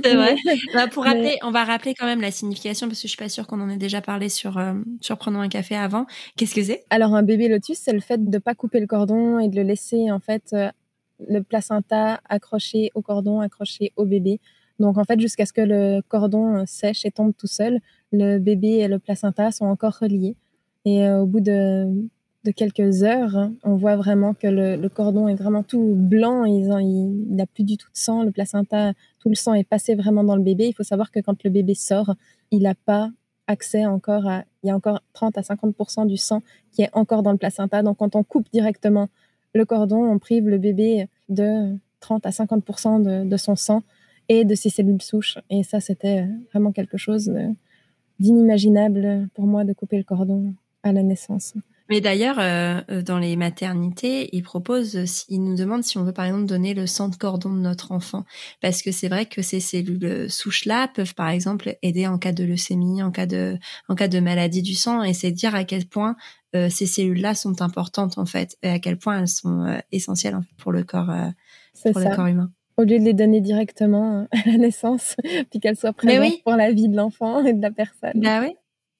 C'est 0.02 0.14
vrai. 0.14 0.36
Bah, 0.74 0.86
pour 0.86 1.04
rappeler, 1.04 1.38
on 1.42 1.50
va 1.50 1.64
rappeler 1.64 1.94
quand 1.94 2.06
même 2.06 2.20
la 2.20 2.30
signification 2.30 2.86
parce 2.86 3.00
que 3.00 3.08
je 3.08 3.12
suis 3.12 3.16
pas 3.16 3.28
sûre 3.28 3.46
qu'on 3.46 3.60
en 3.60 3.68
ait 3.68 3.76
déjà 3.76 4.00
parlé 4.00 4.28
sur 4.28 4.58
euh, 4.58 4.74
sur 5.00 5.16
prenons 5.16 5.40
un 5.40 5.48
café 5.48 5.74
avant. 5.76 6.06
Qu'est-ce 6.36 6.54
que 6.54 6.62
c'est? 6.62 6.84
Alors 6.90 7.14
un 7.14 7.22
bébé 7.22 7.48
lotus, 7.48 7.78
c'est 7.78 7.92
le 7.92 8.00
fait 8.00 8.28
de 8.28 8.38
pas 8.38 8.54
couper 8.54 8.78
le 8.78 8.86
cordon 8.86 9.38
et 9.38 9.48
de 9.48 9.56
le 9.56 9.62
laisser 9.62 10.10
en 10.10 10.20
fait 10.20 10.50
euh, 10.52 10.70
le 11.26 11.42
placenta 11.42 12.20
accroché 12.28 12.90
au 12.94 13.00
cordon, 13.00 13.40
accroché 13.40 13.92
au 13.96 14.04
bébé. 14.04 14.40
Donc 14.78 14.98
en 14.98 15.04
fait 15.04 15.18
jusqu'à 15.18 15.46
ce 15.46 15.52
que 15.52 15.62
le 15.62 16.02
cordon 16.08 16.56
euh, 16.58 16.64
sèche 16.66 17.04
et 17.06 17.10
tombe 17.10 17.32
tout 17.36 17.46
seul, 17.46 17.80
le 18.12 18.38
bébé 18.38 18.68
et 18.68 18.88
le 18.88 18.98
placenta 18.98 19.50
sont 19.50 19.66
encore 19.66 19.98
reliés. 20.00 20.36
Et 20.84 21.06
euh, 21.06 21.20
au 21.20 21.26
bout 21.26 21.40
de, 21.40 22.08
quelques 22.56 23.02
heures, 23.02 23.50
on 23.64 23.76
voit 23.76 23.96
vraiment 23.96 24.34
que 24.34 24.46
le, 24.46 24.88
cordon 24.88 25.28
est 25.28 25.34
vraiment 25.34 25.62
tout 25.62 25.94
blanc. 25.94 26.44
Il 26.44 26.68
n'a 27.28 27.46
plus 27.46 27.64
du 27.64 27.76
tout 27.76 27.90
de 27.90 27.98
sang. 27.98 28.22
Le 28.22 28.32
placenta, 28.32 28.92
tout 29.18 29.28
le 29.28 29.34
sang 29.34 29.54
est 29.54 29.68
passé 29.68 29.94
vraiment 29.94 30.24
dans 30.24 30.36
le 30.36 30.42
bébé. 30.42 30.66
Il 30.68 30.74
faut 30.74 30.82
savoir 30.82 31.10
que 31.10 31.20
quand 31.20 31.42
le 31.44 31.50
bébé 31.50 31.74
sort, 31.74 32.14
il 32.50 32.62
n'a 32.62 32.74
pas 32.74 33.10
accès 33.46 33.84
encore 33.86 34.26
à. 34.26 34.44
Il 34.62 34.68
y 34.68 34.70
a 34.70 34.76
encore 34.76 35.00
30 35.14 35.38
à 35.38 35.40
50% 35.40 36.06
du 36.06 36.18
sang 36.18 36.42
qui 36.70 36.82
est 36.82 36.90
encore 36.92 37.22
dans 37.22 37.32
le 37.32 37.38
placenta. 37.38 37.82
Donc 37.82 37.98
quand 37.98 38.14
on 38.14 38.22
coupe 38.22 38.46
directement 38.52 39.08
le 39.54 39.64
cordon, 39.64 40.04
on 40.04 40.18
prive 40.18 40.48
le 40.48 40.58
bébé 40.58 41.08
de 41.30 41.74
30 42.00 42.26
à 42.26 42.30
50 42.30 42.64
de, 43.02 43.28
de 43.28 43.36
son 43.38 43.56
sang 43.56 43.82
et 44.28 44.44
de 44.44 44.54
ses 44.54 44.68
cellules 44.68 45.00
souches. 45.00 45.38
Et 45.48 45.62
ça, 45.62 45.80
c'était 45.80 46.26
vraiment 46.52 46.72
quelque 46.72 46.98
chose 46.98 47.32
d'inimaginable 48.18 49.28
pour 49.34 49.46
moi 49.46 49.64
de 49.64 49.72
couper 49.72 49.96
le 49.96 50.04
cordon 50.04 50.54
à 50.82 50.92
la 50.92 51.02
naissance. 51.02 51.54
Mais 51.90 52.00
d'ailleurs, 52.00 52.38
euh, 52.38 52.80
euh, 52.88 53.02
dans 53.02 53.18
les 53.18 53.34
maternités, 53.34 54.28
ils 54.32 54.44
proposent, 54.44 55.26
ils 55.28 55.42
nous 55.42 55.56
demandent 55.56 55.82
si 55.82 55.98
on 55.98 56.04
veut 56.04 56.12
par 56.12 56.24
exemple 56.24 56.46
donner 56.46 56.72
le 56.72 56.86
sang 56.86 57.08
de 57.08 57.16
cordon 57.16 57.52
de 57.52 57.58
notre 57.58 57.90
enfant, 57.90 58.24
parce 58.62 58.80
que 58.80 58.92
c'est 58.92 59.08
vrai 59.08 59.26
que 59.26 59.42
ces 59.42 59.58
cellules 59.58 60.30
souches-là 60.30 60.86
peuvent 60.86 61.16
par 61.16 61.28
exemple 61.28 61.76
aider 61.82 62.06
en 62.06 62.16
cas 62.16 62.30
de 62.30 62.44
leucémie, 62.44 63.02
en 63.02 63.10
cas 63.10 63.26
de, 63.26 63.58
en 63.88 63.96
cas 63.96 64.06
de 64.06 64.20
maladie 64.20 64.62
du 64.62 64.74
sang, 64.74 65.02
et 65.02 65.12
c'est 65.12 65.32
dire 65.32 65.56
à 65.56 65.64
quel 65.64 65.84
point 65.84 66.14
euh, 66.54 66.70
ces 66.70 66.86
cellules-là 66.86 67.34
sont 67.34 67.60
importantes 67.60 68.18
en 68.18 68.26
fait, 68.26 68.56
et 68.62 68.70
à 68.70 68.78
quel 68.78 68.96
point 68.96 69.18
elles 69.18 69.28
sont 69.28 69.80
essentielles 69.90 70.38
pour 70.58 70.70
le 70.70 70.84
corps, 70.84 71.12
pour 71.82 72.00
le 72.00 72.14
corps 72.14 72.26
humain. 72.26 72.52
Au 72.76 72.82
lieu 72.82 73.00
de 73.00 73.04
les 73.04 73.14
donner 73.14 73.40
directement 73.40 74.28
à 74.32 74.48
la 74.48 74.58
naissance, 74.58 75.16
puis 75.50 75.58
qu'elles 75.58 75.76
soient 75.76 75.92
présentes 75.92 76.40
pour 76.44 76.54
la 76.54 76.70
vie 76.70 76.88
de 76.88 76.96
l'enfant 76.96 77.44
et 77.44 77.52
de 77.52 77.60
la 77.60 77.72
personne. 77.72 78.12
Bah 78.14 78.42
oui. 78.42 78.54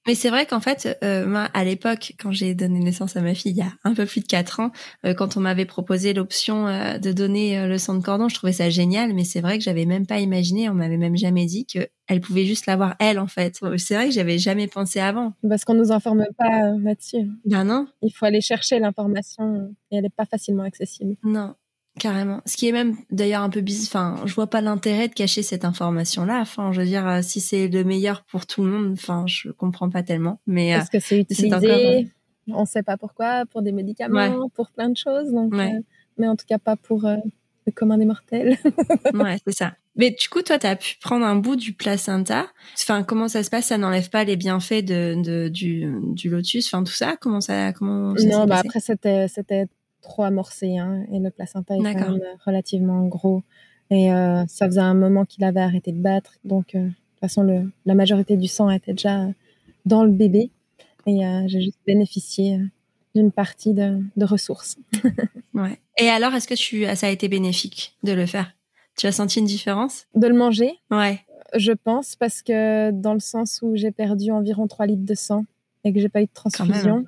Mais 0.06 0.14
c'est 0.14 0.30
vrai 0.30 0.46
qu'en 0.46 0.60
fait, 0.60 0.98
euh, 1.04 1.26
moi, 1.26 1.48
à 1.52 1.64
l'époque, 1.64 2.14
quand 2.18 2.32
j'ai 2.32 2.54
donné 2.54 2.80
naissance 2.80 3.16
à 3.16 3.20
ma 3.20 3.34
fille, 3.34 3.52
il 3.52 3.58
y 3.58 3.62
a 3.62 3.72
un 3.84 3.94
peu 3.94 4.06
plus 4.06 4.20
de 4.22 4.26
quatre 4.26 4.60
ans, 4.60 4.70
euh, 5.04 5.12
quand 5.12 5.36
on 5.36 5.40
m'avait 5.40 5.66
proposé 5.66 6.14
l'option 6.14 6.66
euh, 6.66 6.98
de 6.98 7.12
donner 7.12 7.66
le 7.66 7.78
sang 7.78 7.94
de 7.94 8.02
cordon, 8.02 8.28
je 8.28 8.34
trouvais 8.34 8.52
ça 8.52 8.70
génial. 8.70 9.12
Mais 9.12 9.24
c'est 9.24 9.40
vrai 9.40 9.58
que 9.58 9.64
j'avais 9.64 9.84
même 9.84 10.06
pas 10.06 10.18
imaginé, 10.18 10.68
on 10.70 10.74
m'avait 10.74 10.96
même 10.96 11.16
jamais 11.16 11.44
dit 11.46 11.66
que 11.66 11.88
elle 12.06 12.20
pouvait 12.20 12.44
juste 12.44 12.66
l'avoir 12.66 12.96
elle, 12.98 13.20
en 13.20 13.28
fait. 13.28 13.60
C'est 13.76 13.94
vrai 13.94 14.06
que 14.06 14.14
j'avais 14.14 14.38
jamais 14.38 14.66
pensé 14.66 14.98
avant. 14.98 15.32
Parce 15.48 15.64
qu'on 15.64 15.74
nous 15.74 15.92
informe 15.92 16.26
pas 16.36 16.72
là-dessus. 16.82 17.28
Ben 17.44 17.64
non. 17.64 17.86
Il 18.02 18.10
faut 18.10 18.24
aller 18.24 18.40
chercher 18.40 18.80
l'information 18.80 19.72
et 19.92 19.98
elle 19.98 20.06
est 20.06 20.14
pas 20.14 20.26
facilement 20.26 20.64
accessible. 20.64 21.14
Non. 21.22 21.54
Carrément. 21.98 22.40
Ce 22.46 22.56
qui 22.56 22.68
est 22.68 22.72
même 22.72 22.96
d'ailleurs 23.10 23.42
un 23.42 23.50
peu 23.50 23.60
bizarre. 23.60 24.14
Enfin, 24.14 24.26
je 24.26 24.34
vois 24.34 24.46
pas 24.46 24.60
l'intérêt 24.60 25.08
de 25.08 25.14
cacher 25.14 25.42
cette 25.42 25.64
information-là. 25.64 26.40
Enfin, 26.40 26.72
je 26.72 26.80
veux 26.80 26.86
dire, 26.86 27.06
euh, 27.06 27.20
si 27.22 27.40
c'est 27.40 27.68
le 27.68 27.84
meilleur 27.84 28.22
pour 28.24 28.46
tout 28.46 28.62
le 28.62 28.70
monde, 28.70 28.92
enfin, 28.92 29.24
je 29.26 29.50
comprends 29.50 29.90
pas 29.90 30.02
tellement. 30.02 30.40
Mais 30.46 30.68
est-ce 30.68 30.90
que 30.90 31.00
c'est 31.00 31.18
utilisé 31.18 31.52
encore... 31.54 31.68
Euh, 31.68 32.02
On 32.48 32.64
sait 32.64 32.82
pas 32.82 32.96
pourquoi, 32.96 33.44
pour 33.46 33.62
des 33.62 33.72
médicaments, 33.72 34.48
pour 34.54 34.70
plein 34.70 34.88
de 34.88 34.96
choses. 34.96 35.32
Donc, 35.32 35.52
euh, 35.54 35.68
mais 36.16 36.28
en 36.28 36.36
tout 36.36 36.46
cas 36.48 36.58
pas 36.58 36.76
pour 36.76 37.02
le 37.02 37.72
commun 37.72 37.98
des 37.98 38.04
mortels. 38.04 38.56
ouais, 39.14 39.38
c'est 39.46 39.54
ça. 39.54 39.74
Mais 39.96 40.10
du 40.10 40.28
coup, 40.28 40.42
toi, 40.42 40.58
tu 40.58 40.66
as 40.66 40.76
pu 40.76 40.96
prendre 41.00 41.26
un 41.26 41.36
bout 41.36 41.56
du 41.56 41.72
placenta. 41.72 42.46
Enfin, 42.78 43.02
comment 43.02 43.28
ça 43.28 43.42
se 43.42 43.50
passe? 43.50 43.66
Ça 43.66 43.78
n'enlève 43.78 44.08
pas 44.10 44.24
les 44.24 44.36
bienfaits 44.36 44.84
de, 44.84 45.20
de 45.20 45.48
du, 45.48 45.92
du, 46.14 46.30
lotus, 46.30 46.66
enfin 46.66 46.84
tout 46.84 46.92
ça? 46.92 47.16
Comment 47.20 47.40
ça 47.40 47.72
Comment 47.72 48.14
Non, 48.14 48.46
bah 48.46 48.60
après 48.64 48.80
c'était 48.80 49.26
c'était 49.28 49.66
trop 50.00 50.22
amorcé 50.22 50.78
hein, 50.78 51.04
et 51.12 51.18
le 51.18 51.30
placenta 51.30 51.74
est 51.74 51.94
quand 51.94 52.12
même 52.12 52.22
relativement 52.44 53.06
gros. 53.06 53.42
Et 53.90 54.12
euh, 54.12 54.44
ça 54.46 54.66
faisait 54.66 54.80
un 54.80 54.94
moment 54.94 55.24
qu'il 55.24 55.44
avait 55.44 55.60
arrêté 55.60 55.92
de 55.92 56.00
battre. 56.00 56.34
Donc, 56.44 56.74
euh, 56.74 56.80
de 56.80 56.86
toute 56.86 57.20
façon, 57.20 57.42
le, 57.42 57.70
la 57.86 57.94
majorité 57.94 58.36
du 58.36 58.46
sang 58.46 58.70
était 58.70 58.92
déjà 58.92 59.26
dans 59.84 60.04
le 60.04 60.12
bébé. 60.12 60.50
Et 61.06 61.26
euh, 61.26 61.42
j'ai 61.46 61.60
juste 61.60 61.80
bénéficié 61.86 62.60
d'une 63.14 63.32
partie 63.32 63.74
de, 63.74 64.00
de 64.16 64.24
ressources. 64.24 64.76
ouais. 65.54 65.78
Et 65.98 66.08
alors, 66.08 66.34
est-ce 66.34 66.46
que 66.46 66.54
tu, 66.54 66.84
ça 66.94 67.08
a 67.08 67.10
été 67.10 67.28
bénéfique 67.28 67.96
de 68.04 68.12
le 68.12 68.26
faire? 68.26 68.52
Tu 68.96 69.06
as 69.06 69.12
senti 69.12 69.40
une 69.40 69.46
différence? 69.46 70.06
De 70.14 70.28
le 70.28 70.34
manger? 70.34 70.78
Ouais. 70.90 71.20
Je 71.56 71.72
pense, 71.72 72.14
parce 72.14 72.42
que 72.42 72.92
dans 72.92 73.14
le 73.14 73.20
sens 73.20 73.58
où 73.62 73.74
j'ai 73.74 73.90
perdu 73.90 74.30
environ 74.30 74.68
3 74.68 74.86
litres 74.86 75.04
de 75.04 75.14
sang 75.14 75.46
et 75.82 75.92
que 75.92 75.98
j'ai 75.98 76.08
pas 76.08 76.22
eu 76.22 76.26
de 76.26 76.32
transfusion, 76.32 77.04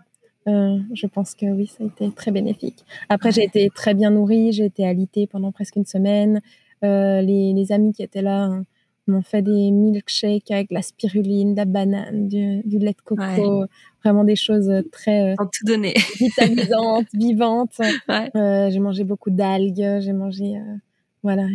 euh, 0.48 0.78
je 0.92 1.06
pense 1.06 1.34
que 1.34 1.46
oui, 1.46 1.66
ça 1.66 1.84
a 1.84 1.86
été 1.86 2.10
très 2.12 2.30
bénéfique. 2.30 2.84
Après, 3.08 3.32
j'ai 3.32 3.44
été 3.44 3.70
très 3.74 3.94
bien 3.94 4.10
nourrie, 4.10 4.52
j'ai 4.52 4.64
été 4.64 4.86
alitée 4.86 5.26
pendant 5.26 5.52
presque 5.52 5.76
une 5.76 5.86
semaine. 5.86 6.40
Euh, 6.84 7.20
les, 7.20 7.52
les, 7.52 7.70
amis 7.70 7.92
qui 7.92 8.02
étaient 8.02 8.22
là 8.22 8.42
hein, 8.42 8.64
m'ont 9.06 9.22
fait 9.22 9.42
des 9.42 9.70
milkshakes 9.70 10.50
avec 10.50 10.70
de 10.70 10.74
la 10.74 10.82
spiruline, 10.82 11.52
de 11.52 11.58
la 11.58 11.64
banane, 11.64 12.28
du, 12.28 12.62
du 12.64 12.78
lait 12.78 12.92
de 12.92 13.02
coco, 13.04 13.66
vraiment 14.02 14.24
des 14.24 14.36
choses 14.36 14.70
très 14.90 15.32
euh, 15.32 15.34
tout 15.38 15.64
donné. 15.64 15.94
vitalisantes, 16.18 17.06
vivantes. 17.12 17.78
Ouais. 18.08 18.30
Euh, 18.36 18.70
j'ai 18.70 18.78
mangé 18.78 19.04
beaucoup 19.04 19.30
d'algues, 19.30 20.00
j'ai 20.00 20.12
mangé, 20.12 20.56
euh, 20.56 20.76
voilà. 21.22 21.46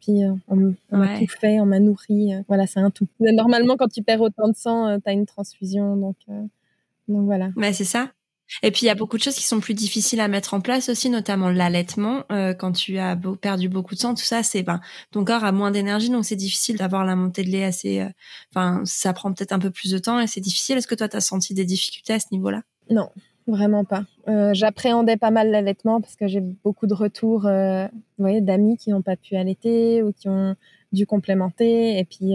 Puis 0.00 0.20
on, 0.48 0.74
on 0.90 0.96
m'a 0.96 1.18
tout 1.18 1.26
fait, 1.26 1.60
on 1.60 1.66
m'a 1.66 1.80
nourri. 1.80 2.32
voilà, 2.48 2.66
c'est 2.66 2.80
un 2.80 2.90
tout. 2.90 3.08
Normalement, 3.20 3.76
quand 3.76 3.88
tu 3.88 4.02
perds 4.02 4.20
autant 4.20 4.48
de 4.48 4.56
sang, 4.56 4.98
tu 5.00 5.08
as 5.08 5.12
une 5.12 5.26
transfusion, 5.26 5.96
donc. 5.96 6.16
donc 7.08 7.24
voilà. 7.24 7.50
Mais 7.56 7.72
c'est 7.72 7.84
ça. 7.84 8.10
Et 8.62 8.70
puis 8.70 8.82
il 8.82 8.86
y 8.86 8.90
a 8.90 8.94
beaucoup 8.94 9.16
de 9.16 9.22
choses 9.22 9.34
qui 9.34 9.44
sont 9.44 9.60
plus 9.60 9.74
difficiles 9.74 10.20
à 10.20 10.28
mettre 10.28 10.54
en 10.54 10.60
place 10.60 10.88
aussi, 10.88 11.10
notamment 11.10 11.50
l'allaitement. 11.50 12.24
Euh, 12.30 12.54
quand 12.54 12.72
tu 12.72 12.98
as 12.98 13.18
perdu 13.40 13.68
beaucoup 13.68 13.94
de 13.94 14.00
sang, 14.00 14.14
tout 14.14 14.24
ça, 14.24 14.42
c'est 14.42 14.62
ben 14.62 14.80
ton 15.10 15.24
corps 15.24 15.44
a 15.44 15.52
moins 15.52 15.70
d'énergie, 15.70 16.10
donc 16.10 16.24
c'est 16.24 16.36
difficile 16.36 16.76
d'avoir 16.76 17.04
la 17.04 17.16
montée 17.16 17.42
de 17.42 17.50
lait 17.50 17.64
assez. 17.64 18.00
Euh, 18.00 18.08
enfin, 18.54 18.82
ça 18.84 19.12
prend 19.12 19.32
peut-être 19.32 19.52
un 19.52 19.58
peu 19.58 19.70
plus 19.70 19.90
de 19.90 19.98
temps 19.98 20.20
et 20.20 20.26
c'est 20.26 20.40
difficile. 20.40 20.78
Est-ce 20.78 20.86
que 20.86 20.94
toi, 20.94 21.08
tu 21.08 21.16
as 21.16 21.20
senti 21.20 21.54
des 21.54 21.64
difficultés 21.64 22.14
à 22.14 22.20
ce 22.20 22.26
niveau-là? 22.32 22.62
Non, 22.90 23.10
vraiment 23.46 23.84
pas. 23.84 24.04
Euh, 24.28 24.54
j'appréhendais 24.54 25.16
pas 25.16 25.30
mal 25.30 25.50
l'allaitement 25.50 26.00
parce 26.00 26.16
que 26.16 26.26
j'ai 26.26 26.40
beaucoup 26.40 26.86
de 26.86 26.94
retours, 26.94 27.42
d'amis 28.18 28.76
qui 28.76 28.90
n'ont 28.90 29.02
pas 29.02 29.16
pu 29.16 29.36
allaiter 29.36 30.02
ou 30.02 30.12
qui 30.12 30.28
ont 30.28 30.54
dû 30.92 31.06
complémenter. 31.06 31.98
Et 31.98 32.04
puis 32.04 32.34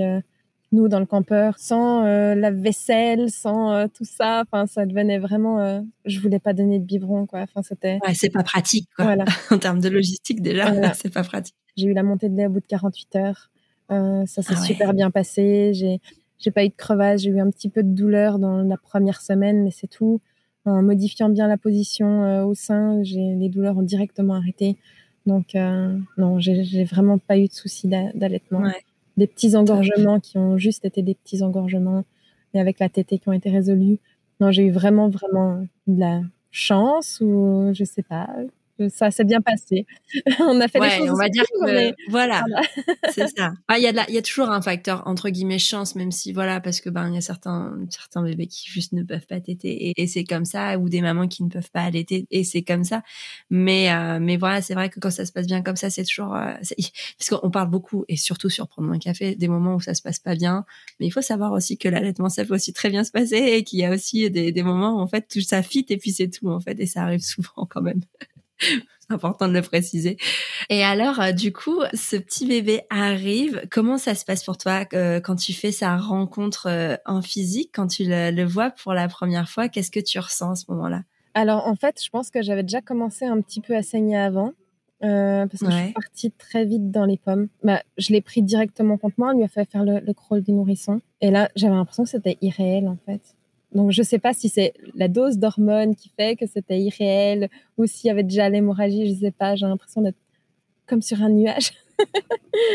nous 0.71 0.87
dans 0.87 0.99
le 0.99 1.05
campeur 1.05 1.57
sans 1.57 2.05
euh, 2.05 2.35
la 2.35 2.51
vaisselle, 2.51 3.29
sans 3.29 3.71
euh, 3.71 3.87
tout 3.93 4.05
ça. 4.05 4.43
Enfin, 4.45 4.67
ça 4.67 4.85
devenait 4.85 5.19
vraiment. 5.19 5.59
Euh, 5.59 5.81
je 6.05 6.19
voulais 6.19 6.39
pas 6.39 6.53
donner 6.53 6.79
de 6.79 6.85
biberon, 6.85 7.25
quoi. 7.25 7.41
Enfin, 7.41 7.61
c'était. 7.61 7.99
Ouais, 8.05 8.13
c'est 8.13 8.29
pas 8.29 8.43
pratique, 8.43 8.89
quoi. 8.95 9.05
Voilà. 9.05 9.25
en 9.51 9.57
termes 9.57 9.79
de 9.79 9.89
logistique, 9.89 10.41
déjà, 10.41 10.65
c'est 10.93 11.13
pas 11.13 11.23
pratique. 11.23 11.55
J'ai 11.75 11.87
eu 11.87 11.93
la 11.93 12.03
montée 12.03 12.29
de 12.29 12.35
lait 12.35 12.47
au 12.47 12.49
bout 12.49 12.59
de 12.59 12.65
48 12.65 13.15
heures. 13.15 13.51
ça 13.89 14.41
s'est 14.41 14.53
ah 14.55 14.61
super 14.61 14.93
bien 14.93 15.11
passé. 15.11 15.71
J'ai, 15.73 15.99
j'ai 16.37 16.51
pas 16.51 16.63
eu 16.63 16.69
de 16.69 16.75
crevasse. 16.75 17.21
J'ai 17.21 17.29
eu 17.29 17.39
un 17.39 17.49
petit 17.49 17.69
peu 17.69 17.83
de 17.83 17.93
douleur 17.93 18.39
dans 18.39 18.61
la 18.63 18.77
première 18.77 19.21
semaine, 19.21 19.63
mais 19.63 19.71
c'est 19.71 19.87
tout. 19.87 20.21
En 20.65 20.83
modifiant 20.83 21.29
bien 21.29 21.47
la 21.47 21.57
position 21.57 22.45
au 22.45 22.53
sein, 22.53 23.01
j'ai 23.01 23.33
les 23.35 23.49
douleurs 23.49 23.77
ont 23.77 23.83
directement 23.83 24.35
arrêté. 24.35 24.77
Donc 25.25 25.55
non, 26.17 26.39
j'ai, 26.39 26.63
j'ai 26.63 26.83
vraiment 26.83 27.17
pas 27.17 27.37
eu 27.37 27.47
de 27.47 27.53
soucis 27.53 27.87
d'allaitement. 27.87 28.59
Ouais 28.59 28.83
des 29.21 29.27
petits 29.27 29.55
engorgements 29.55 30.19
qui 30.19 30.39
ont 30.39 30.57
juste 30.57 30.83
été 30.83 31.03
des 31.03 31.13
petits 31.13 31.43
engorgements, 31.43 32.05
mais 32.53 32.59
avec 32.59 32.79
la 32.79 32.89
tétée 32.89 33.19
qui 33.19 33.29
ont 33.29 33.33
été 33.33 33.51
résolus. 33.51 33.99
Non, 34.39 34.49
j'ai 34.49 34.63
eu 34.63 34.71
vraiment, 34.71 35.09
vraiment 35.09 35.63
de 35.85 35.99
la 35.99 36.21
chance 36.49 37.21
ou 37.21 37.69
je 37.71 37.83
sais 37.83 38.01
pas, 38.01 38.27
ça 38.89 39.11
s'est 39.11 39.23
bien 39.23 39.41
passé. 39.41 39.85
on 40.39 40.59
a 40.61 40.67
fait 40.67 40.79
des 40.79 40.89
choses. 40.89 41.09
On 41.09 41.15
va 41.15 41.29
dire 41.29 41.43
que 41.43 42.09
voilà, 42.09 42.43
c'est 43.13 43.27
ça. 43.35 43.53
Ah, 43.67 43.77
il 43.77 43.83
y 43.83 43.87
a 43.87 44.05
il 44.07 44.15
y 44.15 44.17
a 44.17 44.21
toujours 44.21 44.49
un 44.49 44.61
facteur 44.61 45.03
entre 45.05 45.29
guillemets 45.29 45.59
chance, 45.59 45.95
même 45.95 46.11
si 46.11 46.33
voilà, 46.33 46.59
parce 46.59 46.81
que 46.81 46.89
ben 46.89 47.09
il 47.09 47.15
y 47.15 47.17
a 47.17 47.21
certains 47.21 47.73
certains 47.89 48.23
bébés 48.23 48.47
qui 48.47 48.69
juste 48.69 48.93
ne 48.93 49.03
peuvent 49.03 49.25
pas 49.27 49.39
téter 49.39 49.93
et, 49.97 50.07
c'est 50.07 50.23
comme 50.23 50.45
ça, 50.45 50.77
ou 50.77 50.89
des 50.89 51.01
mamans 51.01 51.27
qui 51.27 51.43
ne 51.43 51.49
peuvent 51.49 51.71
pas 51.71 51.81
allaiter 51.81 52.27
et 52.31 52.43
c'est 52.43 52.63
comme 52.63 52.83
ça. 52.83 53.03
Mais 53.49 53.91
euh, 53.91 54.19
mais 54.21 54.37
voilà, 54.37 54.61
c'est 54.61 54.73
vrai 54.73 54.89
que 54.89 54.99
quand 54.99 55.11
ça 55.11 55.25
se 55.25 55.31
passe 55.31 55.47
bien 55.47 55.61
comme 55.61 55.75
ça, 55.75 55.89
c'est 55.89 56.03
toujours 56.03 56.35
euh, 56.35 56.53
parce 57.17 57.29
qu'on 57.29 57.51
parle 57.51 57.69
beaucoup 57.69 58.05
et 58.07 58.17
surtout 58.17 58.49
sur 58.49 58.67
prendre 58.67 58.91
un 58.91 58.99
café 58.99 59.35
des 59.35 59.47
moments 59.47 59.75
où 59.75 59.81
ça 59.81 59.93
se 59.93 60.01
passe 60.01 60.19
pas 60.19 60.35
bien. 60.35 60.65
Mais 60.99 61.07
il 61.07 61.11
faut 61.11 61.21
savoir 61.21 61.51
aussi 61.51 61.77
que 61.77 61.89
l'allaitement 61.89 62.29
ça 62.29 62.45
peut 62.45 62.55
aussi 62.55 62.73
très 62.73 62.89
bien 62.89 63.03
se 63.03 63.11
passer 63.11 63.37
et 63.37 63.63
qu'il 63.63 63.79
y 63.79 63.85
a 63.85 63.91
aussi 63.91 64.29
des, 64.29 64.51
des 64.51 64.63
moments 64.63 64.97
où 64.97 64.99
en 64.99 65.07
fait 65.07 65.27
tout 65.27 65.41
ça 65.41 65.61
fit 65.63 65.85
et 65.89 65.97
puis 65.97 66.11
c'est 66.11 66.29
tout 66.29 66.49
en 66.49 66.59
fait 66.59 66.79
et 66.79 66.85
ça 66.85 67.03
arrive 67.03 67.21
souvent 67.21 67.65
quand 67.69 67.81
même. 67.81 68.01
C'est 68.99 69.13
important 69.13 69.47
de 69.47 69.53
le 69.53 69.61
préciser. 69.61 70.17
Et 70.69 70.83
alors, 70.83 71.19
euh, 71.19 71.31
du 71.31 71.51
coup, 71.51 71.81
ce 71.93 72.15
petit 72.15 72.45
bébé 72.45 72.81
arrive. 72.89 73.61
Comment 73.69 73.97
ça 73.97 74.15
se 74.15 74.25
passe 74.25 74.43
pour 74.43 74.57
toi 74.57 74.85
euh, 74.93 75.19
quand 75.19 75.35
tu 75.35 75.53
fais 75.53 75.71
sa 75.71 75.97
rencontre 75.97 76.67
euh, 76.67 76.95
en 77.05 77.21
physique, 77.21 77.71
quand 77.73 77.87
tu 77.87 78.03
le, 78.05 78.43
vois 78.43 78.71
pour 78.71 78.93
la 78.93 79.07
première 79.07 79.49
fois? 79.49 79.69
Qu'est-ce 79.69 79.91
que 79.91 79.99
tu 79.99 80.19
ressens 80.19 80.51
à 80.51 80.55
ce 80.55 80.65
moment-là? 80.69 81.01
Alors, 81.33 81.67
en 81.67 81.75
fait, 81.75 82.01
je 82.03 82.09
pense 82.09 82.29
que 82.29 82.41
j'avais 82.41 82.63
déjà 82.63 82.81
commencé 82.81 83.25
un 83.25 83.41
petit 83.41 83.61
peu 83.61 83.75
à 83.75 83.81
saigner 83.81 84.17
avant. 84.17 84.53
parce 85.01 85.59
que 85.59 85.71
je 85.71 85.77
suis 85.77 85.93
partie 85.93 86.31
très 86.31 86.65
vite 86.65 86.91
dans 86.91 87.05
les 87.05 87.17
pommes. 87.17 87.47
Bah, 87.63 87.81
je 87.97 88.13
l'ai 88.13 88.21
pris 88.21 88.43
directement 88.43 88.97
contre 88.97 89.15
moi, 89.17 89.31
on 89.33 89.37
lui 89.37 89.43
a 89.43 89.47
fait 89.47 89.69
faire 89.69 89.83
le, 89.83 89.99
le 89.99 90.13
crawl 90.13 90.41
du 90.41 90.51
nourrisson. 90.51 91.01
Et 91.21 91.31
là, 91.31 91.49
j'avais 91.55 91.75
l'impression 91.75 92.03
que 92.03 92.09
c'était 92.09 92.37
irréel 92.41 92.87
en 92.87 92.97
fait. 93.05 93.35
Donc, 93.73 93.91
je 93.91 94.01
ne 94.01 94.05
sais 94.05 94.19
pas 94.19 94.33
si 94.33 94.49
c'est 94.49 94.73
la 94.95 95.07
dose 95.07 95.37
d'hormones 95.37 95.95
qui 95.95 96.09
fait 96.09 96.35
que 96.35 96.45
c'était 96.45 96.79
irréel 96.79 97.49
ou 97.77 97.85
s'il 97.85 98.07
y 98.07 98.11
avait 98.11 98.23
déjà 98.23 98.49
l'hémorragie, 98.49 99.07
je 99.07 99.13
ne 99.13 99.19
sais 99.19 99.31
pas. 99.31 99.55
J'ai 99.55 99.65
l'impression 99.65 100.01
d'être 100.01 100.17
comme 100.87 101.01
sur 101.01 101.21
un 101.21 101.29
nuage. 101.29 101.71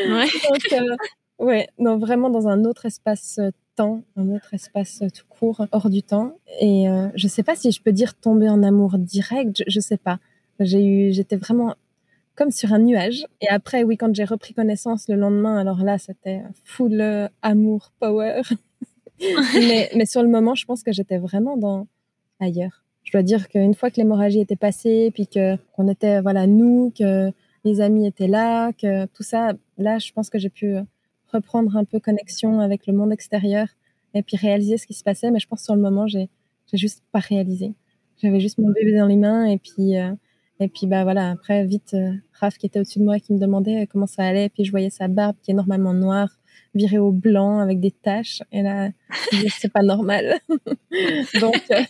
ouais. 0.08 0.26
Donc, 0.50 0.72
euh, 0.72 0.96
ouais, 1.38 1.68
non, 1.78 1.98
vraiment 1.98 2.30
dans 2.30 2.48
un 2.48 2.64
autre 2.64 2.86
espace-temps, 2.86 4.02
un 4.16 4.28
autre 4.34 4.54
espace 4.54 5.02
tout 5.14 5.26
court, 5.28 5.66
hors 5.72 5.90
du 5.90 6.02
temps. 6.02 6.38
Et 6.60 6.88
euh, 6.88 7.08
je 7.14 7.26
ne 7.26 7.30
sais 7.30 7.42
pas 7.42 7.56
si 7.56 7.72
je 7.72 7.82
peux 7.82 7.92
dire 7.92 8.14
tomber 8.14 8.48
en 8.48 8.62
amour 8.62 8.96
direct, 8.98 9.64
je 9.66 9.78
ne 9.78 9.82
sais 9.82 9.98
pas. 9.98 10.18
J'ai 10.60 10.82
eu, 10.82 11.12
j'étais 11.12 11.36
vraiment 11.36 11.74
comme 12.36 12.50
sur 12.50 12.72
un 12.72 12.78
nuage. 12.78 13.26
Et 13.40 13.48
après, 13.48 13.82
oui, 13.82 13.96
quand 13.96 14.14
j'ai 14.14 14.24
repris 14.24 14.54
connaissance 14.54 15.08
le 15.08 15.16
lendemain, 15.16 15.58
alors 15.58 15.82
là, 15.82 15.98
c'était 15.98 16.42
full 16.64 17.00
euh, 17.00 17.28
amour, 17.42 17.92
power. 17.98 18.42
mais, 19.20 20.06
sur 20.06 20.22
le 20.22 20.28
moment, 20.28 20.54
je 20.54 20.64
pense 20.64 20.82
que 20.82 20.92
j'étais 20.92 21.18
vraiment 21.18 21.56
dans 21.56 21.86
ailleurs. 22.40 22.84
Je 23.04 23.12
dois 23.12 23.22
dire 23.22 23.48
qu'une 23.48 23.74
fois 23.74 23.90
que 23.90 23.96
l'hémorragie 23.96 24.40
était 24.40 24.56
passée, 24.56 25.10
puis 25.14 25.26
que 25.26 25.56
qu'on 25.72 25.88
était 25.88 26.20
voilà 26.20 26.46
nous, 26.46 26.92
que 26.98 27.30
les 27.64 27.80
amis 27.80 28.06
étaient 28.06 28.28
là, 28.28 28.72
que 28.72 29.06
tout 29.06 29.22
ça, 29.22 29.52
là, 29.78 29.98
je 29.98 30.12
pense 30.12 30.28
que 30.28 30.38
j'ai 30.38 30.50
pu 30.50 30.76
reprendre 31.32 31.76
un 31.76 31.84
peu 31.84 32.00
connexion 32.00 32.60
avec 32.60 32.86
le 32.86 32.92
monde 32.92 33.12
extérieur 33.12 33.68
et 34.14 34.22
puis 34.22 34.36
réaliser 34.36 34.76
ce 34.76 34.86
qui 34.86 34.94
se 34.94 35.04
passait. 35.04 35.30
Mais 35.30 35.38
je 35.38 35.46
pense 35.46 35.60
que 35.60 35.64
sur 35.64 35.76
le 35.76 35.82
moment, 35.82 36.06
j'ai 36.06 36.28
j'ai 36.70 36.78
juste 36.78 37.02
pas 37.12 37.20
réalisé. 37.20 37.74
J'avais 38.22 38.40
juste 38.40 38.58
mon 38.58 38.70
bébé 38.70 38.96
dans 38.96 39.06
les 39.06 39.16
mains 39.16 39.44
et 39.46 39.58
puis 39.58 39.96
euh, 39.96 40.12
et 40.60 40.68
puis 40.68 40.86
bah 40.86 41.04
voilà. 41.04 41.30
Après 41.30 41.64
vite, 41.64 41.94
euh, 41.94 42.12
Raph 42.32 42.58
qui 42.58 42.66
était 42.66 42.80
au-dessus 42.80 42.98
de 42.98 43.04
moi 43.04 43.18
qui 43.20 43.32
me 43.32 43.38
demandait 43.38 43.86
comment 43.86 44.06
ça 44.06 44.24
allait. 44.24 44.46
Et 44.46 44.48
puis 44.48 44.64
je 44.64 44.70
voyais 44.70 44.90
sa 44.90 45.08
barbe 45.08 45.36
qui 45.42 45.52
est 45.52 45.54
normalement 45.54 45.94
noire 45.94 46.38
viré 46.76 46.98
au 46.98 47.10
blanc 47.10 47.58
avec 47.58 47.80
des 47.80 47.90
taches. 47.90 48.42
Et 48.52 48.62
là, 48.62 48.90
c'est 49.58 49.72
pas 49.72 49.82
normal. 49.82 50.38
donc, 51.40 51.62
euh, 51.70 51.82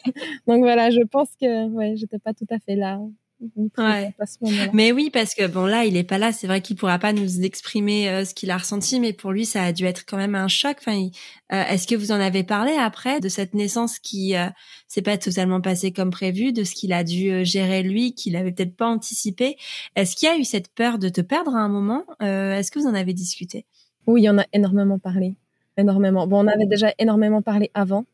donc 0.47 0.61
voilà, 0.61 0.91
je 0.91 1.03
pense 1.03 1.28
que 1.41 1.68
ouais, 1.68 1.95
j'étais 1.97 2.18
pas 2.18 2.32
tout 2.32 2.47
à 2.51 2.59
fait 2.59 2.76
là. 2.76 2.99
Ouais. 3.76 4.14
Mais 4.72 4.93
oui, 4.93 5.11
parce 5.12 5.34
que 5.34 5.47
bon 5.47 5.66
là, 5.66 5.84
il 5.84 5.99
est 5.99 6.05
pas 6.05 6.16
là. 6.16 6.32
C'est 6.32 6.47
vrai 6.47 6.62
qu'il 6.62 6.74
pourra 6.74 6.99
pas 6.99 7.12
nous 7.12 7.43
exprimer 7.43 8.09
euh, 8.09 8.24
ce 8.24 8.32
qu'il 8.32 8.51
a 8.51 8.57
ressenti, 8.57 8.99
mais 8.99 9.12
pour 9.12 9.30
lui, 9.30 9.45
ça 9.45 9.62
a 9.62 9.72
dû 9.72 9.84
être 9.84 10.07
quand 10.07 10.16
même 10.16 10.34
un 10.34 10.49
choc. 10.49 10.78
Enfin, 10.80 11.09
euh, 11.53 11.62
est-ce 11.64 11.87
que 11.87 11.95
vous 11.95 12.12
en 12.12 12.20
avez 12.20 12.45
parlé 12.45 12.72
après 12.72 13.20
de 13.20 13.28
cette 13.28 13.53
naissance 13.53 13.99
qui 13.99 14.34
s'est 14.89 15.03
pas 15.03 15.18
totalement 15.18 15.61
passée 15.61 15.93
comme 15.93 16.11
prévu, 16.11 16.55
de 16.55 16.64
ce 16.64 16.74
qu'il 16.74 16.95
a 16.95 17.05
dû 17.05 17.45
gérer 17.45 17.82
lui, 17.82 18.14
qu'il 18.14 18.37
avait 18.37 18.53
peut-être 18.53 18.74
pas 18.74 18.87
anticipé? 18.87 19.59
Est-ce 19.97 20.16
qu'il 20.16 20.30
y 20.30 20.32
a 20.32 20.39
eu 20.39 20.45
cette 20.45 20.74
peur 20.74 20.99
de 20.99 21.11
te 21.11 21.20
perdre 21.20 21.55
à 21.55 21.61
un 21.61 21.68
moment? 21.68 22.05
Est-ce 22.20 22.70
que 22.70 22.78
vous 22.78 22.87
en 22.87 22.95
avez 22.95 23.12
discuté? 23.12 23.66
Oui, 24.07 24.29
on 24.31 24.39
a 24.39 24.45
énormément 24.53 24.99
parlé. 24.99 25.35
Énormément. 25.77 26.27
Bon, 26.27 26.45
on 26.45 26.49
avait 26.49 26.67
déjà 26.67 26.93
énormément 26.99 27.43
parlé 27.43 27.71
avant, 27.75 28.07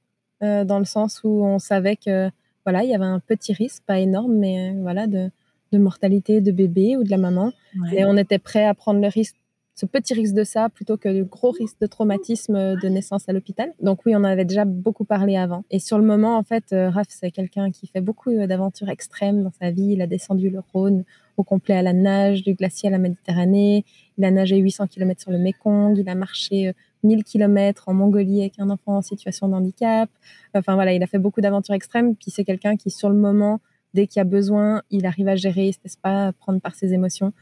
euh, 0.42 0.64
dans 0.64 0.78
le 0.78 0.84
sens 0.84 1.20
où 1.22 1.44
on 1.44 1.58
savait 1.58 1.96
que 1.96 2.30
voilà, 2.64 2.84
il 2.84 2.90
y 2.90 2.94
avait 2.94 3.04
un 3.04 3.20
petit 3.20 3.52
risque, 3.52 3.82
pas 3.86 3.98
énorme, 3.98 4.34
mais 4.34 4.70
euh, 4.70 4.80
voilà, 4.80 5.06
de, 5.06 5.30
de, 5.72 5.78
mortalité 5.78 6.40
de 6.40 6.50
bébé 6.50 6.96
ou 6.96 7.04
de 7.04 7.10
la 7.10 7.18
maman. 7.18 7.52
Et 7.92 8.04
on 8.04 8.16
était 8.16 8.38
prêt 8.38 8.64
à 8.64 8.74
prendre 8.74 9.00
le 9.00 9.08
risque, 9.08 9.36
ce 9.74 9.86
petit 9.86 10.14
risque 10.14 10.34
de 10.34 10.44
ça, 10.44 10.68
plutôt 10.68 10.96
que 10.96 11.08
le 11.08 11.24
gros 11.24 11.50
risque 11.50 11.80
de 11.80 11.86
traumatisme 11.86 12.76
de 12.76 12.88
naissance 12.88 13.28
à 13.28 13.32
l'hôpital. 13.32 13.72
Donc 13.80 14.04
oui, 14.04 14.14
on 14.14 14.22
avait 14.22 14.44
déjà 14.44 14.64
beaucoup 14.64 15.04
parlé 15.04 15.36
avant. 15.36 15.64
Et 15.70 15.78
sur 15.78 15.98
le 15.98 16.04
moment, 16.04 16.36
en 16.36 16.42
fait, 16.42 16.72
euh, 16.72 16.90
Raph, 16.90 17.06
c'est 17.08 17.30
quelqu'un 17.30 17.70
qui 17.70 17.86
fait 17.86 18.00
beaucoup 18.00 18.32
d'aventures 18.32 18.90
extrêmes 18.90 19.42
dans 19.42 19.52
sa 19.60 19.70
vie. 19.70 19.92
Il 19.92 20.02
a 20.02 20.06
descendu 20.06 20.50
le 20.50 20.60
Rhône 20.72 21.04
au 21.36 21.44
complet 21.44 21.74
à 21.74 21.82
la 21.82 21.92
nage, 21.92 22.42
du 22.42 22.54
glacier 22.54 22.88
à 22.88 22.92
la 22.92 22.98
Méditerranée. 22.98 23.84
Il 24.18 24.24
a 24.24 24.30
nagé 24.30 24.56
800 24.56 24.86
km 24.88 25.20
sur 25.20 25.30
le 25.30 25.38
Mékong. 25.38 25.96
Il 25.96 26.08
a 26.08 26.14
marché 26.14 26.74
1000 27.02 27.18
euh, 27.18 27.22
km 27.22 27.88
en 27.88 27.94
Mongolie 27.94 28.40
avec 28.40 28.54
un 28.58 28.70
enfant 28.70 28.96
en 28.96 29.02
situation 29.02 29.48
de 29.48 29.54
handicap. 29.54 30.10
Enfin 30.54 30.74
voilà, 30.74 30.92
il 30.92 31.02
a 31.02 31.06
fait 31.06 31.18
beaucoup 31.18 31.40
d'aventures 31.40 31.74
extrêmes. 31.74 32.14
Puis 32.14 32.30
c'est 32.30 32.44
quelqu'un 32.44 32.76
qui, 32.76 32.90
sur 32.90 33.08
le 33.08 33.16
moment, 33.16 33.60
dès 33.94 34.06
qu'il 34.06 34.20
y 34.20 34.22
a 34.22 34.24
besoin, 34.24 34.82
il 34.90 35.06
arrive 35.06 35.28
à 35.28 35.36
gérer, 35.36 35.64
il 35.64 35.68
ne 35.68 35.72
se 35.72 35.78
laisse 35.84 35.96
pas 35.96 36.32
prendre 36.32 36.60
par 36.60 36.74
ses 36.74 36.92
émotions. 36.92 37.32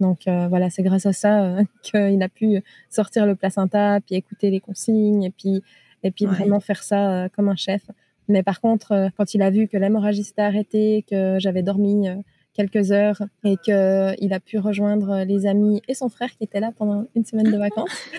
Donc 0.00 0.28
euh, 0.28 0.46
voilà, 0.48 0.70
c'est 0.70 0.82
grâce 0.82 1.06
à 1.06 1.12
ça 1.12 1.42
euh, 1.42 1.62
qu'il 1.82 2.22
a 2.22 2.28
pu 2.28 2.62
sortir 2.90 3.26
le 3.26 3.34
placenta, 3.34 4.00
puis 4.00 4.14
écouter 4.14 4.50
les 4.50 4.60
consignes, 4.60 5.24
et 5.24 5.30
puis, 5.30 5.62
et 6.02 6.10
puis 6.10 6.26
vraiment 6.26 6.60
faire 6.60 6.82
ça 6.82 7.28
comme 7.34 7.48
un 7.48 7.56
chef. 7.56 7.82
Mais 8.28 8.42
par 8.42 8.60
contre, 8.60 9.10
quand 9.16 9.32
il 9.34 9.40
a 9.40 9.50
vu 9.50 9.68
que 9.68 9.78
l'hémorragie 9.78 10.22
s'était 10.22 10.42
arrêtée, 10.42 11.04
que 11.10 11.38
j'avais 11.38 11.62
dormi 11.62 12.06
quelques 12.58 12.90
heures 12.90 13.22
et 13.44 13.56
qu'il 13.56 14.32
a 14.32 14.40
pu 14.40 14.58
rejoindre 14.58 15.22
les 15.22 15.46
amis 15.46 15.80
et 15.86 15.94
son 15.94 16.08
frère 16.08 16.30
qui 16.36 16.42
était 16.42 16.58
là 16.58 16.72
pendant 16.76 17.06
une 17.14 17.24
semaine 17.24 17.50
de 17.50 17.58
vacances. 17.58 17.90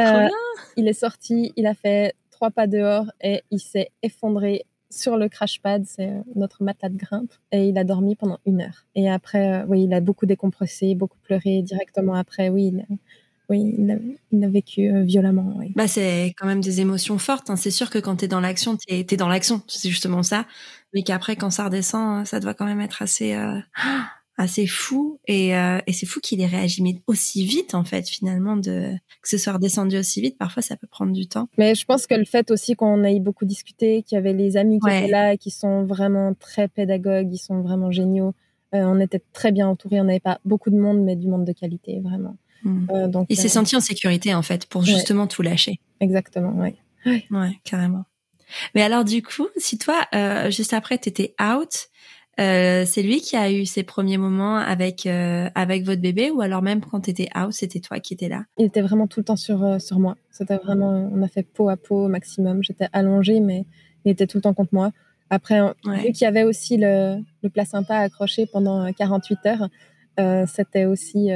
Euh, 0.00 0.28
il 0.76 0.86
est 0.86 0.92
sorti, 0.92 1.52
il 1.56 1.66
a 1.66 1.74
fait 1.74 2.14
trois 2.30 2.52
pas 2.52 2.68
dehors 2.68 3.06
et 3.20 3.42
il 3.50 3.58
s'est 3.58 3.88
effondré 4.04 4.64
sur 4.90 5.16
le 5.16 5.28
crash 5.28 5.60
pad, 5.60 5.84
c'est 5.86 6.12
notre 6.36 6.62
matelas 6.62 6.90
de 6.90 6.96
grimpe, 6.96 7.32
et 7.50 7.68
il 7.68 7.76
a 7.78 7.82
dormi 7.82 8.14
pendant 8.14 8.38
une 8.46 8.60
heure. 8.60 8.86
Et 8.94 9.10
après, 9.10 9.62
euh, 9.62 9.64
oui, 9.66 9.82
il 9.82 9.92
a 9.92 10.00
beaucoup 10.00 10.24
décompressé, 10.24 10.94
beaucoup 10.94 11.18
pleuré 11.24 11.62
directement 11.62 12.14
après. 12.14 12.48
Oui, 12.48 12.68
il, 12.68 12.86
oui, 13.48 13.74
il 13.78 14.44
a, 14.44 14.48
vécu 14.48 14.92
euh, 14.92 15.02
violemment. 15.02 15.54
Oui. 15.56 15.72
Bah, 15.74 15.88
c'est 15.88 16.34
quand 16.36 16.46
même 16.46 16.60
des 16.60 16.80
émotions 16.80 17.18
fortes. 17.18 17.48
Hein. 17.48 17.56
C'est 17.56 17.70
sûr 17.70 17.88
que 17.88 17.98
quand 17.98 18.16
tu 18.16 18.26
es 18.26 18.28
dans 18.28 18.40
l'action, 18.40 18.76
tu 18.76 18.94
es, 18.94 19.16
dans 19.16 19.28
l'action. 19.28 19.62
C'est 19.66 19.88
justement 19.88 20.22
ça. 20.22 20.46
Mais 20.94 21.02
qu'après, 21.02 21.36
quand 21.36 21.50
ça 21.50 21.64
redescend, 21.64 22.26
ça 22.26 22.40
doit 22.40 22.54
quand 22.54 22.66
même 22.66 22.80
être 22.80 23.00
assez, 23.00 23.34
euh, 23.34 23.58
c'est 24.46 24.66
fou 24.66 25.18
et, 25.26 25.56
euh, 25.56 25.78
et 25.86 25.92
c'est 25.92 26.06
fou 26.06 26.20
qu'il 26.20 26.40
ait 26.40 26.46
réagi 26.46 27.02
aussi 27.06 27.44
vite 27.44 27.74
en 27.74 27.84
fait 27.84 28.08
finalement 28.08 28.56
de 28.56 28.92
que 29.22 29.28
ce 29.28 29.38
soit 29.38 29.54
redescendu 29.54 29.98
aussi 29.98 30.20
vite. 30.20 30.38
Parfois 30.38 30.62
ça 30.62 30.76
peut 30.76 30.86
prendre 30.86 31.12
du 31.12 31.26
temps. 31.26 31.48
Mais 31.58 31.74
je 31.74 31.84
pense 31.84 32.06
que 32.06 32.14
le 32.14 32.24
fait 32.24 32.50
aussi 32.50 32.74
qu'on 32.74 33.02
ait 33.04 33.18
beaucoup 33.18 33.46
discuté, 33.46 34.02
qu'il 34.02 34.16
y 34.16 34.18
avait 34.18 34.34
les 34.34 34.56
amis 34.56 34.78
qui 34.78 34.88
étaient 34.90 35.08
là, 35.08 35.36
qui 35.36 35.50
sont 35.50 35.84
vraiment 35.84 36.34
très 36.34 36.68
pédagogues, 36.68 37.32
ils 37.32 37.38
sont 37.38 37.62
vraiment 37.62 37.90
géniaux. 37.90 38.34
Euh, 38.74 38.82
on 38.84 39.00
était 39.00 39.22
très 39.32 39.50
bien 39.50 39.66
entourés. 39.66 40.00
On 40.00 40.04
n'avait 40.04 40.20
pas 40.20 40.40
beaucoup 40.44 40.70
de 40.70 40.76
monde, 40.76 41.02
mais 41.02 41.16
du 41.16 41.26
monde 41.26 41.44
de 41.44 41.52
qualité 41.52 42.00
vraiment. 42.00 42.36
Hmm. 42.62 42.86
Euh, 42.90 43.08
donc 43.08 43.26
il 43.28 43.36
s'est 43.36 43.48
senti 43.48 43.76
en 43.76 43.80
sécurité 43.80 44.34
en 44.34 44.42
fait 44.42 44.66
pour 44.66 44.84
justement 44.84 45.26
tout 45.26 45.42
lâcher. 45.42 45.80
Exactement, 46.00 46.52
ouais. 46.52 46.76
Ouais, 47.30 47.58
carrément. 47.64 48.04
Mais 48.74 48.82
alors 48.82 49.04
du 49.04 49.22
coup, 49.22 49.48
si 49.56 49.78
toi 49.78 50.06
juste 50.50 50.72
après 50.72 50.98
t'étais 50.98 51.34
out 51.40 51.88
euh, 52.40 52.84
c'est 52.86 53.02
lui 53.02 53.20
qui 53.20 53.36
a 53.36 53.50
eu 53.50 53.66
ses 53.66 53.82
premiers 53.82 54.16
moments 54.16 54.56
avec 54.56 55.06
euh, 55.06 55.48
avec 55.56 55.84
votre 55.84 56.00
bébé 56.00 56.30
ou 56.30 56.40
alors 56.40 56.62
même 56.62 56.80
quand 56.80 57.00
tu 57.00 57.10
étais 57.10 57.28
out, 57.36 57.52
c'était 57.52 57.80
toi 57.80 57.98
qui 57.98 58.14
étais 58.14 58.28
là? 58.28 58.44
Il 58.58 58.66
était 58.66 58.80
vraiment 58.80 59.08
tout 59.08 59.20
le 59.20 59.24
temps 59.24 59.36
sur 59.36 59.64
euh, 59.64 59.80
sur 59.80 59.98
moi. 59.98 60.16
C'était 60.30 60.56
vraiment 60.56 61.10
on 61.12 61.22
a 61.22 61.28
fait 61.28 61.42
peau 61.42 61.68
à 61.68 61.76
peau 61.76 62.04
au 62.04 62.08
maximum. 62.08 62.62
J'étais 62.62 62.88
allongée 62.92 63.40
mais 63.40 63.66
il 64.04 64.12
était 64.12 64.28
tout 64.28 64.38
le 64.38 64.42
temps 64.42 64.54
contre 64.54 64.72
moi. 64.72 64.92
Après 65.30 65.60
vu 65.84 66.12
qu'il 66.12 66.22
y 66.22 66.26
avait 66.26 66.44
aussi 66.44 66.76
le 66.76 67.18
le 67.42 67.50
placenta 67.50 67.98
accroché 67.98 68.46
pendant 68.46 68.90
48 68.92 69.38
heures, 69.46 70.46
c'était 70.46 70.84
aussi 70.84 71.30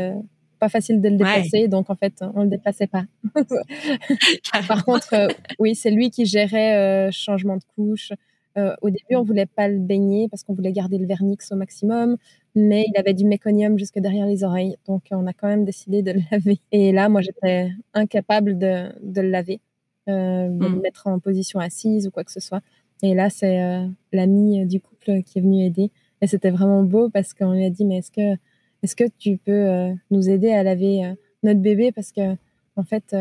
pas 0.62 0.68
facile 0.68 1.00
de 1.00 1.08
le 1.08 1.16
déplacer, 1.16 1.66
donc 1.66 1.90
en 1.90 1.96
fait, 1.96 2.24
on 2.36 2.44
le 2.44 2.48
déplaçait 2.48 2.86
pas. 2.86 3.04
Par 4.68 4.84
contre, 4.84 5.28
oui, 5.58 5.74
c'est 5.74 5.90
lui 5.90 6.10
qui 6.10 6.24
gérait 6.24 7.10
changement 7.10 7.56
de 7.56 7.64
couche, 7.74 8.12
euh, 8.58 8.74
au 8.82 8.90
début, 8.90 9.16
on 9.16 9.22
voulait 9.22 9.46
pas 9.46 9.68
le 9.68 9.78
baigner 9.78 10.28
parce 10.28 10.42
qu'on 10.42 10.54
voulait 10.54 10.72
garder 10.72 10.98
le 10.98 11.06
vernix 11.06 11.50
au 11.52 11.56
maximum, 11.56 12.16
mais 12.54 12.84
il 12.86 12.98
avait 12.98 13.14
du 13.14 13.24
méconium 13.24 13.78
jusque 13.78 13.98
derrière 13.98 14.26
les 14.26 14.44
oreilles, 14.44 14.76
donc 14.86 15.04
on 15.10 15.26
a 15.26 15.32
quand 15.32 15.48
même 15.48 15.64
décidé 15.64 16.02
de 16.02 16.12
le 16.12 16.20
laver. 16.30 16.58
Et 16.70 16.92
là, 16.92 17.08
moi, 17.08 17.22
j'étais 17.22 17.70
incapable 17.94 18.58
de, 18.58 18.92
de, 19.02 19.20
le 19.22 19.30
laver, 19.30 19.60
euh, 20.08 20.48
de 20.48 20.64
le 20.64 20.70
mmh. 20.70 20.82
mettre 20.82 21.06
en 21.06 21.18
position 21.18 21.60
assise 21.60 22.06
ou 22.06 22.10
quoi 22.10 22.24
que 22.24 22.32
ce 22.32 22.40
soit. 22.40 22.60
Et 23.02 23.14
là, 23.14 23.30
c'est 23.30 23.62
euh, 23.62 23.86
l'ami 24.12 24.66
du 24.66 24.80
couple 24.80 25.22
qui 25.22 25.38
est 25.38 25.42
venu 25.42 25.64
aider, 25.64 25.90
et 26.20 26.26
c'était 26.26 26.50
vraiment 26.50 26.82
beau 26.82 27.08
parce 27.08 27.32
qu'on 27.32 27.52
lui 27.52 27.64
a 27.64 27.70
dit, 27.70 27.84
mais 27.84 27.98
est-ce 27.98 28.10
que, 28.10 28.38
est-ce 28.82 28.96
que 28.96 29.04
tu 29.18 29.38
peux 29.38 29.52
euh, 29.52 29.92
nous 30.10 30.28
aider 30.28 30.50
à 30.50 30.62
laver 30.62 31.04
euh, 31.04 31.14
notre 31.42 31.60
bébé? 31.60 31.92
Parce 31.92 32.12
que, 32.12 32.36
en 32.76 32.82
fait, 32.84 33.14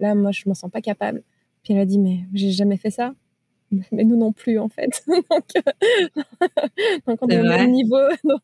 là, 0.00 0.14
moi, 0.14 0.32
je 0.32 0.42
m'en 0.46 0.54
sens 0.54 0.70
pas 0.70 0.80
capable. 0.80 1.22
Puis 1.62 1.74
elle 1.74 1.80
a 1.80 1.84
dit, 1.84 1.98
mais 1.98 2.20
j'ai 2.32 2.52
jamais 2.52 2.76
fait 2.76 2.90
ça 2.90 3.12
mais 3.92 4.04
nous 4.04 4.16
non 4.16 4.32
plus 4.32 4.58
en 4.58 4.68
fait. 4.68 5.04
donc, 5.06 5.44
euh, 5.56 5.62
donc, 7.06 7.18
on 7.20 7.28
est, 7.28 7.40
au 7.40 7.44
même 7.44 7.70
niveau. 7.70 8.08
Donc, 8.24 8.40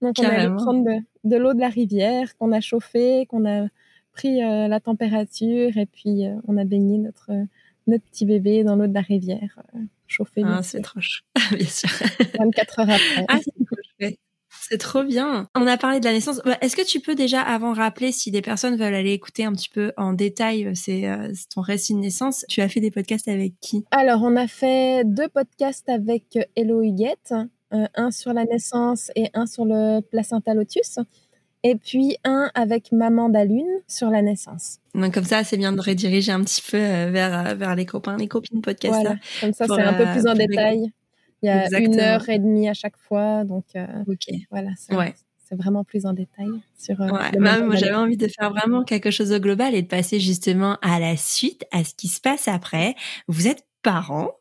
donc 0.00 0.14
on 0.18 0.24
allé 0.24 0.54
prendre 0.54 0.84
de, 1.24 1.36
l'eau 1.36 1.54
de 1.54 1.60
la 1.60 1.68
rivière 1.68 2.36
qu'on 2.36 2.52
a 2.52 2.60
chauffée, 2.60 3.26
qu'on 3.26 3.46
a 3.46 3.66
pris 4.12 4.42
euh, 4.42 4.68
la 4.68 4.80
température 4.80 5.76
et 5.76 5.86
puis 5.86 6.26
euh, 6.26 6.34
on 6.46 6.56
a 6.56 6.64
baigné 6.64 6.98
notre 6.98 7.32
notre 7.86 8.04
petit 8.04 8.24
bébé 8.24 8.64
dans 8.64 8.76
l'eau 8.76 8.86
de 8.86 8.94
la 8.94 9.02
rivière 9.02 9.60
chauffée. 10.06 10.42
Ah, 10.44 10.62
c'est 10.62 10.80
trop 10.80 11.00
chaud, 11.00 11.24
bien 11.50 11.66
sûr. 11.66 11.90
24 12.38 12.80
heures 12.80 12.90
après. 12.90 13.26
Ah, 13.28 13.38
c'est 13.42 13.52
trop 14.78 15.02
bien. 15.02 15.48
On 15.54 15.66
a 15.66 15.76
parlé 15.76 16.00
de 16.00 16.04
la 16.04 16.12
naissance. 16.12 16.40
Bah, 16.44 16.56
est-ce 16.60 16.76
que 16.76 16.86
tu 16.86 17.00
peux 17.00 17.14
déjà 17.14 17.40
avant 17.40 17.72
rappeler 17.72 18.12
si 18.12 18.30
des 18.30 18.42
personnes 18.42 18.76
veulent 18.76 18.94
aller 18.94 19.12
écouter 19.12 19.44
un 19.44 19.52
petit 19.52 19.68
peu 19.68 19.92
en 19.96 20.12
détail 20.12 20.66
euh, 20.66 20.72
c'est 20.74 21.08
ton 21.54 21.60
récit 21.60 21.94
de 21.94 21.98
naissance? 21.98 22.44
Tu 22.48 22.60
as 22.60 22.68
fait 22.68 22.80
des 22.80 22.90
podcasts 22.90 23.28
avec 23.28 23.54
qui? 23.60 23.84
Alors 23.90 24.22
on 24.22 24.36
a 24.36 24.46
fait 24.46 25.04
deux 25.04 25.28
podcasts 25.28 25.88
avec 25.88 26.38
Hello 26.56 26.82
Huguette, 26.82 27.34
euh, 27.72 27.86
un 27.94 28.10
sur 28.10 28.32
la 28.32 28.44
naissance 28.44 29.10
et 29.16 29.30
un 29.34 29.46
sur 29.46 29.64
le 29.64 30.00
placenta 30.00 30.54
lotus. 30.54 30.98
Et 31.66 31.76
puis 31.76 32.18
un 32.24 32.50
avec 32.54 32.92
Maman 32.92 33.30
d'Alune 33.30 33.80
sur 33.88 34.10
la 34.10 34.20
naissance. 34.20 34.80
Donc 34.94 35.14
comme 35.14 35.24
ça, 35.24 35.44
c'est 35.44 35.56
bien 35.56 35.72
de 35.72 35.80
rediriger 35.80 36.30
un 36.30 36.44
petit 36.44 36.62
peu 36.62 36.76
euh, 36.76 37.10
vers, 37.10 37.56
vers 37.56 37.74
les 37.74 37.86
copains, 37.86 38.18
les 38.18 38.28
copines 38.28 38.60
podcast. 38.60 38.94
Voilà. 38.94 39.16
Comme 39.40 39.54
ça, 39.54 39.64
c'est 39.66 39.80
un 39.80 39.94
peu 39.94 40.04
plus 40.12 40.26
en 40.28 40.34
détail. 40.34 40.92
Il 41.44 41.72
y 41.72 41.74
a 41.74 41.78
une 41.78 42.00
heure 42.00 42.28
et 42.28 42.38
demie 42.38 42.68
à 42.68 42.74
chaque 42.74 42.96
fois. 42.96 43.44
Donc, 43.44 43.64
euh, 43.76 43.86
voilà, 44.50 44.70
c'est 45.46 45.56
vraiment 45.56 45.84
plus 45.84 46.06
en 46.06 46.14
détail 46.14 46.48
sur. 46.78 47.00
Euh, 47.00 47.08
bah, 47.38 47.60
moi, 47.60 47.76
j'avais 47.76 47.94
envie 47.94 48.16
de 48.16 48.28
faire 48.28 48.50
vraiment 48.50 48.82
quelque 48.82 49.10
chose 49.10 49.32
au 49.32 49.38
global 49.38 49.74
et 49.74 49.82
de 49.82 49.86
passer 49.86 50.18
justement 50.18 50.78
à 50.80 50.98
la 50.98 51.16
suite, 51.16 51.64
à 51.70 51.84
ce 51.84 51.94
qui 51.94 52.08
se 52.08 52.20
passe 52.20 52.48
après. 52.48 52.94
Vous 53.28 53.46
êtes 53.46 53.66
parents. 53.82 54.32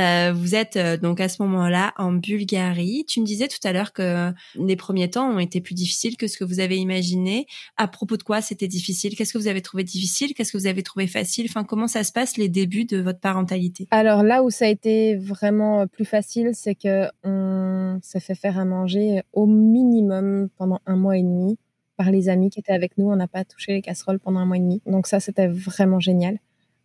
Euh, 0.00 0.32
vous 0.34 0.54
êtes 0.54 0.76
euh, 0.76 0.96
donc 0.96 1.20
à 1.20 1.28
ce 1.28 1.42
moment-là 1.42 1.92
en 1.98 2.12
Bulgarie. 2.12 3.04
Tu 3.06 3.20
me 3.20 3.26
disais 3.26 3.48
tout 3.48 3.58
à 3.64 3.72
l'heure 3.72 3.92
que 3.92 4.32
les 4.54 4.76
premiers 4.76 5.10
temps 5.10 5.28
ont 5.28 5.38
été 5.38 5.60
plus 5.60 5.74
difficiles 5.74 6.16
que 6.16 6.26
ce 6.26 6.38
que 6.38 6.44
vous 6.44 6.60
avez 6.60 6.78
imaginé. 6.78 7.46
À 7.76 7.88
propos 7.88 8.16
de 8.16 8.22
quoi 8.22 8.40
c'était 8.40 8.68
difficile? 8.68 9.14
Qu'est-ce 9.16 9.32
que 9.32 9.38
vous 9.38 9.48
avez 9.48 9.60
trouvé 9.60 9.84
difficile? 9.84 10.34
Qu'est-ce 10.34 10.52
que 10.52 10.58
vous 10.58 10.66
avez 10.66 10.82
trouvé 10.82 11.06
facile? 11.06 11.46
Enfin, 11.48 11.64
comment 11.64 11.88
ça 11.88 12.04
se 12.04 12.12
passe 12.12 12.36
les 12.36 12.48
débuts 12.48 12.84
de 12.84 12.98
votre 12.98 13.20
parentalité? 13.20 13.86
Alors 13.90 14.22
là 14.22 14.42
où 14.42 14.50
ça 14.50 14.64
a 14.64 14.68
été 14.68 15.16
vraiment 15.16 15.86
plus 15.86 16.06
facile, 16.06 16.50
c'est 16.54 16.74
que 16.74 17.08
on 17.22 17.98
s'est 18.02 18.20
fait 18.20 18.34
faire 18.34 18.58
à 18.58 18.64
manger 18.64 19.22
au 19.32 19.46
minimum 19.46 20.48
pendant 20.56 20.80
un 20.86 20.96
mois 20.96 21.18
et 21.18 21.22
demi 21.22 21.58
par 21.96 22.10
les 22.10 22.28
amis 22.28 22.50
qui 22.50 22.60
étaient 22.60 22.72
avec 22.72 22.96
nous. 22.98 23.10
On 23.10 23.16
n'a 23.16 23.28
pas 23.28 23.44
touché 23.44 23.72
les 23.72 23.82
casseroles 23.82 24.18
pendant 24.18 24.40
un 24.40 24.46
mois 24.46 24.56
et 24.56 24.60
demi. 24.60 24.82
Donc 24.86 25.06
ça, 25.06 25.20
c'était 25.20 25.48
vraiment 25.48 26.00
génial. 26.00 26.38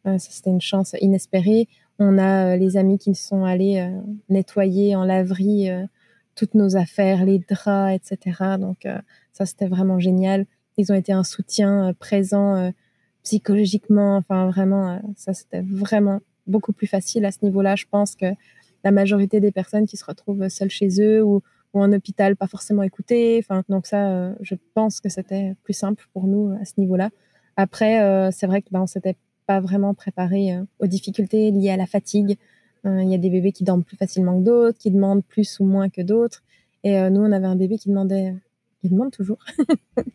Euh, 0.05 0.17
c'était 0.19 0.49
une 0.49 0.61
chance 0.61 0.95
inespérée. 1.01 1.67
On 1.99 2.17
a 2.17 2.53
euh, 2.53 2.57
les 2.57 2.77
amis 2.77 2.97
qui 2.97 3.15
sont 3.15 3.43
allés 3.43 3.79
euh, 3.79 4.01
nettoyer 4.29 4.95
en 4.95 5.03
laverie 5.03 5.69
euh, 5.69 5.85
toutes 6.35 6.53
nos 6.53 6.77
affaires, 6.77 7.25
les 7.25 7.39
draps, 7.39 7.95
etc. 7.95 8.57
Donc 8.59 8.87
ça, 9.33 9.47
c'était 9.47 9.67
vraiment 9.67 9.97
génial. 9.97 10.45
Ils 10.77 10.91
ont 10.91 10.95
été 10.95 11.11
un 11.11 11.23
soutien 11.23 11.95
présent 11.99 12.71
psychologiquement. 13.23 14.17
Enfin, 14.17 14.45
vraiment, 14.45 15.01
ça, 15.15 15.33
c'était 15.33 15.61
vraiment 15.61 16.19
beaucoup 16.45 16.73
plus 16.73 16.85
facile 16.85 17.25
à 17.25 17.31
ce 17.31 17.39
niveau-là. 17.41 17.75
Je 17.75 17.85
pense 17.89 18.15
que 18.15 18.27
la 18.83 18.91
majorité 18.91 19.39
des 19.39 19.51
personnes 19.51 19.87
qui 19.87 19.97
se 19.97 20.05
retrouvent 20.05 20.47
seules 20.47 20.69
chez 20.69 21.01
eux 21.01 21.23
ou, 21.23 21.41
ou 21.73 21.81
en 21.81 21.91
hôpital, 21.91 22.35
pas 22.35 22.45
forcément 22.45 22.83
écoutées. 22.83 23.39
Enfin, 23.39 23.63
donc 23.67 23.87
ça, 23.87 24.35
je 24.41 24.53
pense 24.75 25.01
que 25.01 25.09
c'était 25.09 25.55
plus 25.63 25.73
simple 25.73 26.05
pour 26.13 26.27
nous 26.27 26.55
à 26.61 26.65
ce 26.65 26.73
niveau-là. 26.77 27.09
Après, 27.55 28.29
c'est 28.31 28.45
vrai 28.45 28.61
que 28.61 28.67
ben, 28.69 28.81
on 28.81 28.87
s'était 28.87 29.15
pas 29.47 29.59
vraiment 29.61 29.95
préparé 29.95 30.53
euh, 30.53 30.63
aux 30.79 30.87
difficultés 30.87 31.49
liées 31.49 31.71
à 31.71 31.77
la 31.77 31.87
fatigue. 31.87 32.37
Euh, 32.85 33.01
il 33.01 33.09
y 33.09 33.15
a 33.15 33.17
des 33.17 33.31
bébés 33.31 33.53
qui 33.53 33.63
dorment 33.63 33.83
plus 33.83 33.97
facilement 33.97 34.37
que 34.39 34.43
d'autres, 34.45 34.77
qui 34.77 34.91
demandent 34.91 35.25
plus 35.25 35.59
ou 35.59 35.65
moins 35.65 35.89
que 35.89 36.01
d'autres. 36.01 36.43
Et 36.83 36.99
euh, 36.99 37.09
nous, 37.09 37.21
on 37.21 37.31
avait 37.31 37.47
un 37.47 37.55
bébé 37.55 37.77
qui 37.79 37.89
demandait, 37.89 38.35
il 38.83 38.91
demande 38.91 39.11
toujours 39.11 39.39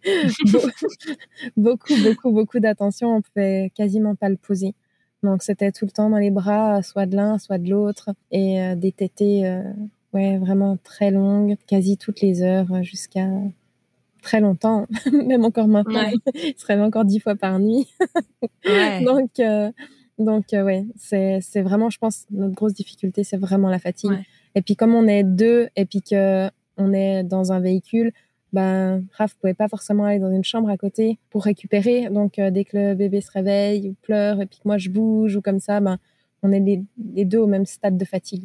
beaucoup, 1.56 1.94
beaucoup, 2.04 2.30
beaucoup 2.30 2.60
d'attention. 2.60 3.16
On 3.16 3.22
pouvait 3.22 3.72
quasiment 3.74 4.14
pas 4.14 4.28
le 4.28 4.36
poser. 4.36 4.74
Donc 5.22 5.42
c'était 5.42 5.72
tout 5.72 5.86
le 5.86 5.90
temps 5.90 6.10
dans 6.10 6.18
les 6.18 6.30
bras, 6.30 6.82
soit 6.82 7.06
de 7.06 7.16
l'un, 7.16 7.38
soit 7.38 7.58
de 7.58 7.70
l'autre, 7.70 8.10
et 8.32 8.74
des 8.74 8.90
tétées, 8.90 9.62
ouais, 10.12 10.36
vraiment 10.38 10.76
très 10.82 11.12
longues, 11.12 11.54
quasi 11.68 11.96
toutes 11.96 12.20
les 12.20 12.42
heures, 12.42 12.82
jusqu'à 12.82 13.28
très 14.22 14.40
longtemps, 14.40 14.86
même 15.12 15.44
encore 15.44 15.68
maintenant. 15.68 16.10
il 16.34 16.54
se 16.56 16.72
encore 16.80 17.04
dix 17.04 17.20
fois 17.20 17.34
par 17.34 17.58
nuit. 17.58 17.88
Donc, 19.04 19.38
euh, 19.40 19.70
donc 20.18 20.52
euh, 20.52 20.62
ouais, 20.62 20.84
c'est, 20.96 21.40
c'est 21.40 21.62
vraiment, 21.62 21.90
je 21.90 21.98
pense, 21.98 22.26
notre 22.30 22.54
grosse 22.54 22.74
difficulté, 22.74 23.24
c'est 23.24 23.36
vraiment 23.36 23.68
la 23.68 23.78
fatigue. 23.78 24.12
Et 24.54 24.62
puis, 24.62 24.76
comme 24.76 24.94
on 24.94 25.08
est 25.08 25.24
deux 25.24 25.68
et 25.74 25.84
puis 25.84 26.02
que 26.02 26.48
on 26.76 26.92
est 26.92 27.24
dans 27.24 27.52
un 27.52 27.60
véhicule, 27.60 28.12
ben, 28.52 29.04
Raph 29.16 29.34
pouvait 29.34 29.54
pas 29.54 29.68
forcément 29.68 30.04
aller 30.04 30.18
dans 30.18 30.30
une 30.30 30.44
chambre 30.44 30.68
à 30.68 30.76
côté 30.76 31.18
pour 31.30 31.44
récupérer. 31.44 32.08
Donc, 32.10 32.38
euh, 32.38 32.50
dès 32.50 32.64
que 32.64 32.76
le 32.76 32.94
bébé 32.94 33.20
se 33.20 33.30
réveille 33.30 33.88
ou 33.88 33.94
pleure 34.02 34.40
et 34.40 34.46
puis 34.46 34.58
que 34.58 34.68
moi 34.68 34.78
je 34.78 34.90
bouge 34.90 35.36
ou 35.36 35.40
comme 35.40 35.58
ça, 35.58 35.80
ben, 35.80 35.98
on 36.42 36.52
est 36.52 36.60
les, 36.60 36.84
les 37.14 37.24
deux 37.24 37.38
au 37.38 37.46
même 37.46 37.66
stade 37.66 37.96
de 37.96 38.04
fatigue. 38.04 38.44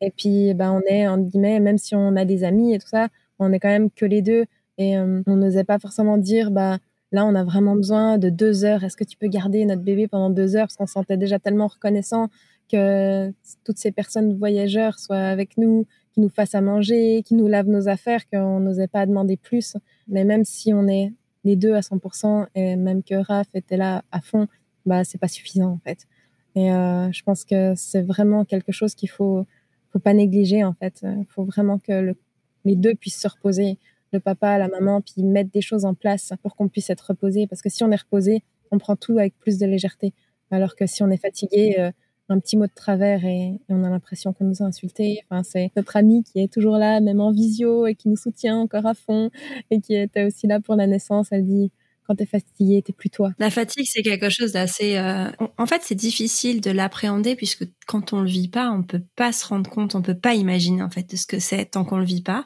Et 0.00 0.10
puis, 0.10 0.52
ben, 0.54 0.72
on 0.72 0.82
est, 0.92 1.06
en 1.06 1.18
guillemets, 1.18 1.60
même 1.60 1.78
si 1.78 1.94
on 1.94 2.16
a 2.16 2.24
des 2.24 2.44
amis 2.44 2.74
et 2.74 2.78
tout 2.78 2.88
ça, 2.88 3.08
on 3.38 3.52
est 3.52 3.60
quand 3.60 3.68
même 3.68 3.90
que 3.90 4.04
les 4.04 4.22
deux. 4.22 4.44
Et 4.78 4.96
euh, 4.96 5.22
on 5.26 5.36
n'osait 5.36 5.64
pas 5.64 5.78
forcément 5.78 6.18
dire, 6.18 6.50
bah, 6.50 6.78
là, 7.12 7.24
on 7.24 7.34
a 7.34 7.44
vraiment 7.44 7.76
besoin 7.76 8.18
de 8.18 8.28
deux 8.28 8.64
heures. 8.64 8.84
Est-ce 8.84 8.96
que 8.96 9.04
tu 9.04 9.16
peux 9.16 9.28
garder 9.28 9.64
notre 9.64 9.82
bébé 9.82 10.08
pendant 10.08 10.30
deux 10.30 10.56
heures? 10.56 10.66
Parce 10.66 10.76
qu'on 10.76 10.86
se 10.86 10.94
sentait 10.94 11.16
déjà 11.16 11.38
tellement 11.38 11.68
reconnaissant 11.68 12.28
que 12.70 13.32
toutes 13.64 13.78
ces 13.78 13.92
personnes 13.92 14.36
voyageurs 14.36 14.98
soient 14.98 15.16
avec 15.16 15.56
nous, 15.58 15.86
qui 16.12 16.20
nous 16.20 16.28
fassent 16.28 16.54
à 16.54 16.60
manger, 16.60 17.22
qui 17.24 17.34
nous 17.34 17.46
lavent 17.46 17.68
nos 17.68 17.88
affaires, 17.88 18.28
qu'on 18.28 18.60
n'osait 18.60 18.88
pas 18.88 19.06
demander 19.06 19.36
plus. 19.36 19.76
Mais 20.08 20.24
même 20.24 20.44
si 20.44 20.72
on 20.72 20.86
est 20.88 21.12
les 21.44 21.56
deux 21.56 21.74
à 21.74 21.80
100% 21.80 22.46
et 22.54 22.76
même 22.76 23.02
que 23.02 23.14
Raph 23.14 23.48
était 23.54 23.76
là 23.76 24.02
à 24.10 24.20
fond, 24.20 24.48
bah, 24.86 25.04
c'est 25.04 25.18
pas 25.18 25.28
suffisant, 25.28 25.70
en 25.70 25.80
fait. 25.84 26.06
Et 26.56 26.72
euh, 26.72 27.10
je 27.12 27.22
pense 27.22 27.44
que 27.44 27.74
c'est 27.76 28.02
vraiment 28.02 28.44
quelque 28.44 28.72
chose 28.72 28.94
qu'il 28.94 29.10
faut, 29.10 29.44
faut 29.92 29.98
pas 29.98 30.14
négliger, 30.14 30.64
en 30.64 30.72
fait. 30.72 31.02
Il 31.02 31.26
faut 31.28 31.44
vraiment 31.44 31.78
que 31.78 31.92
le, 31.92 32.16
les 32.64 32.76
deux 32.76 32.94
puissent 32.94 33.20
se 33.20 33.28
reposer 33.28 33.78
le 34.14 34.20
papa, 34.20 34.56
la 34.58 34.68
maman, 34.68 35.02
puis 35.02 35.22
mettre 35.22 35.50
des 35.50 35.60
choses 35.60 35.84
en 35.84 35.94
place 35.94 36.32
pour 36.42 36.56
qu'on 36.56 36.68
puisse 36.68 36.88
être 36.88 37.08
reposé. 37.08 37.46
Parce 37.46 37.60
que 37.60 37.68
si 37.68 37.84
on 37.84 37.90
est 37.90 38.00
reposé, 38.00 38.42
on 38.70 38.78
prend 38.78 38.96
tout 38.96 39.18
avec 39.18 39.38
plus 39.38 39.58
de 39.58 39.66
légèreté. 39.66 40.14
Alors 40.50 40.76
que 40.76 40.86
si 40.86 41.02
on 41.02 41.10
est 41.10 41.18
fatigué, 41.18 41.76
euh, 41.78 41.90
un 42.28 42.38
petit 42.38 42.56
mot 42.56 42.66
de 42.66 42.72
travers 42.74 43.24
et, 43.24 43.60
on 43.68 43.84
a 43.84 43.90
l'impression 43.90 44.32
qu'on 44.32 44.44
nous 44.44 44.62
a 44.62 44.66
insultés. 44.66 45.20
Enfin, 45.24 45.42
c'est 45.42 45.70
notre 45.76 45.96
ami 45.96 46.22
qui 46.22 46.40
est 46.40 46.52
toujours 46.52 46.78
là, 46.78 47.00
même 47.00 47.20
en 47.20 47.32
visio, 47.32 47.86
et 47.86 47.94
qui 47.94 48.08
nous 48.08 48.16
soutient 48.16 48.56
encore 48.56 48.86
à 48.86 48.94
fond, 48.94 49.30
et 49.70 49.80
qui 49.80 49.94
était 49.94 50.24
aussi 50.24 50.46
là 50.46 50.60
pour 50.60 50.76
la 50.76 50.86
naissance. 50.86 51.28
Elle 51.32 51.44
dit 51.44 51.70
quand 52.06 52.16
t'es 52.16 52.26
fatigué, 52.26 52.82
t'es 52.82 52.92
plus 52.92 53.10
toi. 53.10 53.32
La 53.38 53.50
fatigue, 53.50 53.86
c'est 53.88 54.02
quelque 54.02 54.28
chose 54.28 54.52
d'assez. 54.52 54.96
Euh, 54.96 55.30
en 55.56 55.66
fait, 55.66 55.80
c'est 55.82 55.94
difficile 55.94 56.60
de 56.60 56.70
l'appréhender 56.70 57.34
puisque 57.34 57.66
quand 57.86 58.12
on 58.12 58.20
le 58.20 58.28
vit 58.28 58.48
pas, 58.48 58.70
on 58.70 58.82
peut 58.82 59.02
pas 59.16 59.32
se 59.32 59.46
rendre 59.46 59.68
compte, 59.70 59.94
on 59.94 60.02
peut 60.02 60.16
pas 60.16 60.34
imaginer 60.34 60.82
en 60.82 60.90
fait 60.90 61.10
de 61.10 61.16
ce 61.16 61.26
que 61.26 61.38
c'est 61.38 61.64
tant 61.66 61.84
qu'on 61.84 61.98
le 61.98 62.04
vit 62.04 62.22
pas. 62.22 62.44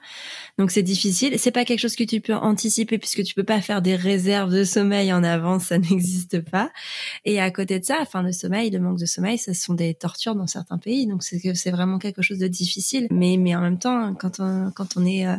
Donc 0.59 0.71
c'est 0.71 0.83
difficile. 0.83 1.39
C'est 1.39 1.51
pas 1.51 1.65
quelque 1.65 1.81
chose 1.81 1.97
que 1.97 2.05
tu 2.05 2.21
peux 2.21 2.35
anticiper 2.35 2.99
puisque 2.99 3.25
tu 3.25 3.35
peux 3.35 3.45
pas 3.45 3.61
faire 3.61 3.83
des 3.83 3.97
réserves 3.97 4.53
de 4.53 4.65
sommeil 4.65 5.13
en 5.13 5.25
avance, 5.25 5.65
ça 5.65 5.79
n'existe 5.79 6.41
pas. 6.41 6.71
Et 7.25 7.41
à 7.41 7.51
côté 7.51 7.81
de 7.81 7.85
ça, 7.85 7.99
enfin 8.01 8.23
le 8.23 8.33
sommeil, 8.33 8.71
le 8.71 8.79
manque 8.79 8.99
de 8.99 9.07
sommeil, 9.07 9.39
ça 9.39 9.55
sont 9.55 9.75
des 9.75 9.95
tortures 9.95 10.35
dans 10.35 10.47
certains 10.47 10.79
pays. 10.79 11.07
Donc 11.07 11.23
c'est 11.23 11.39
c'est 11.55 11.71
vraiment 11.71 11.99
quelque 11.99 12.23
chose 12.23 12.39
de 12.39 12.49
difficile. 12.49 13.09
Mais 13.11 13.37
mais 13.39 13.57
en 13.57 13.61
même 13.61 13.79
temps, 13.79 14.15
quand 14.15 14.41
on 14.41 14.71
quand 14.75 14.97
on 14.97 15.05
est 15.05 15.27
euh, 15.27 15.37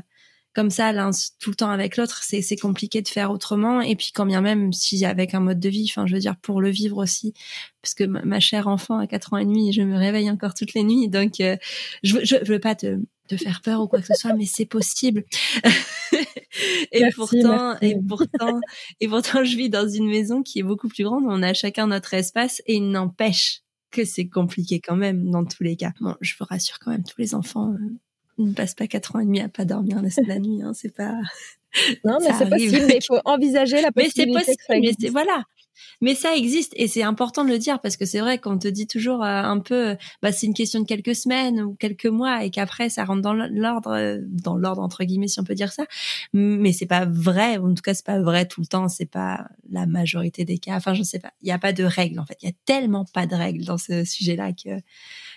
comme 0.55 0.69
ça 0.69 0.91
l'un 0.91 1.11
tout 1.39 1.51
le 1.51 1.55
temps 1.55 1.69
avec 1.69 1.97
l'autre, 1.97 2.23
c'est 2.23 2.41
c'est 2.41 2.57
compliqué 2.57 3.01
de 3.01 3.07
faire 3.07 3.31
autrement. 3.31 3.81
Et 3.81 3.95
puis 3.95 4.11
quand 4.13 4.25
bien 4.25 4.41
même 4.41 4.73
si 4.73 5.05
avec 5.05 5.33
un 5.33 5.39
mode 5.39 5.59
de 5.59 5.69
vie, 5.69 5.87
enfin 5.89 6.07
je 6.07 6.13
veux 6.13 6.19
dire 6.19 6.35
pour 6.37 6.61
le 6.61 6.69
vivre 6.69 6.97
aussi, 6.97 7.33
parce 7.81 7.93
que 7.93 8.03
ma, 8.03 8.39
chère 8.39 8.67
enfant 8.67 8.97
à 8.97 9.07
quatre 9.07 9.33
ans 9.33 9.37
et 9.37 9.45
demi, 9.45 9.73
je 9.73 9.81
me 9.81 9.97
réveille 9.97 10.29
encore 10.29 10.53
toutes 10.53 10.73
les 10.73 10.83
nuits, 10.83 11.09
donc 11.09 11.39
euh, 11.39 11.55
je, 12.03 12.17
je, 12.23 12.35
veux 12.45 12.59
pas 12.59 12.75
te 12.75 12.99
te 13.29 13.37
faire 13.37 13.61
peur 13.61 13.81
ou 13.81 13.87
quoi 13.87 14.01
que 14.01 14.07
ce 14.07 14.15
soit, 14.15 14.33
mais 14.33 14.45
c'est 14.45 14.65
possible. 14.65 15.23
et 16.91 17.03
pourtant, 17.15 17.77
et 17.79 17.95
pourtant, 18.07 18.59
et 18.99 19.07
pourtant, 19.07 19.43
je 19.43 19.55
vis 19.55 19.69
dans 19.69 19.87
une 19.87 20.07
maison 20.07 20.41
qui 20.41 20.59
est 20.59 20.63
beaucoup 20.63 20.89
plus 20.89 21.03
grande. 21.03 21.25
On 21.27 21.43
a 21.43 21.53
chacun 21.53 21.87
notre 21.87 22.13
espace 22.15 22.61
et 22.65 22.75
il 22.75 22.89
n'empêche 22.89 23.61
que 23.91 24.03
c'est 24.05 24.27
compliqué 24.27 24.79
quand 24.79 24.95
même 24.95 25.29
dans 25.29 25.45
tous 25.45 25.63
les 25.63 25.75
cas. 25.75 25.93
Bon, 26.01 26.15
je 26.21 26.33
vous 26.39 26.45
rassure 26.45 26.79
quand 26.79 26.91
même, 26.91 27.03
tous 27.03 27.19
les 27.21 27.35
enfants 27.35 27.73
euh, 27.73 27.99
ne 28.45 28.53
passe 28.53 28.75
pas 28.75 28.87
quatre 28.87 29.15
ans 29.15 29.19
et 29.19 29.25
demi 29.25 29.41
à 29.41 29.49
pas 29.49 29.65
dormir 29.65 30.01
la 30.27 30.39
nuit. 30.39 30.61
Hein, 30.61 30.73
c'est 30.73 30.93
pas. 30.93 31.13
Non, 32.03 32.17
mais 32.19 32.33
c'est 32.35 32.49
possible. 32.49 32.79
Mais 32.87 32.97
il 32.97 33.05
faut 33.05 33.19
envisager 33.25 33.79
la 33.79 33.91
possibilité. 33.91 34.33
Mais 34.33 34.43
c'est 34.43 34.57
possible. 34.67 34.95
Mais 35.03 35.09
voilà. 35.09 35.43
Mais 36.01 36.15
ça 36.15 36.35
existe 36.35 36.73
et 36.75 36.87
c'est 36.87 37.03
important 37.03 37.43
de 37.43 37.49
le 37.49 37.57
dire 37.57 37.79
parce 37.81 37.97
que 37.97 38.05
c'est 38.05 38.19
vrai 38.19 38.37
qu'on 38.37 38.57
te 38.57 38.67
dit 38.67 38.87
toujours 38.87 39.23
euh, 39.23 39.41
un 39.41 39.59
peu, 39.59 39.95
bah 40.21 40.31
c'est 40.31 40.47
une 40.47 40.53
question 40.53 40.79
de 40.79 40.85
quelques 40.85 41.15
semaines 41.15 41.61
ou 41.61 41.75
quelques 41.75 42.05
mois 42.05 42.43
et 42.43 42.49
qu'après 42.49 42.89
ça 42.89 43.03
rentre 43.05 43.21
dans 43.21 43.33
l'ordre, 43.33 43.91
euh, 43.91 44.17
dans 44.27 44.55
l'ordre 44.55 44.81
entre 44.81 45.03
guillemets 45.03 45.27
si 45.27 45.39
on 45.39 45.43
peut 45.43 45.55
dire 45.55 45.71
ça. 45.71 45.85
Mais 46.33 46.73
c'est 46.73 46.85
pas 46.85 47.05
vrai. 47.05 47.57
En 47.57 47.73
tout 47.73 47.81
cas, 47.81 47.93
c'est 47.93 48.05
pas 48.05 48.21
vrai 48.21 48.45
tout 48.45 48.61
le 48.61 48.67
temps. 48.67 48.87
C'est 48.87 49.05
pas 49.05 49.47
la 49.69 49.85
majorité 49.85 50.45
des 50.45 50.57
cas. 50.57 50.75
Enfin, 50.75 50.93
je 50.93 51.03
sais 51.03 51.19
pas. 51.19 51.31
Il 51.41 51.47
y 51.47 51.51
a 51.51 51.59
pas 51.59 51.73
de 51.73 51.83
règles 51.83 52.19
en 52.19 52.25
fait. 52.25 52.37
Il 52.41 52.47
y 52.47 52.51
a 52.51 52.55
tellement 52.65 53.05
pas 53.13 53.27
de 53.27 53.35
règles 53.35 53.65
dans 53.65 53.77
ce 53.77 54.03
sujet-là 54.03 54.53
que 54.53 54.69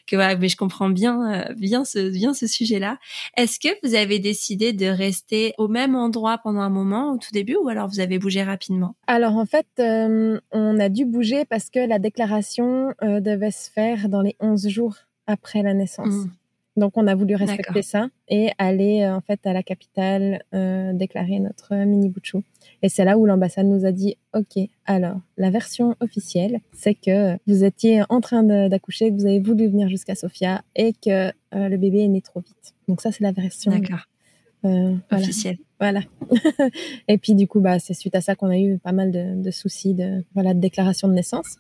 que 0.07 0.17
voilà, 0.17 0.37
mais 0.37 0.49
je 0.49 0.57
comprends 0.57 0.89
bien, 0.89 1.33
euh, 1.33 1.55
bien 1.55 1.85
ce, 1.85 2.11
bien 2.11 2.35
ce 2.35 2.47
sujet-là. 2.47 2.99
Est-ce 3.37 3.59
que 3.59 3.69
vous 3.83 3.95
avez 3.95 4.19
décidé 4.19 4.73
de 4.73 4.87
rester 4.87 5.55
au 5.59 5.69
même 5.69 5.95
endroit 5.95 6.39
pendant 6.39 6.61
un 6.61 6.71
moment 6.71 7.13
au 7.13 7.19
tout 7.19 7.31
début 7.33 7.57
ou 7.57 7.69
alors 7.69 7.89
vous 7.89 8.01
avez 8.01 8.19
bougé 8.19 8.43
rapidement? 8.43 8.95
Alors 9.07 9.37
en 9.37 9.47
fait, 9.47 9.67
euh, 9.79 10.41
on 10.51 10.79
a 10.79 10.89
dû 10.89 11.05
bouger 11.05 11.45
parce 11.45 11.71
que 11.71 11.81
la 11.81 11.99
déclaration 11.99 12.95
euh, 13.03 13.21
devait 13.21 13.51
se 13.51 13.71
faire 13.71 14.09
dans 14.09 14.23
les 14.23 14.37
11 14.41 14.69
jours 14.69 14.97
après 15.27 15.63
la 15.63 15.75
naissance. 15.75 16.15
Mmh. 16.15 16.31
Donc 16.77 16.93
on 16.97 17.07
a 17.07 17.15
voulu 17.15 17.35
respecter 17.35 17.83
ça 17.83 18.09
et 18.29 18.51
aller 18.57 19.07
en 19.07 19.21
fait 19.21 19.47
à 19.47 19.53
la 19.53 19.63
capitale 19.63 20.43
déclarer 20.95 21.39
notre 21.39 21.75
mini 21.75 22.09
bout 22.09 22.43
et 22.83 22.89
c'est 22.89 23.05
là 23.05 23.17
où 23.17 23.27
l'ambassade 23.27 23.67
nous 23.67 23.87
a 23.87 23.93
dit, 23.93 24.17
OK, 24.35 24.59
alors, 24.87 25.21
la 25.37 25.51
version 25.51 25.95
officielle, 26.01 26.61
c'est 26.73 26.95
que 26.95 27.39
vous 27.47 27.63
étiez 27.63 28.03
en 28.09 28.21
train 28.21 28.43
d'accoucher, 28.43 29.11
que 29.11 29.15
vous 29.15 29.27
avez 29.27 29.39
voulu 29.39 29.69
venir 29.69 29.89
jusqu'à 29.89 30.17
Sofia 30.17 30.63
et 30.75 30.93
que 30.93 31.29
euh, 31.55 31.69
le 31.69 31.77
bébé 31.77 32.01
est 32.01 32.09
né 32.09 32.21
trop 32.21 32.41
vite. 32.41 32.75
Donc 32.89 33.01
ça, 33.01 33.13
c'est 33.13 33.23
la 33.23 33.31
version 33.31 33.73
euh, 34.65 34.97
officielle. 35.13 35.59
Voilà. 35.79 36.01
et 37.09 37.19
puis 37.19 37.35
du 37.35 37.47
coup, 37.47 37.61
bah, 37.61 37.79
c'est 37.79 37.95
suite 37.95 38.17
à 38.17 38.21
ça 38.21 38.35
qu'on 38.35 38.51
a 38.51 38.59
eu 38.59 38.79
pas 38.79 38.93
mal 38.93 39.13
de, 39.13 39.41
de 39.41 39.51
soucis 39.53 39.95
de, 39.95 40.25
voilà, 40.35 40.53
de 40.53 40.61
déclaration 40.61 41.07
de 41.07 41.15
naissance. 41.15 41.59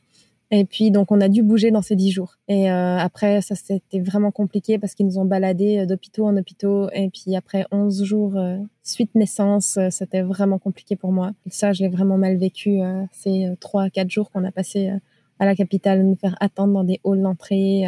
Et 0.55 0.67
puis, 0.67 0.91
donc, 0.91 1.11
on 1.11 1.23
a 1.23 1.31
dû 1.31 1.43
bouger 1.43 1.71
dans 1.71 1.81
ces 1.81 1.97
dix 1.97 2.11
jours. 2.11 2.37
Et 2.47 2.71
euh, 2.71 2.99
après, 2.99 3.41
ça, 3.41 3.55
c'était 3.55 4.01
vraiment 4.01 4.31
compliqué 4.31 4.79
parce 4.79 4.95
qu'ils 4.95 5.07
nous 5.07 5.19
ont 5.19 5.25
baladés 5.25 5.79
euh, 5.79 5.87
d'hôpitaux 5.87 6.27
en 6.27 6.37
hôpitaux. 6.37 6.91
Et 6.93 7.09
puis, 7.09 7.35
après 7.35 7.65
11 7.73 8.05
jours 8.05 8.37
euh, 8.37 8.59
suite 8.83 9.15
naissance, 9.15 9.79
c'était 9.89 10.21
vraiment 10.21 10.59
compliqué 10.59 10.95
pour 10.95 11.11
moi. 11.11 11.33
Et 11.47 11.51
ça, 11.51 11.73
j'ai 11.73 11.89
vraiment 11.89 12.19
mal 12.19 12.37
vécu 12.37 12.81
ces 13.13 13.49
trois, 13.61 13.89
quatre 13.89 14.11
jours 14.11 14.31
qu'on 14.31 14.45
a 14.45 14.51
passé 14.51 14.91
à 15.39 15.47
la 15.47 15.55
capitale, 15.55 16.03
nous 16.03 16.17
faire 16.17 16.37
attendre 16.41 16.75
dans 16.75 16.85
des 16.85 17.01
halls 17.05 17.23
d'entrée 17.23 17.85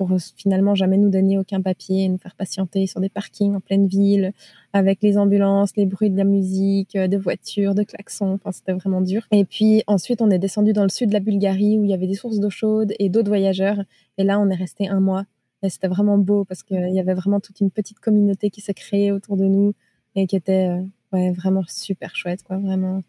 pour 0.00 0.18
finalement 0.34 0.74
jamais 0.74 0.96
nous 0.96 1.10
donner 1.10 1.36
aucun 1.36 1.60
papier, 1.60 2.08
nous 2.08 2.16
faire 2.16 2.34
patienter 2.34 2.86
sur 2.86 3.00
des 3.00 3.10
parkings 3.10 3.54
en 3.54 3.60
pleine 3.60 3.86
ville, 3.86 4.32
avec 4.72 5.02
les 5.02 5.18
ambulances, 5.18 5.76
les 5.76 5.84
bruits 5.84 6.08
de 6.08 6.16
la 6.16 6.24
musique, 6.24 6.96
euh, 6.96 7.06
de 7.06 7.18
voitures, 7.18 7.74
de 7.74 7.82
klaxons. 7.82 8.32
Enfin, 8.32 8.50
c'était 8.50 8.72
vraiment 8.72 9.02
dur. 9.02 9.26
Et 9.30 9.44
puis 9.44 9.82
ensuite, 9.86 10.22
on 10.22 10.30
est 10.30 10.38
descendu 10.38 10.72
dans 10.72 10.84
le 10.84 10.88
sud 10.88 11.08
de 11.08 11.12
la 11.12 11.20
Bulgarie 11.20 11.78
où 11.78 11.84
il 11.84 11.90
y 11.90 11.92
avait 11.92 12.06
des 12.06 12.14
sources 12.14 12.38
d'eau 12.38 12.48
chaude 12.48 12.94
et 12.98 13.10
d'autres 13.10 13.28
voyageurs. 13.28 13.76
Et 14.16 14.24
là, 14.24 14.40
on 14.40 14.48
est 14.48 14.54
resté 14.54 14.88
un 14.88 15.00
mois. 15.00 15.26
Et 15.62 15.68
c'était 15.68 15.88
vraiment 15.88 16.16
beau 16.16 16.46
parce 16.46 16.62
qu'il 16.62 16.94
y 16.94 16.98
avait 16.98 17.12
vraiment 17.12 17.38
toute 17.38 17.60
une 17.60 17.70
petite 17.70 18.00
communauté 18.00 18.48
qui 18.48 18.62
s'est 18.62 18.72
créée 18.72 19.12
autour 19.12 19.36
de 19.36 19.44
nous 19.44 19.74
et 20.14 20.26
qui 20.26 20.34
était 20.34 20.68
euh, 20.70 20.82
ouais, 21.12 21.30
vraiment 21.32 21.64
super 21.68 22.16
chouette, 22.16 22.42
quoi. 22.42 22.56
Vraiment 22.56 23.02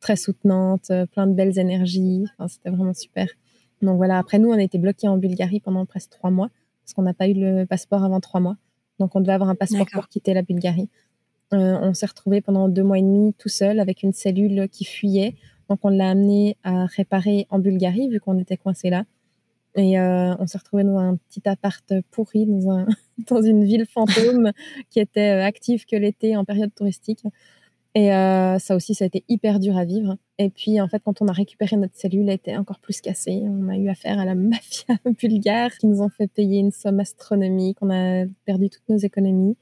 très 0.00 0.16
soutenante, 0.16 0.90
euh, 0.92 1.04
plein 1.04 1.26
de 1.26 1.34
belles 1.34 1.58
énergies. 1.58 2.24
Enfin, 2.38 2.48
c'était 2.48 2.70
vraiment 2.70 2.94
super. 2.94 3.28
Donc 3.82 3.96
voilà, 3.96 4.18
après 4.18 4.38
nous, 4.38 4.48
on 4.50 4.58
a 4.58 4.62
été 4.62 4.78
bloqués 4.78 5.08
en 5.08 5.16
Bulgarie 5.16 5.60
pendant 5.60 5.86
presque 5.86 6.10
trois 6.10 6.30
mois, 6.30 6.50
parce 6.84 6.94
qu'on 6.94 7.02
n'a 7.02 7.14
pas 7.14 7.28
eu 7.28 7.34
le 7.34 7.64
passeport 7.64 8.04
avant 8.04 8.20
trois 8.20 8.40
mois. 8.40 8.56
Donc 8.98 9.14
on 9.14 9.20
devait 9.20 9.32
avoir 9.32 9.48
un 9.48 9.54
passeport 9.54 9.86
pour 9.92 10.08
quitter 10.08 10.34
la 10.34 10.42
Bulgarie. 10.42 10.88
Euh, 11.54 11.78
on 11.80 11.94
s'est 11.94 12.06
retrouvé 12.06 12.40
pendant 12.40 12.68
deux 12.68 12.82
mois 12.82 12.98
et 12.98 13.02
demi 13.02 13.32
tout 13.34 13.48
seul 13.48 13.80
avec 13.80 14.02
une 14.02 14.12
cellule 14.12 14.68
qui 14.70 14.84
fuyait. 14.84 15.34
Donc 15.68 15.80
on 15.82 15.88
l'a 15.88 16.10
amené 16.10 16.56
à 16.62 16.86
réparer 16.86 17.46
en 17.50 17.58
Bulgarie, 17.58 18.08
vu 18.08 18.20
qu'on 18.20 18.38
était 18.38 18.56
coincé 18.56 18.90
là. 18.90 19.04
Et 19.74 19.98
euh, 19.98 20.34
on 20.38 20.46
s'est 20.46 20.58
retrouvé 20.58 20.82
dans 20.82 20.98
un 20.98 21.16
petit 21.16 21.46
appart 21.48 21.94
pourri, 22.10 22.46
dans, 22.46 22.70
un, 22.70 22.86
dans 23.30 23.42
une 23.42 23.64
ville 23.64 23.86
fantôme 23.86 24.52
qui 24.90 24.98
était 24.98 25.38
euh, 25.38 25.44
active 25.44 25.84
que 25.86 25.96
l'été 25.96 26.36
en 26.36 26.44
période 26.44 26.74
touristique. 26.74 27.22
Et 27.94 28.12
euh, 28.12 28.58
ça 28.58 28.76
aussi, 28.76 28.94
ça 28.94 29.04
a 29.04 29.06
été 29.06 29.24
hyper 29.28 29.58
dur 29.58 29.76
à 29.76 29.84
vivre. 29.84 30.16
Et 30.38 30.50
puis, 30.50 30.80
en 30.80 30.88
fait, 30.88 31.02
quand 31.04 31.20
on 31.22 31.26
a 31.26 31.32
récupéré 31.32 31.76
notre 31.76 31.96
cellule, 31.96 32.28
elle 32.28 32.34
était 32.34 32.56
encore 32.56 32.78
plus 32.78 33.00
cassée. 33.00 33.42
On 33.44 33.68
a 33.68 33.76
eu 33.76 33.88
affaire 33.88 34.18
à 34.18 34.24
la 34.24 34.34
mafia 34.36 34.96
bulgare 35.20 35.72
qui 35.78 35.86
nous 35.86 36.00
ont 36.02 36.08
fait 36.08 36.28
payer 36.28 36.58
une 36.58 36.70
somme 36.70 37.00
astronomique. 37.00 37.78
On 37.80 37.90
a 37.90 38.26
perdu 38.44 38.70
toutes 38.70 38.88
nos 38.88 38.98
économies. 38.98 39.56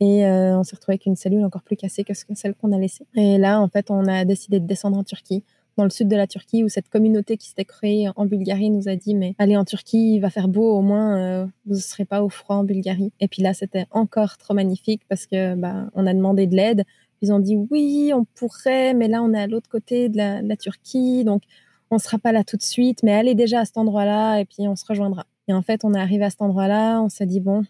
Et 0.00 0.26
euh, 0.26 0.58
on 0.58 0.62
s'est 0.62 0.76
retrouvé 0.76 0.94
avec 0.94 1.06
une 1.06 1.16
cellule 1.16 1.44
encore 1.44 1.62
plus 1.62 1.76
cassée 1.76 2.04
que 2.04 2.12
celle 2.14 2.54
qu'on 2.54 2.72
a 2.72 2.78
laissée. 2.78 3.06
Et 3.14 3.38
là, 3.38 3.60
en 3.60 3.68
fait, 3.68 3.90
on 3.90 4.06
a 4.06 4.24
décidé 4.24 4.60
de 4.60 4.66
descendre 4.66 4.98
en 4.98 5.04
Turquie, 5.04 5.42
dans 5.78 5.84
le 5.84 5.90
sud 5.90 6.08
de 6.08 6.16
la 6.16 6.26
Turquie, 6.26 6.64
où 6.64 6.68
cette 6.68 6.88
communauté 6.88 7.36
qui 7.36 7.48
s'était 7.48 7.64
créée 7.64 8.08
en 8.14 8.26
Bulgarie 8.26 8.70
nous 8.70 8.88
a 8.88 8.96
dit, 8.96 9.14
mais 9.14 9.34
allez 9.38 9.56
en 9.56 9.64
Turquie, 9.64 10.14
il 10.14 10.20
va 10.20 10.28
faire 10.28 10.48
beau, 10.48 10.76
au 10.76 10.82
moins, 10.82 11.18
euh, 11.18 11.46
vous 11.66 11.74
ne 11.74 11.80
serez 11.80 12.04
pas 12.04 12.22
au 12.22 12.28
froid 12.28 12.56
en 12.56 12.64
Bulgarie. 12.64 13.12
Et 13.20 13.28
puis 13.28 13.42
là, 13.42 13.54
c'était 13.54 13.86
encore 13.90 14.36
trop 14.36 14.54
magnifique 14.54 15.02
parce 15.08 15.26
que 15.26 15.54
bah, 15.54 15.88
on 15.94 16.06
a 16.06 16.12
demandé 16.12 16.46
de 16.46 16.56
l'aide 16.56 16.84
ils 17.22 17.32
ont 17.32 17.38
dit 17.38 17.56
oui, 17.70 18.12
on 18.14 18.24
pourrait, 18.24 18.94
mais 18.94 19.08
là 19.08 19.22
on 19.22 19.32
est 19.32 19.40
à 19.40 19.46
l'autre 19.46 19.68
côté 19.68 20.08
de 20.08 20.16
la, 20.16 20.56
Turquie, 20.56 21.24
donc 21.24 21.42
on 21.90 21.98
sera 21.98 22.18
pas 22.18 22.32
là 22.32 22.44
tout 22.44 22.56
de 22.56 22.62
suite, 22.62 23.02
mais 23.02 23.12
allez 23.12 23.34
déjà 23.34 23.60
à 23.60 23.64
cet 23.64 23.78
endroit-là 23.78 24.38
et 24.40 24.44
puis 24.44 24.68
on 24.68 24.76
se 24.76 24.84
rejoindra. 24.86 25.26
Et 25.48 25.52
en 25.52 25.62
fait, 25.62 25.84
on 25.84 25.94
est 25.94 26.00
arrivé 26.00 26.24
à 26.24 26.30
cet 26.30 26.42
endroit-là, 26.42 27.00
on 27.00 27.08
s'est 27.08 27.26
dit 27.26 27.40
bon, 27.40 27.64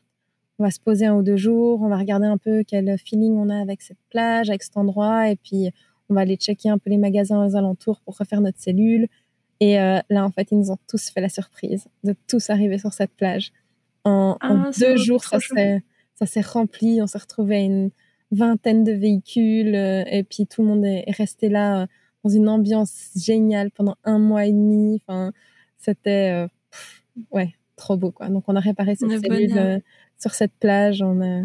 on 0.59 0.65
va 0.65 0.71
se 0.71 0.81
poser 0.81 1.07
un 1.07 1.15
ou 1.15 1.23
deux 1.23 1.37
jours, 1.37 1.83
on 1.83 1.89
va 1.89 1.99
regarder 1.99 2.27
un 2.27 2.39
peu 2.39 2.65
quel 2.67 2.97
feeling 2.99 3.35
on 3.35 3.51
a 3.51 3.61
avec 3.61 3.83
cette 3.83 3.99
plage, 4.11 4.49
avec 4.49 4.63
cet 4.63 4.77
endroit, 4.77 5.31
et 5.31 5.37
puis 5.37 5.71
on 6.09 6.15
va 6.15 6.23
aller 6.23 6.37
checker 6.37 6.71
un 6.71 6.79
peu 6.79 6.91
les 6.91 6.97
magasins 6.97 7.45
aux 7.47 7.57
alentours 7.57 8.01
pour 8.01 8.17
refaire 8.17 8.41
notre 8.41 8.59
cellule. 8.59 9.09
Et 9.61 9.79
euh, 9.81 9.99
là, 10.11 10.25
en 10.25 10.31
fait, 10.31 10.49
ils 10.51 10.59
nous 10.59 10.71
ont 10.71 10.79
tous 10.89 11.11
fait 11.11 11.21
la 11.21 11.29
surprise 11.29 11.87
de 12.05 12.15
tous 12.27 12.51
arriver 12.51 12.79
sur 12.79 12.93
cette 12.93 13.13
plage. 13.13 13.53
En, 14.05 14.37
ah, 14.41 14.71
deux 14.79 14.97
jours, 14.97 15.25
ça 15.25 15.39
s'est 15.41 16.41
rempli, 16.41 17.03
on 17.03 17.07
s'est 17.07 17.19
retrouvé 17.19 17.65
une 17.65 17.91
vingtaine 18.31 18.85
de 18.85 18.93
véhicules 18.93 19.75
euh, 19.75 20.05
et 20.11 20.25
puis 20.25 20.47
tout 20.47 20.63
le 20.63 20.69
monde 20.69 20.85
est, 20.85 21.05
resté 21.13 21.49
là 21.49 21.83
euh, 21.83 21.87
dans 22.25 22.31
une 22.31 22.49
ambiance 22.49 23.11
géniale 23.17 23.71
pendant 23.71 23.97
un 24.05 24.19
mois 24.19 24.47
et 24.47 24.53
demi. 24.53 25.01
Enfin, 25.07 25.33
c'était 25.79 26.33
euh, 26.33 26.49
ouais 27.31 27.55
trop 27.77 27.97
beau 27.97 28.11
quoi. 28.11 28.29
Donc 28.29 28.45
on 28.49 28.57
a 28.57 28.61
réparé 28.61 28.97
cette 28.97 29.11
cellule 29.11 29.83
sur 30.19 30.35
cette 30.35 30.53
plage. 30.59 31.03
On 31.03 31.21
a 31.23 31.43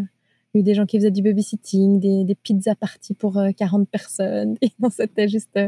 eu 0.54 0.64
des 0.64 0.74
gens 0.74 0.86
qui 0.86 0.98
faisaient 0.98 1.12
du 1.12 1.22
babysitting, 1.22 2.00
des, 2.00 2.24
des 2.24 2.36
pizzas 2.36 2.76
parties 2.76 3.14
pour 3.14 3.42
40 3.58 3.88
personnes. 3.90 4.58
Et 4.62 4.72
c'était 4.90 5.28
juste 5.28 5.60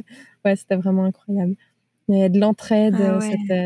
ouais 0.46 0.56
c'était 0.56 0.76
vraiment 0.76 1.06
incroyable. 1.06 1.56
Il 2.10 2.18
y 2.18 2.20
avait 2.20 2.30
de 2.30 2.40
l'entraide, 2.40 2.98
ah 3.00 3.20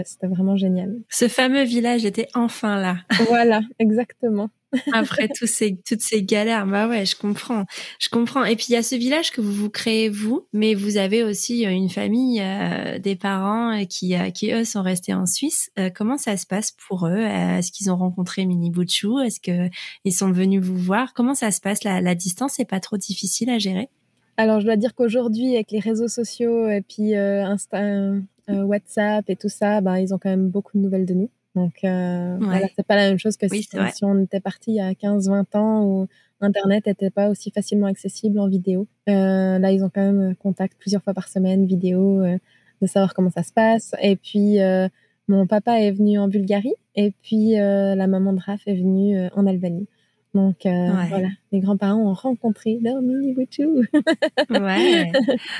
c'était 0.05 0.27
vraiment 0.27 0.57
génial. 0.57 0.95
Ce 1.09 1.27
fameux 1.27 1.63
village 1.63 2.05
était 2.05 2.27
enfin 2.35 2.79
là. 2.79 2.97
voilà, 3.27 3.61
exactement. 3.79 4.49
Après 4.93 5.29
tous 5.29 5.47
ces, 5.47 5.77
toutes 5.87 6.01
ces 6.01 6.23
galères, 6.23 6.65
bah 6.67 6.87
ouais, 6.87 7.05
je 7.05 7.15
comprends, 7.15 7.65
je 7.99 8.09
comprends. 8.09 8.43
Et 8.43 8.55
puis 8.55 8.67
il 8.69 8.73
y 8.73 8.75
a 8.75 8.83
ce 8.83 8.95
village 8.95 9.31
que 9.31 9.39
vous 9.39 9.53
vous 9.53 9.69
créez 9.69 10.09
vous, 10.09 10.47
mais 10.51 10.73
vous 10.73 10.97
avez 10.97 11.23
aussi 11.23 11.65
euh, 11.65 11.71
une 11.71 11.89
famille, 11.89 12.41
euh, 12.41 12.99
des 12.99 13.15
parents 13.15 13.71
euh, 13.71 13.85
qui, 13.85 14.13
qui 14.33 14.51
eux 14.51 14.65
sont 14.65 14.81
restés 14.81 15.13
en 15.13 15.25
Suisse. 15.25 15.71
comment 15.95 16.17
ça 16.17 16.35
se 16.37 16.45
passe 16.45 16.71
pour 16.71 17.07
eux? 17.07 17.19
Est-ce 17.19 17.71
qu'ils 17.71 17.89
ont 17.91 17.95
rencontré 17.95 18.45
Mini 18.45 18.69
Bouchou? 18.69 19.19
Est-ce 19.19 19.39
que 19.39 19.69
ils 20.03 20.13
sont 20.13 20.31
venus 20.31 20.61
vous 20.61 20.77
voir? 20.77 21.13
Comment 21.13 21.33
ça 21.33 21.51
se 21.51 21.61
passe? 21.61 21.83
La, 21.83 22.01
la 22.01 22.15
distance 22.15 22.59
est 22.59 22.65
pas 22.69 22.79
trop 22.79 22.97
difficile 22.97 23.49
à 23.49 23.59
gérer? 23.59 23.89
Alors 24.35 24.59
je 24.59 24.65
dois 24.65 24.75
dire 24.75 24.93
qu'aujourd'hui 24.93 25.55
avec 25.55 25.71
les 25.71 25.79
réseaux 25.79 26.07
sociaux 26.07 26.67
et 26.69 26.81
puis 26.81 27.15
Insta, 27.15 28.11
WhatsApp 28.49 29.29
et 29.29 29.35
tout 29.35 29.49
ça, 29.49 29.81
bah, 29.81 29.99
ils 29.99 30.13
ont 30.13 30.17
quand 30.17 30.29
même 30.29 30.49
beaucoup 30.49 30.77
de 30.77 30.83
nouvelles 30.83 31.05
de 31.05 31.13
nous. 31.13 31.29
Donc, 31.57 31.73
euh, 31.83 32.37
voilà, 32.39 32.67
c'est 32.75 32.85
pas 32.85 32.95
la 32.95 33.09
même 33.09 33.17
chose 33.17 33.35
que 33.35 33.47
si, 33.47 33.67
on 34.03 34.21
était 34.21 34.39
parti 34.39 34.73
il 34.73 34.75
y 34.75 34.79
a 34.79 34.91
15-20 34.91 35.57
ans 35.57 35.83
où 35.83 36.07
Internet 36.39 36.85
n'était 36.85 37.09
pas 37.09 37.29
aussi 37.29 37.49
facilement 37.49 37.87
accessible 37.87 38.39
en 38.39 38.47
vidéo. 38.47 38.85
Euh, 39.09 39.57
là, 39.57 39.71
ils 39.71 39.83
ont 39.83 39.89
quand 39.89 40.01
même 40.01 40.35
contact 40.35 40.77
plusieurs 40.77 41.01
fois 41.01 41.15
par 41.15 41.27
semaine, 41.27 41.65
vidéo, 41.65 42.21
euh, 42.21 42.37
de 42.83 42.87
savoir 42.87 43.15
comment 43.15 43.31
ça 43.31 43.41
se 43.41 43.51
passe. 43.51 43.95
Et 44.03 44.17
puis, 44.17 44.61
euh, 44.61 44.87
mon 45.27 45.47
papa 45.47 45.81
est 45.81 45.91
venu 45.91 46.19
en 46.19 46.27
Bulgarie 46.27 46.75
et 46.95 47.11
puis 47.23 47.53
la 47.53 48.07
maman 48.07 48.33
de 48.33 48.39
Raph 48.39 48.61
est 48.67 48.75
venue 48.75 49.27
en 49.35 49.47
Albanie. 49.47 49.87
Donc 50.33 50.57
voilà, 50.63 51.29
les 51.51 51.59
grands-parents 51.59 51.99
ont 51.99 52.13
rencontré 52.13 52.79
leur 52.81 53.01
mini 53.01 53.35
ouais, 54.49 55.11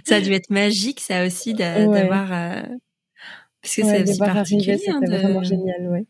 ça 0.06 0.16
a 0.16 0.22
dû 0.22 0.32
être 0.32 0.50
magique 0.52 1.02
ça 1.02 1.26
aussi 1.26 1.54
d'avoir 1.54 2.32
parce 3.68 3.76
que 3.76 3.84
c'est 3.84 4.10
aussi 4.10 4.20
particulier. 4.20 4.78
C'était 4.78 4.92
hein, 4.92 5.00
vraiment 5.04 5.44
génial, 5.44 5.88
ouais. 5.90 6.06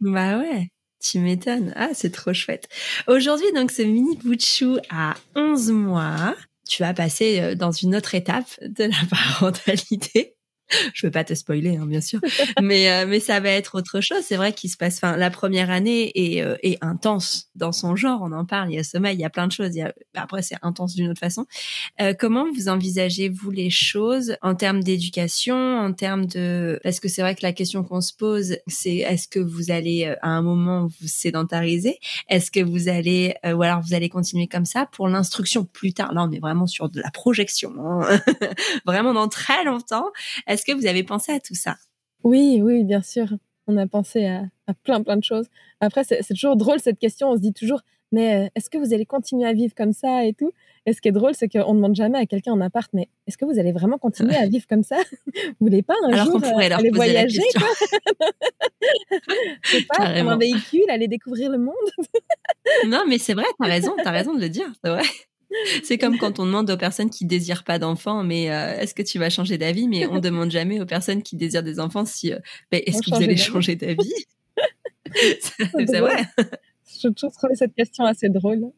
Bah 0.00 0.38
ouais. 0.38 0.70
Tu 1.00 1.18
m'étonnes. 1.18 1.72
Ah, 1.76 1.90
c'est 1.92 2.10
trop 2.10 2.32
chouette. 2.32 2.68
Aujourd'hui, 3.06 3.52
donc, 3.54 3.70
ce 3.70 3.82
mini 3.82 4.16
Bouchou 4.16 4.78
a 4.90 5.14
11 5.36 5.70
mois. 5.72 6.34
Tu 6.66 6.82
vas 6.82 6.94
passer 6.94 7.40
euh, 7.40 7.54
dans 7.54 7.72
une 7.72 7.94
autre 7.94 8.14
étape 8.14 8.46
de 8.62 8.84
la 8.84 8.96
parentalité 9.10 10.33
je 10.94 11.06
veux 11.06 11.10
pas 11.10 11.24
te 11.24 11.34
spoiler, 11.34 11.76
hein, 11.76 11.86
bien 11.86 12.00
sûr, 12.00 12.20
mais 12.62 12.90
euh, 12.90 13.06
mais 13.06 13.20
ça 13.20 13.40
va 13.40 13.50
être 13.50 13.76
autre 13.76 14.00
chose. 14.00 14.18
C'est 14.22 14.36
vrai 14.36 14.52
qu'il 14.52 14.70
se 14.70 14.76
passe. 14.76 14.96
Enfin, 14.96 15.16
la 15.16 15.30
première 15.30 15.70
année 15.70 16.10
est, 16.14 16.42
euh, 16.42 16.56
est 16.62 16.82
intense 16.82 17.48
dans 17.54 17.72
son 17.72 17.96
genre. 17.96 18.20
On 18.22 18.32
en 18.32 18.44
parle. 18.44 18.70
Il 18.70 18.76
y 18.76 18.78
a 18.78 18.84
sommeil, 18.84 19.16
il 19.16 19.20
y 19.20 19.24
a 19.24 19.30
plein 19.30 19.46
de 19.46 19.52
choses. 19.52 19.70
Il 19.74 19.78
y 19.78 19.82
a, 19.82 19.92
après, 20.14 20.42
c'est 20.42 20.56
intense 20.62 20.94
d'une 20.94 21.10
autre 21.10 21.20
façon. 21.20 21.46
Euh, 22.00 22.14
comment 22.18 22.46
vous 22.52 22.68
envisagez 22.68 23.28
vous 23.28 23.50
les 23.50 23.70
choses 23.70 24.36
en 24.42 24.54
termes 24.54 24.82
d'éducation, 24.82 25.56
en 25.56 25.92
termes 25.92 26.26
de 26.26 26.80
parce 26.82 27.00
que 27.00 27.08
c'est 27.08 27.22
vrai 27.22 27.34
que 27.34 27.42
la 27.42 27.52
question 27.52 27.84
qu'on 27.84 28.00
se 28.00 28.12
pose, 28.14 28.56
c'est 28.66 28.96
est-ce 28.96 29.28
que 29.28 29.40
vous 29.40 29.70
allez 29.70 30.14
à 30.22 30.28
un 30.28 30.42
moment 30.42 30.86
vous 31.00 31.08
sédentariser, 31.08 31.98
est-ce 32.28 32.50
que 32.50 32.60
vous 32.60 32.88
allez 32.88 33.34
ou 33.44 33.62
alors 33.62 33.80
vous 33.80 33.94
allez 33.94 34.08
continuer 34.08 34.46
comme 34.46 34.66
ça 34.66 34.86
pour 34.86 35.08
l'instruction 35.08 35.64
plus 35.64 35.92
tard? 35.92 36.12
Là, 36.12 36.24
on 36.24 36.32
est 36.32 36.40
vraiment 36.40 36.66
sur 36.66 36.88
de 36.88 37.00
la 37.00 37.10
projection, 37.10 37.72
hein. 37.78 38.20
vraiment 38.86 39.12
dans 39.14 39.28
très 39.28 39.64
longtemps. 39.64 40.06
Est-ce 40.54 40.64
que 40.64 40.72
vous 40.72 40.86
avez 40.86 41.02
pensé 41.02 41.32
à 41.32 41.40
tout 41.40 41.56
ça? 41.56 41.74
Oui, 42.22 42.60
oui, 42.62 42.84
bien 42.84 43.02
sûr. 43.02 43.26
On 43.66 43.76
a 43.76 43.88
pensé 43.88 44.24
à, 44.26 44.44
plein, 44.84 45.02
plein 45.02 45.16
de 45.16 45.24
choses. 45.24 45.46
Après, 45.80 46.04
c'est 46.04 46.22
toujours 46.28 46.54
drôle 46.54 46.78
cette 46.78 47.00
question. 47.00 47.30
On 47.30 47.34
se 47.34 47.40
dit 47.40 47.52
toujours, 47.52 47.80
mais 48.12 48.36
euh, 48.36 48.48
est-ce 48.54 48.70
que 48.70 48.78
vous 48.78 48.94
allez 48.94 49.04
continuer 49.04 49.48
à 49.48 49.52
vivre 49.52 49.74
comme 49.74 49.92
ça 49.92 50.24
et 50.24 50.32
tout? 50.32 50.52
Et 50.86 50.92
ce 50.92 51.00
qui 51.00 51.08
est 51.08 51.12
drôle, 51.12 51.34
c'est 51.34 51.48
qu'on 51.48 51.72
ne 51.72 51.78
demande 51.78 51.96
jamais 51.96 52.18
à 52.18 52.26
quelqu'un 52.26 52.52
en 52.52 52.60
appart, 52.60 52.88
mais 52.92 53.08
est-ce 53.26 53.36
que 53.36 53.44
vous 53.44 53.58
allez 53.58 53.72
vraiment 53.72 53.98
continuer 53.98 54.36
à 54.36 54.46
vivre 54.46 54.64
comme 54.68 54.84
ça? 54.84 54.96
Vous 55.34 55.66
voulez 55.66 55.82
pas 55.82 55.94
un 56.04 56.12
Alors 56.12 56.26
jour 56.26 56.40
pourrait 56.40 56.70
euh, 56.70 56.76
aller 56.76 56.90
voyager 56.90 57.42
C'est 59.64 59.86
pas 59.88 60.04
prendre 60.04 60.30
un 60.30 60.38
véhicule, 60.38 60.88
aller 60.88 61.08
découvrir 61.08 61.50
le 61.50 61.58
monde 61.58 61.74
Non, 62.86 63.02
mais 63.08 63.18
c'est 63.18 63.34
vrai, 63.34 63.46
t'as 63.58 63.66
raison, 63.66 63.96
t'as 64.04 64.12
raison 64.12 64.34
de 64.34 64.40
le 64.40 64.50
dire, 64.50 64.70
c'est 64.84 64.90
vrai. 64.90 65.02
C'est 65.82 65.98
comme 65.98 66.18
quand 66.18 66.38
on 66.38 66.46
demande 66.46 66.70
aux 66.70 66.76
personnes 66.76 67.10
qui 67.10 67.24
désirent 67.24 67.64
pas 67.64 67.78
d'enfants, 67.78 68.22
mais 68.22 68.50
euh, 68.50 68.78
est-ce 68.78 68.94
que 68.94 69.02
tu 69.02 69.18
vas 69.18 69.30
changer 69.30 69.58
d'avis? 69.58 69.88
Mais 69.88 70.06
on 70.06 70.18
demande 70.18 70.50
jamais 70.50 70.80
aux 70.80 70.86
personnes 70.86 71.22
qui 71.22 71.36
désirent 71.36 71.62
des 71.62 71.80
enfants 71.80 72.04
si, 72.04 72.32
euh, 72.32 72.38
ben, 72.70 72.82
est-ce 72.86 73.02
que 73.02 73.14
vous 73.14 73.22
allez 73.22 73.36
changer 73.36 73.76
d'avis? 73.76 74.12
C'est 75.14 76.00
vrai. 76.00 76.24
Je 77.02 77.08
toujours 77.08 77.32
trouvé 77.32 77.54
cette 77.54 77.74
question 77.74 78.04
assez 78.04 78.28
drôle. 78.28 78.72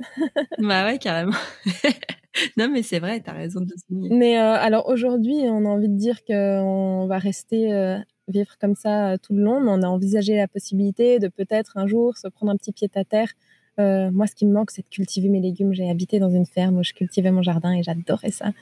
bah 0.59 0.87
ouais, 0.87 0.99
carrément. 0.99 1.37
non, 2.57 2.69
mais 2.69 2.83
c'est 2.83 2.99
vrai, 2.99 3.21
tu 3.23 3.31
as 3.31 3.35
raison 3.35 3.61
de 3.61 3.73
souligner. 3.87 4.11
Mais 4.11 4.39
euh, 4.39 4.55
alors 4.55 4.89
aujourd'hui, 4.89 5.37
on 5.45 5.65
a 5.65 5.69
envie 5.69 5.89
de 5.89 5.97
dire 5.97 6.25
qu'on 6.25 7.07
va 7.07 7.19
rester 7.19 7.99
vivre 8.29 8.57
comme 8.61 8.75
ça 8.75 9.17
tout 9.19 9.35
le 9.35 9.43
long, 9.43 9.61
mais 9.61 9.71
on 9.71 9.83
a 9.83 9.89
envisagé 9.89 10.37
la 10.37 10.49
possibilité 10.49 11.19
de 11.19 11.29
peut-être 11.29 11.77
un 11.77 11.87
jour 11.87 12.17
se 12.17 12.29
prendre 12.29 12.53
un 12.53 12.57
petit 12.57 12.73
pied 12.73 12.91
à 12.95 13.05
terre 13.05 13.33
euh, 13.79 14.11
moi, 14.11 14.27
ce 14.27 14.35
qui 14.35 14.47
me 14.47 14.53
manque, 14.53 14.71
c'est 14.71 14.83
de 14.83 14.89
cultiver 14.89 15.29
mes 15.29 15.41
légumes. 15.41 15.73
J'ai 15.73 15.91
habité 15.91 16.19
dans 16.19 16.31
une 16.31 16.47
ferme 16.47 16.79
où 16.79 16.83
je 16.83 16.93
cultivais 16.93 17.31
mon 17.31 17.43
jardin 17.43 17.73
et 17.73 17.83
j'adorais 17.83 18.31
ça. 18.31 18.53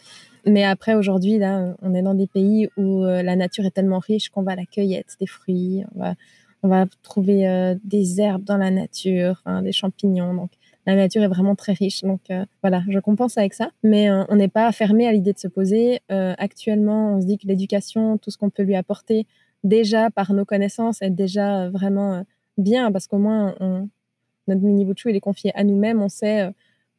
Mais 0.46 0.64
après, 0.64 0.94
aujourd'hui, 0.94 1.38
là, 1.38 1.74
on 1.82 1.94
est 1.94 2.02
dans 2.02 2.14
des 2.14 2.26
pays 2.26 2.68
où 2.76 3.04
euh, 3.04 3.22
la 3.22 3.36
nature 3.36 3.64
est 3.64 3.70
tellement 3.70 4.00
riche 4.00 4.28
qu'on 4.28 4.42
va 4.42 4.52
à 4.52 4.56
la 4.56 4.66
cueillette 4.66 5.16
des 5.20 5.26
fruits, 5.26 5.84
on 5.94 6.00
va, 6.00 6.14
on 6.62 6.68
va 6.68 6.86
trouver 7.02 7.48
euh, 7.48 7.74
des 7.84 8.20
herbes 8.20 8.44
dans 8.44 8.56
la 8.56 8.70
nature, 8.70 9.42
des 9.62 9.72
champignons. 9.72 10.34
Donc, 10.34 10.50
la 10.86 10.96
nature 10.96 11.22
est 11.22 11.28
vraiment 11.28 11.54
très 11.54 11.72
riche. 11.72 12.02
Donc, 12.02 12.20
voilà, 12.62 12.82
je 12.88 12.98
compense 12.98 13.38
avec 13.38 13.54
ça. 13.54 13.70
Mais 13.82 14.10
on 14.10 14.36
n'est 14.36 14.48
pas 14.48 14.70
fermé 14.72 15.06
à 15.06 15.12
l'idée 15.12 15.32
de 15.32 15.38
se 15.38 15.48
poser. 15.48 16.00
actuellement, 16.10 17.14
on 17.14 17.22
se 17.22 17.26
dit 17.26 17.38
que 17.38 17.46
l'éducation, 17.46 18.18
tout 18.18 18.30
ce 18.30 18.36
qu'on 18.36 18.50
peut 18.50 18.64
lui 18.64 18.74
apporter, 18.76 19.26
déjà 19.62 20.10
par 20.10 20.34
nos 20.34 20.44
connaissances, 20.44 21.00
est 21.00 21.08
déjà 21.08 21.70
vraiment 21.70 22.22
bien 22.58 22.92
parce 22.92 23.06
qu'au 23.06 23.16
moins, 23.16 23.54
on, 23.60 23.88
notre 24.48 24.62
mini 24.62 24.84
Bouchou, 24.84 25.08
il 25.08 25.16
est 25.16 25.20
confié 25.20 25.52
à 25.54 25.64
nous-mêmes, 25.64 26.02
on 26.02 26.08
sait 26.08 26.42
euh, 26.42 26.50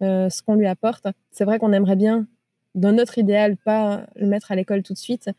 euh, 0.01 0.29
ce 0.29 0.41
qu'on 0.41 0.55
lui 0.55 0.67
apporte. 0.67 1.07
C'est 1.31 1.45
vrai 1.45 1.59
qu'on 1.59 1.73
aimerait 1.73 1.95
bien, 1.95 2.27
dans 2.73 2.91
notre 2.91 3.17
idéal, 3.17 3.57
pas 3.57 4.05
le 4.15 4.27
mettre 4.27 4.51
à 4.51 4.55
l'école 4.55 4.83
tout 4.83 4.93
de 4.93 4.97
suite, 4.97 5.29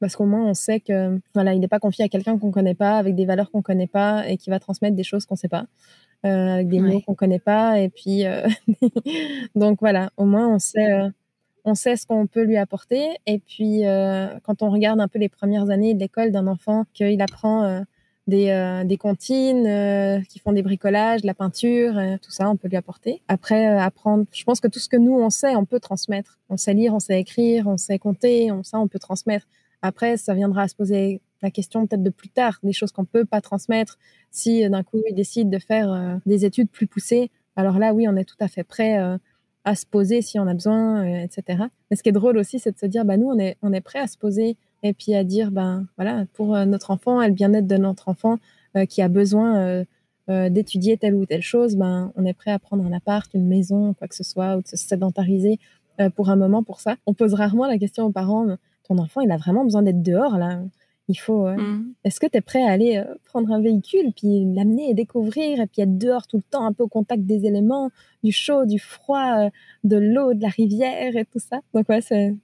parce 0.00 0.16
qu'au 0.16 0.26
moins 0.26 0.44
on 0.44 0.54
sait 0.54 0.80
que 0.80 1.20
voilà, 1.34 1.54
il 1.54 1.60
n'est 1.60 1.68
pas 1.68 1.78
confié 1.78 2.04
à 2.04 2.08
quelqu'un 2.08 2.38
qu'on 2.38 2.50
connaît 2.50 2.74
pas, 2.74 2.98
avec 2.98 3.14
des 3.14 3.24
valeurs 3.24 3.50
qu'on 3.50 3.62
connaît 3.62 3.86
pas, 3.86 4.28
et 4.28 4.36
qui 4.36 4.50
va 4.50 4.58
transmettre 4.60 4.96
des 4.96 5.04
choses 5.04 5.26
qu'on 5.26 5.36
sait 5.36 5.48
pas, 5.48 5.66
euh, 6.24 6.54
avec 6.54 6.68
des 6.68 6.80
mots 6.80 7.00
qu'on 7.00 7.14
connaît 7.14 7.38
pas, 7.38 7.80
et 7.80 7.88
puis 7.88 8.24
donc 9.54 9.80
voilà, 9.80 10.10
au 10.16 10.24
moins 10.24 10.48
on 10.48 10.58
sait. 10.58 10.88
on 11.64 11.74
sait 11.74 11.96
ce 11.96 12.06
qu'on 12.06 12.26
peut 12.26 12.44
lui 12.44 12.56
apporter. 12.56 13.08
Et 13.26 13.38
puis, 13.38 13.82
quand 14.44 14.62
on 14.62 14.70
regarde 14.70 15.00
un 15.00 15.08
peu 15.08 15.18
les 15.18 15.28
premières 15.28 15.68
années 15.70 15.94
de 15.94 16.00
l'école 16.00 16.30
d'un 16.30 16.46
enfant, 16.46 16.84
qu'il 16.94 17.20
apprend 17.20 17.84
des, 18.26 18.50
euh, 18.50 18.84
des 18.84 18.96
comptines 18.96 19.66
euh, 19.66 20.20
qui 20.28 20.38
font 20.38 20.52
des 20.52 20.62
bricolages, 20.62 21.22
de 21.22 21.26
la 21.26 21.34
peinture, 21.34 21.96
euh, 21.96 22.16
tout 22.20 22.30
ça, 22.30 22.50
on 22.50 22.56
peut 22.56 22.68
lui 22.68 22.76
apporter. 22.76 23.22
Après, 23.28 23.66
apprendre, 23.66 24.24
je 24.32 24.44
pense 24.44 24.60
que 24.60 24.68
tout 24.68 24.78
ce 24.78 24.88
que 24.88 24.96
nous, 24.96 25.14
on 25.14 25.30
sait, 25.30 25.54
on 25.54 25.64
peut 25.64 25.80
transmettre. 25.80 26.38
On 26.48 26.56
sait 26.56 26.74
lire, 26.74 26.94
on 26.94 27.00
sait 27.00 27.20
écrire, 27.20 27.66
on 27.66 27.76
sait 27.76 27.98
compter, 27.98 28.50
on, 28.50 28.62
ça, 28.62 28.80
on 28.80 28.88
peut 28.88 28.98
transmettre. 28.98 29.46
Après, 29.82 30.16
ça 30.16 30.34
viendra 30.34 30.62
à 30.62 30.68
se 30.68 30.74
poser 30.74 31.20
la 31.42 31.50
question 31.50 31.86
peut-être 31.86 32.02
de 32.02 32.10
plus 32.10 32.30
tard, 32.30 32.58
des 32.62 32.72
choses 32.72 32.92
qu'on 32.92 33.04
peut 33.04 33.24
pas 33.24 33.40
transmettre. 33.40 33.98
Si 34.30 34.68
d'un 34.68 34.82
coup, 34.82 35.00
il 35.08 35.14
décide 35.14 35.50
de 35.50 35.58
faire 35.58 36.18
des 36.24 36.44
études 36.44 36.70
plus 36.70 36.86
poussées, 36.86 37.30
alors 37.56 37.78
là, 37.78 37.92
oui, 37.92 38.08
on 38.08 38.16
est 38.16 38.24
tout 38.24 38.36
à 38.40 38.48
fait 38.48 38.64
prêt 38.64 38.98
à 39.64 39.74
se 39.74 39.84
poser 39.84 40.22
si 40.22 40.38
on 40.38 40.46
a 40.46 40.54
besoin, 40.54 41.04
etc. 41.04 41.64
Mais 41.90 41.96
ce 41.96 42.02
qui 42.02 42.08
est 42.08 42.12
drôle 42.12 42.38
aussi, 42.38 42.58
c'est 42.58 42.72
de 42.72 42.78
se 42.78 42.86
dire, 42.86 43.04
bah, 43.04 43.18
nous, 43.18 43.28
on 43.28 43.38
est, 43.38 43.58
on 43.62 43.72
est 43.74 43.82
prêt 43.82 43.98
à 43.98 44.06
se 44.06 44.16
poser 44.16 44.56
et 44.88 44.94
puis 44.94 45.14
à 45.14 45.24
dire, 45.24 45.50
ben 45.50 45.86
voilà, 45.96 46.24
pour 46.34 46.54
euh, 46.54 46.64
notre 46.64 46.90
enfant 46.90 47.20
et 47.20 47.28
le 47.28 47.34
bien-être 47.34 47.66
de 47.66 47.76
notre 47.76 48.08
enfant 48.08 48.38
euh, 48.76 48.86
qui 48.86 49.02
a 49.02 49.08
besoin 49.08 49.84
euh, 50.28 50.48
d'étudier 50.50 50.96
telle 50.96 51.14
ou 51.14 51.24
telle 51.24 51.42
chose, 51.42 51.76
ben 51.76 52.12
on 52.16 52.24
est 52.24 52.34
prêt 52.34 52.50
à 52.50 52.58
prendre 52.58 52.84
un 52.84 52.92
appart, 52.92 53.32
une 53.34 53.46
maison, 53.46 53.94
quoi 53.94 54.08
que 54.08 54.14
ce 54.14 54.24
soit, 54.24 54.56
ou 54.56 54.62
de 54.62 54.66
se 54.66 54.76
sédentariser 54.76 55.60
pour 56.16 56.30
un 56.30 56.36
moment 56.36 56.62
pour 56.62 56.80
ça. 56.80 56.96
On 57.06 57.14
pose 57.14 57.32
rarement 57.32 57.66
la 57.66 57.78
question 57.78 58.04
aux 58.04 58.10
parents, 58.10 58.44
ton 58.86 58.98
enfant, 58.98 59.20
il 59.20 59.30
a 59.30 59.36
vraiment 59.36 59.64
besoin 59.64 59.82
d'être 59.82 60.02
dehors 60.02 60.36
là. 60.36 60.60
Il 61.08 61.14
faut. 61.14 61.46
Mmh. 61.46 61.94
Est-ce 62.02 62.18
que 62.18 62.26
tu 62.26 62.36
es 62.36 62.40
prêt 62.40 62.64
à 62.64 62.72
aller 62.72 63.00
prendre 63.24 63.52
un 63.52 63.60
véhicule, 63.60 64.12
puis 64.12 64.44
l'amener 64.52 64.90
et 64.90 64.94
découvrir, 64.94 65.60
et 65.60 65.66
puis 65.68 65.82
être 65.82 65.96
dehors 65.96 66.26
tout 66.26 66.38
le 66.38 66.42
temps, 66.42 66.66
un 66.66 66.72
peu 66.72 66.82
au 66.82 66.88
contact 66.88 67.22
des 67.22 67.46
éléments, 67.46 67.90
du 68.24 68.32
chaud, 68.32 68.66
du 68.66 68.80
froid, 68.80 69.48
de 69.84 69.96
l'eau, 69.96 70.34
de 70.34 70.42
la 70.42 70.48
rivière 70.48 71.16
et 71.16 71.24
tout 71.24 71.38
ça? 71.38 71.60
Donc, 71.72 71.88
ouais, 71.88 72.00
c'est 72.00 72.34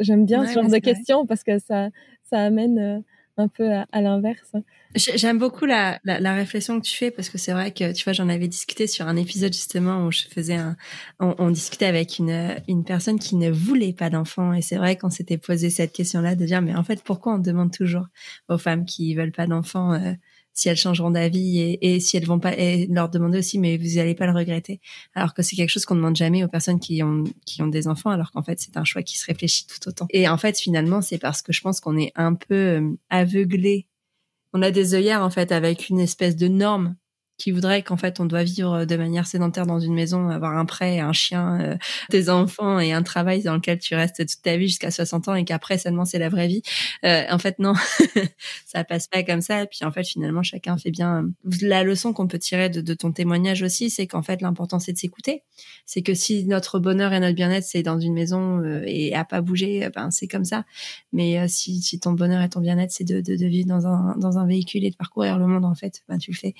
J'aime 0.00 0.26
bien 0.26 0.46
ce 0.46 0.54
genre 0.54 0.68
de 0.68 0.78
questions 0.78 1.26
parce 1.26 1.42
que 1.42 1.58
ça, 1.58 1.90
ça 2.22 2.38
amène 2.38 2.78
euh, 2.78 3.00
un 3.36 3.48
peu 3.48 3.68
à, 3.70 4.00
l'inverse. 4.00 4.52
J'aime 4.94 5.38
beaucoup 5.38 5.66
la, 5.66 5.98
la, 6.04 6.34
réflexion 6.34 6.80
que 6.80 6.86
tu 6.86 6.94
fais 6.94 7.10
parce 7.10 7.28
que 7.28 7.38
c'est 7.38 7.52
vrai 7.52 7.72
que 7.72 7.92
tu 7.92 8.04
vois 8.04 8.12
j'en 8.12 8.28
avais 8.28 8.46
discuté 8.46 8.86
sur 8.86 9.08
un 9.08 9.16
épisode 9.16 9.52
justement 9.52 10.06
où 10.06 10.12
je 10.12 10.22
faisais 10.30 10.54
un 10.54 10.76
on, 11.18 11.50
discutait 11.50 11.86
avec 11.86 12.20
une 12.20 12.56
une 12.68 12.84
personne 12.84 13.18
qui 13.18 13.34
ne 13.34 13.50
voulait 13.50 13.92
pas 13.92 14.08
d'enfant 14.08 14.52
et 14.52 14.62
c'est 14.62 14.76
vrai 14.76 14.96
qu'on 14.96 15.10
s'était 15.10 15.38
posé 15.38 15.68
cette 15.68 15.92
question 15.92 16.20
là 16.20 16.36
de 16.36 16.44
dire 16.44 16.62
mais 16.62 16.76
en 16.76 16.84
fait 16.84 17.02
pourquoi 17.02 17.34
on 17.34 17.38
demande 17.38 17.72
toujours 17.72 18.06
aux 18.48 18.58
femmes 18.58 18.84
qui 18.84 19.14
veulent 19.16 19.32
pas 19.32 19.48
d'enfants 19.48 19.94
euh, 19.94 20.12
si 20.54 20.68
elles 20.68 20.76
changeront 20.76 21.10
d'avis 21.10 21.58
et, 21.58 21.94
et, 21.94 22.00
si 22.00 22.16
elles 22.16 22.26
vont 22.26 22.38
pas 22.38 22.56
et 22.56 22.86
leur 22.86 23.08
demander 23.08 23.38
aussi 23.38 23.58
mais 23.58 23.76
vous 23.76 23.96
n'allez 23.96 24.14
pas 24.14 24.26
le 24.26 24.32
regretter. 24.32 24.80
Alors 25.14 25.34
que 25.34 25.42
c'est 25.42 25.56
quelque 25.56 25.70
chose 25.70 25.84
qu'on 25.84 25.96
demande 25.96 26.16
jamais 26.16 26.44
aux 26.44 26.48
personnes 26.48 26.80
qui 26.80 27.02
ont 27.02 27.24
qui 27.44 27.60
ont 27.60 27.66
des 27.66 27.88
enfants 27.88 28.10
alors 28.10 28.30
qu'en 28.32 28.42
fait 28.42 28.60
c'est 28.60 28.76
un 28.76 28.84
choix 28.84 29.02
qui 29.02 29.18
se 29.18 29.26
réfléchit 29.26 29.66
tout 29.66 29.88
autant. 29.88 30.06
Et 30.10 30.28
en 30.28 30.38
fait 30.38 30.58
finalement 30.58 31.02
c'est 31.02 31.18
parce 31.18 31.42
que 31.42 31.52
je 31.52 31.60
pense 31.60 31.80
qu'on 31.80 31.98
est 31.98 32.12
un 32.14 32.34
peu 32.34 32.54
euh, 32.54 32.90
aveuglé 33.10 33.86
on 34.54 34.62
a 34.62 34.70
des 34.70 34.94
œillères 34.94 35.22
en 35.22 35.30
fait 35.30 35.52
avec 35.52 35.90
une 35.90 35.98
espèce 35.98 36.36
de 36.36 36.48
norme 36.48 36.94
qui 37.36 37.50
voudrait 37.50 37.82
qu'en 37.82 37.96
fait 37.96 38.20
on 38.20 38.26
doit 38.26 38.44
vivre 38.44 38.84
de 38.84 38.96
manière 38.96 39.26
sédentaire 39.26 39.66
dans 39.66 39.80
une 39.80 39.94
maison, 39.94 40.28
avoir 40.28 40.56
un 40.56 40.64
prêt, 40.64 41.00
un 41.00 41.12
chien, 41.12 41.60
euh, 41.60 41.76
des 42.10 42.30
enfants 42.30 42.78
et 42.78 42.92
un 42.92 43.02
travail 43.02 43.42
dans 43.42 43.54
lequel 43.54 43.78
tu 43.78 43.94
restes 43.94 44.26
toute 44.26 44.42
ta 44.42 44.56
vie 44.56 44.68
jusqu'à 44.68 44.90
60 44.90 45.28
ans 45.28 45.34
et 45.34 45.44
qu'après 45.44 45.78
seulement 45.78 46.04
c'est 46.04 46.18
la 46.18 46.28
vraie 46.28 46.46
vie. 46.46 46.62
Euh, 47.04 47.24
en 47.30 47.38
fait 47.38 47.58
non, 47.58 47.74
ça 48.66 48.84
passe 48.84 49.08
pas 49.08 49.22
comme 49.22 49.40
ça. 49.40 49.62
Et 49.62 49.66
puis 49.66 49.84
en 49.84 49.90
fait 49.90 50.04
finalement 50.04 50.42
chacun 50.42 50.76
fait 50.76 50.90
bien. 50.90 51.28
La 51.60 51.82
leçon 51.82 52.12
qu'on 52.12 52.28
peut 52.28 52.38
tirer 52.38 52.70
de, 52.70 52.80
de 52.80 52.94
ton 52.94 53.12
témoignage 53.12 53.62
aussi, 53.62 53.90
c'est 53.90 54.06
qu'en 54.06 54.22
fait 54.22 54.40
l'important 54.40 54.78
c'est 54.78 54.92
de 54.92 54.98
s'écouter. 54.98 55.42
C'est 55.86 56.02
que 56.02 56.14
si 56.14 56.44
notre 56.46 56.78
bonheur 56.78 57.12
et 57.12 57.20
notre 57.20 57.34
bien-être 57.34 57.64
c'est 57.64 57.82
dans 57.82 57.98
une 57.98 58.14
maison 58.14 58.60
euh, 58.60 58.82
et 58.86 59.14
à 59.14 59.24
pas 59.24 59.40
bouger, 59.40 59.88
ben 59.94 60.10
c'est 60.10 60.28
comme 60.28 60.44
ça. 60.44 60.64
Mais 61.12 61.38
euh, 61.38 61.46
si, 61.48 61.82
si 61.82 61.98
ton 61.98 62.12
bonheur 62.12 62.42
et 62.42 62.48
ton 62.48 62.60
bien-être 62.60 62.92
c'est 62.92 63.04
de, 63.04 63.20
de, 63.20 63.36
de, 63.36 63.46
vivre 63.46 63.68
dans 63.68 63.86
un 63.86 64.16
dans 64.18 64.38
un 64.38 64.46
véhicule 64.46 64.84
et 64.84 64.90
de 64.90 64.96
parcourir 64.96 65.38
le 65.38 65.46
monde 65.46 65.64
en 65.64 65.74
fait, 65.74 66.02
ben 66.08 66.18
tu 66.18 66.30
le 66.30 66.36
fais 66.36 66.54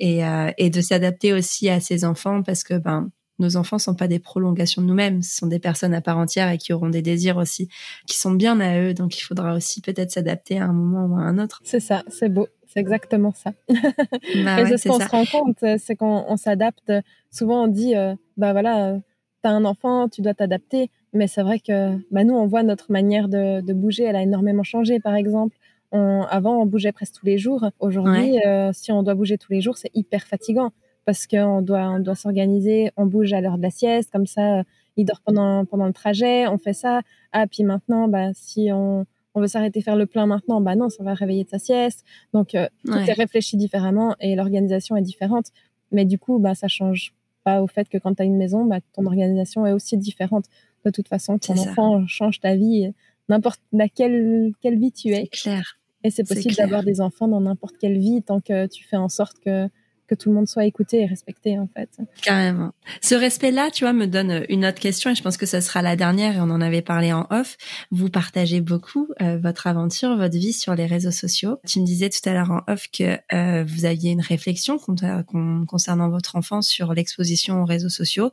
et, 0.00 0.24
euh, 0.24 0.50
et 0.58 0.70
de 0.70 0.80
s'adapter 0.80 1.32
aussi 1.32 1.68
à 1.68 1.80
ses 1.80 2.04
enfants 2.04 2.42
parce 2.42 2.64
que 2.64 2.74
ben 2.74 3.10
nos 3.38 3.56
enfants 3.56 3.78
sont 3.78 3.94
pas 3.94 4.08
des 4.08 4.18
prolongations 4.18 4.82
de 4.82 4.86
nous-mêmes, 4.88 5.22
ce 5.22 5.36
sont 5.36 5.46
des 5.46 5.60
personnes 5.60 5.94
à 5.94 6.00
part 6.00 6.18
entière 6.18 6.50
et 6.50 6.58
qui 6.58 6.72
auront 6.72 6.88
des 6.88 7.02
désirs 7.02 7.36
aussi 7.36 7.68
qui 8.06 8.18
sont 8.18 8.32
bien 8.32 8.58
à 8.60 8.80
eux. 8.80 8.94
Donc 8.94 9.16
il 9.16 9.22
faudra 9.22 9.54
aussi 9.54 9.80
peut-être 9.80 10.10
s'adapter 10.10 10.58
à 10.58 10.64
un 10.64 10.72
moment 10.72 11.06
ou 11.06 11.18
à 11.18 11.22
un 11.22 11.38
autre. 11.38 11.60
C'est 11.64 11.80
ça, 11.80 12.02
c'est 12.08 12.28
beau. 12.28 12.48
C'est 12.66 12.80
exactement 12.80 13.32
ça. 13.32 13.52
Bah 13.68 13.74
et 14.60 14.66
c'est 14.66 14.76
ce 14.76 14.88
qu'on 14.88 15.00
se 15.00 15.08
rend 15.08 15.24
compte, 15.24 15.64
c'est 15.78 15.96
qu'on 15.96 16.36
s'adapte. 16.36 16.92
Souvent, 17.30 17.64
on 17.64 17.68
dit, 17.68 17.96
euh, 17.96 18.14
bah 18.36 18.52
voilà, 18.52 18.88
euh, 18.88 18.98
t'as 19.42 19.50
un 19.50 19.64
enfant, 19.64 20.08
tu 20.08 20.20
dois 20.20 20.34
t'adapter. 20.34 20.90
Mais 21.14 21.28
c'est 21.28 21.42
vrai 21.42 21.60
que 21.60 21.96
bah, 22.10 22.24
nous, 22.24 22.34
on 22.34 22.46
voit 22.46 22.62
notre 22.62 22.92
manière 22.92 23.28
de, 23.28 23.62
de, 23.62 23.72
bouger, 23.72 24.04
elle 24.04 24.16
a 24.16 24.22
énormément 24.22 24.64
changé, 24.64 25.00
par 25.00 25.14
exemple 25.14 25.56
avant, 25.92 26.60
on 26.60 26.66
bougeait 26.66 26.92
presque 26.92 27.14
tous 27.14 27.26
les 27.26 27.38
jours. 27.38 27.70
Aujourd'hui, 27.80 28.38
euh, 28.46 28.70
si 28.72 28.92
on 28.92 29.02
doit 29.02 29.14
bouger 29.14 29.38
tous 29.38 29.52
les 29.52 29.60
jours, 29.60 29.76
c'est 29.76 29.90
hyper 29.94 30.26
fatigant 30.26 30.72
parce 31.04 31.26
qu'on 31.26 31.62
doit, 31.62 31.88
on 31.88 32.00
doit 32.00 32.14
s'organiser. 32.14 32.90
On 32.96 33.06
bouge 33.06 33.32
à 33.32 33.40
l'heure 33.40 33.56
de 33.56 33.62
la 33.62 33.70
sieste, 33.70 34.10
comme 34.12 34.26
ça, 34.26 34.62
il 34.96 35.06
dort 35.06 35.20
pendant, 35.22 35.64
pendant 35.64 35.86
le 35.86 35.92
trajet. 35.92 36.46
On 36.46 36.58
fait 36.58 36.74
ça. 36.74 37.00
Ah, 37.32 37.46
puis 37.46 37.64
maintenant, 37.64 38.08
bah, 38.08 38.30
si 38.34 38.68
on, 38.72 39.06
on 39.34 39.40
veut 39.40 39.46
s'arrêter 39.46 39.80
faire 39.80 39.96
le 39.96 40.06
plein 40.06 40.26
maintenant, 40.26 40.60
bah 40.60 40.76
non, 40.76 40.90
ça 40.90 41.02
va 41.02 41.14
réveiller 41.14 41.44
de 41.44 41.48
sa 41.48 41.58
sieste. 41.58 42.04
Donc, 42.34 42.54
euh, 42.54 42.68
tout 42.84 42.94
est 42.94 43.12
réfléchi 43.12 43.56
différemment 43.56 44.14
et 44.20 44.36
l'organisation 44.36 44.96
est 44.96 45.02
différente. 45.02 45.46
Mais 45.92 46.04
du 46.04 46.18
coup, 46.18 46.38
bah, 46.38 46.54
ça 46.54 46.68
change 46.68 47.14
pas 47.42 47.62
au 47.62 47.66
fait 47.66 47.88
que 47.88 47.96
quand 47.96 48.14
tu 48.14 48.22
as 48.22 48.26
une 48.26 48.36
maison, 48.36 48.66
bah, 48.66 48.80
ton 48.92 49.06
organisation 49.06 49.64
est 49.64 49.72
aussi 49.72 49.96
différente. 49.96 50.44
De 50.84 50.90
toute 50.90 51.08
façon, 51.08 51.38
ton 51.38 51.54
enfant 51.54 52.06
change 52.06 52.40
ta 52.40 52.54
vie 52.54 52.92
n'importe 53.28 53.60
laquelle 53.72 54.52
quelle 54.60 54.78
vie 54.78 54.92
tu 54.92 55.08
es. 55.08 55.26
clair. 55.28 55.77
Et 56.04 56.10
c'est 56.10 56.26
possible 56.26 56.54
d'avoir 56.54 56.84
des 56.84 57.00
enfants 57.00 57.28
dans 57.28 57.40
n'importe 57.40 57.76
quelle 57.78 57.98
vie 57.98 58.22
tant 58.22 58.40
que 58.40 58.66
tu 58.66 58.84
fais 58.84 58.96
en 58.96 59.08
sorte 59.08 59.38
que 59.40 59.68
que 60.08 60.14
tout 60.14 60.30
le 60.30 60.34
monde 60.34 60.48
soit 60.48 60.64
écouté 60.64 61.02
et 61.02 61.06
respecté 61.06 61.58
en 61.58 61.68
fait. 61.68 61.90
Carrément. 62.22 62.72
Ce 63.00 63.14
respect-là, 63.14 63.70
tu 63.70 63.84
vois, 63.84 63.92
me 63.92 64.06
donne 64.06 64.44
une 64.48 64.64
autre 64.64 64.80
question 64.80 65.10
et 65.10 65.14
je 65.14 65.22
pense 65.22 65.36
que 65.36 65.46
ça 65.46 65.60
sera 65.60 65.82
la 65.82 65.94
dernière 65.96 66.36
et 66.36 66.40
on 66.40 66.50
en 66.50 66.60
avait 66.60 66.82
parlé 66.82 67.12
en 67.12 67.26
off. 67.30 67.56
Vous 67.90 68.08
partagez 68.08 68.60
beaucoup 68.60 69.08
euh, 69.22 69.38
votre 69.38 69.66
aventure, 69.66 70.16
votre 70.16 70.36
vie 70.36 70.52
sur 70.52 70.74
les 70.74 70.86
réseaux 70.86 71.10
sociaux. 71.10 71.60
Tu 71.66 71.80
me 71.80 71.84
disais 71.84 72.08
tout 72.08 72.26
à 72.28 72.32
l'heure 72.32 72.50
en 72.50 72.60
off 72.66 72.88
que 72.90 73.18
euh, 73.34 73.64
vous 73.64 73.84
aviez 73.84 74.10
une 74.10 74.20
réflexion 74.20 74.78
concernant 74.78 76.08
votre 76.08 76.36
enfant 76.36 76.62
sur 76.62 76.94
l'exposition 76.94 77.62
aux 77.62 77.66
réseaux 77.66 77.88
sociaux. 77.90 78.30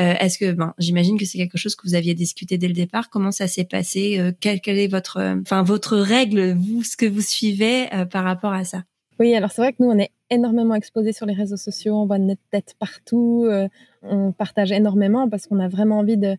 Euh, 0.00 0.14
est-ce 0.18 0.38
que, 0.38 0.52
ben, 0.52 0.74
j'imagine 0.78 1.18
que 1.18 1.24
c'est 1.24 1.38
quelque 1.38 1.58
chose 1.58 1.76
que 1.76 1.86
vous 1.86 1.94
aviez 1.94 2.14
discuté 2.14 2.58
dès 2.58 2.68
le 2.68 2.74
départ. 2.74 3.08
Comment 3.10 3.30
ça 3.30 3.46
s'est 3.46 3.64
passé 3.64 4.32
quelle, 4.40 4.60
quelle, 4.60 4.78
est 4.78 4.88
votre, 4.88 5.20
enfin, 5.42 5.62
votre 5.62 5.96
règle, 5.96 6.54
vous, 6.54 6.82
ce 6.82 6.96
que 6.96 7.06
vous 7.06 7.20
suivez 7.20 7.88
par 8.10 8.24
rapport 8.24 8.52
à 8.52 8.64
ça? 8.64 8.82
Oui, 9.18 9.34
alors 9.34 9.52
c'est 9.52 9.62
vrai 9.62 9.72
que 9.72 9.76
nous, 9.80 9.90
on 9.90 9.98
est 9.98 10.10
énormément 10.32 10.74
exposés 10.74 11.12
sur 11.12 11.26
les 11.26 11.34
réseaux 11.34 11.56
sociaux, 11.56 11.94
on 11.94 12.06
voit 12.06 12.18
notre 12.18 12.40
tête 12.50 12.74
partout, 12.78 13.44
euh, 13.46 13.68
on 14.02 14.32
partage 14.32 14.72
énormément 14.72 15.28
parce 15.28 15.46
qu'on 15.46 15.60
a 15.60 15.68
vraiment 15.68 15.98
envie 15.98 16.16
de, 16.16 16.36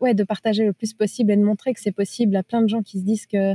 ouais, 0.00 0.14
de 0.14 0.24
partager 0.24 0.64
le 0.64 0.72
plus 0.72 0.94
possible 0.94 1.30
et 1.32 1.36
de 1.36 1.42
montrer 1.42 1.74
que 1.74 1.80
c'est 1.80 1.92
possible 1.92 2.34
à 2.36 2.42
plein 2.42 2.62
de 2.62 2.68
gens 2.68 2.82
qui 2.82 2.98
se 2.98 3.04
disent 3.04 3.26
que 3.26 3.54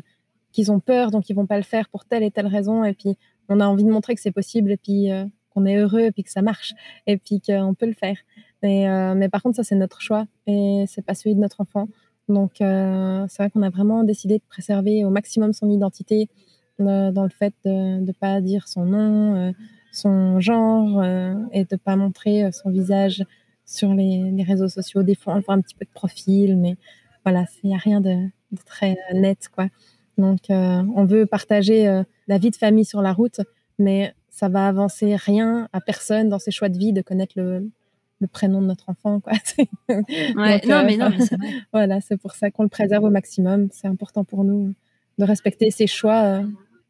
qu'ils 0.51 0.71
ont 0.71 0.80
peur, 0.80 1.09
donc 1.09 1.30
ils 1.30 1.34
vont 1.34 1.47
pas 1.47 1.57
le 1.57 1.63
faire 1.63 1.89
pour 1.89 2.05
telle 2.05 2.21
et 2.21 2.30
telle 2.30 2.45
raison. 2.45 2.84
Et 2.84 2.93
puis, 2.93 3.17
on 3.49 3.59
a 3.59 3.65
envie 3.65 3.84
de 3.84 3.89
montrer 3.89 4.13
que 4.13 4.21
c'est 4.21 4.32
possible 4.32 4.71
et 4.71 4.78
puis 4.78 5.11
euh, 5.11 5.26
qu'on 5.49 5.65
est 5.65 5.78
heureux 5.78 6.01
et 6.01 6.11
puis 6.11 6.24
que 6.24 6.30
ça 6.30 6.43
marche 6.43 6.74
et 7.07 7.17
puis 7.17 7.41
qu'on 7.41 7.74
peut 7.74 7.88
le 7.88 7.93
faire. 7.93 8.17
Mais, 8.61 8.88
euh, 8.88 9.15
mais 9.15 9.30
par 9.30 9.41
contre, 9.41 9.55
ça, 9.55 9.63
c'est 9.63 9.76
notre 9.76 9.99
choix 9.99 10.28
et 10.45 10.86
c'est 10.88 11.01
pas 11.01 11.15
celui 11.15 11.34
de 11.34 11.39
notre 11.39 11.61
enfant. 11.61 11.88
Donc, 12.30 12.51
c'est 12.59 13.38
vrai 13.38 13.49
qu'on 13.49 13.63
a 13.63 13.69
vraiment 13.69 14.03
décidé 14.03 14.38
de 14.38 14.43
préserver 14.47 15.03
au 15.03 15.09
maximum 15.09 15.51
son 15.51 15.69
identité, 15.69 16.30
dans 16.80 17.24
le 17.24 17.30
fait 17.30 17.53
de 17.65 17.99
ne 17.99 18.11
pas 18.11 18.41
dire 18.41 18.67
son 18.67 18.86
nom, 18.86 19.36
euh, 19.36 19.51
son 19.91 20.39
genre 20.39 20.99
euh, 21.01 21.36
et 21.51 21.65
de 21.65 21.76
pas 21.76 21.95
montrer 21.95 22.45
euh, 22.45 22.51
son 22.51 22.69
visage 22.69 23.24
sur 23.65 23.93
les, 23.93 24.32
les, 24.32 24.43
réseaux 24.43 24.67
sociaux. 24.67 25.03
Des 25.03 25.15
fois, 25.15 25.36
on 25.36 25.39
voit 25.39 25.55
un 25.55 25.61
petit 25.61 25.76
peu 25.76 25.86
de 25.86 25.91
profil, 25.91 26.57
mais 26.57 26.76
voilà, 27.24 27.45
il 27.63 27.69
n'y 27.69 27.76
a 27.76 27.80
rien 27.80 28.01
de, 28.01 28.13
de, 28.51 28.59
très 28.65 28.97
net, 29.13 29.49
quoi. 29.53 29.67
Donc, 30.17 30.41
on 30.49 31.05
veut 31.05 31.26
partager 31.26 32.03
la 32.28 32.38
vie 32.38 32.51
de 32.51 32.55
famille 32.55 32.86
sur 32.86 33.01
la 33.01 33.13
route, 33.13 33.39
mais 33.80 34.13
ça 34.30 34.47
va 34.47 34.67
avancer 34.67 35.15
rien 35.15 35.69
à 35.74 35.82
personne 35.82 36.30
dans 36.30 36.38
ses 36.38 36.51
choix 36.51 36.69
de 36.69 36.78
vie 36.78 36.93
de 36.93 37.01
connaître 37.01 37.34
le, 37.36 37.71
le 38.24 38.28
prénom 38.28 38.61
de 38.61 38.67
notre 38.67 38.89
enfant, 38.89 39.19
quoi. 39.19 39.34
ouais, 39.89 40.61
non, 40.65 40.84
mais 40.86 40.97
non, 40.97 41.09
mais 41.09 41.19
c'est 41.26 41.36
vrai. 41.36 41.49
voilà, 41.74 42.01
c'est 42.01 42.17
pour 42.17 42.34
ça 42.34 42.51
qu'on 42.51 42.63
le 42.63 42.69
préserve 42.69 43.03
au 43.03 43.09
maximum. 43.09 43.69
C'est 43.71 43.88
important 43.88 44.24
pour 44.24 44.43
nous 44.43 44.74
de 45.18 45.26
respecter 45.26 45.72
ses 45.72 45.88
choix 45.88 46.43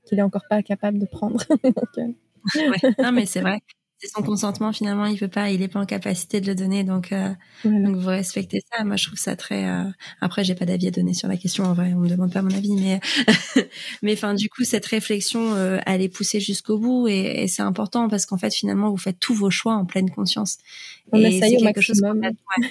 qu'il 0.06 0.20
est 0.20 0.24
encore 0.24 0.46
pas 0.50 0.62
capable 0.64 1.00
de 1.00 1.06
prendre. 1.06 1.44
Euh, 2.58 2.92
non, 3.02 3.14
mais 3.14 3.26
c'est 3.26 3.40
vrai. 3.40 3.62
C'est 3.98 4.10
son 4.10 4.22
consentement 4.22 4.74
finalement, 4.74 5.06
il 5.06 5.18
veut 5.18 5.30
pas, 5.30 5.50
il 5.50 5.62
est 5.62 5.70
pas 5.70 5.80
en 5.80 5.86
capacité 5.86 6.42
de 6.42 6.48
le 6.48 6.56
donner, 6.56 6.84
donc, 6.84 7.14
euh, 7.14 7.30
donc 7.64 7.96
vous 7.96 8.10
respectez 8.10 8.60
ça. 8.70 8.84
Moi, 8.84 8.98
je 8.98 9.08
trouve 9.08 9.18
ça 9.18 9.38
très. 9.38 9.66
Euh... 9.66 9.86
Après, 10.20 10.44
j'ai 10.44 10.56
pas 10.56 10.66
d'avis 10.66 10.88
à 10.88 10.92
donner 10.92 11.14
sur 11.14 11.30
la 11.30 11.38
question. 11.38 11.64
En 11.64 11.74
vrai, 11.74 11.94
on 11.96 12.00
me 12.00 12.10
demande 12.10 12.34
pas 12.34 12.42
mon 12.42 12.54
avis, 12.54 12.76
mais 12.76 13.00
mais 14.02 14.12
enfin, 14.12 14.34
du 14.34 14.50
coup, 14.50 14.66
cette 14.66 14.86
réflexion, 14.86 15.54
euh, 15.54 15.80
elle 15.86 16.02
est 16.02 16.10
poussée 16.10 16.42
jusqu'au 16.42 16.78
bout 16.78 17.08
et, 17.08 17.44
et 17.44 17.48
c'est 17.48 17.62
important 17.62 18.10
parce 18.10 18.26
qu'en 18.26 18.38
fait, 18.38 18.54
finalement, 18.54 18.92
vous 18.92 18.98
faites 18.98 19.22
tous 19.22 19.36
vos 19.36 19.50
choix 19.50 19.76
en 19.76 19.86
pleine 19.86 20.10
conscience. 20.10 20.58
On 21.14 21.22
et 21.22 21.38
essaye 21.38 21.56
au 21.56 21.64
maximum. 21.64 22.22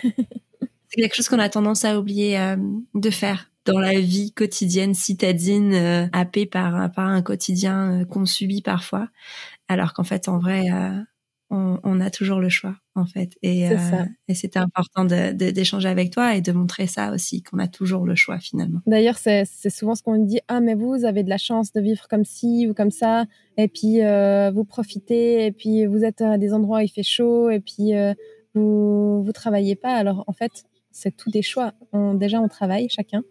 c'est 0.03 0.96
quelque 0.96 1.16
chose 1.16 1.30
qu'on 1.30 1.38
a 1.38 1.48
tendance 1.48 1.86
à 1.86 1.98
oublier 1.98 2.38
euh, 2.38 2.57
de 2.94 3.09
faire 3.09 3.51
dans 3.64 3.78
la 3.78 3.98
vie 3.98 4.32
quotidienne 4.32 4.94
citadine, 4.94 5.74
euh, 5.74 6.06
happée 6.12 6.46
par, 6.46 6.90
par 6.92 7.06
un 7.06 7.22
quotidien 7.22 8.00
euh, 8.00 8.04
qu'on 8.04 8.26
subit 8.26 8.62
parfois, 8.62 9.08
alors 9.68 9.92
qu'en 9.92 10.04
fait, 10.04 10.28
en 10.28 10.38
vrai, 10.38 10.70
euh, 10.70 10.98
on, 11.50 11.78
on, 11.84 12.00
a 12.00 12.10
toujours 12.10 12.40
le 12.40 12.48
choix, 12.48 12.76
en 12.94 13.04
fait. 13.04 13.32
Et, 13.42 13.68
euh, 13.70 13.76
c'était 14.34 14.58
important 14.58 15.04
d'échanger 15.04 15.88
avec 15.88 16.10
toi 16.10 16.34
et 16.34 16.40
de 16.40 16.50
montrer 16.50 16.86
ça 16.86 17.12
aussi, 17.12 17.42
qu'on 17.42 17.58
a 17.58 17.68
toujours 17.68 18.06
le 18.06 18.14
choix 18.14 18.38
finalement. 18.38 18.80
D'ailleurs, 18.86 19.18
c'est 19.18 19.44
souvent 19.70 19.94
ce 19.94 20.02
qu'on 20.02 20.24
dit, 20.24 20.40
ah 20.48 20.60
mais 20.60 20.74
vous, 20.74 20.96
vous 20.96 21.04
avez 21.04 21.22
de 21.22 21.28
la 21.28 21.38
chance 21.38 21.72
de 21.72 21.80
vivre 21.80 22.08
comme 22.08 22.24
ci 22.24 22.66
ou 22.68 22.74
comme 22.74 22.90
ça, 22.90 23.26
et 23.58 23.68
puis 23.68 24.00
vous 24.54 24.64
profitez, 24.64 25.44
et 25.44 25.52
puis 25.52 25.84
vous 25.84 26.04
êtes 26.04 26.22
à 26.22 26.38
des 26.38 26.54
endroits 26.54 26.78
où 26.78 26.82
il 26.82 26.88
fait 26.88 27.02
chaud, 27.02 27.50
et 27.50 27.60
puis 27.60 27.92
vous 28.54 29.22
vous 29.22 29.32
travaillez 29.32 29.76
pas. 29.76 29.92
Alors 29.92 30.24
en 30.26 30.32
fait, 30.32 30.64
c'est 30.90 31.14
tout 31.14 31.30
des 31.30 31.42
choix. 31.42 31.74
On, 31.92 32.14
déjà, 32.14 32.40
on 32.40 32.48
travaille 32.48 32.88
chacun. 32.88 33.22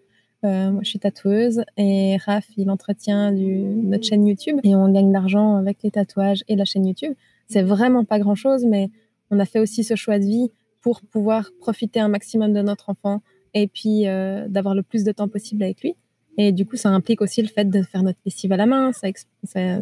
Euh, 0.44 0.72
moi, 0.72 0.82
je 0.84 0.90
suis 0.90 1.00
tatoueuse 1.00 1.64
et 1.78 2.18
Raph, 2.18 2.48
il 2.58 2.70
entretient 2.72 3.32
notre 3.32 4.06
chaîne 4.06 4.26
YouTube 4.26 4.60
et 4.64 4.76
on 4.76 4.92
gagne 4.92 5.10
de 5.10 5.14
l'argent 5.14 5.56
avec 5.56 5.78
les 5.84 5.92
tatouages 5.92 6.44
et 6.48 6.56
la 6.56 6.66
chaîne 6.66 6.86
YouTube. 6.86 7.14
C'est 7.48 7.62
vraiment 7.62 8.06
pas 8.06 8.18
grand 8.18 8.36
chose, 8.36 8.66
mais 8.66 8.90
on 9.30 9.40
a 9.40 9.46
fait 9.46 9.60
aussi 9.60 9.84
ce 9.84 9.96
choix 9.96 10.18
de 10.18 10.26
vie 10.26 10.52
pour 10.82 11.02
pouvoir 11.02 11.52
profiter 11.60 12.00
un 12.00 12.08
maximum 12.08 12.54
de 12.54 12.62
notre 12.62 12.90
enfant 12.90 13.22
et 13.54 13.68
puis 13.68 14.08
euh, 14.08 14.48
d'avoir 14.48 14.74
le 14.74 14.82
plus 14.82 15.04
de 15.04 15.12
temps 15.12 15.28
possible 15.28 15.64
avec 15.64 15.82
lui. 15.82 15.96
Et 16.38 16.52
du 16.52 16.66
coup, 16.66 16.78
ça 16.78 16.90
implique 16.90 17.22
aussi 17.22 17.42
le 17.42 17.48
fait 17.48 17.66
de 17.66 17.82
faire 17.84 18.04
notre 18.04 18.20
lessive 18.26 18.52
à 18.54 18.58
la 18.58 18.66
main, 18.66 18.92
ça, 18.94 19.08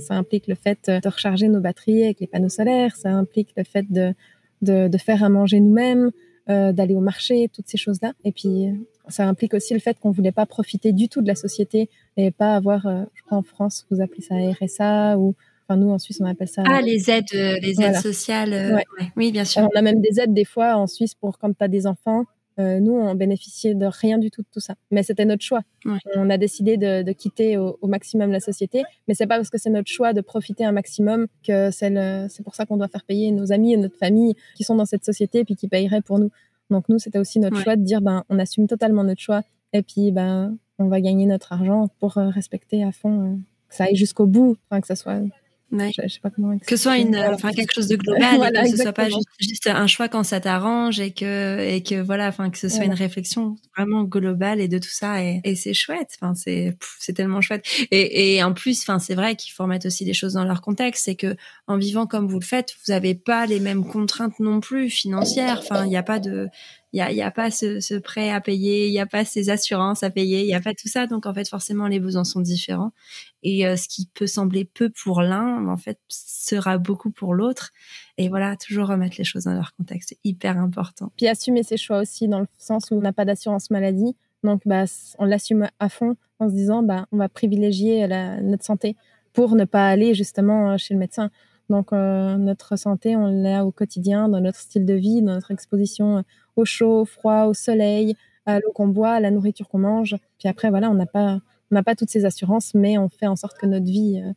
implique 0.09 0.47
le 0.47 0.55
fait 0.55 0.89
de 0.89 1.07
recharger 1.07 1.47
nos 1.47 1.61
batteries 1.61 2.03
avec 2.03 2.19
les 2.19 2.27
panneaux 2.27 2.49
solaires, 2.49 2.95
ça 2.95 3.11
implique 3.11 3.53
le 3.55 3.63
fait 3.63 3.85
de, 3.89 4.97
faire 4.97 5.23
à 5.23 5.29
manger 5.29 5.59
nous-mêmes, 5.59 6.09
euh, 6.49 6.73
d'aller 6.73 6.95
au 6.95 7.01
marché, 7.01 7.49
toutes 7.53 7.67
ces 7.67 7.77
choses-là. 7.77 8.13
Et 8.25 8.31
puis, 8.31 8.67
ça 9.09 9.27
implique 9.27 9.53
aussi 9.53 9.73
le 9.73 9.79
fait 9.79 9.97
qu'on 9.99 10.11
voulait 10.11 10.31
pas 10.31 10.45
profiter 10.45 10.91
du 10.91 11.09
tout 11.09 11.21
de 11.21 11.27
la 11.27 11.35
société 11.35 11.89
et 12.17 12.31
pas 12.31 12.55
avoir, 12.55 12.85
euh, 12.85 13.03
je 13.15 13.23
crois 13.23 13.37
en 13.37 13.43
France, 13.43 13.85
vous 13.91 14.01
appelez 14.01 14.21
ça 14.21 14.35
RSA 14.35 15.17
ou 15.17 15.35
enfin 15.67 15.77
nous 15.77 15.89
en 15.89 15.99
Suisse 15.99 16.19
on 16.21 16.25
appelle 16.25 16.47
ça. 16.47 16.63
Ah 16.67 16.81
les 16.81 17.09
aides, 17.09 17.25
euh, 17.33 17.57
les 17.61 17.81
aides 17.81 17.97
sociales. 17.97 18.53
Euh, 18.53 18.75
ouais. 18.75 18.85
Oui 19.15 19.31
bien 19.31 19.45
sûr. 19.45 19.67
on 19.73 19.77
a 19.77 19.81
même 19.81 20.01
des 20.01 20.19
aides 20.19 20.33
des 20.33 20.45
fois 20.45 20.75
en 20.75 20.87
Suisse 20.87 21.13
pour 21.15 21.37
quand 21.37 21.51
tu 21.55 21.63
as 21.63 21.67
des 21.67 21.85
enfants. 21.87 22.25
nous 22.57 22.93
on 22.93 23.15
bénéficiait 23.15 23.73
de 23.73 23.85
rien 23.85 24.17
du 24.17 24.29
tout 24.31 24.41
de 24.41 24.47
tout 24.53 24.59
ça, 24.59 24.75
mais 24.91 25.01
c'était 25.03 25.25
notre 25.25 25.43
choix. 25.43 25.61
Ouais. 25.85 25.99
On 26.15 26.29
a 26.29 26.37
décidé 26.37 26.75
de, 26.75 27.03
de 27.03 27.11
quitter 27.13 27.57
au, 27.57 27.77
au, 27.81 27.87
maximum 27.87 28.31
la 28.31 28.41
société, 28.41 28.83
mais 29.07 29.13
c'est 29.13 29.27
pas 29.27 29.37
parce 29.37 29.49
que 29.49 29.57
c'est 29.57 29.69
notre 29.69 29.89
choix 29.89 30.11
de 30.11 30.21
profiter 30.21 30.65
un 30.65 30.73
maximum 30.73 31.27
que 31.47 31.71
c'est 31.71 32.43
pour 32.43 32.55
ça 32.55 32.65
qu'on 32.65 32.77
doit 32.77 32.89
faire 32.89 33.05
payer 33.05 33.31
nos 33.31 33.53
amis 33.53 33.73
et 33.73 33.77
notre 33.77 33.97
famille 33.97 34.35
qui 34.57 34.63
sont 34.63 34.75
dans 34.75 34.85
cette 34.85 35.05
société 35.05 35.45
puis 35.45 35.55
qui 35.55 35.67
payeraient 35.69 36.01
pour 36.01 36.19
nous. 36.19 36.31
Donc 36.69 36.89
nous, 36.89 36.99
c'était 36.99 37.19
aussi 37.19 37.39
notre 37.39 37.57
choix 37.57 37.75
de 37.75 37.83
dire, 37.83 38.01
ben, 38.01 38.23
on 38.29 38.39
assume 38.39 38.67
totalement 38.67 39.03
notre 39.03 39.21
choix 39.21 39.41
et 39.73 39.81
puis 39.81 40.11
ben, 40.11 40.57
on 40.77 40.87
va 40.87 41.01
gagner 41.01 41.25
notre 41.25 41.53
argent 41.53 41.89
pour 41.99 42.17
euh, 42.17 42.29
respecter 42.29 42.83
à 42.83 42.91
fond, 42.91 43.33
euh, 43.33 43.35
que 43.67 43.75
ça 43.75 43.85
aille 43.85 43.95
jusqu'au 43.95 44.25
bout, 44.25 44.57
que 44.71 44.87
ça 44.87 44.95
soit 44.95 45.21
Je, 45.71 46.07
sais 46.07 46.19
pas 46.21 46.29
comment 46.29 46.57
que 46.57 46.65
ce 46.67 46.77
soit 46.77 46.97
une, 46.97 47.15
enfin 47.15 47.51
quelque 47.51 47.73
chose 47.73 47.87
de 47.87 47.95
global, 47.97 48.51
que 48.63 48.69
ce 48.69 48.77
soit 48.77 48.93
pas 48.93 49.07
juste, 49.39 49.67
un 49.67 49.87
choix 49.87 50.07
quand 50.07 50.23
ça 50.23 50.39
t'arrange 50.39 50.99
et 50.99 51.11
que 51.11 51.59
et 51.59 51.83
que 51.83 52.01
voilà, 52.01 52.27
enfin 52.27 52.49
que 52.49 52.57
ce 52.57 52.69
soit 52.69 52.85
une 52.85 52.93
réflexion 52.93 53.55
vraiment 53.75 54.03
globale 54.03 54.61
et 54.61 54.67
de 54.67 54.79
tout 54.79 54.89
ça 54.89 55.23
et, 55.23 55.41
et 55.43 55.55
c'est 55.55 55.73
chouette. 55.73 56.17
Enfin 56.19 56.33
c'est 56.33 56.75
c'est 56.99 57.13
tellement 57.13 57.41
chouette. 57.41 57.65
Et, 57.91 58.35
et 58.35 58.43
en 58.43 58.53
plus, 58.53 58.81
enfin 58.81 58.99
c'est 58.99 59.15
vrai 59.15 59.35
qu'il 59.35 59.51
faut 59.53 59.63
remettre 59.63 59.85
aussi 59.85 60.05
des 60.05 60.13
choses 60.13 60.33
dans 60.33 60.45
leur 60.45 60.61
contexte. 60.61 61.05
C'est 61.05 61.15
que 61.15 61.35
en 61.67 61.77
vivant 61.77 62.07
comme 62.07 62.27
vous 62.27 62.39
le 62.39 62.45
faites, 62.45 62.75
vous 62.85 62.91
avez 62.91 63.13
pas 63.13 63.45
les 63.45 63.59
mêmes 63.59 63.85
contraintes 63.85 64.39
non 64.39 64.59
plus 64.59 64.89
financières. 64.89 65.59
Enfin 65.59 65.85
il 65.85 65.89
n'y 65.89 65.97
a 65.97 66.03
pas 66.03 66.19
de 66.19 66.49
il 66.91 66.97
y 66.97 67.01
a, 67.01 67.11
y 67.11 67.21
a 67.21 67.29
pas 67.29 67.51
ce, 67.51 67.99
prêt 67.99 68.31
à 68.31 68.41
payer, 68.41 68.87
il 68.87 68.93
y 68.93 68.99
a 68.99 69.05
pas 69.05 69.23
ces 69.23 69.49
assurances 69.49 70.01
à 70.01 70.09
payer, 70.09 70.41
il 70.41 70.47
y 70.47 70.55
a 70.55 70.61
pas 70.61 70.73
tout 70.73 70.87
ça. 70.87 71.05
Donc 71.05 71.25
en 71.25 71.33
fait, 71.33 71.47
forcément, 71.47 71.87
les 71.87 71.99
besoins 71.99 72.23
sont 72.23 72.41
différents. 72.41 72.91
Et 73.43 73.67
euh, 73.67 73.75
ce 73.75 73.87
qui 73.87 74.09
peut 74.13 74.27
sembler 74.27 74.65
peu 74.65 74.89
pour 74.89 75.21
l'un, 75.21 75.67
en 75.67 75.77
fait, 75.77 75.99
sera 76.07 76.77
beaucoup 76.77 77.11
pour 77.11 77.33
l'autre. 77.33 77.71
Et 78.17 78.27
voilà, 78.27 78.55
toujours 78.55 78.87
remettre 78.87 79.15
les 79.17 79.23
choses 79.23 79.43
dans 79.43 79.53
leur 79.53 79.73
contexte, 79.75 80.09
c'est 80.09 80.19
hyper 80.23 80.57
important. 80.57 81.11
Puis 81.15 81.27
assumer 81.27 81.63
ses 81.63 81.77
choix 81.77 81.99
aussi, 81.99 82.27
dans 82.27 82.39
le 82.39 82.47
sens 82.57 82.89
où 82.91 82.95
on 82.95 83.01
n'a 83.01 83.13
pas 83.13 83.25
d'assurance 83.25 83.69
maladie. 83.69 84.15
Donc, 84.43 84.61
bah, 84.65 84.85
on 85.19 85.25
l'assume 85.25 85.67
à 85.79 85.89
fond 85.89 86.15
en 86.39 86.49
se 86.49 86.53
disant, 86.53 86.81
bah, 86.81 87.05
on 87.11 87.17
va 87.17 87.29
privilégier 87.29 88.07
notre 88.41 88.63
santé 88.63 88.95
pour 89.33 89.55
ne 89.55 89.65
pas 89.65 89.87
aller 89.87 90.15
justement 90.15 90.77
chez 90.77 90.93
le 90.93 90.99
médecin. 90.99 91.29
Donc, 91.69 91.93
euh, 91.93 92.35
notre 92.37 92.77
santé, 92.77 93.15
on 93.15 93.27
l'a 93.27 93.63
au 93.63 93.71
quotidien, 93.71 94.27
dans 94.27 94.41
notre 94.41 94.57
style 94.57 94.85
de 94.85 94.95
vie, 94.95 95.21
dans 95.21 95.33
notre 95.33 95.51
exposition 95.51 96.23
au 96.59 96.65
chaud, 96.65 97.01
au 97.01 97.05
froid, 97.05 97.45
au 97.45 97.53
soleil, 97.53 98.15
à 98.45 98.59
l'eau 98.59 98.71
qu'on 98.73 98.87
boit, 98.87 99.11
à 99.11 99.19
la 99.19 99.31
nourriture 99.31 99.67
qu'on 99.67 99.79
mange. 99.79 100.15
Puis 100.37 100.47
après, 100.47 100.69
voilà, 100.69 100.89
on 100.89 100.93
n'a 100.93 101.05
pas, 101.05 101.39
pas 101.85 101.95
toutes 101.95 102.09
ces 102.09 102.25
assurances, 102.25 102.73
mais 102.73 102.97
on 102.97 103.09
fait 103.09 103.27
en 103.27 103.35
sorte 103.35 103.57
que 103.57 103.65
notre 103.65 103.85
vie 103.85 104.21
euh, 104.23 104.33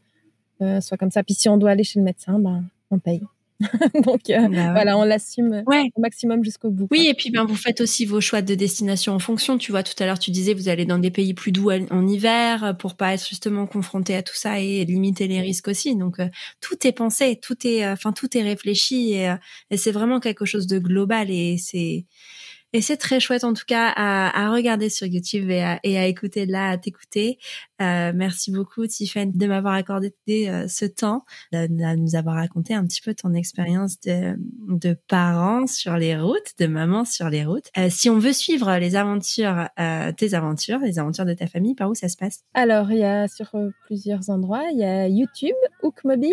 euh, 0.64 0.80
soit 0.80 0.96
comme 0.96 1.10
ça. 1.10 1.22
Puis 1.22 1.34
si 1.34 1.48
on 1.48 1.56
doit 1.56 1.70
aller 1.70 1.84
chez 1.84 1.98
le 1.98 2.04
médecin, 2.04 2.38
ben, 2.38 2.64
on 2.90 2.98
paye. 2.98 3.22
Donc 4.04 4.30
euh, 4.30 4.48
bah 4.48 4.72
voilà, 4.72 4.98
on 4.98 5.04
l'assume 5.04 5.62
au 5.66 6.00
maximum 6.00 6.44
jusqu'au 6.44 6.70
bout. 6.70 6.88
Oui, 6.90 7.06
et 7.08 7.14
puis 7.14 7.30
ben 7.30 7.44
vous 7.44 7.56
faites 7.56 7.80
aussi 7.80 8.04
vos 8.04 8.20
choix 8.20 8.42
de 8.42 8.54
destination 8.54 9.14
en 9.14 9.18
fonction. 9.18 9.58
Tu 9.58 9.72
vois, 9.72 9.82
tout 9.82 10.00
à 10.02 10.06
l'heure 10.06 10.18
tu 10.18 10.30
disais 10.30 10.54
vous 10.54 10.68
allez 10.68 10.84
dans 10.84 10.98
des 10.98 11.10
pays 11.10 11.34
plus 11.34 11.52
doux 11.52 11.70
en 11.70 12.06
hiver 12.06 12.76
pour 12.78 12.96
pas 12.96 13.14
être 13.14 13.26
justement 13.26 13.66
confronté 13.66 14.14
à 14.14 14.22
tout 14.22 14.36
ça 14.36 14.60
et 14.60 14.84
limiter 14.84 15.26
les 15.26 15.40
risques 15.40 15.68
aussi. 15.68 15.96
Donc 15.96 16.18
tout 16.60 16.86
est 16.86 16.92
pensé, 16.92 17.38
tout 17.40 17.66
est, 17.66 17.86
enfin 17.88 18.12
tout 18.12 18.36
est 18.36 18.42
réfléchi 18.42 19.12
et, 19.14 19.34
et 19.70 19.76
c'est 19.76 19.92
vraiment 19.92 20.20
quelque 20.20 20.44
chose 20.44 20.66
de 20.66 20.78
global 20.78 21.30
et 21.30 21.56
c'est 21.58 22.06
et 22.72 22.80
c'est 22.80 22.96
très 22.96 23.20
chouette 23.20 23.44
en 23.44 23.52
tout 23.52 23.64
cas 23.66 23.88
à, 23.88 24.46
à 24.46 24.52
regarder 24.52 24.88
sur 24.88 25.06
YouTube 25.06 25.50
et 25.50 25.62
à, 25.62 25.80
et 25.82 25.98
à 25.98 26.06
écouter 26.06 26.46
là, 26.46 26.70
à 26.70 26.78
t'écouter. 26.78 27.38
Euh, 27.80 28.12
merci 28.14 28.52
beaucoup 28.52 28.86
Tiffany 28.86 29.32
de 29.32 29.46
m'avoir 29.46 29.74
accordé 29.74 30.14
euh, 30.30 30.68
ce 30.68 30.84
temps, 30.84 31.24
de, 31.52 31.66
de, 31.66 31.96
nous 31.96 32.14
avoir 32.14 32.36
raconté 32.36 32.74
un 32.74 32.86
petit 32.86 33.00
peu 33.00 33.14
ton 33.14 33.34
expérience 33.34 34.00
de, 34.00 34.36
de 34.68 34.96
parents 35.08 35.66
sur 35.66 35.96
les 35.96 36.16
routes, 36.16 36.52
de 36.58 36.66
maman 36.66 37.04
sur 37.04 37.28
les 37.28 37.44
routes. 37.44 37.70
Euh, 37.76 37.88
si 37.90 38.08
on 38.08 38.18
veut 38.18 38.32
suivre 38.32 38.78
les 38.78 38.96
aventures, 38.96 39.68
euh, 39.78 40.12
tes 40.12 40.34
aventures, 40.34 40.78
les 40.78 40.98
aventures 40.98 41.24
de 41.24 41.34
ta 41.34 41.46
famille, 41.46 41.74
par 41.74 41.90
où 41.90 41.94
ça 41.94 42.08
se 42.08 42.16
passe? 42.16 42.44
Alors 42.54 42.90
il 42.90 42.98
y 42.98 43.04
a 43.04 43.28
sur 43.28 43.54
euh, 43.54 43.70
plusieurs 43.86 44.30
endroits, 44.30 44.64
il 44.72 44.78
y 44.78 44.84
a 44.84 45.08
YouTube, 45.08 45.56
Hook 45.82 46.04
Mobile, 46.04 46.30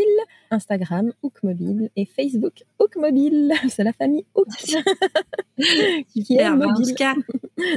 Instagram, 0.52 1.12
Hook 1.24 1.44
Mobile 1.44 1.90
et 1.96 2.06
Facebook, 2.06 2.64
Hook 2.80 2.96
Mobile. 2.96 3.54
C'est 3.70 3.84
la 3.84 3.94
famille 3.94 4.26
Hook. 4.36 4.48
Bah, 6.38 6.67
en 6.67 6.73
tout 6.73 6.93
cas, 6.95 7.15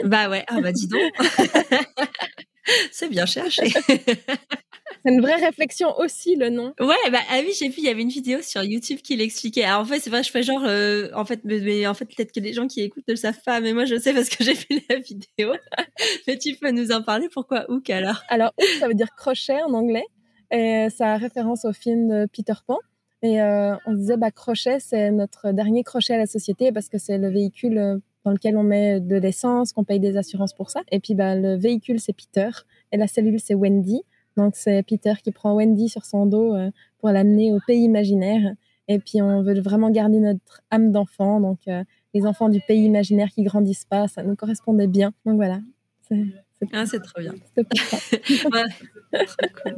bah 0.05 0.29
ouais, 0.29 0.45
ah 0.49 0.61
bah 0.61 0.73
dis 0.73 0.89
donc. 0.89 1.01
C'est 2.93 3.09
bien 3.09 3.27
cherché. 3.27 3.65
C'est 3.69 5.11
une 5.11 5.21
vraie 5.21 5.37
réflexion 5.37 5.99
aussi 5.99 6.37
le 6.37 6.49
nom. 6.49 6.75
Ouais, 6.79 7.11
bah 7.11 7.19
ah 7.31 7.41
oui, 7.41 7.53
j'ai 7.59 7.69
vu, 7.69 7.77
il 7.79 7.85
y 7.85 7.89
avait 7.89 8.03
une 8.03 8.09
vidéo 8.09 8.41
sur 8.41 8.63
YouTube 8.63 9.01
qui 9.03 9.17
l'expliquait. 9.17 9.65
Alors 9.65 9.81
en 9.81 9.85
fait, 9.85 9.99
c'est 9.99 10.11
vrai, 10.11 10.23
je 10.23 10.31
fais 10.31 10.45
genre, 10.45 10.63
euh, 10.65 11.09
en 11.15 11.25
fait, 11.25 11.41
mais, 11.45 11.87
en 11.87 11.95
fait, 11.95 12.05
peut-être 12.05 12.33
que 12.33 12.39
les 12.39 12.53
gens 12.53 12.69
qui 12.69 12.83
écoutent 12.83 13.09
ne 13.09 13.15
le 13.15 13.19
savent 13.19 13.43
pas, 13.45 13.61
mais 13.61 13.73
moi 13.73 13.85
je 13.85 13.99
sais 13.99 14.15
parce 14.15 14.29
que 14.29 14.45
j'ai 14.45 14.55
vu 14.55 14.81
la 14.89 14.97
vidéo. 14.97 15.55
mais 16.29 16.39
tu 16.39 16.55
peux 16.55 16.71
nous 16.71 16.93
en 16.93 17.03
parler 17.03 17.29
Pourquoi 17.33 17.69
Hook 17.69 17.91
alors? 17.91 18.23
Alors 18.29 18.53
Hook, 18.59 18.69
ça 18.79 18.87
veut 18.87 18.95
dire 18.95 19.09
crochet 19.17 19.61
en 19.63 19.73
anglais, 19.73 20.07
et 20.53 20.87
ça 20.97 21.15
a 21.15 21.17
référence 21.17 21.65
au 21.65 21.73
film 21.73 22.09
de 22.09 22.27
Peter 22.33 22.55
Pan. 22.67 22.79
Et 23.23 23.41
euh, 23.41 23.77
on 23.87 23.95
disait, 23.95 24.17
bah 24.17 24.31
crochet, 24.31 24.79
c'est 24.81 25.11
notre 25.11 25.53
dernier 25.53 25.85
crochet 25.85 26.15
à 26.15 26.19
la 26.19 26.27
société 26.27 26.73
parce 26.73 26.89
que 26.89 26.99
c'est 26.99 27.19
le 27.19 27.29
véhicule 27.29 27.79
euh, 27.79 27.99
dans 28.25 28.31
lequel 28.31 28.57
on 28.57 28.63
met 28.63 29.01
de 29.01 29.17
l'essence, 29.17 29.73
qu'on 29.73 29.85
paye 29.85 30.01
des 30.01 30.17
assurances 30.17 30.53
pour 30.53 30.71
ça. 30.71 30.83
Et 30.91 31.01
puis 31.01 31.15
bah, 31.15 31.35
le 31.35 31.57
véhicule, 31.57 32.01
c'est 32.01 32.13
Peter 32.13 32.51
et 32.93 32.97
la 32.97 33.07
cellule, 33.07 33.41
c'est 33.41 33.55
Wendy. 33.55 34.03
Donc 34.37 34.55
c'est 34.57 34.83
Peter 34.83 35.15
qui 35.23 35.33
prend 35.33 35.55
Wendy 35.55 35.89
sur 35.89 36.05
son 36.05 36.27
dos 36.27 36.55
euh, 36.55 36.71
pour 36.99 37.11
l'amener 37.11 37.53
au 37.53 37.59
pays 37.67 37.83
imaginaire. 37.83 38.55
Et 38.89 38.99
puis 38.99 39.23
on 39.23 39.43
veut 39.43 39.61
vraiment 39.61 39.91
garder 39.91 40.19
notre 40.19 40.63
âme 40.71 40.93
d'enfant. 40.93 41.41
Donc 41.41 41.61
euh, 41.69 41.85
les 42.15 42.27
enfants 42.27 42.49
du 42.49 42.61
pays 42.61 42.85
imaginaire 42.85 43.29
qui 43.31 43.43
grandissent 43.43 43.85
pas, 43.85 44.09
ça 44.09 44.23
nous 44.23 44.37
correspondait 44.37 44.87
bien. 44.87 45.13
Donc 45.27 45.37
voilà. 45.37 45.61
C'est 46.09 46.25
ah, 46.73 46.87
c'est 46.87 47.01
trop 47.01 47.21
bien. 47.21 47.35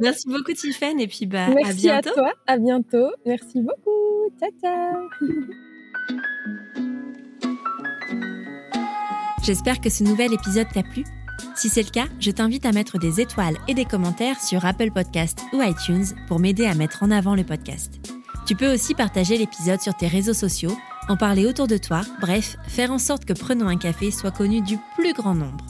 Merci 0.01 0.27
beaucoup 0.27 0.53
Tiffany 0.53 1.03
et 1.03 1.07
puis 1.07 1.25
bah 1.25 1.47
Merci 1.55 1.89
à 1.89 2.01
bientôt. 2.01 2.09
à 2.09 2.13
toi, 2.13 2.33
à 2.45 2.57
bientôt. 2.57 3.09
Merci 3.25 3.61
beaucoup. 3.61 4.29
Ciao 4.39 4.51
ciao. 4.61 5.09
J'espère 9.45 9.79
que 9.79 9.91
ce 9.91 10.03
nouvel 10.03 10.33
épisode 10.33 10.69
t'a 10.73 10.81
plu. 10.81 11.03
Si 11.55 11.69
c'est 11.69 11.83
le 11.83 11.91
cas, 11.91 12.07
je 12.19 12.31
t'invite 12.31 12.65
à 12.65 12.71
mettre 12.71 12.97
des 12.97 13.21
étoiles 13.21 13.57
et 13.67 13.75
des 13.75 13.85
commentaires 13.85 14.41
sur 14.41 14.65
Apple 14.65 14.89
Podcast 14.89 15.39
ou 15.53 15.61
iTunes 15.61 16.05
pour 16.27 16.39
m'aider 16.39 16.65
à 16.65 16.73
mettre 16.73 17.03
en 17.03 17.11
avant 17.11 17.35
le 17.35 17.43
podcast. 17.43 17.93
Tu 18.47 18.55
peux 18.55 18.73
aussi 18.73 18.95
partager 18.95 19.37
l'épisode 19.37 19.79
sur 19.81 19.93
tes 19.93 20.07
réseaux 20.07 20.33
sociaux, 20.33 20.75
en 21.09 21.15
parler 21.15 21.45
autour 21.45 21.67
de 21.67 21.77
toi, 21.77 22.01
bref, 22.21 22.57
faire 22.67 22.91
en 22.91 22.97
sorte 22.97 23.25
que 23.25 23.33
Prenons 23.33 23.67
un 23.67 23.77
café 23.77 24.09
soit 24.09 24.31
connu 24.31 24.61
du 24.61 24.79
plus 24.97 25.13
grand 25.13 25.35
nombre. 25.35 25.63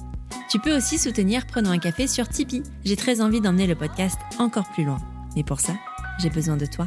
Tu 0.50 0.58
peux 0.58 0.78
aussi 0.78 0.98
soutenir 0.98 1.46
Prenons 1.46 1.72
un 1.72 1.80
café 1.80 2.08
sur 2.08 2.30
Tipeee. 2.30 2.64
J'ai 2.86 2.96
très 2.96 3.20
envie 3.20 3.42
d'emmener 3.42 3.68
le 3.68 3.76
podcast 3.76 4.20
encore 4.40 4.70
plus 4.70 4.86
loin. 4.86 5.00
Mais 5.36 5.44
pour 5.44 5.60
ça, 5.60 5.74
j'ai 6.20 6.30
besoin 6.30 6.56
de 6.56 6.66
toi. 6.66 6.86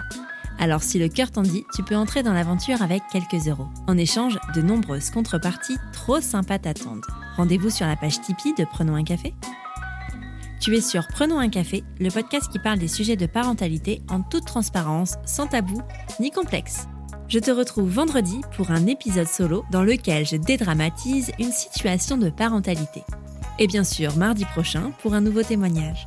Alors 0.58 0.82
si 0.82 0.98
le 0.98 1.08
cœur 1.08 1.30
t'en 1.30 1.42
dit, 1.42 1.64
tu 1.74 1.82
peux 1.82 1.96
entrer 1.96 2.22
dans 2.22 2.32
l'aventure 2.32 2.82
avec 2.82 3.02
quelques 3.12 3.46
euros. 3.46 3.68
En 3.86 3.96
échange, 3.96 4.38
de 4.54 4.62
nombreuses 4.62 5.10
contreparties 5.10 5.78
trop 5.92 6.20
sympas 6.20 6.58
t'attendent. 6.58 7.04
Rendez-vous 7.36 7.70
sur 7.70 7.86
la 7.86 7.96
page 7.96 8.20
Tipeee 8.20 8.54
de 8.58 8.64
Prenons 8.64 8.96
un 8.96 9.04
café. 9.04 9.34
Tu 10.60 10.76
es 10.76 10.80
sur 10.80 11.06
Prenons 11.06 11.38
un 11.38 11.48
café, 11.48 11.84
le 12.00 12.10
podcast 12.10 12.50
qui 12.50 12.58
parle 12.58 12.80
des 12.80 12.88
sujets 12.88 13.14
de 13.14 13.26
parentalité 13.26 14.02
en 14.08 14.22
toute 14.22 14.46
transparence, 14.46 15.14
sans 15.24 15.46
tabou 15.46 15.80
ni 16.18 16.32
complexe. 16.32 16.88
Je 17.28 17.38
te 17.38 17.50
retrouve 17.52 17.90
vendredi 17.90 18.40
pour 18.56 18.72
un 18.72 18.86
épisode 18.86 19.28
solo 19.28 19.64
dans 19.70 19.84
lequel 19.84 20.26
je 20.26 20.36
dédramatise 20.36 21.30
une 21.38 21.52
situation 21.52 22.16
de 22.16 22.30
parentalité. 22.30 23.04
Et 23.60 23.66
bien 23.66 23.84
sûr, 23.84 24.16
mardi 24.16 24.44
prochain 24.46 24.92
pour 25.02 25.14
un 25.14 25.20
nouveau 25.20 25.42
témoignage. 25.42 26.06